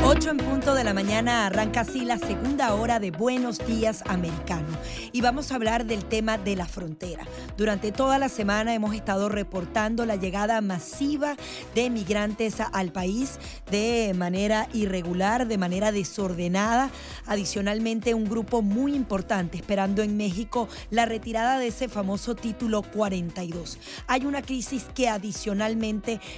8 0.03 0.31
en 0.31 0.37
punto 0.39 0.75
de 0.75 0.83
la 0.83 0.95
mañana 0.95 1.47
arranca 1.47 1.83
así 1.83 2.07
la 2.07 2.17
segunda 2.17 2.75
hora 2.75 2.99
de 2.99 3.11
Buenos 3.11 3.59
Días 3.67 4.03
Americano 4.09 4.67
y 5.13 5.21
vamos 5.21 5.53
a 5.53 5.57
hablar 5.57 5.85
del 5.85 6.07
tema 6.07 6.39
de 6.39 6.57
la 6.57 6.65
frontera. 6.65 7.27
Durante 7.59 7.93
toda 7.93 8.19
la 8.19 8.31
semana 8.31 8.75
hemos 8.75 8.95
estado 8.95 9.29
reportando 9.29 10.07
la 10.07 10.17
llegada 10.17 10.63
masiva 10.63 11.37
de 11.75 11.91
migrantes 11.91 12.57
al 12.73 12.93
país 12.93 13.39
de 13.71 14.13
manera 14.17 14.69
irregular, 14.73 15.47
de 15.47 15.59
manera 15.59 15.93
desordenada. 15.93 16.91
Adicionalmente, 17.27 18.15
un 18.15 18.25
grupo 18.25 18.63
muy 18.63 18.95
importante 18.95 19.59
esperando 19.59 20.03
en 20.03 20.17
México 20.17 20.69
la 20.91 21.05
retirada 21.05 21.59
de 21.59 21.69
ese 21.69 21.89
famoso 21.89 22.35
título 22.35 22.83
42. 22.83 23.79
Hay 24.07 24.25
una 24.25 24.41
crisis 24.41 24.87
que 24.95 25.11
adicionalmente 25.11 25.50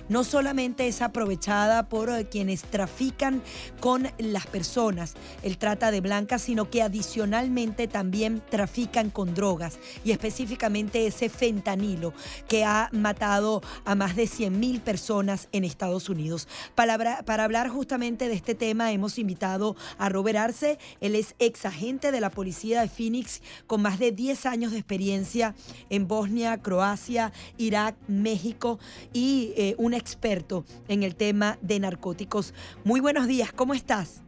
no 0.08 0.24
solamente 0.24 0.88
es 0.88 1.02
aprovechada 1.02 1.88
por 1.88 2.10
eh, 2.10 2.26
quienes 2.28 2.62
trafican 2.62 3.42
con 3.80 4.08
las 4.18 4.46
personas, 4.46 5.14
el 5.42 5.58
trata 5.58 5.90
de 5.90 6.00
blancas, 6.00 6.42
sino 6.42 6.70
que 6.70 6.82
adicionalmente 6.82 7.88
también 7.88 8.42
trafican 8.50 9.10
con 9.10 9.34
drogas 9.34 9.78
y 10.04 10.12
específicamente 10.12 11.06
ese 11.06 11.28
fentanilo 11.28 12.12
que 12.48 12.64
ha 12.64 12.88
matado 12.92 13.62
a 13.84 13.94
más 13.94 14.16
de 14.16 14.26
100 14.26 14.58
mil 14.58 14.80
personas 14.80 15.48
en 15.52 15.64
Estados 15.64 16.08
Unidos. 16.08 16.48
Para, 16.74 17.22
para 17.22 17.44
hablar 17.44 17.68
justamente 17.68 18.28
de 18.28 18.34
este 18.34 18.54
tema 18.54 18.92
hemos 18.92 19.18
invitado 19.18 19.76
a 19.98 20.08
Robert 20.08 20.38
Arce, 20.38 20.78
él 21.00 21.14
es 21.14 21.34
ex 21.38 21.64
agente 21.66 22.12
de 22.12 22.20
la 22.20 22.30
policía 22.30 22.80
de 22.80 22.88
Phoenix 22.88 23.42
con 23.66 23.82
más 23.82 23.98
de 23.98 24.12
10 24.12 24.46
años 24.46 24.72
de 24.72 24.78
experiencia 24.78 25.54
en 25.90 26.08
Bosnia, 26.08 26.58
Croacia, 26.58 27.32
Irak, 27.58 27.96
México 28.08 28.78
y 29.12 29.52
eh, 29.56 29.74
un 29.78 29.94
experto 29.94 30.64
en 30.88 31.02
el 31.02 31.14
tema 31.14 31.58
de 31.62 31.80
narcóticos. 31.80 32.54
Muy 32.84 33.00
buenos 33.00 33.26
días, 33.26 33.52
¿cómo 33.52 33.74
estás? 33.74 34.22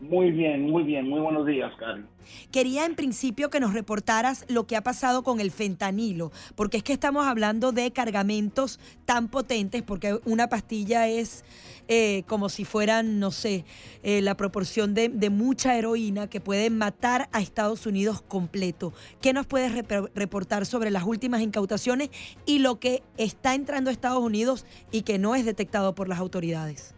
Muy 0.00 0.32
bien, 0.32 0.68
muy 0.68 0.82
bien, 0.82 1.08
muy 1.08 1.20
buenos 1.20 1.46
días, 1.46 1.72
Karen. 1.78 2.08
Quería 2.50 2.84
en 2.84 2.96
principio 2.96 3.50
que 3.50 3.60
nos 3.60 3.72
reportaras 3.72 4.44
lo 4.48 4.66
que 4.66 4.76
ha 4.76 4.82
pasado 4.82 5.22
con 5.22 5.40
el 5.40 5.50
fentanilo, 5.50 6.32
porque 6.56 6.78
es 6.78 6.82
que 6.82 6.92
estamos 6.92 7.26
hablando 7.26 7.72
de 7.72 7.90
cargamentos 7.92 8.80
tan 9.04 9.28
potentes, 9.28 9.82
porque 9.82 10.18
una 10.24 10.48
pastilla 10.48 11.08
es 11.08 11.44
eh, 11.88 12.22
como 12.26 12.48
si 12.48 12.64
fueran, 12.64 13.18
no 13.18 13.30
sé, 13.30 13.64
eh, 14.02 14.22
la 14.22 14.36
proporción 14.36 14.94
de, 14.94 15.10
mucha 15.30 15.76
heroína 15.76 16.28
que 16.28 16.40
puede 16.40 16.70
matar 16.70 17.28
a 17.32 17.40
Estados 17.40 17.86
Unidos 17.86 18.22
completo. 18.22 18.92
¿Qué 19.20 19.32
nos 19.32 19.46
puedes 19.46 19.74
rep 19.74 20.10
reportar 20.14 20.66
sobre 20.66 20.90
las 20.90 21.04
últimas 21.04 21.40
incautaciones 21.40 22.10
y 22.46 22.58
lo 22.58 22.78
que 22.78 23.02
está 23.16 23.54
entrando 23.54 23.90
a 23.90 23.92
Estados 23.92 24.22
Unidos 24.22 24.66
y 24.90 25.02
que 25.02 25.18
no 25.18 25.34
es 25.34 25.44
detectado 25.44 25.94
por 25.94 26.08
las 26.08 26.18
autoridades? 26.18 26.94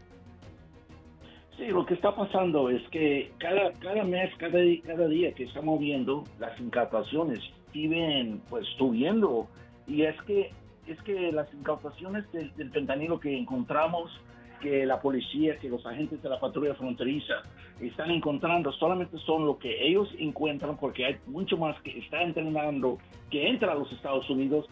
Sí, 1.56 1.66
lo 1.66 1.86
que 1.86 1.94
está 1.94 2.14
pasando 2.14 2.68
es 2.68 2.82
que 2.88 3.30
cada, 3.38 3.72
cada 3.74 4.02
mes, 4.04 4.34
cada, 4.38 4.58
cada 4.84 5.06
día 5.06 5.32
que 5.34 5.44
estamos 5.44 5.78
viendo, 5.78 6.24
las 6.40 6.58
incautaciones 6.60 7.40
siguen 7.72 8.40
pues 8.50 8.66
subiendo. 8.76 9.46
Y 9.86 10.02
es 10.02 10.20
que, 10.22 10.50
es 10.88 11.00
que 11.02 11.30
las 11.30 11.52
incautaciones 11.54 12.30
del, 12.32 12.54
del 12.56 12.70
fentanilo 12.70 13.20
que 13.20 13.36
encontramos, 13.36 14.10
que 14.64 14.86
la 14.86 14.98
policía, 14.98 15.58
que 15.58 15.68
los 15.68 15.84
agentes 15.84 16.22
de 16.22 16.28
la 16.30 16.40
patrulla 16.40 16.74
fronteriza 16.74 17.42
están 17.80 18.10
encontrando, 18.10 18.72
solamente 18.72 19.18
son 19.18 19.44
lo 19.44 19.58
que 19.58 19.86
ellos 19.86 20.08
encuentran, 20.18 20.78
porque 20.78 21.04
hay 21.04 21.16
mucho 21.26 21.58
más 21.58 21.78
que 21.82 21.98
está 21.98 22.22
entrenando, 22.22 22.98
que 23.30 23.46
entra 23.46 23.72
a 23.72 23.74
los 23.74 23.92
Estados 23.92 24.28
Unidos 24.30 24.66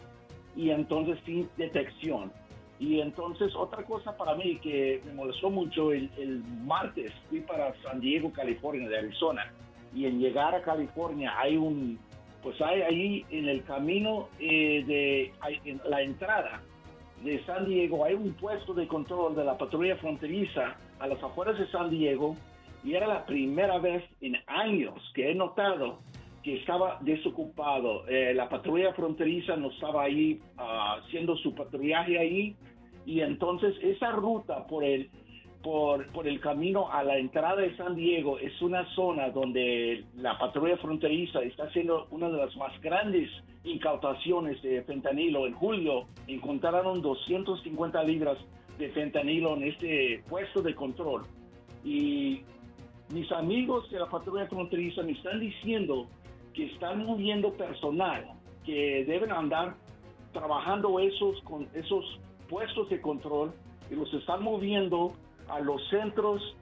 y 0.55 0.71
entonces 0.71 1.19
sin 1.25 1.47
detección. 1.57 2.31
Y 2.79 3.01
entonces 3.01 3.53
otra 3.55 3.83
cosa 3.83 4.17
para 4.17 4.33
mí 4.33 4.57
que 4.57 4.99
me 5.05 5.13
molestó 5.13 5.51
mucho, 5.51 5.91
el, 5.93 6.09
el, 6.17 6.43
martes 6.65 7.13
fui 7.29 7.41
para 7.41 7.75
San 7.83 7.99
Diego, 8.01 8.33
California, 8.33 8.89
de 8.89 8.97
Arizona, 8.97 9.53
y 9.93 10.07
en 10.07 10.19
llegar 10.19 10.55
a 10.55 10.63
California 10.63 11.33
hay 11.37 11.55
un, 11.55 11.99
pues 12.41 12.59
hay 12.61 12.81
ahí 12.81 13.25
en 13.29 13.47
el 13.47 13.63
camino 13.63 14.27
eh, 14.39 14.83
de 14.87 15.33
hay, 15.39 15.61
en 15.65 15.79
la 15.87 16.01
entrada 16.01 16.63
de 17.23 17.43
San 17.45 17.65
Diego, 17.65 18.05
hay 18.05 18.15
un 18.15 18.33
puesto 18.33 18.73
de 18.73 18.87
control 18.87 19.35
de 19.35 19.45
la 19.45 19.57
patrulla 19.57 19.95
fronteriza 19.97 20.75
a 20.99 21.07
las 21.07 21.21
afueras 21.23 21.57
de 21.57 21.67
San 21.67 21.89
Diego, 21.89 22.35
y 22.83 22.95
era 22.95 23.07
la 23.07 23.25
primera 23.25 23.77
vez 23.79 24.03
en 24.21 24.35
años 24.47 24.95
que 25.13 25.31
he 25.31 25.35
notado 25.35 25.99
que 26.43 26.57
estaba 26.57 26.99
desocupado. 27.01 28.05
Eh, 28.07 28.33
la 28.33 28.49
patrulla 28.49 28.93
fronteriza 28.93 29.55
no 29.55 29.71
estaba 29.71 30.03
ahí 30.03 30.41
uh, 30.57 30.99
haciendo 30.99 31.37
su 31.37 31.55
patrullaje 31.55 32.19
ahí 32.19 32.55
y 33.05 33.21
entonces 33.21 33.75
esa 33.81 34.11
ruta 34.11 34.67
por 34.67 34.83
el 34.83 35.09
por, 35.61 36.05
por 36.11 36.27
el 36.27 36.41
camino 36.41 36.91
a 36.91 37.03
la 37.03 37.17
entrada 37.17 37.61
de 37.61 37.73
San 37.77 37.95
Diego 37.95 38.37
es 38.37 38.61
una 38.61 38.85
zona 38.95 39.29
donde 39.29 40.03
la 40.17 40.37
patrulla 40.37 40.75
fronteriza 40.75 41.41
está 41.41 41.63
haciendo 41.63 42.07
una 42.11 42.29
de 42.29 42.37
las 42.37 42.53
más 42.57 42.79
grandes 42.81 43.29
incautaciones 43.63 44.61
de 44.61 44.83
fentanilo. 44.83 45.47
En 45.47 45.53
julio 45.53 46.05
encontraron 46.27 47.01
250 47.01 48.03
libras 48.03 48.37
de 48.77 48.89
fentanilo 48.89 49.55
en 49.55 49.63
este 49.63 50.23
puesto 50.29 50.61
de 50.61 50.75
control. 50.75 51.23
Y 51.83 52.41
mis 53.13 53.31
amigos 53.31 53.89
de 53.91 53.99
la 53.99 54.09
patrulla 54.09 54.47
fronteriza 54.47 55.03
me 55.03 55.11
están 55.11 55.39
diciendo 55.39 56.07
que 56.53 56.65
están 56.65 57.05
moviendo 57.05 57.53
personal, 57.53 58.25
que 58.65 59.05
deben 59.05 59.31
andar 59.31 59.75
trabajando 60.31 60.99
esos, 60.99 61.41
con 61.41 61.67
esos 61.73 62.19
puestos 62.49 62.89
de 62.89 63.01
control 63.01 63.53
y 63.89 63.95
los 63.95 64.13
están 64.13 64.43
moviendo 64.43 65.13
a 65.47 65.59
los 65.59 65.81
centros 65.89 66.55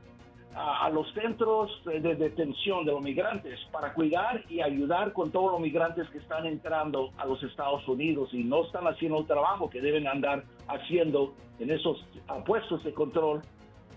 a, 0.56 0.86
a, 0.86 0.90
los 0.90 1.12
centros 1.14 1.72
de 1.86 2.16
detención 2.16 2.86
de 2.86 2.92
los 2.92 3.02
migrantes 3.02 3.60
para 3.72 3.94
cuidar 3.94 4.44
y 4.50 4.62
ayudar 4.62 5.14
con 5.14 5.32
todos 5.32 5.52
los 5.52 5.62
migrantes 5.62 6.10
que 6.10 6.18
están 6.18 6.46
entrando 6.46 7.12
a 7.18 7.26
los 7.26 7.42
Estados 7.44 7.88
Unidos 7.88 8.30
y 8.34 8.44
no 8.44 8.66
están 8.66 8.88
haciendo 8.88 9.20
el 9.20 9.28
trabajo 9.28 9.70
que 9.70 9.82
deben 9.82 10.08
andar 10.08 10.44
haciendo 10.68 11.34
en 11.60 11.72
esos 11.72 12.06
puestos 12.46 12.84
de 12.84 12.94
control 12.94 13.42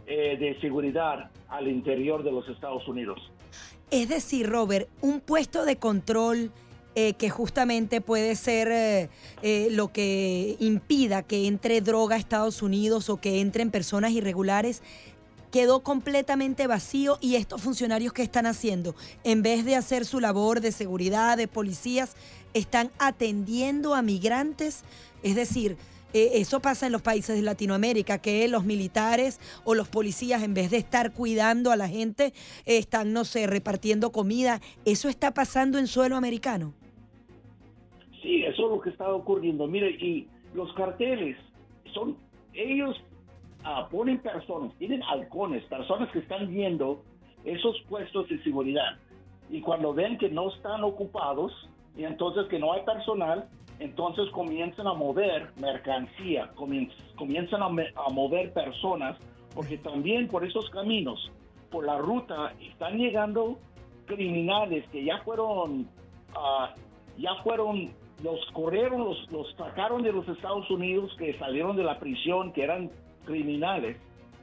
eh, 0.07 0.37
de 0.37 0.61
seguridad 0.61 1.31
al 1.49 1.69
interior 1.69 2.23
de 2.23 2.31
los 2.33 2.49
Estados 2.49 2.87
Unidos. 2.87 3.19
Es 3.91 4.09
decir, 4.09 4.49
Robert, 4.49 4.89
un 5.01 5.21
puesto 5.21 5.65
de 5.65 5.77
control 5.77 6.51
eh, 6.97 7.15
que 7.15 7.29
justamente 7.29 8.01
puede 8.01 8.37
ser 8.37 8.69
eh, 8.71 9.09
eh, 9.43 9.67
lo 9.73 9.93
que 9.93 10.57
impida 10.61 11.25
que 11.25 11.49
entre 11.49 11.81
droga 11.81 12.15
a 12.15 12.19
Estados 12.21 12.63
Unidos 12.63 13.11
o 13.11 13.17
que 13.17 13.41
entren 13.41 13.73
personas 13.73 14.13
irregulares, 14.13 14.81
quedó 15.55 15.85
completamente 15.85 16.67
vacío 16.67 17.17
y 17.21 17.37
estos 17.37 17.63
funcionarios 17.63 18.13
que 18.13 18.25
están 18.25 18.45
haciendo, 18.45 18.97
en 19.23 19.45
vez 19.45 19.65
de 19.65 19.77
hacer 19.77 20.05
su 20.05 20.19
labor 20.19 20.61
de 20.61 20.73
seguridad, 20.73 21.37
de 21.37 21.47
policías, 21.47 22.17
están 22.55 22.91
atendiendo 22.99 23.95
a 23.95 24.03
migrantes, 24.03 24.83
es 25.23 25.37
decir, 25.37 25.77
eh, 26.13 26.41
eso 26.41 26.59
pasa 26.59 26.87
en 26.87 26.93
los 26.93 27.03
países 27.03 27.37
de 27.37 27.43
Latinoamérica, 27.43 28.19
que 28.19 28.49
los 28.49 28.65
militares 28.65 29.39
o 29.63 29.77
los 29.77 29.87
policías, 29.87 30.43
en 30.43 30.55
vez 30.55 30.73
de 30.73 30.79
estar 30.79 31.13
cuidando 31.13 31.71
a 31.71 31.77
la 31.77 31.89
gente, 31.89 32.33
están, 32.65 33.13
no 33.13 33.25
sé, 33.25 33.47
repartiendo 33.47 34.11
comida. 34.11 34.61
¿Eso 34.85 35.09
está 35.09 35.35
pasando 35.35 35.79
en 35.79 35.87
suelo 35.87 36.17
americano? 36.17 36.75
Sí, 38.23 38.43
eso 38.43 38.65
es 38.65 38.71
lo 38.73 38.81
que 38.81 38.91
está 38.91 39.09
ocurriendo. 39.09 39.69
Mire, 39.69 39.91
y 39.91 40.27
los 40.53 40.73
carteles 40.73 41.37
son, 41.93 42.17
ellos 42.55 42.97
uh, 43.65 43.89
ponen 43.91 44.19
personas, 44.19 44.73
tienen 44.79 45.03
halcones, 45.03 45.65
personas 45.65 46.11
que 46.11 46.21
están 46.21 46.49
viendo 46.49 47.03
esos 47.45 47.81
puestos 47.89 48.29
de 48.29 48.43
seguridad. 48.43 48.99
Y 49.51 49.61
cuando 49.61 49.93
ven 49.93 50.19
que 50.19 50.31
no 50.31 50.51
están 50.51 50.85
ocupados, 50.85 51.53
y 51.97 52.05
entonces 52.05 52.47
que 52.49 52.59
no 52.59 52.73
hay 52.73 52.83
personal, 52.83 53.49
entonces 53.79 54.29
comienzan 54.31 54.87
a 54.87 54.95
mover 54.95 55.51
mercancía, 55.57 56.51
comienzan 56.55 57.63
a, 57.63 57.67
a, 57.67 58.11
mover 58.11 58.53
personas, 58.53 59.19
porque 59.55 59.79
también 59.79 60.29
por 60.29 60.45
esos 60.45 60.69
caminos, 60.71 61.31
por 61.71 61.85
la 61.85 61.99
ruta, 61.99 62.53
están 62.61 62.99
llegando 62.99 63.59
criminales 64.07 64.89
que 64.91 65.05
ya 65.05 65.19
fueron, 65.19 65.89
uh, 66.37 66.67
ya 67.19 67.35
fueron, 67.43 67.93
los 68.23 68.41
corrieron, 68.53 69.05
los, 69.05 69.31
los 69.31 69.53
sacaron 69.57 70.03
de 70.03 70.13
los 70.13 70.27
Estados 70.29 70.71
Unidos, 70.71 71.15
que 71.19 71.37
salieron 71.39 71.77
de 71.77 71.85
la 71.85 71.99
prisión, 71.99 72.53
que 72.53 72.63
eran 72.63 72.91
criminales, 73.25 73.97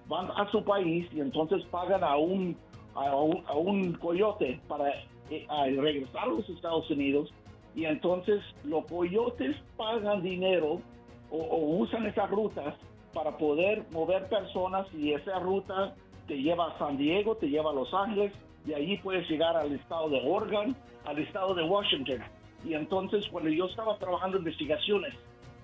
van 0.08 0.30
a 0.32 0.50
su 0.52 0.64
país 0.64 1.08
y 1.14 1.22
entonces 1.22 1.64
pagan 1.72 2.04
a 2.04 2.18
un, 2.18 2.58
a 2.96 3.16
un, 3.16 3.44
a 3.48 3.54
un 3.54 3.94
coyote 3.94 4.60
para 4.68 4.90
eh, 5.30 5.46
a 5.50 5.66
regresar 5.66 6.24
a 6.24 6.28
los 6.28 6.50
Estados 6.50 6.90
Unidos 6.90 7.34
y 7.76 7.86
entonces 7.86 8.42
los 8.66 8.86
coyotes 8.86 9.56
pagan 9.78 10.22
dinero 10.22 10.82
o, 11.30 11.38
o, 11.38 11.78
usan 11.78 12.06
esas 12.06 12.30
rutas 12.30 12.76
para 13.14 13.38
poder 13.38 13.86
mover 13.92 14.28
personas 14.28 14.88
y 14.94 15.14
esa 15.14 15.40
ruta 15.40 15.96
te 16.28 16.42
lleva 16.42 16.68
a 16.68 16.78
San 16.78 16.98
Diego, 16.98 17.36
te 17.36 17.50
lleva 17.50 17.72
a 17.72 17.74
Los 17.74 17.94
Ángeles, 17.94 18.34
de 18.66 18.76
allí 18.76 18.98
puedes 18.98 19.30
llegar 19.30 19.56
al 19.56 19.72
estado 19.74 20.10
de 20.10 20.22
Oregon, 20.24 20.76
al 21.06 21.20
estado 21.20 21.54
de 21.54 21.64
Washington. 21.64 22.20
Y 22.64 22.74
entonces 22.74 23.28
cuando 23.30 23.50
yo 23.50 23.66
estaba 23.66 23.98
trabajando 23.98 24.38
investigaciones 24.38 25.14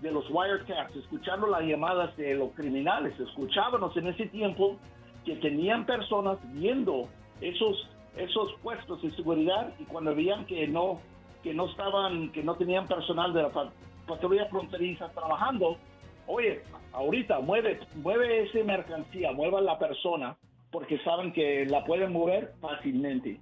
de 0.01 0.11
los 0.11 0.29
wiretaps, 0.29 0.95
escuchando 0.95 1.47
las 1.47 1.63
llamadas 1.63 2.15
de 2.17 2.35
los 2.35 2.51
criminales, 2.53 3.19
escuchábamos 3.19 3.95
en 3.97 4.07
ese 4.07 4.27
tiempo 4.27 4.77
que 5.25 5.35
tenían 5.37 5.85
personas 5.85 6.37
viendo 6.53 7.07
esos 7.41 7.89
esos 8.15 8.53
puestos 8.63 9.01
de 9.01 9.11
seguridad 9.11 9.73
y 9.79 9.83
cuando 9.83 10.15
veían 10.15 10.45
que 10.45 10.67
no 10.67 10.99
que 11.43 11.53
no 11.53 11.69
estaban 11.69 12.31
que 12.31 12.43
no 12.43 12.55
tenían 12.55 12.87
personal 12.87 13.33
de 13.33 13.43
la 13.43 13.71
patrulla 14.07 14.47
fronteriza 14.47 15.09
trabajando 15.11 15.77
oye 16.25 16.63
ahorita 16.93 17.39
mueve 17.41 17.79
mueve 17.95 18.43
esa 18.43 18.63
mercancía 18.63 19.31
mueva 19.33 19.61
la 19.61 19.77
persona 19.77 20.35
porque 20.71 20.97
saben 20.99 21.31
que 21.31 21.65
la 21.65 21.83
pueden 21.85 22.11
mover 22.11 22.53
fácilmente 22.59 23.39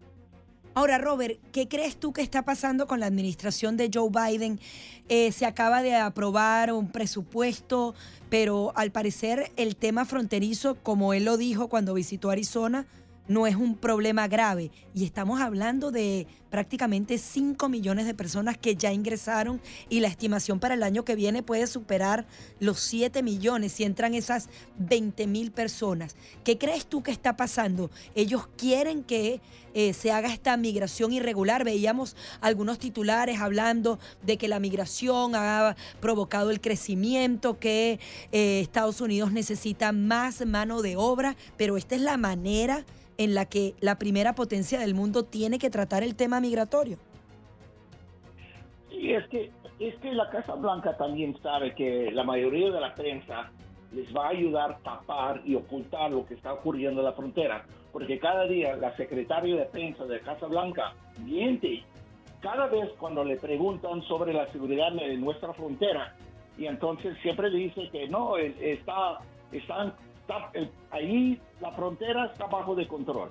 Ahora, 0.78 0.98
Robert, 0.98 1.40
¿qué 1.54 1.70
crees 1.70 1.96
tú 1.96 2.12
que 2.12 2.22
está 2.22 2.44
pasando 2.44 2.86
con 2.86 3.00
la 3.00 3.06
administración 3.06 3.78
de 3.78 3.90
Joe 3.94 4.10
Biden? 4.10 4.60
Eh, 5.08 5.32
se 5.32 5.46
acaba 5.46 5.82
de 5.82 5.96
aprobar 5.96 6.74
un 6.74 6.92
presupuesto, 6.92 7.96
pero 8.30 8.74
al 8.76 8.92
parecer 8.92 9.54
el 9.56 9.78
tema 9.78 10.04
fronterizo, 10.04 10.76
como 10.84 11.14
él 11.14 11.24
lo 11.24 11.38
dijo 11.38 11.70
cuando 11.70 11.94
visitó 11.94 12.30
Arizona, 12.30 12.88
no 13.30 13.48
es 13.48 13.56
un 13.56 13.78
problema 13.78 14.28
grave. 14.28 14.70
Y 14.94 15.06
estamos 15.06 15.42
hablando 15.42 15.92
de 15.92 16.28
prácticamente 16.50 17.18
5 17.18 17.70
millones 17.70 18.06
de 18.06 18.14
personas 18.14 18.58
que 18.58 18.76
ya 18.76 18.94
ingresaron 18.94 19.62
y 19.90 20.00
la 20.00 20.08
estimación 20.08 20.60
para 20.60 20.76
el 20.76 20.84
año 20.84 21.06
que 21.06 21.16
viene 21.16 21.44
puede 21.44 21.68
superar 21.68 22.28
los 22.60 22.80
7 22.82 23.24
millones 23.24 23.72
si 23.72 23.84
entran 23.84 24.14
esas 24.14 24.50
20 24.78 25.28
mil 25.28 25.52
personas. 25.52 26.16
¿Qué 26.44 26.58
crees 26.58 26.86
tú 26.86 27.02
que 27.02 27.12
está 27.12 27.36
pasando? 27.36 27.90
Ellos 28.14 28.48
quieren 28.58 29.04
que 29.04 29.42
eh, 29.76 29.94
se 29.94 30.12
haga 30.12 30.34
esta 30.34 30.58
migración 30.58 31.14
irregular. 31.14 31.64
Veíamos 31.64 32.16
algunos 32.42 32.80
titulares 32.80 33.42
hablando 33.42 34.00
de 34.24 34.38
que 34.38 34.48
la 34.48 34.60
migración 34.60 35.36
ha 35.36 35.76
provocado 36.00 36.50
el 36.50 36.62
crecimiento, 36.62 37.60
que 37.60 38.00
eh, 38.32 38.62
Estados 38.62 39.02
Unidos 39.02 39.32
necesita 39.32 39.92
más 39.92 40.46
mano 40.46 40.82
de 40.82 40.96
obra, 40.96 41.36
pero 41.58 41.78
esta 41.78 41.96
es 41.96 42.02
la 42.02 42.18
manera 42.18 42.86
en 43.18 43.36
la 43.36 43.46
que 43.46 43.76
la 43.82 43.98
primera 43.98 44.34
potencia 44.34 44.80
del 44.80 44.94
mundo 44.94 45.24
tiene 45.24 45.60
que 45.60 45.70
tratar 45.70 46.04
el 46.04 46.16
tema 46.16 46.40
migratorio. 46.40 46.98
Sí, 48.90 49.12
es 49.12 49.28
que, 49.28 49.52
es 49.80 49.96
que 49.96 50.14
la 50.14 50.30
Casa 50.30 50.56
Blanca 50.56 50.96
también 50.98 51.38
sabe 51.42 51.76
que 51.76 52.12
la 52.12 52.24
mayoría 52.24 52.72
de 52.72 52.80
la 52.80 52.96
prensa 52.96 53.52
les 53.92 54.14
va 54.16 54.28
a 54.28 54.30
ayudar 54.30 54.72
a 54.72 54.78
tapar 54.80 55.42
y 55.46 55.56
ocultar 55.56 56.12
lo 56.12 56.26
que 56.26 56.34
está 56.34 56.54
ocurriendo 56.54 57.02
en 57.02 57.06
la 57.06 57.14
frontera, 57.14 57.66
porque 57.96 58.20
cada 58.20 58.46
día 58.46 58.76
la 58.76 58.94
secretaria 58.98 59.56
de 59.56 59.66
prensa 59.68 60.04
de 60.04 60.20
Casa 60.20 60.48
Blanca 60.48 60.94
miente 61.20 61.82
cada 62.42 62.68
vez 62.68 62.90
cuando 63.00 63.24
le 63.24 63.38
preguntan 63.38 64.02
sobre 64.02 64.34
la 64.34 64.52
seguridad 64.52 64.92
de 64.92 65.16
nuestra 65.16 65.54
frontera 65.54 66.14
y 66.58 66.66
entonces 66.66 67.18
siempre 67.22 67.50
dice 67.50 67.88
que 67.94 68.10
no, 68.10 68.36
está, 68.36 69.20
están 69.54 69.94
eh, 70.56 70.70
ahí 70.92 71.40
la 71.62 71.72
frontera 71.72 72.26
está 72.26 72.48
bajo 72.48 72.76
de 72.76 72.86
control. 72.86 73.30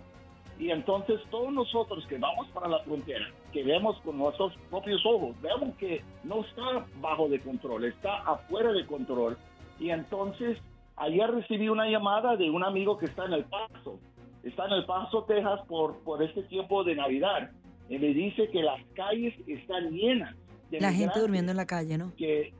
Y 0.58 0.70
entonces 0.70 1.20
todos 1.30 1.52
nosotros 1.52 2.06
que 2.06 2.16
vamos 2.16 2.48
para 2.54 2.66
la 2.68 2.78
frontera, 2.84 3.26
que 3.52 3.62
vemos 3.64 4.00
con 4.00 4.16
nuestros 4.16 4.56
propios 4.70 5.04
ojos, 5.04 5.38
vemos 5.42 5.76
que 5.76 6.02
no 6.22 6.40
está 6.40 6.86
bajo 7.02 7.28
de 7.28 7.38
control, 7.38 7.84
está 7.84 8.22
afuera 8.22 8.72
de 8.72 8.86
control. 8.86 9.36
Y 9.78 9.90
entonces 9.90 10.56
ayer 10.96 11.30
recibí 11.30 11.68
una 11.68 11.86
llamada 11.86 12.34
de 12.36 12.48
un 12.48 12.64
amigo 12.64 12.96
que 12.96 13.04
está 13.04 13.26
en 13.26 13.34
El 13.34 13.44
Paso, 13.44 13.98
está 14.44 14.66
en 14.66 14.72
El 14.72 14.84
Paso, 14.84 15.24
Texas 15.24 15.60
por, 15.66 15.98
por 16.00 16.22
este 16.22 16.42
tiempo 16.44 16.84
de 16.84 16.94
Navidad. 16.94 17.50
Y 17.88 17.98
me 17.98 18.08
dice 18.08 18.48
que 18.50 18.62
las 18.62 18.80
calles 18.94 19.34
están 19.46 19.90
llenas. 19.90 20.34
De 20.70 20.80
la 20.80 20.92
gente 20.92 21.20
durmiendo 21.20 21.50
en 21.50 21.56
la 21.56 21.66
calle, 21.66 21.98
¿no? 21.98 22.12
Que 22.16 22.52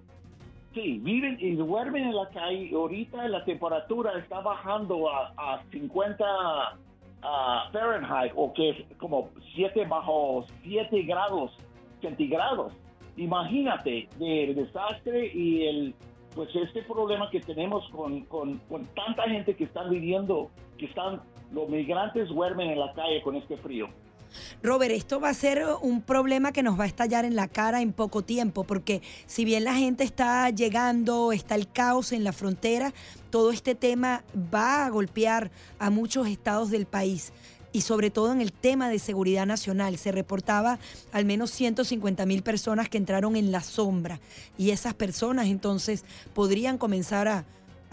Sí, 0.74 0.98
viven 1.00 1.38
y 1.40 1.52
duermen 1.52 2.08
en 2.08 2.16
la 2.16 2.28
calle. 2.30 2.68
Ahorita 2.74 3.28
la 3.28 3.44
temperatura 3.44 4.18
está 4.18 4.40
bajando 4.40 5.08
a, 5.08 5.32
a 5.36 5.62
50 5.70 6.24
Fahrenheit, 7.72 8.32
o 8.34 8.52
que 8.52 8.70
es 8.70 8.76
como 8.98 9.30
7 9.54 9.86
bajo 9.86 10.44
7 10.64 11.02
grados 11.02 11.52
centígrados. 12.02 12.72
Imagínate 13.16 14.08
el 14.20 14.56
desastre 14.56 15.30
y 15.32 15.66
el 15.66 15.94
pues 16.34 16.48
este 16.56 16.82
problema 16.82 17.30
que 17.30 17.38
tenemos 17.38 17.88
con, 17.90 18.22
con, 18.22 18.58
con 18.68 18.84
tanta 18.86 19.22
gente 19.22 19.54
que 19.54 19.64
están 19.64 19.88
viviendo, 19.88 20.50
que 20.76 20.86
están, 20.86 21.22
los 21.54 21.68
migrantes 21.68 22.28
duermen 22.28 22.70
en 22.70 22.80
la 22.80 22.92
calle 22.92 23.22
con 23.22 23.36
este 23.36 23.56
frío. 23.56 23.88
Robert, 24.62 24.92
esto 24.92 25.20
va 25.20 25.28
a 25.28 25.34
ser 25.34 25.64
un 25.80 26.02
problema 26.02 26.52
que 26.52 26.62
nos 26.62 26.78
va 26.78 26.84
a 26.84 26.86
estallar 26.88 27.24
en 27.24 27.36
la 27.36 27.48
cara 27.48 27.82
en 27.82 27.92
poco 27.92 28.22
tiempo, 28.22 28.64
porque 28.64 29.00
si 29.26 29.44
bien 29.44 29.64
la 29.64 29.74
gente 29.74 30.04
está 30.04 30.50
llegando, 30.50 31.32
está 31.32 31.54
el 31.54 31.70
caos 31.70 32.12
en 32.12 32.24
la 32.24 32.32
frontera, 32.32 32.92
todo 33.30 33.52
este 33.52 33.74
tema 33.74 34.24
va 34.52 34.86
a 34.86 34.90
golpear 34.90 35.50
a 35.78 35.90
muchos 35.90 36.26
estados 36.26 36.70
del 36.70 36.86
país 36.86 37.32
y 37.72 37.80
sobre 37.80 38.10
todo 38.10 38.32
en 38.32 38.40
el 38.40 38.52
tema 38.52 38.88
de 38.88 38.98
seguridad 38.98 39.46
nacional. 39.46 39.98
Se 39.98 40.12
reportaba 40.12 40.78
al 41.12 41.24
menos 41.24 41.50
150 41.50 42.24
mil 42.24 42.42
personas 42.42 42.88
que 42.88 42.98
entraron 42.98 43.36
en 43.36 43.50
la 43.50 43.60
sombra 43.60 44.20
y 44.56 44.70
esas 44.70 44.94
personas 44.94 45.46
entonces 45.48 46.04
podrían 46.34 46.78
comenzar 46.78 47.28
a 47.28 47.44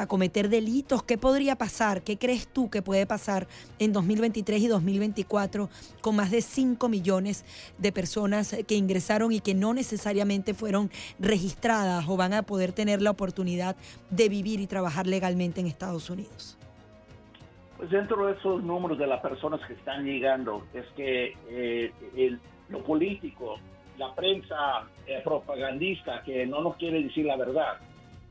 a 0.02 0.08
cometer 0.08 0.49
delitos. 0.49 1.04
¿Qué 1.04 1.18
podría 1.18 1.56
pasar? 1.56 2.02
¿Qué 2.02 2.18
crees 2.18 2.47
tú 2.47 2.70
que 2.70 2.82
puede 2.82 3.06
pasar 3.06 3.47
en 3.80 3.93
2023 3.93 4.62
y 4.62 4.68
2024 4.68 5.70
con 6.02 6.16
más 6.16 6.32
de 6.32 6.41
5 6.41 6.89
millones 6.89 7.45
de 7.78 7.91
personas 7.91 8.56
que 8.68 8.76
ingresaron 8.76 9.32
y 9.32 9.39
que 9.39 9.54
no 9.54 9.74
necesariamente 9.74 10.54
fueron 10.54 10.89
registradas 11.20 12.06
o 12.08 12.18
van 12.18 12.34
a 12.34 12.43
poder 12.43 12.72
tener 12.74 13.02
la 13.02 13.12
oportunidad 13.12 13.76
de 14.10 14.30
vivir 14.30 14.60
y 14.60 14.68
trabajar 14.68 15.08
legalmente 15.08 15.62
en 15.62 15.68
Estados 15.68 16.10
Unidos? 16.10 16.58
Pues 17.78 17.89
dentro 17.89 18.28
de 18.28 18.34
esos 18.34 18.64
números 18.64 18.97
de 18.97 19.08
las 19.08 19.22
personas 19.22 19.60
que 19.68 19.74
están 19.74 20.06
llegando 20.06 20.66
es 20.74 20.86
que 20.95 21.34
eh, 21.49 22.38
lo 22.70 22.84
político, 22.84 23.58
la 23.97 24.14
prensa 24.14 24.88
eh, 25.08 25.22
propagandista 25.24 26.22
que 26.24 26.45
no 26.45 26.62
nos 26.62 26.76
quiere 26.76 27.04
decir 27.04 27.26
la 27.26 27.38
verdad, 27.38 27.80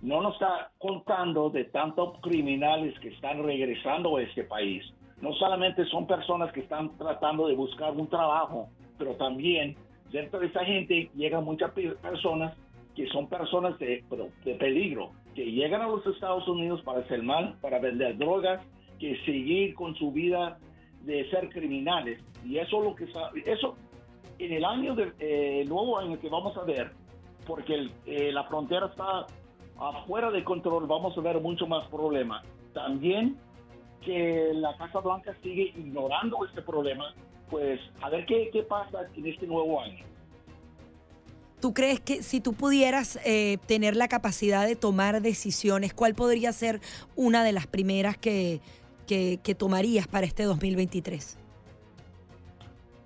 no 0.02 0.22
nos 0.22 0.34
está 0.34 0.70
contando 0.78 1.50
de 1.50 1.64
tantos 1.64 2.18
criminales 2.20 2.98
que 3.00 3.08
están 3.08 3.42
regresando 3.42 4.16
a 4.16 4.22
este 4.22 4.44
país. 4.44 4.84
No 5.20 5.32
solamente 5.34 5.84
son 5.86 6.06
personas 6.06 6.52
que 6.52 6.60
están 6.60 6.96
tratando 6.96 7.46
de 7.46 7.54
buscar 7.54 7.92
un 7.92 8.08
trabajo, 8.08 8.68
pero 8.98 9.14
también 9.16 9.76
dentro 10.10 10.40
de 10.40 10.46
esa 10.46 10.64
gente 10.64 11.10
llegan 11.14 11.44
muchas 11.44 11.72
personas 11.72 12.56
que 12.96 13.06
son 13.08 13.28
personas 13.28 13.78
de, 13.78 14.02
de 14.44 14.54
peligro, 14.54 15.12
que 15.34 15.44
llegan 15.44 15.82
a 15.82 15.88
los 15.88 16.04
Estados 16.06 16.48
Unidos 16.48 16.82
para 16.82 17.00
hacer 17.00 17.22
mal, 17.22 17.56
para 17.60 17.78
vender 17.78 18.16
drogas, 18.16 18.60
que 18.98 19.16
seguir 19.24 19.74
con 19.74 19.94
su 19.94 20.12
vida 20.12 20.58
de 21.02 21.28
ser 21.30 21.48
criminales. 21.50 22.22
Y 22.44 22.58
eso 22.58 22.80
lo 22.80 22.94
que 22.94 23.06
eso 23.44 23.76
en 24.38 24.52
el 24.52 24.64
año 24.64 24.94
del 24.94 25.12
eh, 25.18 25.64
nuevo 25.68 25.98
año 25.98 26.18
que 26.18 26.28
vamos 26.28 26.56
a 26.56 26.64
ver, 26.64 26.92
porque 27.46 27.90
eh, 28.06 28.32
la 28.32 28.44
frontera 28.44 28.86
está 28.86 29.26
afuera 29.80 30.30
de 30.30 30.44
control 30.44 30.86
vamos 30.86 31.16
a 31.16 31.20
ver 31.20 31.40
mucho 31.40 31.66
más 31.66 31.88
problemas. 31.88 32.44
También 32.72 33.36
que 34.04 34.52
la 34.54 34.76
Casa 34.76 35.00
Blanca 35.00 35.34
sigue 35.42 35.72
ignorando 35.76 36.44
este 36.46 36.62
problema, 36.62 37.14
pues 37.50 37.80
a 38.00 38.10
ver 38.10 38.26
qué, 38.26 38.50
qué 38.52 38.62
pasa 38.62 39.06
en 39.16 39.26
este 39.26 39.46
nuevo 39.46 39.80
año. 39.80 40.04
¿Tú 41.60 41.74
crees 41.74 42.00
que 42.00 42.22
si 42.22 42.40
tú 42.40 42.54
pudieras 42.54 43.18
eh, 43.24 43.58
tener 43.66 43.94
la 43.94 44.08
capacidad 44.08 44.66
de 44.66 44.76
tomar 44.76 45.20
decisiones, 45.20 45.92
cuál 45.92 46.14
podría 46.14 46.52
ser 46.52 46.80
una 47.16 47.44
de 47.44 47.52
las 47.52 47.66
primeras 47.66 48.16
que, 48.16 48.60
que, 49.06 49.40
que 49.42 49.54
tomarías 49.54 50.08
para 50.08 50.26
este 50.26 50.44
2023? 50.44 51.38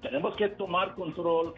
Tenemos 0.02 0.36
que 0.36 0.48
tomar 0.50 0.94
control 0.94 1.54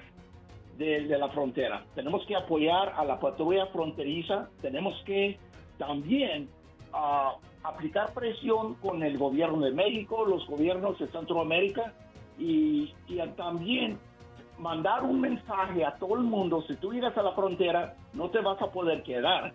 de, 0.77 1.19
la 1.19 1.29
frontera. 1.29 1.85
Tenemos 1.95 2.25
que 2.27 2.37
apoyar 2.37 2.93
a 2.97 3.05
la 3.05 3.19
patrulla 3.19 3.67
fronteriza, 3.67 4.49
tenemos 4.61 4.95
que 5.05 5.39
también 5.79 6.49
ah, 6.93 7.37
aplicar 7.63 8.13
presión 8.13 8.75
con 8.75 9.03
el 9.03 9.19
gobierno 9.19 9.61
de 9.61 9.73
México, 9.73 10.25
los 10.25 10.47
gobiernos 10.47 10.99
de 10.99 11.07
Centroamérica 11.09 11.93
y, 12.39 12.93
también 13.37 13.99
mandar 14.59 15.03
un 15.03 15.21
mensaje 15.21 15.85
a 15.85 15.95
todo 15.97 16.15
el 16.17 16.23
mundo, 16.23 16.63
si 16.67 16.77
tú 16.77 16.93
llegas 16.93 17.17
a 17.17 17.23
la 17.23 17.33
frontera, 17.33 17.95
no 18.15 18.31
te 18.31 18.41
vas 18.41 18.61
a 18.63 18.71
poder 18.71 19.03
quedar. 19.03 19.53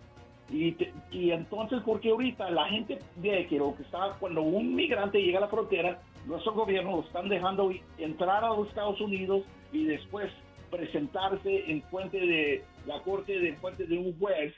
Y, 0.49 0.75
y 1.11 1.31
entonces, 1.31 1.81
porque 1.85 2.09
ahorita 2.09 2.49
la 2.51 2.65
gente 2.65 2.99
ve 3.15 3.47
que 3.47 3.57
lo 3.57 3.75
que 3.75 3.83
está, 3.83 4.15
cuando 4.19 4.41
un 4.41 4.75
migrante 4.75 5.21
llega 5.21 5.37
a 5.37 5.41
la 5.41 5.47
frontera, 5.47 6.01
nuestros 6.25 6.53
gobiernos 6.53 6.93
lo 6.93 7.01
están 7.01 7.29
dejando 7.29 7.71
entrar 7.97 8.43
a 8.43 8.49
los 8.49 8.67
Estados 8.67 8.99
Unidos 9.01 9.43
y 9.71 9.85
después 9.85 10.31
presentarse 10.71 11.69
en 11.69 11.81
fuente 11.83 12.19
de 12.19 12.63
la 12.87 13.01
corte 13.03 13.37
de 13.37 13.53
fuente 13.57 13.85
de 13.85 13.97
un 13.97 14.17
juez 14.17 14.53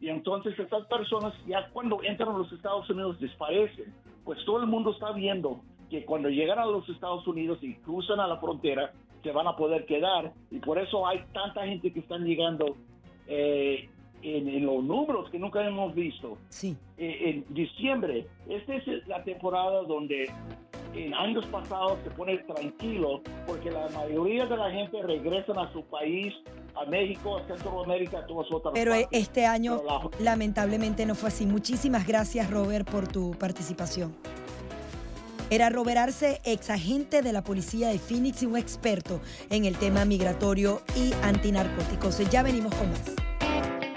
y 0.00 0.08
entonces 0.08 0.58
estas 0.58 0.86
personas 0.86 1.34
ya 1.46 1.68
cuando 1.72 2.02
entran 2.02 2.34
a 2.34 2.38
los 2.38 2.52
Estados 2.52 2.88
Unidos 2.88 3.18
desaparecen. 3.20 3.92
Pues 4.24 4.44
todo 4.44 4.60
el 4.60 4.66
mundo 4.66 4.92
está 4.92 5.12
viendo 5.12 5.60
que 5.90 6.04
cuando 6.04 6.28
llegan 6.28 6.58
a 6.58 6.66
los 6.66 6.88
Estados 6.88 7.26
Unidos 7.26 7.58
y 7.62 7.74
cruzan 7.76 8.20
a 8.20 8.26
la 8.26 8.38
frontera 8.38 8.92
se 9.22 9.32
van 9.32 9.46
a 9.46 9.56
poder 9.56 9.86
quedar 9.86 10.32
y 10.50 10.58
por 10.58 10.78
eso 10.78 11.06
hay 11.06 11.24
tanta 11.32 11.66
gente 11.66 11.92
que 11.92 12.00
están 12.00 12.24
llegando 12.24 12.76
eh, 13.26 13.88
en, 14.22 14.64
los 14.64 14.84
números 14.84 15.30
que 15.30 15.38
nunca 15.38 15.66
hemos 15.66 15.94
visto. 15.94 16.38
Sí. 16.48 16.76
en 16.96 17.44
diciembre, 17.50 18.26
esta 18.48 18.74
es 18.74 19.06
la 19.08 19.24
temporada 19.24 19.82
donde 19.82 20.30
en 20.94 21.14
años 21.14 21.44
pasados 21.46 21.98
se 22.04 22.10
pone 22.10 22.38
tranquilo 22.38 23.20
porque 23.46 23.70
la 23.70 23.88
mayoría 23.90 24.46
de 24.46 24.56
la 24.56 24.70
gente 24.70 25.02
regresan 25.02 25.58
a 25.58 25.72
su 25.72 25.82
país, 25.84 26.34
a 26.74 26.84
México, 26.86 27.38
a 27.38 27.46
Centroamérica, 27.46 28.20
a 28.20 28.26
todas 28.26 28.50
otras 28.52 28.72
Pero 28.74 28.92
partes. 28.92 29.08
este 29.12 29.46
año 29.46 29.82
lamentablemente 30.20 31.06
no 31.06 31.14
fue 31.14 31.28
así. 31.28 31.46
Muchísimas 31.46 32.06
gracias 32.06 32.50
Robert 32.50 32.88
por 32.90 33.08
tu 33.08 33.32
participación. 33.32 34.14
Era 35.50 35.70
Robert 35.70 35.96
Arce, 35.96 36.40
ex 36.44 36.68
agente 36.68 37.22
de 37.22 37.32
la 37.32 37.42
policía 37.42 37.88
de 37.88 37.98
Phoenix 37.98 38.42
y 38.42 38.46
un 38.46 38.58
experto 38.58 39.20
en 39.48 39.64
el 39.64 39.76
tema 39.76 40.04
migratorio 40.04 40.82
y 40.94 41.12
antinarcóticos. 41.22 42.18
Ya 42.30 42.42
venimos 42.42 42.74
con 42.74 42.90
más. 42.90 43.27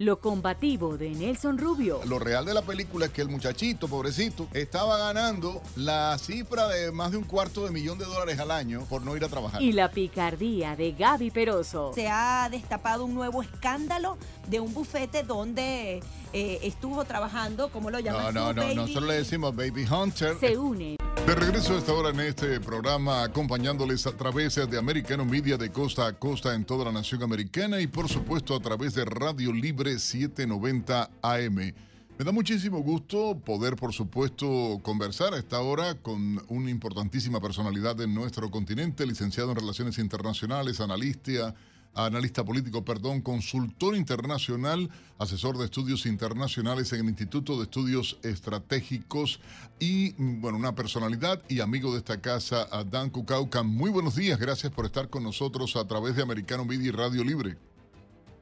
Lo 0.00 0.18
combativo 0.18 0.96
de 0.96 1.10
Nelson 1.10 1.58
Rubio. 1.58 2.00
Lo 2.06 2.18
real 2.18 2.46
de 2.46 2.54
la 2.54 2.62
película 2.62 3.04
es 3.04 3.12
que 3.12 3.20
el 3.20 3.28
muchachito, 3.28 3.86
pobrecito, 3.86 4.48
estaba 4.54 4.96
ganando 4.96 5.60
la 5.76 6.16
cifra 6.16 6.68
de 6.68 6.90
más 6.90 7.10
de 7.10 7.18
un 7.18 7.24
cuarto 7.24 7.66
de 7.66 7.70
millón 7.70 7.98
de 7.98 8.06
dólares 8.06 8.38
al 8.38 8.50
año 8.50 8.86
por 8.88 9.02
no 9.02 9.14
ir 9.14 9.22
a 9.24 9.28
trabajar. 9.28 9.60
Y 9.60 9.72
la 9.72 9.90
picardía 9.90 10.74
de 10.74 10.92
Gaby 10.92 11.30
Peroso. 11.30 11.92
Se 11.94 12.08
ha 12.08 12.48
destapado 12.50 13.04
un 13.04 13.12
nuevo 13.12 13.42
escándalo 13.42 14.16
de 14.48 14.58
un 14.60 14.72
bufete 14.72 15.22
donde 15.22 16.02
eh, 16.32 16.60
estuvo 16.62 17.04
trabajando, 17.04 17.70
¿cómo 17.70 17.90
lo 17.90 18.00
llaman? 18.00 18.32
No, 18.32 18.54
no, 18.54 18.66
no, 18.68 18.74
nosotros 18.74 19.04
le 19.06 19.14
decimos 19.16 19.54
Baby 19.54 19.84
Hunter. 19.84 20.34
Se 20.40 20.56
une. 20.56 20.96
De 21.26 21.34
regreso 21.34 21.74
a 21.74 21.78
esta 21.78 21.92
hora 21.92 22.08
en 22.08 22.20
este 22.20 22.58
programa, 22.60 23.22
acompañándoles 23.22 24.06
a 24.06 24.12
través 24.16 24.54
de 24.54 24.78
Americano 24.78 25.24
Media 25.26 25.58
de 25.58 25.70
costa 25.70 26.06
a 26.06 26.12
costa 26.14 26.54
en 26.54 26.64
toda 26.64 26.86
la 26.86 26.92
nación 26.92 27.22
americana 27.22 27.80
y 27.80 27.86
por 27.86 28.08
supuesto 28.08 28.56
a 28.56 28.60
través 28.60 28.94
de 28.94 29.04
Radio 29.04 29.52
Libre 29.52 29.89
790 29.98 31.10
AM. 31.22 31.74
Me 32.20 32.24
da 32.26 32.32
muchísimo 32.32 32.80
gusto 32.82 33.38
poder, 33.42 33.76
por 33.76 33.94
supuesto, 33.94 34.78
conversar 34.82 35.32
a 35.32 35.38
esta 35.38 35.60
hora 35.60 35.94
con 35.94 36.38
una 36.48 36.68
importantísima 36.68 37.40
personalidad 37.40 37.96
de 37.96 38.06
nuestro 38.06 38.50
continente, 38.50 39.06
licenciado 39.06 39.52
en 39.52 39.56
Relaciones 39.56 39.98
Internacionales, 39.98 40.80
analista, 40.80 41.54
analista 41.94 42.44
político, 42.44 42.84
perdón, 42.84 43.22
consultor 43.22 43.96
internacional, 43.96 44.90
asesor 45.18 45.56
de 45.56 45.64
estudios 45.64 46.04
internacionales 46.04 46.92
en 46.92 47.00
el 47.00 47.08
Instituto 47.08 47.56
de 47.56 47.62
Estudios 47.62 48.18
Estratégicos 48.22 49.40
y, 49.78 50.12
bueno, 50.18 50.58
una 50.58 50.74
personalidad 50.74 51.42
y 51.48 51.60
amigo 51.60 51.90
de 51.92 52.00
esta 52.00 52.20
casa, 52.20 52.68
Dan 52.90 53.08
Cucauca. 53.08 53.62
Muy 53.62 53.90
buenos 53.90 54.14
días, 54.14 54.38
gracias 54.38 54.70
por 54.72 54.84
estar 54.84 55.08
con 55.08 55.22
nosotros 55.22 55.74
a 55.76 55.86
través 55.86 56.16
de 56.16 56.22
Americano 56.22 56.66
Media 56.66 56.88
y 56.88 56.90
Radio 56.90 57.24
Libre. 57.24 57.69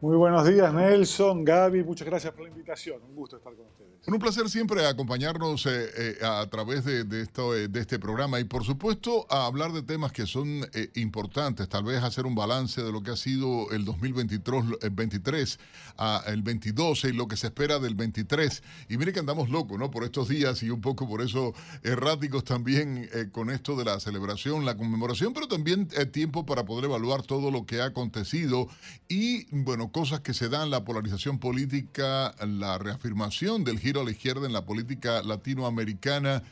Muy 0.01 0.16
buenos 0.16 0.46
días, 0.46 0.72
Nelson, 0.72 1.44
Gaby, 1.44 1.82
muchas 1.82 2.07
gracias 2.07 2.32
por 2.32 2.44
la 2.44 2.51
invitación. 2.51 3.03
Un 3.03 3.16
gusto 3.16 3.36
estar 3.36 3.53
con 3.53 3.66
ustedes. 3.66 3.97
Un 4.07 4.18
placer 4.18 4.49
siempre 4.49 4.86
acompañarnos 4.86 5.66
eh, 5.66 5.90
eh, 5.96 6.18
a 6.24 6.46
través 6.46 6.86
eh, 6.86 7.05
de 7.05 7.80
este 7.80 7.99
programa 7.99 8.40
y 8.40 8.44
por 8.44 8.64
supuesto 8.64 9.26
a 9.28 9.44
hablar 9.44 9.72
de 9.72 9.82
temas 9.82 10.12
que 10.12 10.26
son 10.26 10.66
importantes, 10.94 11.68
tal 11.68 11.84
vez 11.84 12.03
hacer 12.03 12.24
un 12.24 12.34
balance 12.34 12.82
de 12.82 12.90
lo 12.90 13.03
que 13.03 13.11
ha 13.11 13.16
sido 13.16 13.70
el 13.70 13.84
2023, 13.84 14.64
el 14.80 14.90
23, 14.90 15.59
a 15.99 16.22
el 16.26 16.42
22 16.42 17.05
y 17.05 17.12
lo 17.12 17.28
que 17.28 17.36
se 17.36 17.49
espera 17.49 17.78
del 17.78 17.94
23. 17.96 18.62
Y 18.88 18.96
mire 18.96 19.12
que 19.12 19.20
andamos 19.20 19.51
locos, 19.51 19.78
¿no? 19.78 19.90
Por 19.90 20.05
estos 20.05 20.28
días 20.28 20.62
y 20.62 20.70
un 20.70 20.80
poco 20.80 21.07
por 21.07 21.20
eso 21.20 21.53
erráticos 21.82 22.44
también 22.44 23.11
con 23.32 23.51
esto 23.51 23.76
de 23.76 23.84
la 23.84 24.01
celebración, 24.01 24.64
la 24.64 24.76
conmemoración, 24.76 25.34
pero 25.34 25.49
también 25.49 25.88
tiempo 26.12 26.46
para 26.46 26.64
poder 26.64 26.86
evaluar 26.86 27.22
todo 27.22 27.51
lo 27.51 27.66
que 27.66 27.80
ha 27.80 27.86
acontecido 27.86 28.68
y, 29.09 29.46
bueno, 29.55 29.92
cosas 29.92 30.20
que 30.20 30.34
se 30.34 30.49
dan, 30.49 30.70
la 30.70 30.84
polarización 30.84 31.38
política, 31.38 32.34
la 32.46 32.78
reafirmación 32.78 33.64
del 33.64 33.78
a 33.97 34.05
la 34.05 34.11
izquierda 34.11 34.47
en 34.47 34.53
la 34.53 34.64
política 34.64 35.22
latinoamericana, 35.22 36.43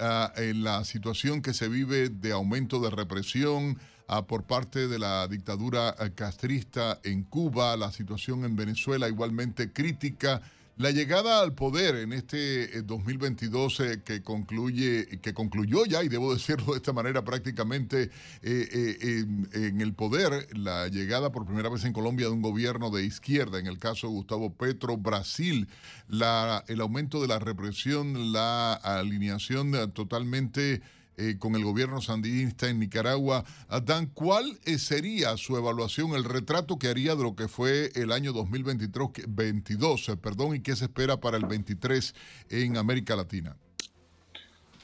uh, 0.00 0.40
en 0.40 0.64
la 0.64 0.84
situación 0.84 1.42
que 1.42 1.52
se 1.52 1.68
vive 1.68 2.08
de 2.08 2.32
aumento 2.32 2.80
de 2.80 2.90
represión 2.90 3.78
uh, 4.08 4.24
por 4.24 4.44
parte 4.44 4.88
de 4.88 4.98
la 4.98 5.28
dictadura 5.28 5.94
uh, 5.98 6.14
castrista 6.14 6.98
en 7.04 7.24
Cuba, 7.24 7.76
la 7.76 7.92
situación 7.92 8.44
en 8.44 8.56
Venezuela 8.56 9.08
igualmente 9.08 9.72
crítica. 9.72 10.40
La 10.78 10.90
llegada 10.90 11.40
al 11.40 11.54
poder 11.54 11.96
en 11.96 12.12
este 12.12 12.82
2022 12.82 13.80
eh, 13.80 14.02
que 14.04 14.22
concluye, 14.22 15.20
que 15.22 15.32
concluyó 15.32 15.86
ya, 15.86 16.04
y 16.04 16.08
debo 16.08 16.34
decirlo 16.34 16.72
de 16.72 16.76
esta 16.76 16.92
manera, 16.92 17.24
prácticamente 17.24 18.02
eh, 18.02 18.10
eh, 18.42 18.96
en, 19.00 19.48
en, 19.54 19.80
el 19.80 19.94
poder, 19.94 20.46
la 20.54 20.88
llegada 20.88 21.32
por 21.32 21.46
primera 21.46 21.70
vez 21.70 21.86
en 21.86 21.94
Colombia 21.94 22.26
de 22.26 22.32
un 22.32 22.42
gobierno 22.42 22.90
de 22.90 23.06
izquierda, 23.06 23.58
en 23.58 23.68
el 23.68 23.78
caso 23.78 24.08
de 24.08 24.12
Gustavo 24.12 24.52
Petro, 24.52 24.98
Brasil, 24.98 25.66
la, 26.08 26.62
el 26.68 26.82
aumento 26.82 27.22
de 27.22 27.28
la 27.28 27.38
represión, 27.38 28.32
la 28.32 28.74
alineación 28.74 29.92
totalmente 29.94 30.82
eh, 31.18 31.38
con 31.38 31.54
el 31.54 31.64
gobierno 31.64 32.02
sandinista 32.02 32.68
en 32.68 32.78
Nicaragua. 32.78 33.42
Dan, 33.84 34.10
¿cuál 34.12 34.58
eh, 34.66 34.76
sería 34.76 35.38
su 35.38 35.56
evaluación, 35.56 36.10
el 36.10 36.24
retrato 36.24 36.78
que 36.78 36.88
haría 36.88 37.14
de 37.14 37.22
lo 37.22 37.34
que 37.34 37.48
fue 37.48 37.90
el 37.94 38.12
año 38.12 38.34
2023, 38.34 39.24
22, 39.26 40.10
eh, 40.10 40.16
perdón, 40.18 40.56
y 40.56 40.60
qué 40.60 40.76
se 40.76 40.84
espera 40.84 41.16
para 41.16 41.38
el 41.38 41.46
23 41.46 42.14
en 42.50 42.76
América 42.76 43.16
Latina? 43.16 43.56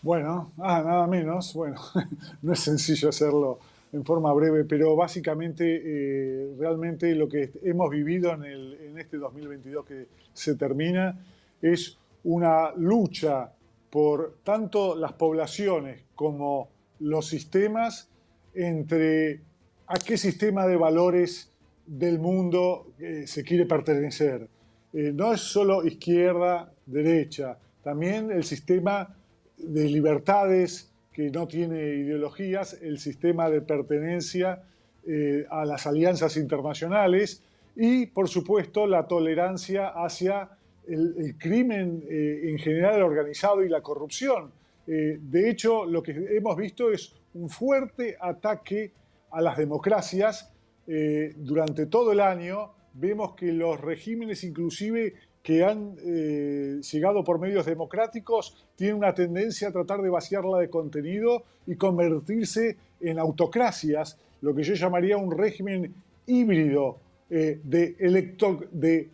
Bueno, 0.00 0.52
ah, 0.56 0.82
nada 0.82 1.06
menos. 1.06 1.52
Bueno, 1.52 1.78
no 2.40 2.54
es 2.54 2.60
sencillo 2.60 3.10
hacerlo 3.10 3.58
en 3.92 4.02
forma 4.02 4.32
breve, 4.32 4.64
pero 4.64 4.96
básicamente, 4.96 6.54
realmente 6.58 7.14
lo 7.14 7.28
que 7.28 7.52
hemos 7.62 7.90
vivido 7.90 8.32
en, 8.32 8.42
en 8.42 8.98
este 8.98 9.18
2022 9.18 9.84
que 9.84 10.08
se 10.32 10.54
termina 10.54 11.14
es 11.60 11.98
una 12.24 12.72
lucha 12.74 13.52
por 13.90 14.38
tanto 14.42 14.96
las 14.96 15.12
poblaciones 15.12 16.04
como 16.22 16.68
los 17.00 17.26
sistemas 17.26 18.08
entre 18.54 19.40
a 19.88 19.94
qué 19.96 20.16
sistema 20.16 20.68
de 20.68 20.76
valores 20.76 21.50
del 21.84 22.20
mundo 22.20 22.92
eh, 23.00 23.26
se 23.26 23.42
quiere 23.42 23.66
pertenecer. 23.66 24.48
Eh, 24.92 25.10
no 25.12 25.32
es 25.32 25.40
solo 25.40 25.84
izquierda, 25.84 26.72
derecha, 26.86 27.58
también 27.82 28.30
el 28.30 28.44
sistema 28.44 29.16
de 29.58 29.88
libertades 29.88 30.92
que 31.12 31.28
no 31.30 31.48
tiene 31.48 31.80
ideologías, 31.96 32.78
el 32.80 33.00
sistema 33.00 33.50
de 33.50 33.62
pertenencia 33.62 34.62
eh, 35.04 35.44
a 35.50 35.64
las 35.64 35.88
alianzas 35.88 36.36
internacionales 36.36 37.42
y, 37.74 38.06
por 38.06 38.28
supuesto, 38.28 38.86
la 38.86 39.08
tolerancia 39.08 39.88
hacia 39.88 40.50
el, 40.86 41.14
el 41.18 41.36
crimen 41.36 42.04
eh, 42.08 42.50
en 42.50 42.58
general 42.58 43.02
organizado 43.02 43.64
y 43.64 43.68
la 43.68 43.80
corrupción. 43.80 44.52
Eh, 44.86 45.18
de 45.20 45.50
hecho, 45.50 45.84
lo 45.84 46.02
que 46.02 46.12
hemos 46.30 46.56
visto 46.56 46.90
es 46.90 47.14
un 47.34 47.48
fuerte 47.48 48.16
ataque 48.20 48.92
a 49.30 49.40
las 49.40 49.56
democracias 49.56 50.52
eh, 50.86 51.32
durante 51.36 51.86
todo 51.86 52.12
el 52.12 52.20
año. 52.20 52.72
Vemos 52.94 53.34
que 53.34 53.52
los 53.52 53.80
regímenes, 53.80 54.44
inclusive 54.44 55.14
que 55.42 55.64
han 55.64 55.96
eh, 56.04 56.80
llegado 56.92 57.24
por 57.24 57.38
medios 57.38 57.66
democráticos, 57.66 58.66
tienen 58.76 58.96
una 58.96 59.14
tendencia 59.14 59.68
a 59.68 59.72
tratar 59.72 60.02
de 60.02 60.10
vaciarla 60.10 60.58
de 60.58 60.70
contenido 60.70 61.44
y 61.66 61.76
convertirse 61.76 62.76
en 63.00 63.18
autocracias, 63.18 64.18
lo 64.40 64.54
que 64.54 64.62
yo 64.62 64.74
llamaría 64.74 65.16
un 65.16 65.36
régimen 65.36 65.94
híbrido 66.26 66.98
de, 67.28 67.96
electo 67.98 68.60
de 68.70 69.08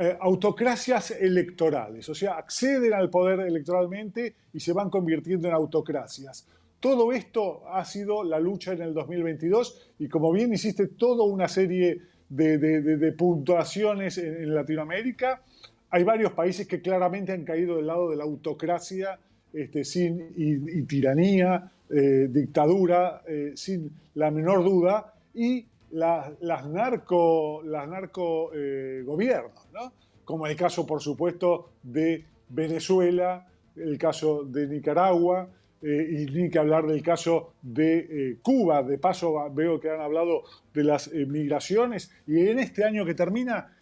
eh, 0.00 0.16
autocracias 0.18 1.10
electorales, 1.10 2.08
o 2.08 2.14
sea, 2.14 2.38
acceden 2.38 2.94
al 2.94 3.10
poder 3.10 3.40
electoralmente 3.40 4.34
y 4.52 4.58
se 4.58 4.72
van 4.72 4.88
convirtiendo 4.88 5.46
en 5.46 5.52
autocracias. 5.52 6.46
Todo 6.80 7.12
esto 7.12 7.68
ha 7.68 7.84
sido 7.84 8.24
la 8.24 8.40
lucha 8.40 8.72
en 8.72 8.80
el 8.80 8.94
2022 8.94 9.90
y 9.98 10.08
como 10.08 10.32
bien 10.32 10.54
hiciste 10.54 10.86
toda 10.86 11.24
una 11.24 11.48
serie 11.48 12.00
de, 12.30 13.14
puntuaciones 13.18 14.16
en, 14.16 14.54
Latinoamérica, 14.54 15.42
hay 15.90 16.02
varios 16.04 16.32
países 16.32 16.66
que 16.66 16.80
claramente 16.80 17.32
han 17.32 17.44
caído 17.44 17.76
del 17.76 17.86
lado 17.86 18.08
de 18.08 18.16
la 18.16 18.24
autocracia 18.24 19.18
este, 19.52 19.84
sin, 19.84 20.32
y, 20.34 20.78
y 20.78 20.82
tiranía, 20.84 21.70
eh, 21.92 22.28
dictadura, 22.30 23.20
eh, 23.28 23.52
sin 23.54 23.90
la 24.14 24.30
menor 24.30 24.64
duda, 24.64 25.12
y 25.34 25.66
las, 25.92 26.32
las 26.40 26.66
narco, 26.66 27.62
las 27.64 27.88
narco 27.88 28.50
eh, 28.54 29.02
gobiernos, 29.04 29.68
¿no? 29.72 29.92
como 30.24 30.46
el 30.46 30.56
caso, 30.56 30.86
por 30.86 31.00
supuesto, 31.00 31.70
de 31.82 32.24
Venezuela, 32.48 33.46
el 33.76 33.98
caso 33.98 34.44
de 34.44 34.66
Nicaragua, 34.68 35.48
eh, 35.82 36.26
y 36.28 36.30
ni 36.30 36.50
que 36.50 36.58
hablar 36.58 36.86
del 36.86 37.02
caso 37.02 37.54
de 37.62 37.98
eh, 37.98 38.36
Cuba. 38.42 38.82
De 38.82 38.98
paso, 38.98 39.50
veo 39.52 39.80
que 39.80 39.90
han 39.90 40.00
hablado 40.00 40.44
de 40.72 40.84
las 40.84 41.12
migraciones, 41.12 42.12
y 42.26 42.46
en 42.46 42.58
este 42.58 42.84
año 42.84 43.04
que 43.04 43.14
termina, 43.14 43.76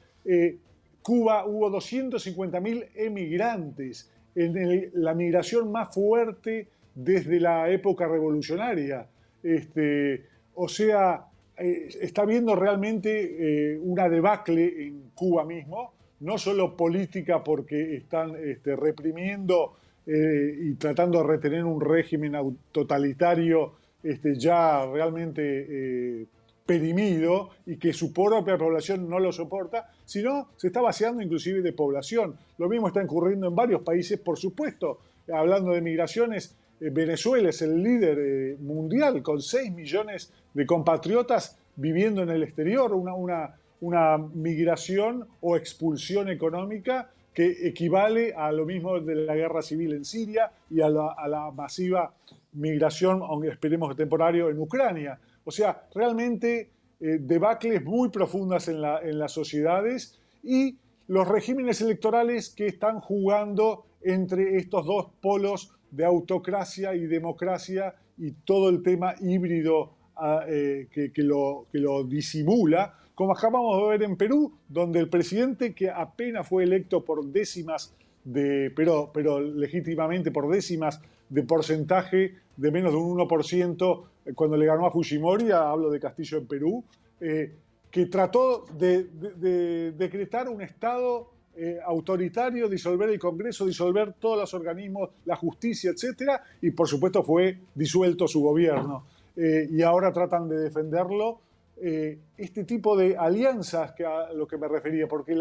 Cuba 1.03 1.47
hubo 1.47 1.71
250.000 1.71 2.89
emigrantes, 2.95 4.11
la 4.35 5.15
migración 5.15 5.73
más 5.73 5.95
fuerte 5.95 6.69
desde 6.95 7.41
la 7.41 7.71
época 7.71 8.07
revolucionaria. 8.07 9.07
Este, 9.43 10.27
o 10.55 10.69
sea, 10.69 11.27
eh, 11.59 11.89
está 12.01 12.25
viendo 12.25 12.55
realmente 12.55 13.73
eh, 13.75 13.79
una 13.79 14.09
debacle 14.09 14.87
en 14.87 15.11
Cuba 15.15 15.45
mismo, 15.45 15.93
no 16.21 16.39
solo 16.39 16.77
política 16.77 17.43
porque 17.45 17.97
están 17.97 18.35
este, 18.37 18.77
reprimiendo 18.77 19.77
eh, 20.07 20.57
y 20.63 20.75
tratando 20.75 21.19
de 21.19 21.29
retener 21.29 21.65
un 21.65 21.81
régimen 21.81 22.33
totalitario 22.73 23.75
este, 24.03 24.37
ya 24.39 24.87
realmente 24.87 25.43
eh, 25.43 26.27
perimido 26.65 27.51
y 27.67 27.77
que 27.77 27.93
su 27.93 28.13
propia 28.13 28.57
población 28.57 29.09
no 29.09 29.19
lo 29.19 29.33
soporta, 29.33 29.91
sino 30.05 30.49
se 30.57 30.69
está 30.69 30.81
vaciando 30.81 31.23
inclusive 31.23 31.63
de 31.63 31.73
población. 31.73 32.37
Lo 32.59 32.69
mismo 32.69 32.89
está 32.89 33.03
ocurriendo 33.03 33.49
en 33.49 33.55
varios 33.55 33.83
países, 33.83 34.19
por 34.19 34.39
supuesto. 34.39 35.01
Hablando 35.33 35.73
de 35.73 35.83
migraciones, 35.83 36.57
Venezuela 36.81 37.49
es 37.51 37.63
el 37.63 37.83
líder 37.83 38.19
eh, 38.19 38.57
mundial 38.61 39.23
con 39.23 39.41
6 39.41 39.73
millones 39.73 40.33
de 40.55 40.67
compatriotas 40.67 41.59
viviendo 41.77 42.23
en 42.23 42.31
el 42.31 42.43
exterior, 42.43 42.93
una, 42.95 43.15
una, 43.15 43.55
una 43.81 44.19
migración 44.19 45.27
o 45.41 45.57
expulsión 45.57 46.29
económica 46.29 47.11
que 47.35 47.69
equivale 47.69 48.35
a 48.35 48.51
lo 48.51 48.65
mismo 48.67 48.99
de 49.01 49.15
la 49.15 49.35
guerra 49.37 49.63
civil 49.63 49.93
en 49.93 50.05
Siria 50.05 50.51
y 50.71 50.81
a 50.81 50.89
la, 50.89 51.13
a 51.13 51.29
la 51.29 51.51
masiva 51.53 52.13
migración, 52.55 53.23
aunque 53.23 53.49
esperemos 53.49 53.91
que 53.91 53.95
temporario, 53.97 54.49
en 54.51 54.59
Ucrania. 54.59 55.19
O 55.45 55.51
sea, 55.53 55.87
realmente 55.95 56.71
eh, 57.01 57.19
debacles 57.21 57.85
muy 57.85 58.09
profundas 58.09 58.67
en, 58.69 58.81
la- 58.83 59.01
en 59.03 59.19
las 59.19 59.31
sociedades 59.33 60.19
y 60.43 60.77
los 61.07 61.29
regímenes 61.29 61.81
electorales 61.81 62.51
que 62.51 62.67
están 62.67 63.01
jugando 63.01 63.85
entre 64.03 64.57
estos 64.57 64.85
dos 64.85 65.07
polos 65.21 65.75
de 65.91 66.05
autocracia 66.05 66.95
y 66.95 67.07
democracia 67.07 67.95
y 68.19 68.33
todo 68.33 68.69
el 68.69 68.83
tema 68.83 69.15
híbrido 69.21 69.91
ah, 70.17 70.45
eh, 70.49 70.89
que, 70.91 71.13
que 71.13 71.23
lo, 71.23 71.67
que 71.73 71.79
lo 71.79 72.05
disimula, 72.05 72.95
como 73.15 73.33
acabamos 73.33 73.81
de 73.83 73.89
ver 73.89 74.03
en 74.03 74.17
Perú, 74.17 74.53
donde 74.69 75.01
el 75.01 75.09
presidente 75.09 75.75
que 75.75 75.91
apenas 75.91 76.47
fue 76.49 76.65
electo 76.65 77.05
por 77.05 77.25
décimas 77.27 77.95
de, 78.25 78.73
pero, 78.77 79.11
pero 79.13 79.41
legítimamente 79.41 80.31
por 80.31 80.49
décimas 80.49 81.01
de 81.29 81.43
porcentaje 81.43 82.35
de 82.57 82.71
menos 82.71 82.93
de 82.93 82.99
un 82.99 83.19
1% 83.19 84.03
eh, 84.27 84.33
cuando 84.35 84.57
le 84.57 84.67
ganó 84.67 84.87
a 84.87 84.91
Fujimori, 84.91 85.51
hablo 85.51 85.91
de 85.91 86.01
Castillo 86.01 86.39
en 86.39 86.47
Perú, 86.47 86.85
eh, 87.21 87.53
que 87.91 88.07
trató 88.07 88.67
de, 88.79 89.05
de- 89.05 89.33
de 89.35 89.93
decretar 89.93 90.49
un 90.49 90.61
Estado 90.61 91.31
eh, 91.61 91.81
autoritario, 91.85 92.69
disolver 92.69 93.09
el 93.11 93.19
Congreso, 93.19 93.67
disolver 93.67 94.13
todos 94.13 94.39
los 94.39 94.55
organismos, 94.55 95.11
la 95.25 95.35
justicia, 95.35 95.91
etcétera, 95.91 96.41
y 96.63 96.71
por 96.71 96.87
supuesto 96.87 97.25
fue 97.25 97.59
disuelto 97.75 98.29
su 98.29 98.41
gobierno. 98.41 99.05
Eh, 99.35 99.69
y 99.69 99.83
ahora 99.83 100.13
tratan 100.13 100.49
de 100.49 100.57
defenderlo. 100.61 101.41
Eh, 101.77 102.17
este 102.37 102.63
tipo 102.63 102.97
de 102.97 103.17
alianzas 103.17 103.91
que 103.91 104.07
a 104.07 104.33
lo 104.33 104.47
que 104.47 104.57
me 104.57 104.69
refería, 104.69 105.09
porque 105.09 105.37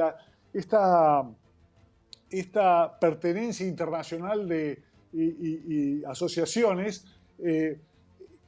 esta, 0.53 1.29
esta 2.31 2.99
pertenencia 2.99 3.67
internacional 3.67 4.47
de, 4.47 4.81
y, 5.13 6.03
asociaciones, 6.03 7.05
que 7.37 7.79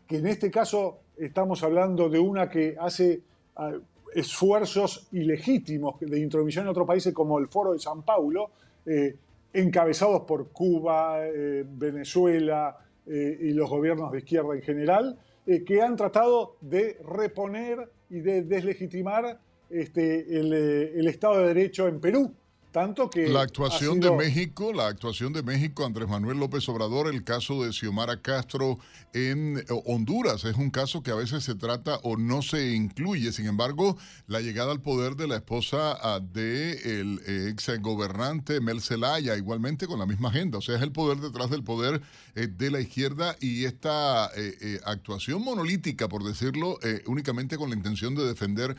en 0.10 0.26
este 0.26 0.50
caso 0.50 1.02
estamos 1.18 1.62
hablando 1.62 2.10
de 2.10 2.18
una 2.18 2.50
que 2.50 2.76
hace 2.80 3.22
ah, 3.58 3.74
esfuerzos 4.14 5.08
ilegítimos 5.12 6.00
de 6.00 6.20
intromisión 6.20 6.66
en 6.66 6.70
otros 6.70 6.88
países 6.88 7.14
como 7.14 7.40
el 7.40 7.48
Foro 7.48 7.74
de 7.74 7.80
San 7.80 8.04
Paulo, 8.04 8.52
eh, 8.86 9.16
encabezados 9.54 10.22
por 10.22 10.50
Cuba, 10.50 11.26
eh, 11.26 11.66
Venezuela 11.68 12.78
eh, 13.06 13.38
y 13.42 13.52
los 13.52 13.70
gobiernos 13.70 14.12
de 14.12 14.20
izquierda 14.20 14.56
en 14.56 14.62
general, 14.62 15.20
que 15.66 15.82
han 15.82 15.96
tratado 15.96 16.58
de 16.62 17.00
reponer 17.04 17.90
y 18.12 18.20
de 18.20 18.44
deslegitimar 18.44 19.40
este, 19.72 20.40
el 20.40 21.08
Estado 21.08 21.40
de 21.40 21.48
Derecho 21.48 21.88
en 21.88 22.00
Perú. 22.00 22.32
Tanto 22.72 23.10
que 23.10 23.28
La 23.30 23.42
actuación 23.42 23.96
sido- 23.96 24.12
de 24.12 24.18
México, 24.18 24.72
la 24.74 24.88
actuación 24.88 25.34
de 25.34 25.42
México, 25.42 25.86
Andrés 25.86 26.08
Manuel 26.08 26.38
López 26.38 26.70
Obrador, 26.70 27.08
el 27.08 27.24
caso 27.24 27.64
de 27.64 27.74
Xiomara 27.74 28.22
Castro 28.22 28.78
en 29.14 29.58
eh, 29.58 29.64
Honduras, 29.86 30.46
es 30.46 30.56
un 30.56 30.70
caso 30.70 31.02
que 31.02 31.10
a 31.10 31.16
veces 31.16 31.44
se 31.44 31.56
trata 31.56 31.96
o 32.04 32.16
no 32.16 32.44
se 32.44 32.76
incluye. 32.76 33.32
Sin 33.32 33.48
embargo, 33.48 33.98
la 34.28 34.42
llegada 34.42 34.72
al 34.72 34.82
poder 34.82 35.16
de 35.16 35.28
la 35.28 35.38
esposa 35.38 35.98
ah, 36.02 36.20
de 36.22 37.00
el 37.00 37.20
ex 37.50 37.72
gobernante 37.82 38.62
Mel 38.62 38.82
Zelaya, 38.82 39.36
igualmente 39.36 39.88
con 39.88 39.98
la 39.98 40.06
misma 40.06 40.30
agenda. 40.30 40.60
O 40.60 40.62
sea, 40.62 40.76
es 40.76 40.82
el 40.84 40.92
poder 40.92 41.18
detrás 41.18 41.50
del 41.50 41.64
poder 41.64 42.02
de 42.48 42.72
la 42.72 42.80
izquierda 42.80 43.36
y 43.40 43.66
esta 43.66 44.28
eh, 44.36 44.58
eh, 44.62 44.80
actuación 44.86 45.44
monolítica, 45.44 46.08
por 46.08 46.24
decirlo, 46.24 46.80
eh, 46.84 47.04
únicamente 47.08 47.58
con 47.58 47.70
la 47.70 47.76
intención 47.76 48.16
de 48.16 48.26
defender 48.26 48.76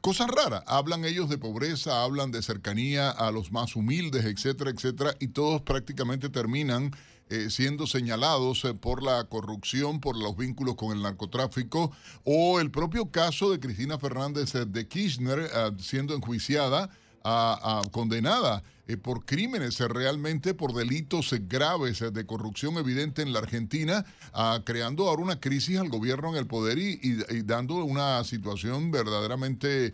cosas 0.00 0.28
raras. 0.28 0.62
Hablan 0.66 1.04
ellos 1.04 1.28
de 1.28 1.38
pobreza, 1.38 2.02
hablan 2.02 2.30
de 2.30 2.42
cercanía 2.42 3.10
a 3.10 3.30
los 3.30 3.52
más 3.52 3.76
humildes, 3.76 4.24
etcétera, 4.24 4.70
etcétera, 4.70 5.14
y 5.20 5.28
todos 5.28 5.62
prácticamente 5.62 6.28
terminan 6.28 6.92
eh, 7.30 7.48
siendo 7.48 7.86
señalados 7.86 8.64
eh, 8.64 8.74
por 8.74 9.04
la 9.04 9.22
corrupción, 9.22 10.00
por 10.00 10.16
los 10.16 10.36
vínculos 10.36 10.74
con 10.74 10.96
el 10.96 11.00
narcotráfico, 11.00 11.92
o 12.24 12.58
el 12.58 12.72
propio 12.72 13.12
caso 13.12 13.52
de 13.52 13.60
Cristina 13.60 14.00
Fernández 14.00 14.52
eh, 14.56 14.64
de 14.66 14.88
Kirchner 14.88 15.38
eh, 15.38 15.70
siendo 15.78 16.14
enjuiciada, 16.16 16.90
a- 17.24 17.82
condenada 17.90 18.62
eh, 18.86 18.96
por 18.96 19.24
crímenes, 19.24 19.80
eh, 19.80 19.88
realmente 19.88 20.52
por 20.54 20.74
delitos 20.74 21.32
eh, 21.32 21.40
graves 21.46 22.00
de 22.12 22.26
corrupción 22.26 22.76
evidente 22.76 23.22
en 23.22 23.32
la 23.32 23.38
Argentina, 23.40 24.04
ah, 24.32 24.60
creando 24.64 25.08
ahora 25.08 25.22
una 25.22 25.38
crisis 25.40 25.78
al 25.78 25.88
gobierno 25.88 26.30
en 26.30 26.36
el 26.36 26.46
poder 26.46 26.78
y, 26.78 26.98
dando 27.44 27.76
una 27.84 28.24
situación 28.24 28.90
verdaderamente 28.90 29.92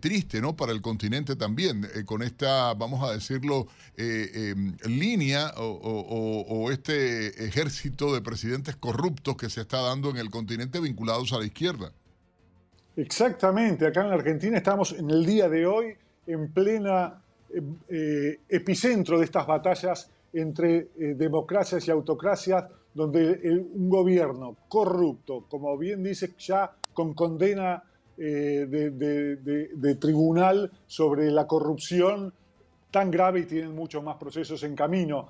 triste 0.00 0.40
¿no? 0.40 0.56
para 0.56 0.72
el 0.72 0.80
continente 0.80 1.36
también, 1.36 1.86
con 2.06 2.22
esta, 2.22 2.72
vamos 2.72 3.06
a 3.06 3.12
decirlo, 3.12 3.66
eh, 3.94 4.54
línea 4.86 5.52
o- 5.58 6.46
o 6.48 6.70
este 6.70 7.44
ejército 7.46 8.14
de 8.14 8.22
presidentes 8.22 8.74
corruptos 8.76 9.36
que 9.36 9.50
se 9.50 9.60
está 9.60 9.82
dando 9.82 10.08
en 10.08 10.16
el 10.16 10.30
continente 10.30 10.80
vinculados 10.80 11.34
a 11.34 11.38
la 11.40 11.44
izquierda. 11.44 11.92
Exactamente, 12.96 13.86
acá 13.86 14.02
en 14.02 14.08
la 14.08 14.14
Argentina 14.14 14.56
estamos 14.56 14.92
en 14.92 15.10
el 15.10 15.26
día 15.26 15.48
de 15.50 15.66
hoy 15.66 15.96
en 16.26 16.52
plena 16.52 17.22
eh, 17.50 17.62
eh, 17.88 18.40
epicentro 18.48 19.18
de 19.18 19.24
estas 19.24 19.46
batallas 19.46 20.10
entre 20.32 20.76
eh, 20.98 21.14
democracias 21.16 21.86
y 21.86 21.90
autocracias, 21.90 22.64
donde 22.92 23.40
un 23.74 23.88
gobierno 23.88 24.56
corrupto, 24.68 25.44
como 25.48 25.76
bien 25.76 26.02
dice, 26.02 26.34
ya 26.38 26.70
con 26.92 27.14
condena 27.14 27.82
eh, 28.16 28.66
de, 28.68 28.90
de- 29.76 29.94
tribunal 29.96 30.70
sobre 30.86 31.30
la 31.30 31.46
corrupción 31.46 32.32
tan 32.90 33.10
grave 33.10 33.40
y 33.40 33.46
tienen 33.46 33.74
muchos 33.74 34.02
más 34.04 34.16
procesos 34.16 34.62
en 34.62 34.76
camino, 34.76 35.26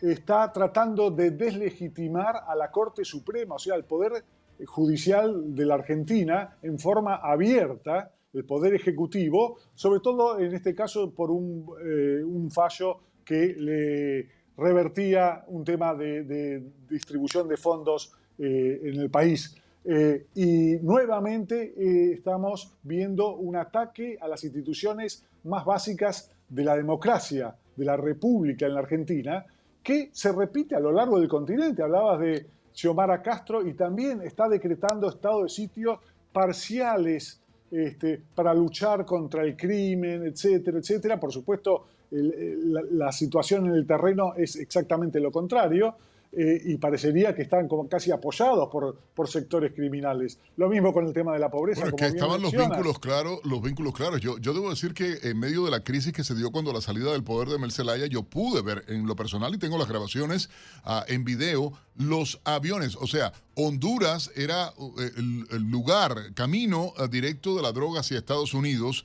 está 0.00 0.52
tratando 0.52 1.10
de 1.10 1.30
deslegitimar 1.30 2.42
a 2.46 2.54
la 2.54 2.70
Corte 2.70 3.04
Suprema, 3.04 3.54
o 3.54 3.58
sea, 3.58 3.74
al 3.74 3.84
Poder 3.84 4.22
Judicial 4.66 5.54
de 5.54 5.64
la 5.64 5.74
Argentina 5.74 6.56
en 6.62 6.78
forma 6.78 7.16
abierta, 7.16 8.10
el 8.32 8.44
Poder 8.44 8.74
Ejecutivo, 8.74 9.58
sobre 9.74 10.00
todo 10.00 10.38
en 10.38 10.54
este 10.54 10.74
caso 10.74 11.10
por 11.10 11.30
un, 11.30 11.66
eh, 11.84 12.22
fallo 12.50 12.98
que 13.24 13.54
le 13.58 14.28
revertía 14.56 15.44
un 15.48 15.64
tema 15.64 15.94
de, 15.94 16.62
distribución 16.88 17.48
de 17.48 17.56
fondos 17.56 18.12
eh, 18.38 18.80
en 18.84 19.00
el 19.00 19.10
país. 19.10 19.56
Eh, 19.84 20.26
y 20.34 20.76
nuevamente 20.82 21.74
estamos 22.12 22.76
viendo 22.82 23.34
un 23.36 23.56
ataque 23.56 24.16
a 24.20 24.28
las 24.28 24.44
instituciones 24.44 25.26
más 25.44 25.64
básicas 25.64 26.30
de 26.48 26.64
la 26.64 26.76
democracia, 26.76 27.54
de 27.76 27.84
la 27.84 27.96
república 27.96 28.66
en 28.66 28.74
la 28.74 28.80
Argentina, 28.80 29.44
que 29.82 30.10
se 30.12 30.30
repite 30.32 30.76
a 30.76 30.80
lo 30.80 30.92
largo 30.92 31.18
del 31.18 31.28
continente. 31.28 31.82
Hablabas 31.82 32.20
de 32.20 32.46
Xiomara 32.72 33.22
Castro 33.22 33.66
y 33.66 33.74
también 33.74 34.22
está 34.22 34.48
decretando 34.48 35.08
estado 35.08 35.42
de 35.42 35.48
sitio 35.48 36.00
parciales 36.32 37.41
este, 37.72 38.20
para 38.34 38.52
luchar 38.52 39.06
contra 39.06 39.42
el 39.42 39.56
crimen, 39.56 40.26
etcétera, 40.26 40.78
etcétera. 40.78 41.18
Por 41.18 41.32
supuesto, 41.32 41.86
la 42.10 43.10
situación 43.10 43.66
en 43.66 43.72
el 43.72 43.86
terreno 43.86 44.34
es 44.36 44.56
exactamente 44.56 45.18
lo 45.18 45.32
contrario. 45.32 45.96
Eh, 46.34 46.62
y 46.64 46.78
parecería 46.78 47.34
que 47.34 47.42
están 47.42 47.68
como 47.68 47.86
casi 47.88 48.10
apoyados 48.10 48.70
por, 48.70 48.98
por 49.14 49.28
sectores 49.28 49.72
criminales. 49.72 50.38
Lo 50.56 50.70
mismo 50.70 50.92
con 50.92 51.06
el 51.06 51.12
tema 51.12 51.34
de 51.34 51.38
la 51.38 51.50
pobreza. 51.50 51.82
Bueno, 51.82 51.96
es 51.96 52.00
como 52.00 52.10
que 52.10 52.16
estaban 52.16 52.40
los 52.40 52.52
vínculos 52.52 52.98
claros, 52.98 53.40
los 53.44 53.60
vínculos 53.60 53.92
claros. 53.92 54.20
Yo, 54.20 54.38
yo 54.38 54.54
debo 54.54 54.70
decir 54.70 54.94
que 54.94 55.18
en 55.22 55.38
medio 55.38 55.64
de 55.66 55.70
la 55.70 55.84
crisis 55.84 56.12
que 56.14 56.24
se 56.24 56.34
dio 56.34 56.50
cuando 56.50 56.72
la 56.72 56.80
salida 56.80 57.12
del 57.12 57.22
poder 57.22 57.48
de 57.48 57.58
Mel 57.58 57.70
Zelaya, 57.70 58.06
yo 58.06 58.22
pude 58.22 58.62
ver 58.62 58.84
en 58.88 59.06
lo 59.06 59.14
personal 59.14 59.54
y 59.54 59.58
tengo 59.58 59.76
las 59.76 59.88
grabaciones 59.88 60.48
ah, 60.84 61.04
en 61.06 61.24
video 61.24 61.74
los 61.96 62.40
aviones. 62.44 62.96
O 62.96 63.06
sea, 63.06 63.34
Honduras 63.54 64.30
era 64.34 64.72
uh, 64.78 65.00
el, 65.00 65.46
el 65.50 65.70
lugar, 65.70 66.32
camino 66.34 66.94
ah, 66.96 67.08
directo 67.08 67.56
de 67.56 67.62
la 67.62 67.72
droga 67.72 68.00
hacia 68.00 68.16
Estados 68.16 68.54
Unidos. 68.54 69.04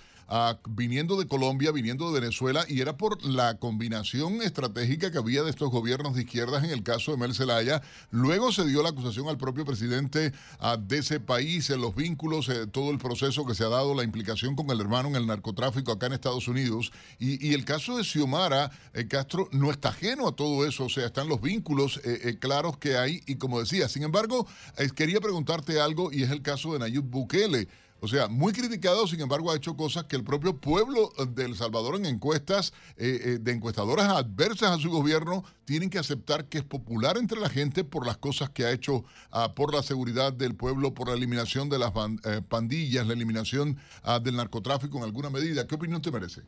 Viniendo 0.69 1.17
de 1.17 1.27
Colombia, 1.27 1.71
viniendo 1.71 2.11
de 2.11 2.19
Venezuela, 2.19 2.65
y 2.67 2.81
era 2.81 2.97
por 2.97 3.23
la 3.25 3.57
combinación 3.57 4.41
estratégica 4.41 5.11
que 5.11 5.17
había 5.17 5.43
de 5.43 5.49
estos 5.49 5.69
gobiernos 5.69 6.15
de 6.15 6.23
izquierdas 6.23 6.63
en 6.63 6.71
el 6.71 6.83
caso 6.83 7.11
de 7.11 7.17
Mel 7.17 7.33
Zelaya. 7.33 7.81
Luego 8.11 8.51
se 8.51 8.65
dio 8.65 8.83
la 8.83 8.89
acusación 8.89 9.27
al 9.29 9.37
propio 9.37 9.65
presidente 9.65 10.33
ah, 10.59 10.77
de 10.77 10.97
ese 10.99 11.19
país, 11.19 11.69
en 11.69 11.81
los 11.81 11.95
vínculos, 11.95 12.49
eh, 12.49 12.67
todo 12.67 12.91
el 12.91 12.97
proceso 12.97 13.45
que 13.45 13.55
se 13.55 13.63
ha 13.63 13.69
dado, 13.69 13.95
la 13.95 14.03
implicación 14.03 14.55
con 14.55 14.69
el 14.69 14.81
hermano 14.81 15.09
en 15.09 15.15
el 15.15 15.27
narcotráfico 15.27 15.91
acá 15.91 16.07
en 16.07 16.13
Estados 16.13 16.47
Unidos. 16.47 16.91
Y, 17.19 17.53
el 17.53 17.63
caso 17.65 17.97
de 17.97 18.03
Xiomara 18.03 18.71
eh, 18.93 19.07
Castro 19.07 19.47
no 19.51 19.71
está 19.71 19.89
ajeno 19.89 20.27
a 20.27 20.35
todo 20.35 20.65
eso, 20.67 20.85
o 20.85 20.89
sea, 20.89 21.05
están 21.05 21.29
los 21.29 21.41
vínculos 21.41 22.01
eh, 22.03 22.37
claros 22.39 22.77
que 22.77 22.97
hay. 22.97 23.21
Y 23.25 23.35
como 23.35 23.59
decía, 23.59 23.87
sin 23.87 24.03
embargo, 24.03 24.47
quería 24.95 25.21
preguntarte 25.21 25.79
algo 25.79 26.11
y 26.11 26.23
es 26.23 26.31
el 26.31 26.41
caso 26.41 26.73
de 26.73 26.79
Nayib 26.79 27.03
Bukele. 27.03 27.67
O 27.99 28.07
sea, 28.07 28.27
muy 28.27 28.53
criticado, 28.53 29.07
sin 29.07 29.21
embargo, 29.21 29.51
ha 29.51 29.55
hecho 29.55 29.75
cosas 29.75 30.03
que 30.03 30.15
el 30.15 30.23
propio 30.23 30.55
pueblo 30.57 31.11
de 31.29 31.45
El 31.45 31.55
Salvador 31.55 31.95
en 31.95 32.05
encuestas, 32.05 32.73
eh, 32.97 33.19
eh, 33.23 33.37
de 33.41 33.51
encuestadoras 33.51 34.07
adversas 34.07 34.71
a 34.71 34.77
su 34.77 34.91
gobierno, 34.91 35.43
tienen 35.65 35.89
que 35.89 35.97
aceptar 35.97 36.45
que 36.45 36.59
es 36.59 36.63
popular 36.63 37.17
entre 37.17 37.39
la 37.39 37.49
gente 37.49 37.83
por 37.83 38.05
las 38.05 38.17
cosas 38.17 38.49
que 38.51 38.65
ha 38.65 38.71
hecho 38.71 39.03
ah, 39.31 39.53
por 39.55 39.73
la 39.73 39.81
seguridad 39.81 40.31
del 40.31 40.55
pueblo, 40.55 40.93
por 40.93 41.09
la 41.09 41.15
eliminación 41.15 41.69
de 41.69 41.79
las 41.79 41.91
eh, 42.25 42.41
pandillas, 42.47 43.07
la 43.07 43.13
eliminación 43.13 43.77
ah, 44.03 44.19
del 44.19 44.35
narcotráfico 44.35 44.97
en 44.97 45.03
alguna 45.03 45.29
medida. 45.29 45.65
¿Qué 45.65 45.75
opinión 45.75 46.01
te 46.01 46.11
merece? 46.11 46.41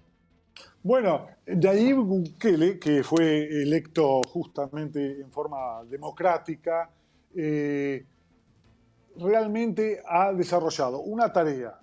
Bueno, 0.81 1.27
Nayib 1.45 1.97
Bukele, 1.97 2.79
que 2.79 3.03
fue 3.03 3.61
electo 3.63 4.21
justamente 4.23 5.19
en 5.19 5.31
forma 5.31 5.83
democrática, 5.89 6.89
eh, 7.35 8.05
realmente 9.20 10.01
ha 10.07 10.34
desarrollado 10.34 10.99
una 11.01 11.32
tarea 11.32 11.80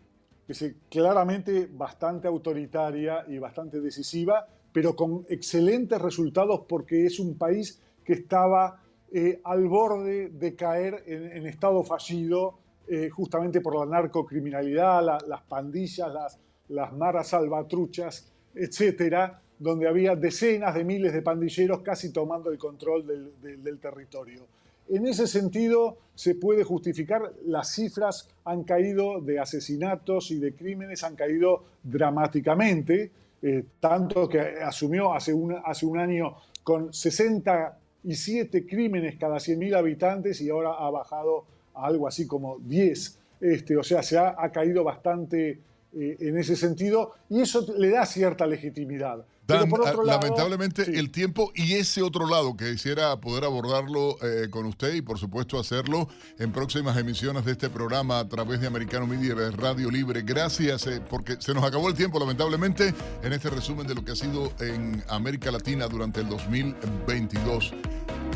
que 0.47 0.53
es 0.53 0.75
claramente 0.89 1.69
bastante 1.73 2.29
autoritaria 2.29 3.25
y 3.29 3.39
bastante 3.39 3.81
decisiva, 3.81 4.47
pero 4.73 4.95
con 4.95 5.27
excelentes 5.29 6.01
resultados 6.01 6.63
porque 6.69 7.05
es 7.07 7.19
un 7.19 7.37
país 7.37 7.81
que 8.05 8.13
estaba 8.13 8.81
eh, 9.13 9.41
al 9.45 9.67
borde 9.67 10.29
de 10.29 10.55
caer 10.55 11.03
en, 11.07 11.47
estado 11.47 11.83
fallido 11.83 12.59
eh, 12.89 13.09
justamente 13.11 13.61
por 13.61 13.77
la 13.77 13.87
narcocriminalidad, 13.87 15.03
la- 15.05 15.19
las 15.27 15.43
pandillas, 15.43 16.13
las, 16.13 16.39
las 16.69 16.93
maras 16.93 17.29
salvatruchas, 17.29 18.31
etcétera, 18.55 19.41
donde 19.59 19.89
había 19.89 20.15
decenas 20.15 20.75
de 20.75 20.85
miles 20.85 21.13
de 21.13 21.23
pandilleros 21.23 21.81
casi 21.81 22.13
tomando 22.13 22.51
el 22.51 22.59
control 22.59 23.05
del 23.07 23.79
territorio. 23.81 24.47
En 24.89 25.07
ese 25.07 25.27
sentido, 25.27 25.99
se 26.15 26.35
puede 26.35 26.65
justificar, 26.65 27.33
las 27.45 27.73
cifras 27.75 28.29
han 28.45 28.65
caído 28.65 29.21
de 29.21 29.39
asesinatos 29.39 30.31
y 30.31 30.39
de 30.39 30.55
crímenes, 30.55 31.05
han 31.05 31.17
caído 31.17 31.65
dramáticamente, 31.83 33.11
eh, 33.43 33.65
tanto 33.81 34.29
que 34.29 34.41
asumió 34.41 35.13
hace 35.13 35.35
un, 35.35 35.99
año 35.99 36.37
con 36.63 36.93
67 36.93 38.67
crímenes 38.67 39.17
cada 39.17 39.37
100.000 39.37 39.77
habitantes 39.77 40.41
y 40.41 40.49
ahora 40.51 40.75
ha 40.79 40.91
bajado 40.91 41.45
a 41.75 41.87
algo 41.87 42.09
así 42.09 42.27
como 42.27 42.59
10. 42.61 43.19
Este, 43.41 43.77
o 43.77 43.83
sea, 43.83 44.03
se 44.03 44.17
ha, 44.17 44.35
ha 44.39 44.51
caído 44.51 44.83
bastante 44.85 45.61
eh, 45.99 46.17
en 46.21 46.37
ese 46.39 46.57
sentido 46.57 47.13
y 47.29 47.41
eso 47.41 47.67
le 47.77 47.91
da 47.91 48.05
cierta 48.07 48.47
legitimidad. 48.47 49.25
Dan, 49.47 49.71
ah, 49.73 49.85
lado- 49.85 50.03
lamentablemente 50.03 50.85
Sí. 50.85 50.93
el 50.97 51.11
tiempo 51.11 51.53
y 51.55 51.75
ese 51.75 52.03
otro 52.03 52.27
lado 52.29 52.57
que 52.57 52.73
quisiera 52.73 53.21
poder 53.21 53.45
abordarlo 53.45 54.17
eh, 54.23 54.49
con 54.51 54.67
usted 54.67 54.95
y 54.95 55.03
por 55.03 55.19
supuesto 55.19 55.59
hacerlo 55.59 56.09
en 56.39 56.51
próximas 56.53 56.97
emisiones 56.97 57.45
de 57.45 57.53
este 57.53 57.71
programa 57.71 58.19
a 58.19 58.29
través 58.29 58.61
de 58.61 58.67
Americano 58.67 59.07
Media 59.07 59.35
de 59.35 59.51
Radio 59.53 59.91
Libre. 59.91 60.23
Gracias 60.23 60.87
eh, 60.89 61.01
porque 61.09 61.37
se 61.41 61.55
nos 61.55 61.63
acabó 61.65 61.89
el 61.89 61.95
tiempo 61.95 62.19
lamentablemente 62.19 62.93
en 63.23 63.33
este 63.33 63.51
resumen 63.51 63.87
de 63.87 63.95
lo 63.95 64.05
que 64.05 64.13
ha 64.13 64.17
sido 64.17 64.53
en 64.61 65.03
América 65.09 65.51
Latina 65.53 65.87
durante 65.87 66.21
el 66.21 66.29
2022. 66.29 67.73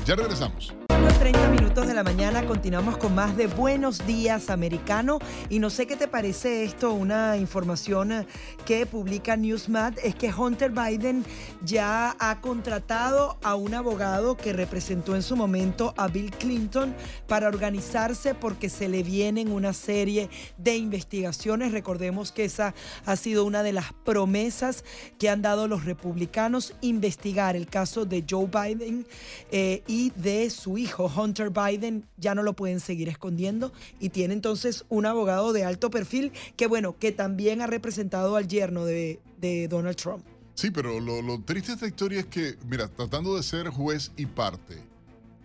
Ya 0.06 0.16
regresamos. 0.16 0.74
Los 1.02 1.18
30 1.18 1.48
minutos 1.48 1.86
de 1.86 1.94
la 1.94 2.04
mañana 2.04 2.44
continuamos 2.46 2.98
con 2.98 3.14
más 3.14 3.34
de 3.34 3.46
Buenos 3.46 4.06
Días 4.06 4.50
Americano 4.50 5.18
y 5.48 5.58
no 5.58 5.70
sé 5.70 5.86
qué 5.86 5.96
te 5.96 6.08
parece 6.08 6.62
esto, 6.62 6.92
una 6.92 7.38
información 7.38 8.12
eh, 8.12 8.26
que 8.66 8.84
publica 8.84 9.34
Newsmat 9.34 9.96
es 10.02 10.14
que 10.14 10.30
Hunter 10.30 10.72
Biden 10.72 11.24
ya 11.64 12.14
ha 12.18 12.40
contratado 12.42 13.38
a 13.42 13.54
un 13.54 13.72
abogado 13.72 14.36
que 14.36 14.52
representó 14.52 15.16
en 15.16 15.22
su 15.22 15.36
momento 15.36 15.94
a 15.96 16.08
Bill 16.08 16.32
Clinton 16.32 16.94
para 17.26 17.48
organizarse 17.48 18.34
porque 18.34 18.68
se 18.68 18.90
le 18.90 19.02
vienen 19.02 19.50
una 19.50 19.72
serie 19.72 20.28
de 20.58 20.76
investigaciones. 20.76 21.72
Recordemos 21.72 22.30
que 22.30 22.44
esa 22.44 22.74
ha 23.06 23.16
sido 23.16 23.46
una 23.46 23.62
de 23.62 23.72
las 23.72 23.94
promesas 24.04 24.84
que 25.18 25.30
han 25.30 25.40
dado 25.40 25.66
los 25.66 25.86
republicanos, 25.86 26.74
investigar 26.82 27.56
el 27.56 27.68
caso 27.68 28.04
de 28.04 28.22
Joe 28.28 28.46
Biden 28.46 29.06
eh, 29.50 29.79
y 29.86 30.10
de 30.16 30.50
su 30.50 30.78
hijo 30.78 31.10
Hunter 31.14 31.50
Biden. 31.50 32.04
Ya 32.16 32.34
no 32.34 32.42
lo 32.42 32.54
pueden 32.54 32.80
seguir 32.80 33.08
escondiendo 33.08 33.72
y 33.98 34.10
tiene 34.10 34.34
entonces 34.34 34.84
un 34.88 35.06
abogado 35.06 35.52
de 35.52 35.64
alto 35.64 35.90
perfil 35.90 36.32
que, 36.56 36.66
bueno, 36.66 36.96
que 36.98 37.12
también 37.12 37.60
ha 37.60 37.66
representado 37.66 38.36
al 38.36 38.48
yerno 38.48 38.84
de, 38.84 39.20
de 39.38 39.68
Donald 39.68 39.96
Trump. 39.96 40.24
Sí, 40.54 40.70
pero 40.70 41.00
lo, 41.00 41.22
lo 41.22 41.40
triste 41.42 41.68
de 41.70 41.74
esta 41.74 41.86
historia 41.86 42.20
es 42.20 42.26
que, 42.26 42.56
mira, 42.68 42.88
tratando 42.88 43.36
de 43.36 43.42
ser 43.42 43.68
juez 43.68 44.12
y 44.16 44.26
parte, 44.26 44.76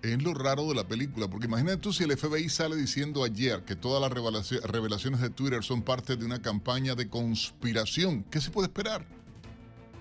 es 0.02 0.22
lo 0.22 0.34
raro 0.34 0.68
de 0.68 0.76
la 0.76 0.88
película, 0.88 1.28
porque 1.28 1.48
imagínate 1.48 1.78
tú 1.78 1.94
si 1.94 2.04
el 2.04 2.16
FBI 2.18 2.50
sale 2.50 2.76
diciendo 2.76 3.24
ayer 3.24 3.64
que 3.64 3.76
todas 3.76 4.02
las 4.02 4.12
revelaci- 4.12 4.62
revelaciones 4.62 5.22
de 5.22 5.30
Twitter 5.30 5.64
son 5.64 5.82
parte 5.82 6.16
de 6.18 6.26
una 6.26 6.42
campaña 6.42 6.96
de 6.96 7.08
conspiración, 7.10 8.24
¿qué 8.30 8.42
se 8.42 8.52
puede 8.52 8.68
esperar? 8.68 9.06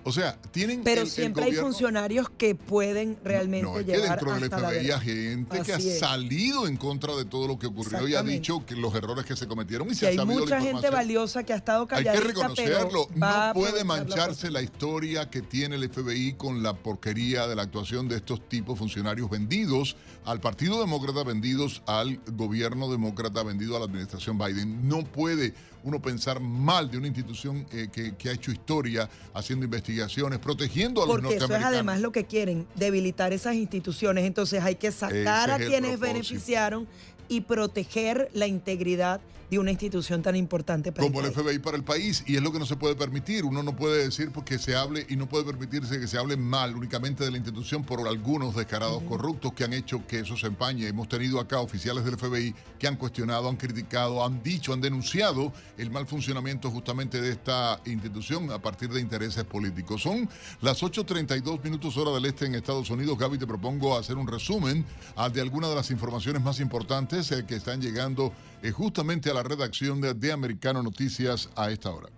O 0.07 0.11
sea, 0.11 0.37
tienen 0.51 0.83
Pero 0.83 1.01
el- 1.01 1.07
el 1.07 1.11
siempre 1.11 1.43
hay 1.45 1.49
gobierno- 1.49 1.67
funcionarios 1.69 2.29
que 2.29 2.53
pueden 2.53 3.17
realmente 3.23 3.65
No, 3.67 3.79
es 3.79 3.85
que 3.87 3.91
llevar 3.93 4.09
dentro 4.19 4.33
del 4.33 4.41
la 4.51 4.57
FBI 4.57 4.91
hay 4.91 4.99
gente 5.01 5.61
que 5.63 5.73
ha 5.73 5.77
Así 5.77 5.89
es. 5.89 5.99
salido 5.99 6.67
en 6.67 6.77
contra 6.77 7.15
de 7.15 7.25
todo 7.25 7.47
lo 7.47 7.57
que 7.57 7.65
ocurrió 7.65 8.07
y 8.07 8.13
ha 8.13 8.21
dicho 8.21 8.63
que 8.67 8.75
los 8.75 8.93
errores 8.93 9.25
que 9.25 9.35
se 9.35 9.47
cometieron 9.47 9.87
y 9.87 9.89
Que 9.89 9.95
se 9.95 10.05
ha 10.05 10.09
hay 10.09 10.15
sabido 10.17 10.35
la 10.35 10.41
mucha 10.45 10.55
gente 10.57 10.69
información. 10.69 10.93
valiosa 10.93 11.43
que 11.43 11.53
ha 11.53 11.55
estado 11.55 11.81
Hay 11.81 11.87
calladita, 11.87 12.21
que 12.21 12.27
reconocerlo. 12.27 13.07
No 13.15 13.25
puede 13.25 13.49
aprovechar 13.49 13.77
la 13.77 13.83
mancharse 13.83 14.51
la 14.51 14.61
historia 14.61 15.29
que 15.31 15.41
tiene 15.41 15.75
el 15.75 15.83
FBI 15.89 16.33
con 16.33 16.61
la 16.61 16.75
porquería 16.75 17.47
de 17.47 17.55
la 17.55 17.63
actuación 17.63 18.07
de 18.07 18.17
estos 18.17 18.47
tipos 18.47 18.77
funcionarios 18.77 19.27
vendidos 19.29 19.95
al 20.23 20.39
Partido 20.39 20.79
Demócrata, 20.79 21.23
vendidos 21.23 21.81
al 21.87 22.19
gobierno 22.33 22.91
demócrata, 22.91 23.41
vendido 23.41 23.75
a 23.75 23.79
la 23.79 23.85
administración 23.85 24.37
Biden. 24.37 24.87
No 24.87 25.03
puede 25.03 25.53
uno 25.85 26.01
pensar 26.01 26.39
mal 26.39 26.89
de 26.89 26.97
una 26.97 27.07
institución 27.07 27.65
eh, 27.71 27.87
que, 27.91 28.15
que 28.15 28.29
ha 28.29 28.33
hecho 28.33 28.51
historia 28.51 29.07
haciendo 29.33 29.65
investigaciones, 29.65 30.39
protegiendo 30.39 31.03
a 31.03 31.05
los 31.05 31.15
Porque 31.15 31.27
eso 31.27 31.35
es 31.35 31.41
norteamericanos. 31.41 31.75
además 31.75 32.01
lo 32.01 32.11
que 32.11 32.25
quieren, 32.25 32.67
debilitar 32.75 33.33
esas 33.33 33.55
instituciones. 33.55 34.25
Entonces 34.25 34.63
hay 34.63 34.75
que 34.75 34.91
sacar 34.91 35.49
Ese 35.49 35.51
a 35.51 35.57
quienes 35.57 35.91
propósito. 35.91 35.99
beneficiaron 35.99 36.87
y 37.29 37.41
proteger 37.41 38.29
la 38.33 38.47
integridad 38.47 39.21
de 39.49 39.59
una 39.59 39.71
institución 39.71 40.21
tan 40.21 40.35
importante 40.35 40.91
para 40.91 41.07
como 41.07 41.19
el 41.19 41.27
el 41.27 41.31
país. 41.31 41.45
FBI 41.45 41.59
para 41.59 41.77
el 41.77 41.83
país 41.83 42.23
y 42.25 42.35
es 42.35 42.41
lo 42.41 42.51
que 42.51 42.59
no 42.59 42.65
se 42.65 42.75
puede 42.75 42.95
permitir. 42.95 43.45
Uno 43.45 43.63
no 43.63 43.75
puede 43.75 44.03
decir 44.03 44.31
porque 44.31 44.57
se 44.57 44.75
hable 44.75 45.05
y 45.09 45.15
no 45.15 45.27
puede 45.27 45.45
permitirse 45.45 45.99
que 45.99 46.07
se 46.07 46.17
hable 46.17 46.37
mal 46.37 46.75
únicamente 46.75 47.23
de 47.23 47.31
la 47.31 47.37
institución 47.37 47.83
por 47.83 48.07
algunos 48.07 48.55
descarados 48.55 49.03
corruptos 49.03 49.53
que 49.53 49.63
han 49.63 49.73
hecho 49.73 50.05
que 50.07 50.19
eso 50.19 50.37
se 50.37 50.47
empañe. 50.47 50.87
Hemos 50.87 51.07
tenido 51.07 51.39
acá 51.39 51.59
oficiales 51.59 52.05
del 52.05 52.17
FBI 52.17 52.55
que 52.79 52.87
han 52.87 52.95
cuestionado, 52.95 53.49
han 53.49 53.57
criticado, 53.57 54.25
han 54.25 54.41
dicho, 54.41 54.73
han 54.73 54.81
denunciado 54.81 55.53
el 55.77 55.91
mal 55.91 56.07
funcionamiento 56.07 56.71
justamente 56.71 57.21
de 57.21 57.31
esta 57.31 57.79
institución 57.85 58.51
a 58.51 58.59
partir 58.59 58.89
de 58.89 59.01
intereses 59.01 59.43
políticos. 59.43 60.01
Son 60.01 60.29
las 60.61 60.81
8.32 60.81 61.63
minutos 61.63 61.97
hora 61.97 62.11
del 62.11 62.25
este 62.25 62.45
en 62.45 62.55
Estados 62.55 62.89
Unidos. 62.89 63.17
Gaby, 63.17 63.37
te 63.37 63.47
propongo 63.47 63.97
hacer 63.97 64.17
un 64.17 64.27
resumen 64.27 64.85
ah, 65.15 65.29
de 65.29 65.41
algunas 65.41 65.69
de 65.69 65.75
las 65.75 65.91
informaciones 65.91 66.41
más 66.41 66.59
importantes 66.59 67.31
eh, 67.31 67.45
que 67.45 67.55
están 67.55 67.81
llegando 67.81 68.33
justamente 68.71 69.29
a 69.29 69.33
la 69.33 69.43
redacción 69.43 70.01
de, 70.01 70.13
de 70.13 70.31
Americano 70.31 70.81
Noticias 70.83 71.49
a 71.55 71.71
esta 71.71 71.91
hora. 71.91 72.09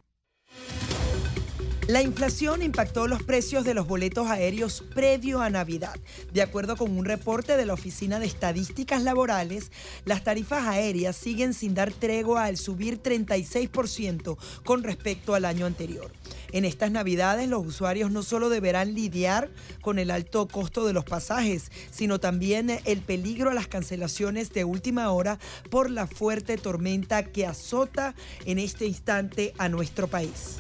La 1.88 2.02
inflación 2.02 2.64
impactó 2.64 3.08
los 3.08 3.24
precios 3.24 3.64
de 3.64 3.74
los 3.74 3.88
boletos 3.88 4.28
aéreos 4.28 4.84
previo 4.94 5.42
a 5.42 5.50
Navidad. 5.50 5.96
De 6.34 6.42
acuerdo 6.42 6.76
con 6.76 6.98
un 6.98 7.06
reporte 7.06 7.56
de 7.56 7.66
la 7.66 7.76
Oficina 7.76 8.20
de 8.20 8.26
Estadísticas 8.26 9.04
Laborales, 9.04 9.72
las 10.04 10.22
tarifas 10.22 10.68
aéreas 10.68 11.16
siguen 11.16 11.54
sin 11.54 11.76
dar 11.76 11.94
tregua 11.94 12.44
al 12.44 12.58
subir 12.58 13.02
36% 13.02 14.38
con 14.66 14.84
respecto 14.84 15.34
al 15.34 15.46
año 15.46 15.66
anterior. 15.66 16.12
En 16.52 16.66
estas 16.66 16.92
Navidades 16.92 17.48
los 17.48 17.66
usuarios 17.66 18.12
no 18.12 18.22
solo 18.22 18.50
deberán 18.50 18.94
lidiar 18.94 19.50
con 19.80 19.98
el 19.98 20.12
alto 20.12 20.46
costo 20.50 20.86
de 20.86 20.92
los 20.92 21.06
pasajes, 21.06 21.72
sino 21.90 22.20
también 22.20 22.82
el 22.84 23.00
peligro 23.00 23.52
a 23.52 23.54
las 23.54 23.68
cancelaciones 23.68 24.52
de 24.52 24.66
última 24.66 25.10
hora 25.12 25.40
por 25.70 25.90
la 25.90 26.06
fuerte 26.06 26.58
tormenta 26.58 27.24
que 27.24 27.46
azota 27.46 28.14
en 28.44 28.60
este 28.60 28.86
instante 28.88 29.54
a 29.58 29.70
nuestro 29.70 30.10
país. 30.10 30.58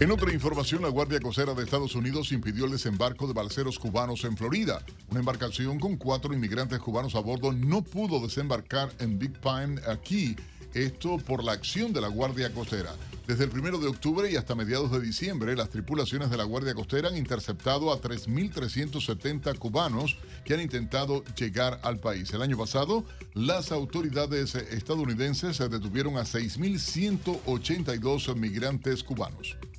En 0.00 0.10
otra 0.10 0.32
información, 0.32 0.82
la 0.82 0.88
Guardia 0.88 1.20
Costera 1.20 1.54
de 1.54 1.62
Estados 1.62 1.94
Unidos 1.94 2.32
impidió 2.32 2.64
el 2.64 2.72
desembarco 2.72 3.28
de 3.28 3.32
balseros 3.32 3.78
cubanos 3.78 4.24
en 4.24 4.36
Florida. 4.36 4.84
Una 5.08 5.20
embarcación 5.20 5.78
con 5.78 5.96
cuatro 5.96 6.34
inmigrantes 6.34 6.80
cubanos 6.80 7.14
a 7.14 7.20
bordo 7.20 7.52
no 7.52 7.82
pudo 7.82 8.18
desembarcar 8.20 8.90
en 8.98 9.20
Big 9.20 9.38
Pine 9.40 9.80
aquí 9.86 10.34
Esto 10.74 11.18
por 11.18 11.44
la 11.44 11.52
acción 11.52 11.92
de 11.92 12.00
la 12.00 12.08
Guardia 12.08 12.52
Costera. 12.52 12.90
Desde 13.28 13.44
el 13.44 13.50
1 13.50 13.78
de 13.78 13.86
octubre 13.86 14.28
y 14.28 14.34
hasta 14.34 14.56
mediados 14.56 14.90
de 14.90 15.00
diciembre, 15.00 15.54
las 15.54 15.70
tripulaciones 15.70 16.28
de 16.28 16.38
la 16.38 16.44
Guardia 16.44 16.74
Costera 16.74 17.08
han 17.08 17.16
interceptado 17.16 17.92
a 17.92 18.00
3.370 18.00 19.56
cubanos 19.58 20.16
que 20.44 20.54
han 20.54 20.60
intentado 20.60 21.22
llegar 21.36 21.78
al 21.84 22.00
país. 22.00 22.34
El 22.34 22.42
año 22.42 22.58
pasado, 22.58 23.04
las 23.34 23.70
autoridades 23.70 24.56
estadounidenses 24.56 25.58
detuvieron 25.58 26.16
a 26.16 26.22
6.182 26.22 28.34
migrantes 28.34 29.04
cubanos. 29.04 29.56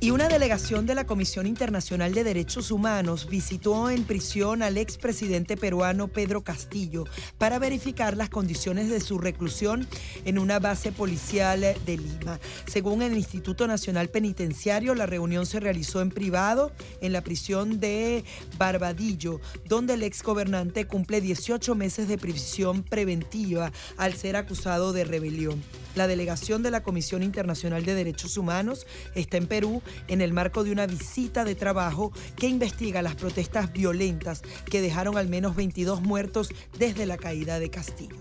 Y 0.00 0.10
una 0.10 0.28
delegación 0.28 0.86
de 0.86 0.94
la 0.94 1.04
Comisión 1.04 1.46
Internacional 1.46 2.14
de 2.14 2.24
Derechos 2.24 2.70
Humanos 2.70 3.28
visitó 3.28 3.90
en 3.90 4.04
prisión 4.04 4.62
al 4.62 4.78
expresidente 4.78 5.56
peruano 5.56 6.08
Pedro 6.08 6.42
Castillo 6.42 7.04
para 7.38 7.58
verificar 7.58 8.16
las 8.16 8.30
condiciones 8.30 8.88
de 8.88 9.00
su 9.00 9.18
reclusión 9.18 9.86
en 10.24 10.38
una 10.38 10.58
base 10.58 10.92
policial 10.92 11.60
de 11.60 11.96
Lima. 11.96 12.40
Según 12.66 13.02
el 13.02 13.16
Instituto 13.16 13.66
Nacional 13.66 14.08
Penitenciario, 14.08 14.94
la 14.94 15.06
reunión 15.06 15.46
se 15.46 15.60
realizó 15.60 16.00
en 16.00 16.10
privado 16.10 16.72
en 17.00 17.12
la 17.12 17.22
prisión 17.22 17.80
de 17.80 18.24
Barbadillo, 18.58 19.40
donde 19.66 19.94
el 19.94 20.02
exgobernante 20.02 20.86
cumple 20.86 21.20
18 21.20 21.74
meses 21.74 22.08
de 22.08 22.18
prisión 22.18 22.82
preventiva 22.82 23.72
al 23.96 24.14
ser 24.14 24.36
acusado 24.36 24.92
de 24.92 25.04
rebelión. 25.04 25.62
La 25.94 26.08
delegación 26.08 26.62
de 26.62 26.72
la 26.72 26.82
Comisión 26.82 27.22
Internacional 27.22 27.84
de 27.84 27.94
Derechos 27.94 28.36
Humanos 28.36 28.84
está 29.14 29.36
en 29.36 29.46
Perú 29.46 29.73
en 30.08 30.20
el 30.20 30.32
marco 30.32 30.64
de 30.64 30.72
una 30.72 30.86
visita 30.86 31.44
de 31.44 31.54
trabajo 31.54 32.12
que 32.36 32.48
investiga 32.48 33.02
las 33.02 33.14
protestas 33.14 33.72
violentas 33.72 34.42
que 34.70 34.80
dejaron 34.80 35.16
al 35.16 35.28
menos 35.28 35.56
22 35.56 36.02
muertos 36.02 36.48
desde 36.78 37.06
la 37.06 37.16
caída 37.16 37.58
de 37.58 37.70
Castillo. 37.70 38.16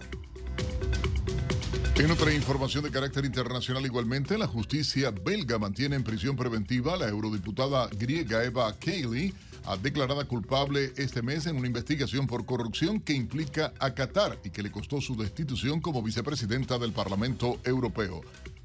En 1.95 2.09
otra 2.09 2.33
información 2.33 2.83
de 2.83 2.89
carácter 2.89 3.23
internacional 3.23 3.85
igualmente, 3.85 4.37
la 4.37 4.47
justicia 4.47 5.11
belga 5.11 5.59
mantiene 5.59 5.95
en 5.95 6.03
prisión 6.03 6.35
preventiva 6.35 6.95
a 6.95 6.97
la 6.97 7.07
eurodiputada 7.07 7.87
griega 7.87 8.43
Eva 8.43 8.75
Kaili, 8.79 9.31
declarada 9.81 10.25
culpable 10.25 10.91
este 10.97 11.21
mes 11.21 11.45
en 11.45 11.55
una 11.55 11.67
investigación 11.67 12.25
por 12.25 12.45
corrupción 12.45 12.99
que 12.99 13.13
implica 13.13 13.73
a 13.79 13.93
Qatar 13.93 14.39
y 14.43 14.49
que 14.49 14.63
le 14.63 14.71
costó 14.71 15.01
su 15.01 15.15
destitución 15.15 15.81
como 15.81 16.01
vicepresidenta 16.01 16.79
del 16.79 16.93
Parlamento 16.93 17.59
Europeo. 17.63 18.21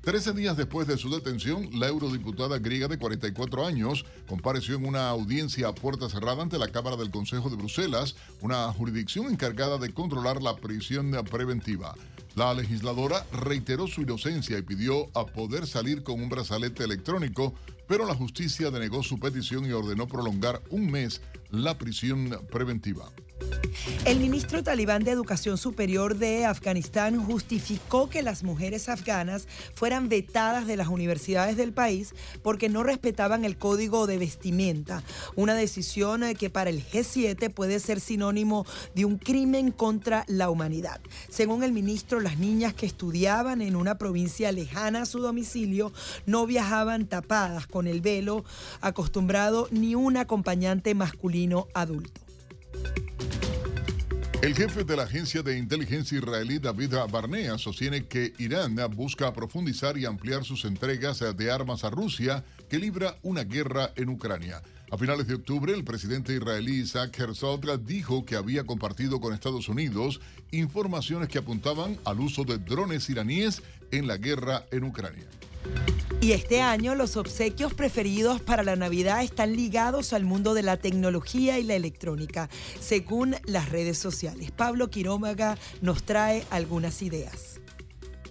Trece 0.09 0.32
días 0.32 0.56
después 0.56 0.89
de 0.89 0.97
su 0.97 1.10
detención, 1.10 1.68
la 1.74 1.86
eurodiputada 1.86 2.59
griega 2.59 2.89
de 2.89 2.97
44 2.97 3.66
años 3.66 4.06
compareció 4.26 4.76
en 4.76 4.86
una 4.86 5.10
audiencia 5.10 5.68
a 5.68 5.74
puerta 5.74 6.09
cerrada 6.09 6.43
ante 6.43 6.56
la 6.59 6.68
Cámara 6.68 6.97
del 6.97 7.10
Consejo 7.10 7.51
de 7.51 7.56
Bruselas, 7.56 8.16
una 8.40 8.72
jurisdicción 8.72 9.26
encargada 9.26 9.76
de 9.76 9.93
controlar 9.93 10.40
la 10.43 10.56
prisión 10.56 11.10
preventiva. 11.30 11.94
La 12.36 12.55
legisladora 12.55 13.26
reiteró 13.32 13.86
su 13.86 14.01
inocencia 14.01 14.56
y 14.56 14.62
pidió 14.62 15.10
a 15.12 15.26
poder 15.26 15.66
salir 15.66 16.02
con 16.02 16.22
un 16.22 16.30
brazalete 16.30 16.85
electrónico, 16.85 17.52
pero 17.86 18.06
la 18.06 18.14
justicia 18.14 18.70
denegó 18.70 19.02
su 19.02 19.20
petición 19.20 19.66
y 19.66 19.72
ordenó 19.72 20.09
prolongar 20.09 20.62
un 20.70 20.90
mes 20.90 21.20
la 21.51 21.76
prisión 21.76 22.30
preventiva. 22.51 23.12
El 24.05 24.20
ministro 24.20 24.62
talibán 24.62 25.05
de 25.05 25.10
Educación 25.10 25.59
Superior 25.59 26.16
de 26.16 26.47
Afganistán 26.47 27.23
justificó 27.23 28.09
que 28.09 28.23
las 28.23 28.43
mujeres 28.43 28.89
afganas 28.89 29.47
fueran 29.74 30.09
vetadas 30.09 30.66
de 30.66 30.77
las 30.77 30.89
universidades 30.89 31.56
del 31.56 31.73
país 31.73 32.15
porque 32.43 32.69
no 32.69 32.82
respetaban 32.82 33.44
el 33.44 33.59
código 33.59 34.06
de 34.06 34.19
vestimenta, 34.19 35.02
una 35.36 35.55
decisión 35.55 36.23
eh, 36.23 36.35
que 36.35 36.51
para 36.51 36.70
el 36.70 36.85
G7 36.85 37.52
puede 37.52 37.81
ser 37.81 38.01
sinónimo 38.01 38.66
de 38.94 39.05
un 39.05 39.19
crimen 39.19 39.70
contra 39.73 40.24
la 40.27 40.51
humanidad. 40.51 41.01
Según 41.28 41.62
el 41.62 41.73
ministro, 41.73 42.20
las 42.20 42.39
niñas 42.39 42.74
que 42.74 42.86
estudiaban 42.86 43.60
en 43.60 43.77
una 43.77 43.98
provincia 43.98 44.52
lejana 44.52 45.02
a 45.02 45.06
su 45.06 45.19
domicilio 45.20 45.93
no 46.27 46.47
viajaban 46.47 47.06
tapadas 47.06 47.66
con 47.66 47.86
el 47.86 48.01
velo 48.01 48.44
acostumbrado 48.81 49.69
ni 49.70 49.94
un 49.94 50.16
acompañante 50.16 50.94
masculino 50.94 51.69
adulto. 51.74 52.20
El 54.49 54.55
jefe 54.55 54.83
de 54.83 54.97
la 54.97 55.03
agencia 55.03 55.43
de 55.43 55.59
inteligencia 55.59 56.16
israelí 56.16 56.59
David 56.59 56.95
Barnea 57.12 57.59
sostiene 57.59 58.07
que 58.07 58.33
Irán 58.39 58.79
busca 58.97 59.31
profundizar 59.35 59.99
y 59.99 60.07
ampliar 60.07 60.43
sus 60.43 60.65
entregas 60.65 61.23
de 61.37 61.51
armas 61.51 61.85
a 61.85 61.91
Rusia 61.91 62.43
que 62.70 62.79
libra 62.79 63.19
una 63.23 63.45
guerra 63.45 63.93
en 63.95 64.09
Ucrania. 64.09 64.62
A 64.91 64.97
finales 64.97 65.27
de 65.27 65.35
octubre, 65.35 65.75
el 65.75 65.85
presidente 65.85 66.33
israelí 66.33 66.81
Isaac 66.81 67.15
Herzog 67.19 67.61
dijo 67.85 68.25
que 68.25 68.37
había 68.37 68.65
compartido 68.65 69.20
con 69.20 69.35
Estados 69.35 69.69
Unidos 69.69 70.19
informaciones 70.51 71.29
que 71.29 71.37
apuntaban 71.37 71.99
al 72.07 72.19
uso 72.19 72.45
de 72.45 72.57
drones 72.57 73.11
iraníes 73.11 73.62
en 73.91 74.07
la 74.07 74.16
guerra 74.16 74.65
en 74.70 74.85
Ucrania. 74.85 75.27
Y 76.20 76.32
este 76.32 76.60
año 76.60 76.97
los 76.97 77.16
obsequios 77.16 77.74
preferidos 77.74 78.40
para 78.40 78.64
la 78.64 78.74
Navidad 78.74 79.22
están 79.22 79.55
ligados 79.55 80.12
al 80.12 80.24
mundo 80.24 80.52
de 80.52 80.62
la 80.62 80.76
tecnología 80.76 81.60
y 81.60 81.62
la 81.62 81.76
electrónica, 81.76 82.48
según 82.80 83.36
las 83.44 83.68
redes 83.68 83.98
sociales. 83.98 84.51
Pablo 84.51 84.90
Quirómaga 84.90 85.56
nos 85.80 86.02
trae 86.02 86.44
algunas 86.51 87.02
ideas. 87.02 87.57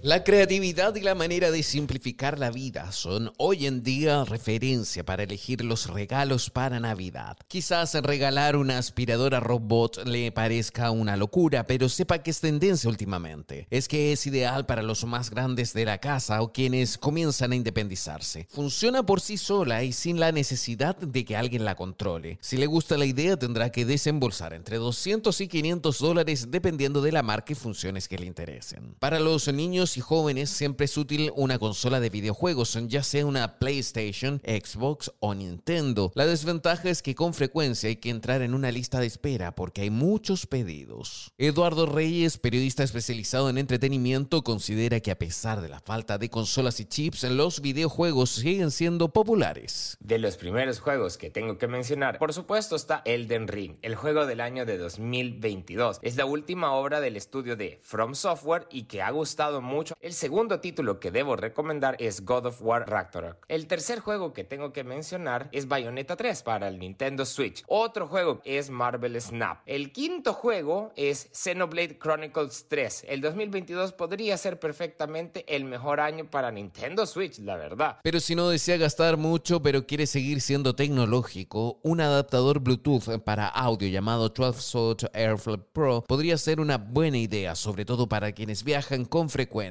La 0.04 0.24
creatividad 0.24 0.94
y 0.96 1.02
la 1.02 1.16
manera 1.16 1.50
de 1.50 1.64
simplificar 1.64 2.38
la 2.38 2.52
vida 2.52 2.92
son 2.92 3.34
hoy 3.38 3.66
en 3.66 3.82
día 3.82 4.24
referencia 4.26 5.04
para 5.04 5.24
elegir 5.24 5.66
los 5.66 5.88
regalos 5.88 6.52
para 6.52 6.80
Navidad. 6.80 7.36
Quizás 7.48 7.96
regalar 7.96 8.58
una 8.58 8.78
aspiradora 8.78 9.40
robot 9.40 10.06
le 10.06 10.32
parezca 10.32 10.92
una 10.92 11.18
locura, 11.18 11.66
pero 11.66 11.90
sepa 11.90 12.20
que 12.20 12.30
es 12.30 12.42
tendencia 12.42 12.88
últimamente. 12.92 13.66
Es 13.72 13.88
que 13.88 14.12
es 14.12 14.28
ideal 14.28 14.68
para 14.68 14.84
los 14.84 15.04
más 15.04 15.32
grandes 15.32 15.74
de 15.74 15.86
la 15.86 15.98
casa 15.98 16.44
o 16.44 16.54
quienes 16.54 17.00
comienzan 17.00 17.52
a 17.54 17.56
independizarse. 17.56 18.48
Funciona 18.52 19.04
por 19.04 19.20
sí 19.20 19.38
sola 19.38 19.84
y 19.84 19.94
sin 19.94 20.20
la 20.20 20.32
necesidad 20.32 20.96
de 20.96 21.26
que 21.26 21.36
alguien 21.36 21.66
la 21.66 21.76
controle. 21.76 22.38
Si 22.40 22.58
le 22.58 22.68
gusta 22.68 22.98
la 22.98 23.06
idea 23.06 23.36
tendrá 23.36 23.72
que 23.72 23.84
desembolsar 23.84 24.54
entre 24.54 24.78
200 24.78 25.42
y 25.42 25.48
500 25.48 25.98
dólares 25.98 26.52
dependiendo 26.52 27.02
de 27.02 27.12
la 27.12 27.24
marca 27.24 27.54
y 27.54 27.56
funciones 27.56 28.08
que 28.08 28.20
le 28.20 28.28
interesen. 28.28 28.96
Para 29.00 29.20
los 29.20 29.52
niños 29.52 29.88
jóvenes 30.02 30.50
siempre 30.50 30.86
es 30.86 30.98
útil 30.98 31.32
una 31.36 31.60
consola 31.60 32.00
de 32.00 32.10
videojuegos, 32.10 32.78
ya 32.88 33.04
sea 33.04 33.26
una 33.26 33.60
PlayStation, 33.60 34.42
Xbox 34.46 35.12
o 35.20 35.34
Nintendo. 35.34 36.12
La 36.16 36.26
desventaja 36.26 36.90
es 36.90 37.02
que 37.02 37.16
con 37.16 37.34
frecuencia 37.34 37.90
hay 37.90 37.98
que 37.98 38.10
entrar 38.10 38.42
en 38.42 38.54
una 38.54 38.72
lista 38.72 39.00
de 39.00 39.08
espera 39.08 39.56
porque 39.56 39.82
hay 39.82 39.90
muchos 39.90 40.46
pedidos. 40.46 41.32
Eduardo 41.38 41.86
Reyes, 41.86 42.38
periodista 42.38 42.84
especializado 42.84 43.50
en 43.50 43.58
entretenimiento, 43.58 44.44
considera 44.44 45.00
que 45.00 45.12
a 45.12 45.20
pesar 45.20 45.62
de 45.62 45.70
la 45.70 45.80
falta 45.80 46.18
de 46.18 46.30
consolas 46.30 46.80
y 46.80 46.86
chips, 46.86 47.24
los 47.24 47.62
videojuegos 47.62 48.30
siguen 48.30 48.72
siendo 48.72 49.10
populares. 49.10 49.98
De 50.00 50.20
los 50.20 50.38
primeros 50.38 50.80
juegos 50.80 51.18
que 51.18 51.30
tengo 51.30 51.58
que 51.58 51.68
mencionar, 51.68 52.18
por 52.20 52.34
supuesto 52.34 52.76
está 52.76 53.02
Elden 53.06 53.48
Ring, 53.48 53.78
el 53.82 53.96
juego 53.96 54.26
del 54.26 54.42
año 54.42 54.66
de 54.66 54.78
2022. 54.78 56.00
Es 56.02 56.16
la 56.18 56.26
última 56.26 56.72
obra 56.74 57.00
del 57.00 57.16
estudio 57.16 57.56
de 57.56 57.80
From 57.82 58.16
Software 58.16 58.68
y 58.72 58.84
que 58.84 59.02
ha 59.02 59.12
gustado 59.12 59.62
mucho 59.62 59.77
el 60.00 60.14
segundo 60.14 60.60
título 60.60 61.00
que 61.00 61.12
debo 61.12 61.36
recomendar 61.36 61.96
es 62.00 62.26
God 62.26 62.48
of 62.48 62.62
War 62.62 62.90
Ragnarok. 62.90 63.46
El 63.48 63.68
tercer 63.68 64.00
juego 64.00 64.34
que 64.34 64.44
tengo 64.44 64.74
que 64.74 64.84
mencionar 64.84 65.50
es 65.52 65.68
Bayonetta 65.68 66.16
3 66.16 66.42
para 66.44 66.68
el 66.68 66.80
Nintendo 66.80 67.26
Switch. 67.26 67.64
Otro 67.68 68.08
juego 68.08 68.42
es 68.44 68.70
Marvel 68.70 69.20
Snap. 69.22 69.60
El 69.66 69.92
quinto 69.92 70.34
juego 70.34 70.92
es 70.96 71.30
Xenoblade 71.32 72.00
Chronicles 72.00 72.66
3. 72.70 73.06
El 73.08 73.22
2022 73.22 73.94
podría 73.94 74.38
ser 74.38 74.60
perfectamente 74.60 75.46
el 75.54 75.66
mejor 75.66 76.00
año 76.00 76.30
para 76.30 76.52
Nintendo 76.52 77.06
Switch, 77.06 77.40
la 77.40 77.58
verdad. 77.58 78.00
Pero 78.02 78.20
si 78.20 78.36
no 78.36 78.50
desea 78.50 78.78
gastar 78.78 79.18
mucho 79.18 79.62
pero 79.62 79.86
quiere 79.86 80.08
seguir 80.08 80.42
siendo 80.42 80.76
tecnológico, 80.76 81.80
un 81.84 82.02
adaptador 82.02 82.62
Bluetooth 82.62 83.20
para 83.24 83.48
audio 83.48 83.90
llamado 83.90 84.30
12 84.30 85.10
AirFlip 85.14 85.62
Pro 85.74 86.04
podría 86.08 86.38
ser 86.38 86.60
una 86.60 86.78
buena 86.78 87.18
idea, 87.18 87.56
sobre 87.56 87.86
todo 87.86 88.08
para 88.08 88.32
quienes 88.32 88.64
viajan 88.64 89.06
con 89.06 89.30
frecuencia 89.30 89.67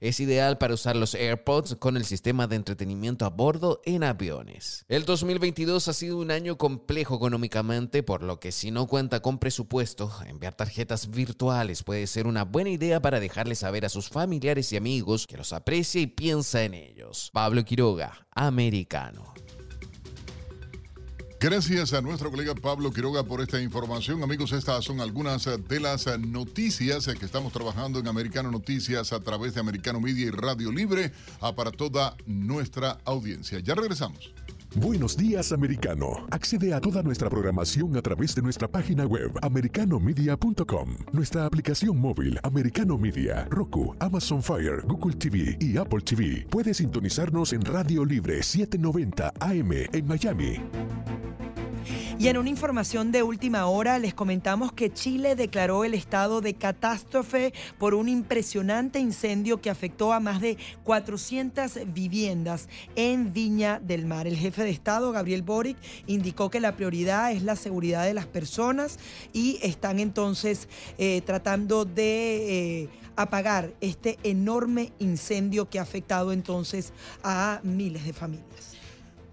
es 0.00 0.20
ideal 0.20 0.58
para 0.58 0.74
usar 0.74 0.96
los 0.96 1.14
AirPods 1.14 1.76
con 1.76 1.96
el 1.96 2.04
sistema 2.04 2.46
de 2.46 2.56
entretenimiento 2.56 3.24
a 3.24 3.30
bordo 3.30 3.80
en 3.84 4.04
aviones. 4.04 4.84
El 4.88 5.04
2022 5.04 5.88
ha 5.88 5.92
sido 5.92 6.18
un 6.18 6.30
año 6.30 6.56
complejo 6.56 7.16
económicamente, 7.16 8.02
por 8.02 8.22
lo 8.22 8.40
que 8.40 8.52
si 8.52 8.70
no 8.70 8.86
cuenta 8.86 9.20
con 9.20 9.38
presupuesto, 9.38 10.10
enviar 10.26 10.54
tarjetas 10.54 11.10
virtuales 11.10 11.82
puede 11.82 12.06
ser 12.06 12.26
una 12.26 12.44
buena 12.44 12.70
idea 12.70 13.00
para 13.00 13.20
dejarles 13.20 13.60
saber 13.60 13.84
a 13.84 13.88
sus 13.88 14.08
familiares 14.08 14.72
y 14.72 14.76
amigos 14.76 15.26
que 15.26 15.36
los 15.36 15.52
aprecia 15.52 16.00
y 16.00 16.06
piensa 16.06 16.62
en 16.62 16.74
ellos. 16.74 17.30
Pablo 17.32 17.64
Quiroga, 17.64 18.26
americano. 18.34 19.34
Gracias 21.44 21.92
a 21.92 22.00
nuestro 22.00 22.30
colega 22.30 22.54
Pablo 22.54 22.90
Quiroga 22.90 23.22
por 23.22 23.42
esta 23.42 23.60
información. 23.60 24.22
Amigos, 24.22 24.52
estas 24.52 24.82
son 24.82 25.02
algunas 25.02 25.44
de 25.44 25.78
las 25.78 26.06
noticias 26.18 27.06
que 27.06 27.26
estamos 27.26 27.52
trabajando 27.52 27.98
en 27.98 28.08
Americano 28.08 28.50
Noticias 28.50 29.12
a 29.12 29.20
través 29.20 29.52
de 29.52 29.60
Americano 29.60 30.00
Media 30.00 30.24
y 30.24 30.30
Radio 30.30 30.72
Libre 30.72 31.12
para 31.54 31.70
toda 31.70 32.16
nuestra 32.24 32.96
audiencia. 33.04 33.58
Ya 33.58 33.74
regresamos. 33.74 34.32
Buenos 34.76 35.18
días, 35.18 35.52
americano. 35.52 36.26
Accede 36.30 36.72
a 36.72 36.80
toda 36.80 37.02
nuestra 37.02 37.28
programación 37.28 37.94
a 37.98 38.00
través 38.00 38.34
de 38.34 38.40
nuestra 38.40 38.66
página 38.66 39.04
web, 39.04 39.30
americanomedia.com, 39.42 40.96
nuestra 41.12 41.44
aplicación 41.44 41.98
móvil, 41.98 42.40
Americano 42.42 42.96
Media, 42.96 43.46
Roku, 43.50 43.94
Amazon 44.00 44.42
Fire, 44.42 44.80
Google 44.86 45.16
TV 45.16 45.58
y 45.60 45.76
Apple 45.76 46.00
TV. 46.00 46.46
Puedes 46.48 46.78
sintonizarnos 46.78 47.52
en 47.52 47.60
Radio 47.66 48.02
Libre 48.02 48.42
790 48.42 49.34
AM 49.40 49.72
en 49.92 50.06
Miami. 50.06 51.33
Y 52.24 52.28
en 52.28 52.38
una 52.38 52.48
información 52.48 53.12
de 53.12 53.22
última 53.22 53.66
hora 53.66 53.98
les 53.98 54.14
comentamos 54.14 54.72
que 54.72 54.90
Chile 54.90 55.36
declaró 55.36 55.84
el 55.84 55.92
estado 55.92 56.40
de 56.40 56.54
catástrofe 56.54 57.52
por 57.76 57.92
un 57.92 58.08
impresionante 58.08 58.98
incendio 58.98 59.60
que 59.60 59.68
afectó 59.68 60.10
a 60.10 60.20
más 60.20 60.40
de 60.40 60.56
400 60.84 61.80
viviendas 61.92 62.70
en 62.96 63.34
Viña 63.34 63.78
del 63.78 64.06
Mar. 64.06 64.26
El 64.26 64.38
jefe 64.38 64.62
de 64.62 64.70
Estado, 64.70 65.12
Gabriel 65.12 65.42
Boric, 65.42 65.76
indicó 66.06 66.48
que 66.48 66.60
la 66.60 66.76
prioridad 66.76 67.30
es 67.30 67.42
la 67.42 67.56
seguridad 67.56 68.06
de 68.06 68.14
las 68.14 68.24
personas 68.24 68.98
y 69.34 69.58
están 69.62 69.98
entonces 69.98 70.66
eh, 70.96 71.20
tratando 71.26 71.84
de... 71.84 72.84
Eh, 72.84 72.88
apagar 73.16 73.72
este 73.80 74.18
enorme 74.24 74.92
incendio 74.98 75.70
que 75.70 75.78
ha 75.78 75.82
afectado 75.82 76.32
entonces 76.32 76.92
a 77.22 77.60
miles 77.62 78.04
de 78.04 78.12
familias. 78.12 78.73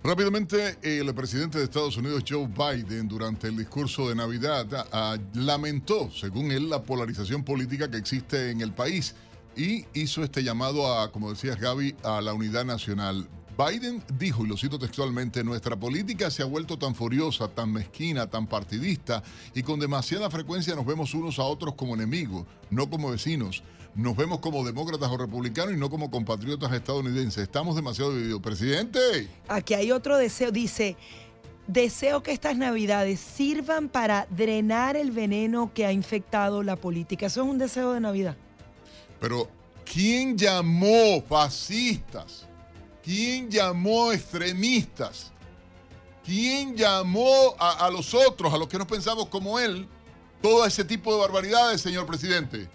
Rápidamente, 0.03 0.79
el 0.81 1.13
presidente 1.13 1.59
de 1.59 1.65
Estados 1.65 1.95
Unidos, 1.95 2.23
Joe 2.27 2.47
Biden, 2.47 3.07
durante 3.07 3.49
el 3.49 3.55
discurso 3.55 4.09
de 4.09 4.15
Navidad, 4.15 4.87
ah, 4.91 5.15
lamentó, 5.35 6.09
según 6.09 6.51
él, 6.51 6.71
la 6.71 6.81
polarización 6.81 7.43
política 7.43 7.89
que 7.89 7.97
existe 7.97 8.49
en 8.49 8.61
el 8.61 8.73
país 8.73 9.13
y 9.55 9.85
hizo 9.93 10.23
este 10.23 10.43
llamado 10.43 10.91
a, 10.91 11.11
como 11.11 11.29
decías 11.29 11.59
Gaby, 11.59 11.95
a 12.03 12.19
la 12.19 12.33
unidad 12.33 12.65
nacional. 12.65 13.29
Biden 13.55 14.01
dijo, 14.17 14.43
y 14.43 14.47
lo 14.47 14.57
cito 14.57 14.79
textualmente, 14.79 15.43
nuestra 15.43 15.79
política 15.79 16.31
se 16.31 16.41
ha 16.41 16.47
vuelto 16.47 16.79
tan 16.79 16.95
furiosa, 16.95 17.47
tan 17.49 17.71
mezquina, 17.71 18.27
tan 18.27 18.47
partidista, 18.47 19.21
y 19.53 19.61
con 19.61 19.79
demasiada 19.79 20.31
frecuencia 20.31 20.73
nos 20.73 20.87
vemos 20.87 21.13
unos 21.13 21.37
a 21.37 21.43
otros 21.43 21.75
como 21.75 21.93
enemigos, 21.93 22.47
no 22.71 22.89
como 22.89 23.11
vecinos 23.11 23.61
nos 23.95 24.15
vemos 24.15 24.39
como 24.39 24.63
demócratas 24.63 25.09
o 25.09 25.17
republicanos 25.17 25.73
y 25.73 25.77
no 25.77 25.89
como 25.89 26.09
compatriotas 26.09 26.71
estadounidenses. 26.71 27.43
Estamos 27.43 27.75
demasiado 27.75 28.13
divididos. 28.15 28.41
Presidente. 28.41 29.27
Aquí 29.47 29.73
hay 29.73 29.91
otro 29.91 30.17
deseo. 30.17 30.51
Dice, 30.51 30.95
deseo 31.67 32.23
que 32.23 32.31
estas 32.31 32.55
navidades 32.55 33.19
sirvan 33.19 33.89
para 33.89 34.27
drenar 34.29 34.95
el 34.95 35.11
veneno 35.11 35.71
que 35.73 35.85
ha 35.85 35.91
infectado 35.91 36.63
la 36.63 36.75
política. 36.75 37.25
Eso 37.25 37.43
es 37.43 37.49
un 37.49 37.57
deseo 37.57 37.91
de 37.93 37.99
Navidad. 37.99 38.37
Pero, 39.19 39.49
¿quién 39.83 40.37
llamó 40.37 41.21
fascistas? 41.27 42.47
¿Quién 43.03 43.49
llamó 43.49 44.13
extremistas? 44.13 45.31
¿Quién 46.23 46.77
llamó 46.77 47.55
a, 47.59 47.85
a 47.85 47.89
los 47.89 48.13
otros, 48.13 48.53
a 48.53 48.57
los 48.57 48.67
que 48.67 48.77
no 48.77 48.87
pensamos 48.87 49.27
como 49.27 49.59
él, 49.59 49.87
todo 50.41 50.65
ese 50.65 50.85
tipo 50.85 51.13
de 51.13 51.19
barbaridades, 51.19 51.81
señor 51.81 52.05
presidente? 52.05 52.69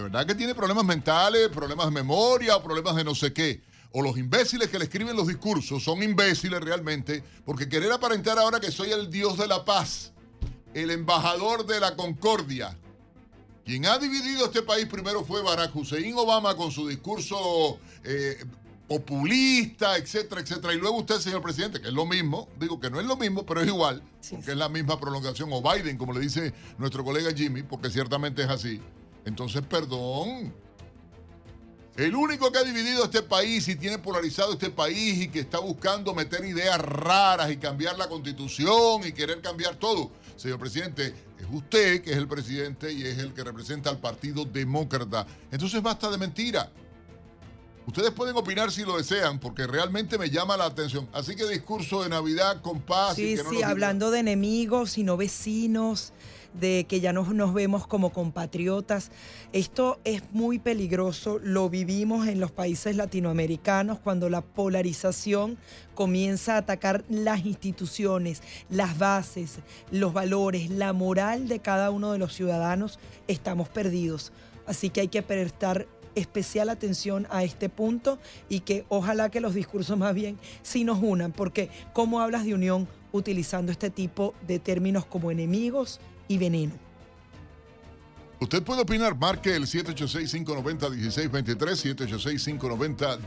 De 0.00 0.04
verdad 0.04 0.26
que 0.26 0.34
tiene 0.34 0.54
problemas 0.54 0.82
mentales, 0.82 1.50
problemas 1.50 1.84
de 1.84 1.92
memoria 1.92 2.56
o 2.56 2.62
problemas 2.62 2.96
de 2.96 3.04
no 3.04 3.14
sé 3.14 3.34
qué. 3.34 3.60
O 3.92 4.00
los 4.00 4.16
imbéciles 4.16 4.70
que 4.70 4.78
le 4.78 4.84
escriben 4.84 5.14
los 5.14 5.28
discursos 5.28 5.84
son 5.84 6.02
imbéciles 6.02 6.58
realmente 6.62 7.22
porque 7.44 7.68
querer 7.68 7.92
aparentar 7.92 8.38
ahora 8.38 8.60
que 8.60 8.72
soy 8.72 8.92
el 8.92 9.10
dios 9.10 9.36
de 9.36 9.46
la 9.46 9.62
paz, 9.62 10.12
el 10.72 10.90
embajador 10.90 11.66
de 11.66 11.80
la 11.80 11.96
concordia. 11.96 12.78
Quien 13.62 13.84
ha 13.84 13.98
dividido 13.98 14.46
este 14.46 14.62
país 14.62 14.86
primero 14.86 15.22
fue 15.22 15.42
Barack 15.42 15.76
Hussein 15.76 16.14
Obama 16.16 16.56
con 16.56 16.70
su 16.70 16.88
discurso 16.88 17.78
eh, 18.02 18.42
populista, 18.88 19.98
etcétera, 19.98 20.40
etcétera. 20.40 20.72
Y 20.72 20.78
luego 20.78 20.96
usted, 20.96 21.18
señor 21.18 21.42
presidente, 21.42 21.78
que 21.78 21.88
es 21.88 21.94
lo 21.94 22.06
mismo, 22.06 22.48
digo 22.58 22.80
que 22.80 22.88
no 22.88 23.00
es 23.00 23.06
lo 23.06 23.18
mismo, 23.18 23.44
pero 23.44 23.60
es 23.60 23.66
igual, 23.66 24.02
porque 24.30 24.52
es 24.52 24.56
la 24.56 24.70
misma 24.70 24.98
prolongación, 24.98 25.50
o 25.52 25.60
Biden, 25.60 25.98
como 25.98 26.14
le 26.14 26.20
dice 26.20 26.54
nuestro 26.78 27.04
colega 27.04 27.34
Jimmy, 27.34 27.62
porque 27.62 27.90
ciertamente 27.90 28.42
es 28.42 28.48
así. 28.48 28.80
Entonces, 29.24 29.62
perdón. 29.62 30.54
El 31.96 32.14
único 32.14 32.50
que 32.50 32.58
ha 32.58 32.62
dividido 32.62 33.04
este 33.04 33.20
país 33.20 33.68
y 33.68 33.76
tiene 33.76 33.98
polarizado 33.98 34.52
este 34.52 34.70
país 34.70 35.22
y 35.22 35.28
que 35.28 35.40
está 35.40 35.58
buscando 35.58 36.14
meter 36.14 36.44
ideas 36.44 36.78
raras 36.78 37.50
y 37.50 37.56
cambiar 37.56 37.98
la 37.98 38.08
constitución 38.08 39.02
y 39.04 39.12
querer 39.12 39.42
cambiar 39.42 39.74
todo, 39.74 40.10
señor 40.36 40.58
presidente, 40.58 41.08
es 41.38 41.46
usted 41.52 42.00
que 42.00 42.12
es 42.12 42.16
el 42.16 42.28
presidente 42.28 42.92
y 42.92 43.02
es 43.02 43.18
el 43.18 43.34
que 43.34 43.44
representa 43.44 43.90
al 43.90 43.98
Partido 43.98 44.44
Demócrata. 44.44 45.26
Entonces 45.50 45.82
basta 45.82 46.10
de 46.10 46.16
mentira. 46.16 46.70
Ustedes 47.86 48.12
pueden 48.12 48.36
opinar 48.36 48.70
si 48.70 48.84
lo 48.84 48.96
desean, 48.96 49.40
porque 49.40 49.66
realmente 49.66 50.16
me 50.16 50.30
llama 50.30 50.56
la 50.56 50.66
atención. 50.66 51.08
Así 51.12 51.34
que 51.34 51.44
discurso 51.46 52.02
de 52.02 52.08
Navidad 52.08 52.60
con 52.62 52.80
paz. 52.80 53.16
Sí, 53.16 53.32
y 53.32 53.36
que 53.36 53.42
no 53.42 53.50
sí, 53.50 53.62
hablando 53.62 54.10
de 54.10 54.20
enemigos 54.20 54.96
y 54.96 55.02
no 55.02 55.16
vecinos, 55.16 56.12
de 56.54 56.84
que 56.88 57.00
ya 57.00 57.12
nos, 57.12 57.34
nos 57.34 57.54
vemos 57.54 57.86
como 57.86 58.12
compatriotas. 58.12 59.10
Esto 59.52 60.00
es 60.04 60.22
muy 60.32 60.58
peligroso, 60.58 61.38
lo 61.42 61.68
vivimos 61.68 62.28
en 62.28 62.40
los 62.40 62.50
países 62.50 62.96
latinoamericanos 62.96 63.98
cuando 63.98 64.28
la 64.28 64.40
polarización 64.40 65.58
comienza 65.94 66.54
a 66.54 66.58
atacar 66.58 67.04
las 67.08 67.44
instituciones, 67.44 68.42
las 68.68 68.98
bases, 68.98 69.58
los 69.90 70.12
valores, 70.12 70.70
la 70.70 70.92
moral 70.92 71.48
de 71.48 71.60
cada 71.60 71.90
uno 71.90 72.12
de 72.12 72.18
los 72.18 72.34
ciudadanos, 72.34 72.98
estamos 73.28 73.68
perdidos. 73.68 74.32
Así 74.66 74.90
que 74.90 75.02
hay 75.02 75.08
que 75.08 75.22
prestar 75.22 75.86
especial 76.14 76.68
atención 76.68 77.26
a 77.30 77.44
este 77.44 77.68
punto 77.68 78.18
y 78.48 78.60
que 78.60 78.84
ojalá 78.88 79.30
que 79.30 79.40
los 79.40 79.54
discursos 79.54 79.96
más 79.96 80.14
bien 80.14 80.38
sí 80.62 80.84
nos 80.84 81.02
unan, 81.02 81.32
porque 81.32 81.70
¿cómo 81.92 82.20
hablas 82.20 82.44
de 82.44 82.54
unión 82.54 82.88
utilizando 83.12 83.72
este 83.72 83.90
tipo 83.90 84.34
de 84.46 84.58
términos 84.58 85.06
como 85.06 85.30
enemigos 85.30 86.00
y 86.30 86.38
veneno? 86.38 86.72
Usted 88.40 88.62
puede 88.62 88.80
opinar, 88.82 89.18
marque 89.18 89.54
el 89.54 89.66
786-590-1623, 89.66 92.08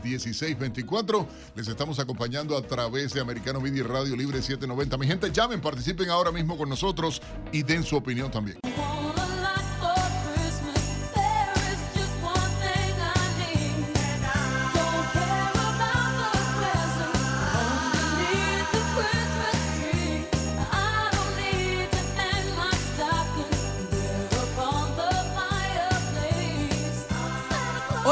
786-590-1624. 0.02 1.26
Les 1.54 1.68
estamos 1.68 2.00
acompañando 2.00 2.56
a 2.56 2.62
través 2.62 3.12
de 3.12 3.20
Americano 3.20 3.60
Media 3.60 3.80
y 3.80 3.82
Radio 3.82 4.16
Libre 4.16 4.38
790. 4.38 4.98
Mi 4.98 5.06
gente, 5.06 5.30
llamen, 5.30 5.60
participen 5.60 6.10
ahora 6.10 6.32
mismo 6.32 6.56
con 6.56 6.68
nosotros 6.68 7.22
y 7.52 7.62
den 7.62 7.84
su 7.84 7.94
opinión 7.94 8.32
también. 8.32 8.58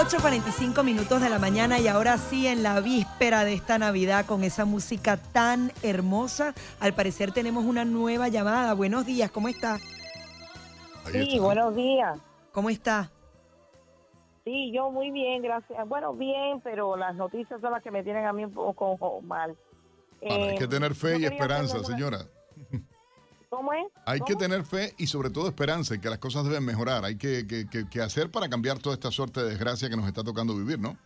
8.45 0.03 0.83
minutos 0.83 1.21
de 1.21 1.31
la 1.31 1.39
mañana 1.39 1.79
y 1.79 1.87
ahora 1.87 2.19
sí 2.19 2.49
en 2.49 2.65
la 2.65 2.81
víspera 2.81 3.45
de 3.45 3.55
esta 3.55 3.79
Navidad 3.79 4.27
con 4.27 4.43
esa 4.43 4.65
música 4.65 5.17
tan 5.17 5.71
hermosa. 5.85 6.55
Al 6.81 6.93
parecer 6.93 7.31
tenemos 7.31 7.65
una 7.65 7.85
nueva 7.85 8.27
llamada. 8.27 8.75
Buenos 8.75 9.07
días, 9.07 9.31
¿cómo 9.31 9.47
está? 9.47 9.79
Sí, 11.13 11.39
buenos 11.39 11.77
días. 11.77 12.19
¿Cómo 12.51 12.69
está? 12.69 13.13
Sí, 14.45 14.73
yo 14.75 14.91
muy 14.91 15.13
bien, 15.13 15.41
gracias. 15.41 15.89
Bueno, 15.89 16.15
bien, 16.15 16.61
pero 16.65 16.97
las 16.97 17.15
noticias 17.15 17.61
son 17.61 17.71
las 17.71 17.81
que 17.81 17.93
me 17.93 18.03
tienen 18.03 18.25
a 18.27 18.33
mí 18.33 18.45
un 18.45 18.53
poco 18.53 19.21
mal. 19.21 19.57
Bueno, 20.21 20.45
hay 20.47 20.51
Eh, 20.51 20.59
que 20.59 20.67
tener 20.67 20.97
fe 20.97 21.21
y 21.21 21.27
esperanza, 21.27 21.79
señora. 21.85 22.27
¿Cómo 23.53 23.71
es? 23.75 23.85
Hay 24.07 24.21
que 24.21 24.35
tener 24.35 24.63
fe 24.65 24.95
y 24.97 25.07
sobre 25.07 25.29
todo 25.29 25.47
esperanza 25.47 25.95
en 25.95 26.01
que 26.01 26.09
las 26.09 26.17
cosas 26.19 26.45
deben 26.47 26.65
mejorar. 26.65 27.05
Hay 27.05 27.19
que, 27.19 27.47
que- 27.47 27.69
que- 27.69 27.87
que 27.87 28.01
hacer 28.01 28.31
para 28.31 28.49
cambiar 28.49 28.79
toda 28.79 28.95
esta 28.95 29.11
suerte 29.11 29.43
de 29.43 29.51
desgracia 29.51 29.91
que 29.91 29.97
nos 29.97 30.07
está 30.07 30.25
tocando 30.25 30.55
vivir, 30.57 30.79
¿no? 30.79 30.97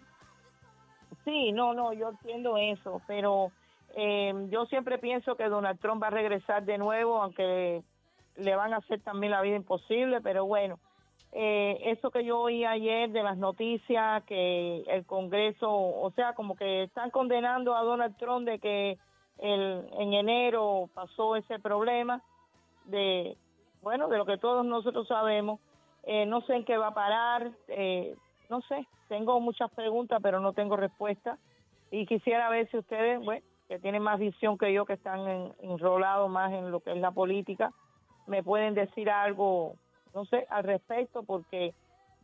Sí, 1.25 1.51
no, 1.51 1.75
no, 1.75 1.93
yo 1.93 2.11
entiendo 2.11 2.57
eso, 2.57 3.03
pero 3.09 3.51
eh, 3.97 4.33
yo 4.49 4.65
siempre 4.67 4.99
pienso 4.99 5.35
que 5.35 5.49
Donald 5.49 5.81
Trump 5.81 6.01
va 6.01 6.07
a 6.07 6.11
regresar 6.11 6.65
de 6.65 6.79
nuevo, 6.79 7.21
aunque 7.21 7.83
le 8.37 8.55
van 8.55 8.73
a 8.75 8.77
hacer 8.77 9.01
también 9.01 9.33
la 9.33 9.41
vida 9.43 9.57
imposible, 9.57 10.21
pero 10.21 10.47
bueno, 10.47 10.79
eh, 11.33 11.79
eso 11.87 12.13
que 12.13 12.25
yo 12.25 12.39
oí 12.39 12.65
ayer 12.65 13.11
de 13.11 13.25
las 13.25 13.39
noticias, 13.39 14.23
que 14.23 14.85
el 14.87 15.05
Congreso, 15.05 15.69
o 15.69 16.13
sea, 16.15 16.35
como 16.35 16.55
que 16.55 16.85
están 16.85 17.11
condenando 17.11 17.75
a 17.75 17.83
Donald 17.83 18.17
Trump 18.19 18.47
de 18.47 18.61
que 18.61 18.99
el, 19.39 19.85
en 19.99 20.13
enero 20.15 20.89
pasó 20.95 21.35
ese 21.35 21.59
problema 21.59 22.23
de, 22.87 23.37
bueno, 23.83 24.09
de 24.09 24.19
lo 24.19 24.27
que 24.27 24.39
todos 24.39 24.65
nosotros 24.65 25.07
sabemos. 25.09 25.61
Eh, 26.05 26.27
no 26.27 26.41
sé 26.43 26.55
en 26.55 26.65
qué 26.65 26.77
va 26.77 26.89
a 26.89 26.95
parar, 26.95 27.51
eh, 27.69 28.15
no 28.49 28.61
sé, 28.63 28.87
tengo 29.09 29.41
muchas 29.41 29.71
preguntas, 29.73 30.21
pero 30.23 30.41
no 30.41 30.53
tengo 30.53 30.77
respuesta. 30.77 31.39
Y 31.91 32.07
quisiera 32.07 32.49
ver 32.49 32.69
si 32.71 32.79
ustedes, 32.79 33.21
bueno, 33.25 33.45
que 33.69 33.79
tienen 33.81 34.03
más 34.03 34.19
visión 34.19 34.57
que 34.57 34.73
yo, 34.73 34.85
que 34.87 34.93
están 34.93 35.27
en- 35.29 35.53
enrolados 35.61 36.31
más 36.31 36.53
en 36.53 36.71
lo 36.71 36.81
que 36.81 36.93
es 36.93 36.99
la 36.99 37.11
política, 37.11 37.73
me 38.27 38.43
pueden 38.43 38.75
decir 38.75 39.11
algo, 39.11 39.75
no 40.15 40.25
sé, 40.27 40.47
al 40.51 40.65
respecto, 40.65 41.23
porque 41.25 41.75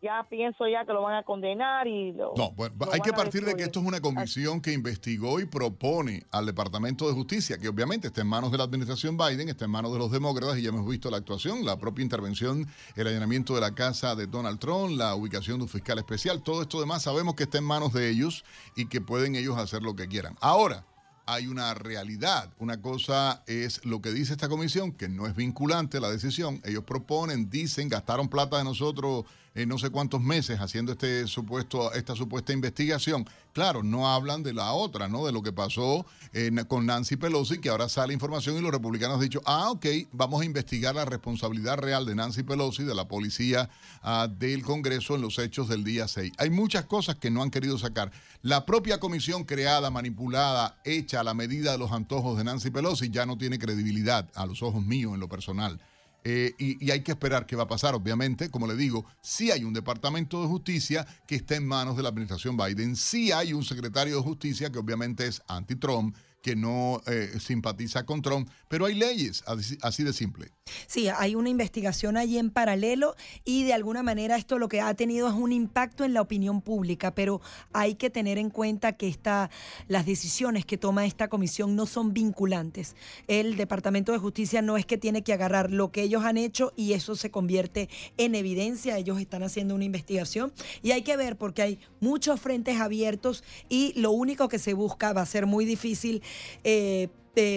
ya 0.02 0.26
pienso 0.28 0.66
ya 0.66 0.84
que 0.84 0.92
lo 0.92 1.02
van 1.02 1.14
a 1.14 1.22
condenar 1.22 1.86
y 1.86 2.12
lo, 2.12 2.34
No, 2.36 2.50
bueno, 2.52 2.74
lo 2.78 2.92
hay 2.92 3.00
que 3.00 3.12
partir 3.12 3.44
de 3.44 3.54
que 3.54 3.62
esto 3.62 3.78
es 3.78 3.86
una 3.86 4.00
comisión 4.00 4.60
que 4.60 4.72
investigó 4.72 5.38
y 5.38 5.46
propone 5.46 6.26
al 6.32 6.44
Departamento 6.44 7.06
de 7.06 7.14
Justicia, 7.14 7.56
que 7.56 7.68
obviamente 7.68 8.08
está 8.08 8.20
en 8.20 8.26
manos 8.26 8.50
de 8.50 8.58
la 8.58 8.64
administración 8.64 9.16
Biden, 9.16 9.48
está 9.48 9.64
en 9.64 9.70
manos 9.70 9.92
de 9.92 10.00
los 10.00 10.10
demócratas 10.10 10.58
y 10.58 10.62
ya 10.62 10.70
hemos 10.70 10.88
visto 10.88 11.08
la 11.08 11.18
actuación, 11.18 11.64
la 11.64 11.78
propia 11.78 12.02
intervención, 12.02 12.66
el 12.96 13.06
allanamiento 13.06 13.54
de 13.54 13.60
la 13.60 13.76
casa 13.76 14.16
de 14.16 14.26
Donald 14.26 14.58
Trump, 14.58 14.98
la 14.98 15.14
ubicación 15.14 15.58
de 15.58 15.64
un 15.64 15.68
fiscal 15.68 15.98
especial, 15.98 16.42
todo 16.42 16.62
esto 16.62 16.80
demás 16.80 17.02
sabemos 17.02 17.36
que 17.36 17.44
está 17.44 17.58
en 17.58 17.64
manos 17.64 17.92
de 17.92 18.10
ellos 18.10 18.44
y 18.74 18.88
que 18.88 19.00
pueden 19.00 19.36
ellos 19.36 19.56
hacer 19.56 19.82
lo 19.82 19.94
que 19.94 20.08
quieran. 20.08 20.36
Ahora, 20.40 20.84
hay 21.26 21.46
una 21.46 21.72
realidad. 21.74 22.52
Una 22.58 22.82
cosa 22.82 23.44
es 23.46 23.84
lo 23.84 24.02
que 24.02 24.10
dice 24.10 24.32
esta 24.32 24.48
comisión, 24.48 24.90
que 24.90 25.08
no 25.08 25.28
es 25.28 25.36
vinculante 25.36 26.00
la 26.00 26.10
decisión. 26.10 26.60
Ellos 26.64 26.82
proponen, 26.82 27.48
dicen, 27.48 27.88
gastaron 27.88 28.28
plata 28.28 28.58
de 28.58 28.64
nosotros 28.64 29.24
en 29.54 29.68
no 29.68 29.78
sé 29.78 29.90
cuántos 29.90 30.20
meses 30.20 30.60
haciendo 30.60 30.92
este 30.92 31.26
supuesto, 31.26 31.92
esta 31.92 32.14
supuesta 32.14 32.52
investigación. 32.52 33.26
Claro, 33.52 33.82
no 33.82 34.08
hablan 34.08 34.42
de 34.42 34.54
la 34.54 34.72
otra, 34.72 35.08
¿no? 35.08 35.26
De 35.26 35.32
lo 35.32 35.42
que 35.42 35.52
pasó 35.52 36.06
eh, 36.32 36.50
con 36.68 36.86
Nancy 36.86 37.16
Pelosi, 37.16 37.58
que 37.58 37.68
ahora 37.68 37.88
sale 37.88 38.14
información 38.14 38.56
y 38.56 38.60
los 38.60 38.70
republicanos 38.70 39.16
han 39.16 39.22
dicho, 39.22 39.42
ah, 39.44 39.70
ok, 39.70 39.86
vamos 40.12 40.40
a 40.40 40.44
investigar 40.44 40.94
la 40.94 41.04
responsabilidad 41.04 41.76
real 41.76 42.06
de 42.06 42.14
Nancy 42.14 42.42
Pelosi, 42.42 42.84
de 42.84 42.94
la 42.94 43.08
policía 43.08 43.68
ah, 44.02 44.28
del 44.30 44.62
Congreso 44.62 45.14
en 45.16 45.20
los 45.20 45.38
hechos 45.38 45.68
del 45.68 45.84
día 45.84 46.08
6. 46.08 46.32
Hay 46.38 46.50
muchas 46.50 46.86
cosas 46.86 47.16
que 47.16 47.30
no 47.30 47.42
han 47.42 47.50
querido 47.50 47.78
sacar. 47.78 48.10
La 48.40 48.64
propia 48.64 48.98
comisión 48.98 49.44
creada, 49.44 49.90
manipulada, 49.90 50.80
hecha 50.84 51.20
a 51.20 51.24
la 51.24 51.34
medida 51.34 51.72
de 51.72 51.78
los 51.78 51.92
antojos 51.92 52.38
de 52.38 52.44
Nancy 52.44 52.70
Pelosi 52.70 53.10
ya 53.10 53.26
no 53.26 53.36
tiene 53.36 53.58
credibilidad 53.58 54.30
a 54.34 54.46
los 54.46 54.62
ojos 54.62 54.82
míos 54.82 55.12
en 55.14 55.20
lo 55.20 55.28
personal. 55.28 55.78
Eh, 56.24 56.54
y, 56.58 56.84
y 56.84 56.90
hay 56.90 57.02
que 57.02 57.12
esperar 57.12 57.46
qué 57.46 57.56
va 57.56 57.64
a 57.64 57.68
pasar. 57.68 57.94
Obviamente, 57.94 58.50
como 58.50 58.66
le 58.66 58.76
digo, 58.76 59.04
sí 59.20 59.50
hay 59.50 59.64
un 59.64 59.72
departamento 59.72 60.40
de 60.40 60.48
justicia 60.48 61.06
que 61.26 61.36
está 61.36 61.56
en 61.56 61.66
manos 61.66 61.96
de 61.96 62.02
la 62.02 62.10
administración 62.10 62.56
Biden. 62.56 62.96
Sí 62.96 63.32
hay 63.32 63.52
un 63.52 63.64
secretario 63.64 64.16
de 64.16 64.22
justicia 64.22 64.70
que 64.70 64.78
obviamente 64.78 65.26
es 65.26 65.42
anti-Trump, 65.48 66.16
que 66.42 66.56
no 66.56 67.00
eh, 67.06 67.30
simpatiza 67.40 68.04
con 68.04 68.20
Trump, 68.20 68.50
pero 68.68 68.86
hay 68.86 68.94
leyes, 68.94 69.44
así, 69.46 70.04
de 70.04 70.12
simple. 70.12 70.50
Sí, 70.86 71.08
hay 71.08 71.34
una 71.34 71.48
investigación 71.48 72.16
allí 72.16 72.38
en 72.38 72.50
paralelo 72.50 73.14
y 73.44 73.64
de 73.64 73.72
alguna 73.72 74.02
manera 74.02 74.36
esto 74.36 74.58
lo 74.58 74.68
que 74.68 74.80
ha 74.80 74.92
tenido 74.94 75.28
es 75.28 75.34
un 75.34 75.52
impacto 75.52 76.04
en 76.04 76.14
la 76.14 76.20
opinión 76.20 76.60
pública, 76.60 77.14
pero 77.14 77.40
hay 77.72 77.94
que 77.94 78.10
tener 78.10 78.38
en 78.38 78.50
cuenta 78.50 78.96
que 78.96 79.08
esta, 79.08 79.50
las 79.86 80.04
decisiones 80.04 80.66
que 80.66 80.78
toma 80.78 81.06
esta 81.06 81.28
comisión 81.28 81.76
no 81.76 81.86
son 81.86 82.12
vinculantes. 82.12 82.96
El 83.28 83.56
Departamento 83.56 84.12
de 84.12 84.18
Justicia 84.18 84.62
no 84.62 84.76
es 84.76 84.84
que 84.84 84.98
tiene 84.98 85.22
que 85.22 85.32
agarrar 85.32 85.70
lo 85.70 85.92
que 85.92 86.02
ellos 86.02 86.24
han 86.24 86.36
hecho 86.36 86.72
y 86.76 86.94
eso 86.94 87.14
se 87.14 87.30
convierte 87.30 87.88
en 88.16 88.34
evidencia. 88.34 88.98
Ellos 88.98 89.20
están 89.20 89.44
haciendo 89.44 89.74
una 89.74 89.84
investigación 89.84 90.52
y 90.82 90.90
hay 90.90 91.02
que 91.02 91.16
ver 91.16 91.36
porque 91.36 91.62
hay 91.62 91.78
muchos 92.00 92.40
frentes 92.40 92.80
abiertos 92.80 93.44
y 93.68 93.92
lo 94.00 94.10
único 94.10 94.48
que 94.48 94.58
se 94.58 94.74
busca 94.74 95.12
va 95.12 95.22
a 95.22 95.26
ser 95.26 95.46
muy 95.46 95.64
difícil. 95.64 96.22
Eh, 96.64 97.08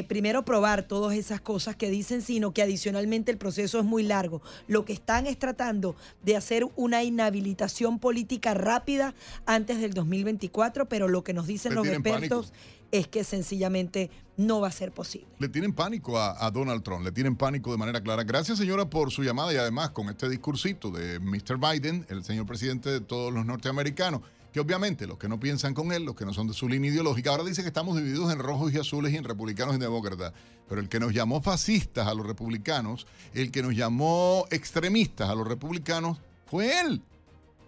primero 0.07 0.45
probar 0.45 0.83
todas 0.83 1.17
esas 1.17 1.41
cosas 1.41 1.75
que 1.75 1.89
dicen, 1.89 2.21
sino 2.21 2.53
que 2.53 2.61
adicionalmente 2.61 3.31
el 3.31 3.37
proceso 3.37 3.79
es 3.79 3.85
muy 3.85 4.03
largo. 4.03 4.41
Lo 4.67 4.85
que 4.85 4.93
están 4.93 5.27
es 5.27 5.37
tratando 5.37 5.95
de 6.23 6.37
hacer 6.37 6.65
una 6.75 7.03
inhabilitación 7.03 7.99
política 7.99 8.53
rápida 8.53 9.13
antes 9.45 9.79
del 9.81 9.93
2024, 9.93 10.87
pero 10.87 11.07
lo 11.07 11.23
que 11.23 11.33
nos 11.33 11.47
dicen 11.47 11.71
Le 11.71 11.75
los 11.75 11.87
expertos 11.87 12.53
es 12.91 13.07
que 13.07 13.23
sencillamente 13.23 14.09
no 14.37 14.61
va 14.61 14.69
a 14.69 14.71
ser 14.71 14.91
posible. 14.91 15.27
Le 15.39 15.49
tienen 15.49 15.73
pánico 15.73 16.17
a, 16.17 16.45
a 16.45 16.51
Donald 16.51 16.83
Trump, 16.83 17.03
le 17.03 17.11
tienen 17.11 17.35
pánico 17.35 17.71
de 17.71 17.77
manera 17.77 18.01
clara. 18.01 18.23
Gracias, 18.23 18.57
señora, 18.57 18.89
por 18.89 19.11
su 19.11 19.23
llamada 19.23 19.53
y 19.53 19.57
además 19.57 19.89
con 19.89 20.07
este 20.07 20.29
discursito 20.29 20.91
de 20.91 21.19
Mr. 21.19 21.57
Biden, 21.57 22.05
el 22.09 22.23
señor 22.23 22.45
presidente 22.45 22.89
de 22.89 23.01
todos 23.01 23.33
los 23.33 23.45
norteamericanos, 23.45 24.21
que 24.55 24.61
obviamente 24.61 25.05
los 25.05 25.17
que 25.17 25.27
no 25.27 25.37
piensan 25.37 25.73
con 25.73 25.91
él, 25.91 26.05
los 26.05 26.15
que 26.15 26.23
no 26.25 26.33
son 26.33 26.47
de 26.47 26.53
su 26.53 26.69
línea 26.69 26.89
ideológica, 26.89 27.29
ahora 27.29 27.43
dice 27.43 27.61
que 27.61 27.67
estamos 27.67 27.97
divididos 27.97 28.31
en 28.31 28.39
rojos 28.39 28.71
y 28.71 28.79
azules 28.79 29.11
y 29.11 29.17
en 29.17 29.25
republicanos 29.25 29.75
y 29.75 29.79
demócratas. 29.79 30.31
Pero 30.69 30.79
el 30.79 30.87
que 30.87 30.97
nos 30.97 31.13
llamó 31.13 31.41
fascistas 31.41 32.07
a 32.07 32.13
los 32.13 32.25
republicanos, 32.25 33.05
el 33.33 33.51
que 33.51 33.61
nos 33.61 33.75
llamó 33.75 34.45
extremistas 34.51 35.29
a 35.29 35.35
los 35.35 35.45
republicanos, 35.45 36.19
fue 36.45 36.79
él. 36.79 37.01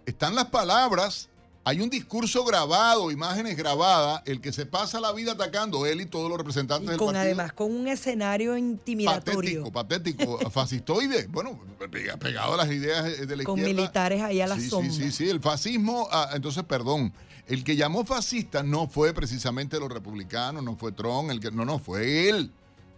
Están 0.06 0.34
las 0.34 0.46
palabras, 0.46 1.28
hay 1.68 1.82
un 1.82 1.90
discurso 1.90 2.44
grabado, 2.44 3.10
imágenes 3.10 3.54
grabadas, 3.56 4.22
el 4.24 4.40
que 4.40 4.52
se 4.52 4.64
pasa 4.64 5.00
la 5.00 5.12
vida 5.12 5.32
atacando 5.32 5.84
él 5.84 6.00
y 6.00 6.06
todos 6.06 6.30
los 6.30 6.38
representantes 6.38 6.88
del 6.88 6.96
Con 6.96 7.08
partido. 7.08 7.22
además 7.24 7.52
con 7.52 7.70
un 7.74 7.86
escenario 7.88 8.56
intimidatorio. 8.56 9.70
Patético, 9.70 10.38
patético, 10.38 10.50
fascistoide, 10.50 11.26
bueno, 11.26 11.60
pega- 11.90 12.16
pegado 12.18 12.54
a 12.54 12.56
las 12.56 12.68
ideas 12.70 13.04
de 13.04 13.36
la 13.36 13.44
Con 13.44 13.58
izquierda. 13.58 13.80
militares 13.82 14.22
ahí 14.22 14.40
a 14.40 14.46
la 14.46 14.56
sí, 14.56 14.70
sombra. 14.70 14.92
Sí, 14.94 15.02
sí, 15.04 15.12
sí, 15.12 15.28
el 15.28 15.40
fascismo, 15.40 16.08
ah, 16.10 16.30
entonces, 16.34 16.64
perdón, 16.64 17.12
el 17.46 17.64
que 17.64 17.76
llamó 17.76 18.04
fascista 18.04 18.62
no 18.62 18.88
fue 18.88 19.12
precisamente 19.12 19.78
los 19.78 19.90
republicanos, 19.90 20.62
no 20.62 20.74
fue 20.76 20.92
Trump, 20.92 21.30
el 21.30 21.40
que, 21.40 21.50
no, 21.50 21.64
no, 21.66 21.78
fue 21.78 22.28
él. 22.30 22.50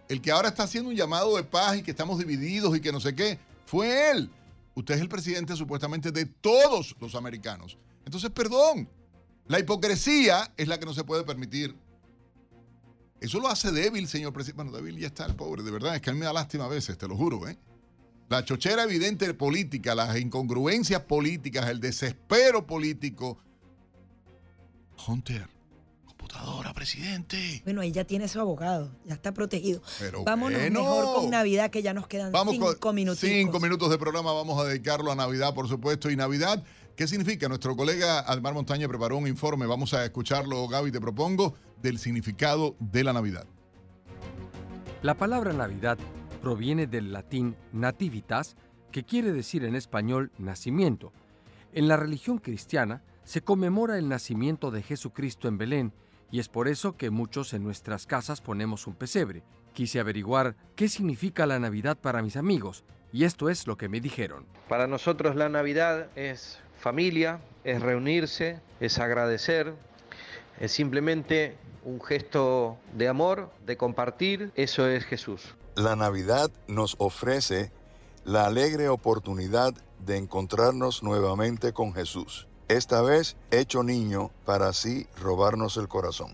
El 0.09 0.21
que 0.21 0.31
ahora 0.31 0.49
está 0.49 0.63
haciendo 0.65 0.91
un 0.91 0.97
llamado 0.97 1.37
de 1.37 1.43
paz 1.45 1.77
y 1.77 1.83
que 1.83 1.91
estamos 1.91 2.19
divididos 2.19 2.77
y 2.77 2.81
que 2.81 2.93
no 2.93 3.01
sé 3.01 3.15
qué, 3.15 3.39
fue 3.67 4.11
él. 4.13 4.31
Usted 4.75 4.95
es 4.95 5.01
el 5.01 5.09
presidente 5.09 5.57
supuestamente 5.57 6.13
de 6.13 6.27
todos 6.27 6.95
los 7.01 7.15
americanos. 7.17 7.77
Entonces, 8.05 8.31
perdón, 8.31 8.89
la 9.47 9.59
hipocresía 9.59 10.53
es 10.57 10.69
la 10.69 10.79
que 10.79 10.87
no 10.87 10.95
se 10.95 11.05
puede 11.05 11.25
permitir. 11.25 11.77
Eso 13.21 13.39
lo 13.39 13.49
hace 13.49 13.71
débil, 13.71 14.09
señor 14.09 14.33
presidente. 14.33 14.63
Bueno, 14.63 14.77
débil 14.77 14.99
ya 14.99 15.09
está 15.09 15.27
el 15.27 15.37
pobre, 15.37 15.63
de 15.63 15.71
verdad, 15.71 15.95
es 15.95 16.01
que 16.01 16.11
a 16.11 16.13
mí 16.13 16.19
me 16.19 16.25
da 16.25 16.33
lástima 16.33 16.65
a 16.65 16.69
veces, 16.69 16.97
te 16.97 17.07
lo 17.07 17.17
juro, 17.17 17.47
¿eh? 17.49 17.59
La 18.31 18.45
chochera 18.45 18.85
evidente 18.85 19.35
política, 19.35 19.95
las 19.95 20.17
incongruencias 20.17 21.03
políticas, 21.03 21.69
el 21.69 21.81
desespero 21.81 22.65
político. 22.65 23.39
Hunter, 25.07 25.49
computadora, 26.07 26.73
presidente. 26.73 27.61
Bueno, 27.65 27.81
ahí 27.81 27.91
ya 27.91 28.05
tiene 28.05 28.29
su 28.29 28.39
abogado, 28.39 28.97
ya 29.05 29.15
está 29.15 29.35
protegido. 29.35 29.83
Pero 29.99 30.23
Vámonos 30.23 30.61
bueno. 30.61 30.81
mejor 30.81 31.15
con 31.17 31.31
Navidad, 31.31 31.71
que 31.71 31.83
ya 31.83 31.93
nos 31.93 32.07
quedan 32.07 32.31
Vamos 32.31 32.55
cinco 32.55 32.93
minutos. 32.93 33.19
cinco 33.19 33.59
minutos 33.59 33.91
de 33.91 33.99
programa. 33.99 34.33
Vamos 34.33 34.61
a 34.61 34.69
dedicarlo 34.69 35.11
a 35.11 35.17
Navidad, 35.17 35.53
por 35.53 35.69
supuesto. 35.69 36.09
Y 36.09 36.15
Navidad, 36.15 36.63
¿qué 37.01 37.07
significa? 37.07 37.49
Nuestro 37.49 37.75
colega 37.75 38.21
Almar 38.21 38.53
Montaña 38.53 38.87
preparó 38.87 39.17
un 39.17 39.27
informe. 39.27 39.65
Vamos 39.65 39.95
a 39.95 40.05
escucharlo, 40.05 40.69
Gaby, 40.69 40.93
te 40.93 41.01
propongo, 41.01 41.55
del 41.81 41.99
significado 41.99 42.77
de 42.79 43.03
la 43.05 43.15
Navidad. 43.15 43.47
La 45.01 45.15
palabra 45.15 45.55
Navidad 45.55 45.97
proviene 46.43 46.87
del 46.87 47.11
latín 47.11 47.57
nativitas, 47.73 48.55
que 48.93 49.05
quiere 49.05 49.33
decir 49.33 49.65
en 49.65 49.77
español 49.77 50.31
nacimiento. 50.37 51.11
En 51.73 51.89
la 51.89 51.97
religión 51.97 52.37
cristiana 52.37 53.03
se 53.25 53.41
conmemora 53.41 53.97
el 53.97 54.07
nacimiento 54.07 54.71
de 54.71 54.83
Jesucristo 54.83 55.49
en 55.49 55.57
Belén 55.57 55.95
y 56.31 56.39
es 56.39 56.51
por 56.51 56.69
eso 56.69 56.99
que 56.99 57.09
muchos 57.09 57.55
en 57.55 57.65
nuestras 57.65 58.05
casas 58.05 58.43
ponemos 58.43 58.87
un 58.87 58.95
pesebre. 58.95 59.43
Quise 59.73 60.01
averiguar 60.01 60.55
qué 60.77 60.87
significa 60.87 61.47
la 61.47 61.59
Navidad 61.59 61.97
para 61.97 62.21
mis 62.21 62.37
amigos 62.37 62.85
y 63.11 63.25
esto 63.25 63.49
es 63.49 63.67
lo 63.67 63.79
que 63.79 63.89
me 63.89 64.03
dijeron. 64.03 64.45
Para 64.69 64.87
nosotros 64.87 65.35
la 65.35 65.49
Navidad 65.49 66.11
es 66.15 66.59
familia, 66.81 67.41
es 67.63 67.81
reunirse, 67.83 68.59
es 68.81 68.99
agradecer, 68.99 69.75
es 70.59 70.73
simplemente 70.73 71.57
un 71.85 72.01
gesto 72.01 72.79
de 72.95 73.09
amor, 73.09 73.51
de 73.67 73.77
compartir, 73.77 74.51
eso 74.55 74.89
es 74.89 75.05
Jesús. 75.05 75.55
La 75.77 75.95
Navidad 75.95 76.51
nos 76.67 76.97
ofrece 76.99 77.71
la 78.25 78.47
alegre 78.47 78.89
oportunidad 78.89 79.75
de 80.05 80.17
encontrarnos 80.17 81.03
nuevamente 81.03 81.73
con 81.73 81.93
Jesús, 81.95 82.49
esta 82.69 83.03
vez 83.03 83.37
hecho 83.51 83.83
niño 83.83 84.31
para 84.45 84.69
así 84.69 85.07
robarnos 85.21 85.77
el 85.77 85.89
corazón. 85.89 86.33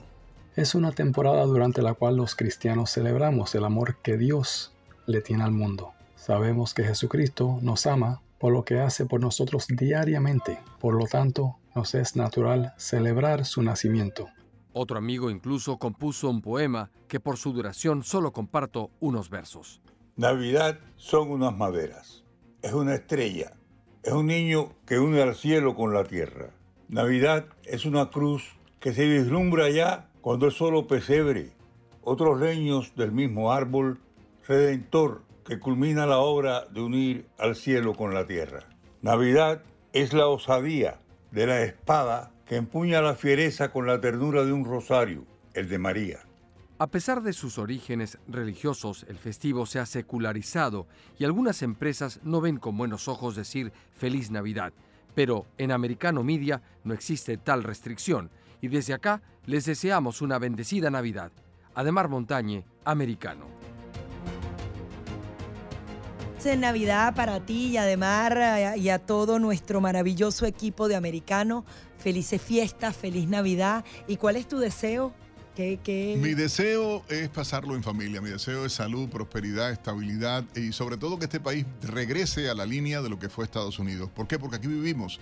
Es 0.54 0.74
una 0.74 0.92
temporada 0.92 1.44
durante 1.44 1.82
la 1.82 1.94
cual 1.94 2.16
los 2.16 2.34
cristianos 2.34 2.92
celebramos 2.92 3.54
el 3.54 3.64
amor 3.64 3.96
que 3.96 4.16
Dios 4.16 4.72
le 5.06 5.20
tiene 5.20 5.44
al 5.44 5.52
mundo. 5.52 5.92
Sabemos 6.16 6.72
que 6.72 6.84
Jesucristo 6.84 7.58
nos 7.62 7.86
ama 7.86 8.22
por 8.38 8.52
lo 8.52 8.64
que 8.64 8.80
hace 8.80 9.06
por 9.06 9.20
nosotros 9.20 9.66
diariamente. 9.68 10.58
Por 10.80 10.94
lo 10.94 11.06
tanto, 11.06 11.56
nos 11.74 11.94
es 11.94 12.16
natural 12.16 12.74
celebrar 12.76 13.44
su 13.44 13.62
nacimiento. 13.62 14.28
Otro 14.72 14.98
amigo 14.98 15.30
incluso 15.30 15.78
compuso 15.78 16.28
un 16.28 16.42
poema 16.42 16.90
que 17.08 17.20
por 17.20 17.38
su 17.38 17.52
duración 17.52 18.02
solo 18.02 18.32
comparto 18.32 18.90
unos 19.00 19.30
versos. 19.30 19.80
Navidad 20.16 20.78
son 20.96 21.30
unas 21.30 21.56
maderas, 21.56 22.24
es 22.62 22.72
una 22.72 22.94
estrella, 22.94 23.52
es 24.02 24.12
un 24.12 24.26
niño 24.26 24.72
que 24.86 24.98
une 24.98 25.20
al 25.20 25.34
cielo 25.34 25.74
con 25.74 25.92
la 25.92 26.04
tierra. 26.04 26.50
Navidad 26.88 27.46
es 27.64 27.84
una 27.84 28.10
cruz 28.10 28.56
que 28.80 28.92
se 28.92 29.06
vislumbra 29.06 29.68
ya 29.70 30.08
cuando 30.20 30.48
es 30.48 30.54
solo 30.54 30.86
pesebre, 30.86 31.52
otros 32.02 32.40
leños 32.40 32.94
del 32.96 33.12
mismo 33.12 33.52
árbol, 33.52 33.98
redentor 34.46 35.25
que 35.46 35.60
culmina 35.60 36.06
la 36.06 36.18
obra 36.18 36.66
de 36.66 36.80
unir 36.82 37.28
al 37.38 37.54
cielo 37.54 37.94
con 37.94 38.12
la 38.12 38.26
tierra. 38.26 38.68
Navidad 39.00 39.62
es 39.92 40.12
la 40.12 40.26
osadía 40.26 40.98
de 41.30 41.46
la 41.46 41.62
espada 41.62 42.32
que 42.46 42.56
empuña 42.56 43.00
la 43.00 43.14
fiereza 43.14 43.70
con 43.70 43.86
la 43.86 44.00
ternura 44.00 44.44
de 44.44 44.52
un 44.52 44.64
rosario, 44.64 45.24
el 45.54 45.68
de 45.68 45.78
María. 45.78 46.18
A 46.78 46.88
pesar 46.88 47.22
de 47.22 47.32
sus 47.32 47.58
orígenes 47.58 48.18
religiosos, 48.28 49.06
el 49.08 49.16
festivo 49.16 49.64
se 49.64 49.78
ha 49.78 49.86
secularizado 49.86 50.86
y 51.18 51.24
algunas 51.24 51.62
empresas 51.62 52.20
no 52.22 52.40
ven 52.40 52.58
con 52.58 52.76
buenos 52.76 53.08
ojos 53.08 53.34
decir 53.34 53.72
Feliz 53.96 54.30
Navidad. 54.30 54.72
Pero 55.14 55.46
en 55.56 55.72
Americano 55.72 56.22
Media 56.22 56.60
no 56.84 56.92
existe 56.92 57.38
tal 57.38 57.62
restricción 57.62 58.30
y 58.60 58.68
desde 58.68 58.92
acá 58.92 59.22
les 59.46 59.64
deseamos 59.64 60.20
una 60.20 60.38
bendecida 60.38 60.90
Navidad. 60.90 61.32
Ademar 61.74 62.08
Montañe, 62.08 62.64
Americano. 62.84 63.65
De 66.44 66.56
Navidad 66.56 67.14
para 67.14 67.40
ti 67.40 67.68
y 67.68 67.76
además 67.76 68.32
eh, 68.36 68.74
y 68.78 68.88
a 68.90 68.98
todo 68.98 69.38
nuestro 69.38 69.80
maravilloso 69.80 70.46
equipo 70.46 70.86
de 70.86 70.94
americano. 70.94 71.64
Felices 71.98 72.40
fiestas, 72.40 72.94
feliz 72.94 73.26
Navidad. 73.28 73.84
¿Y 74.06 74.16
cuál 74.16 74.36
es 74.36 74.46
tu 74.46 74.58
deseo? 74.58 75.12
¿Qué, 75.54 75.80
qué... 75.82 76.18
Mi 76.20 76.34
deseo 76.34 77.04
es 77.08 77.28
pasarlo 77.30 77.74
en 77.74 77.82
familia. 77.82 78.20
Mi 78.20 78.30
deseo 78.30 78.66
es 78.66 78.74
salud, 78.74 79.08
prosperidad, 79.08 79.72
estabilidad 79.72 80.44
y 80.54 80.72
sobre 80.72 80.98
todo 80.98 81.18
que 81.18 81.24
este 81.24 81.40
país 81.40 81.64
regrese 81.82 82.50
a 82.50 82.54
la 82.54 82.66
línea 82.66 83.02
de 83.02 83.08
lo 83.08 83.18
que 83.18 83.28
fue 83.28 83.44
Estados 83.44 83.78
Unidos. 83.78 84.10
¿Por 84.14 84.28
qué? 84.28 84.38
Porque 84.38 84.56
aquí 84.56 84.68
vivimos. 84.68 85.18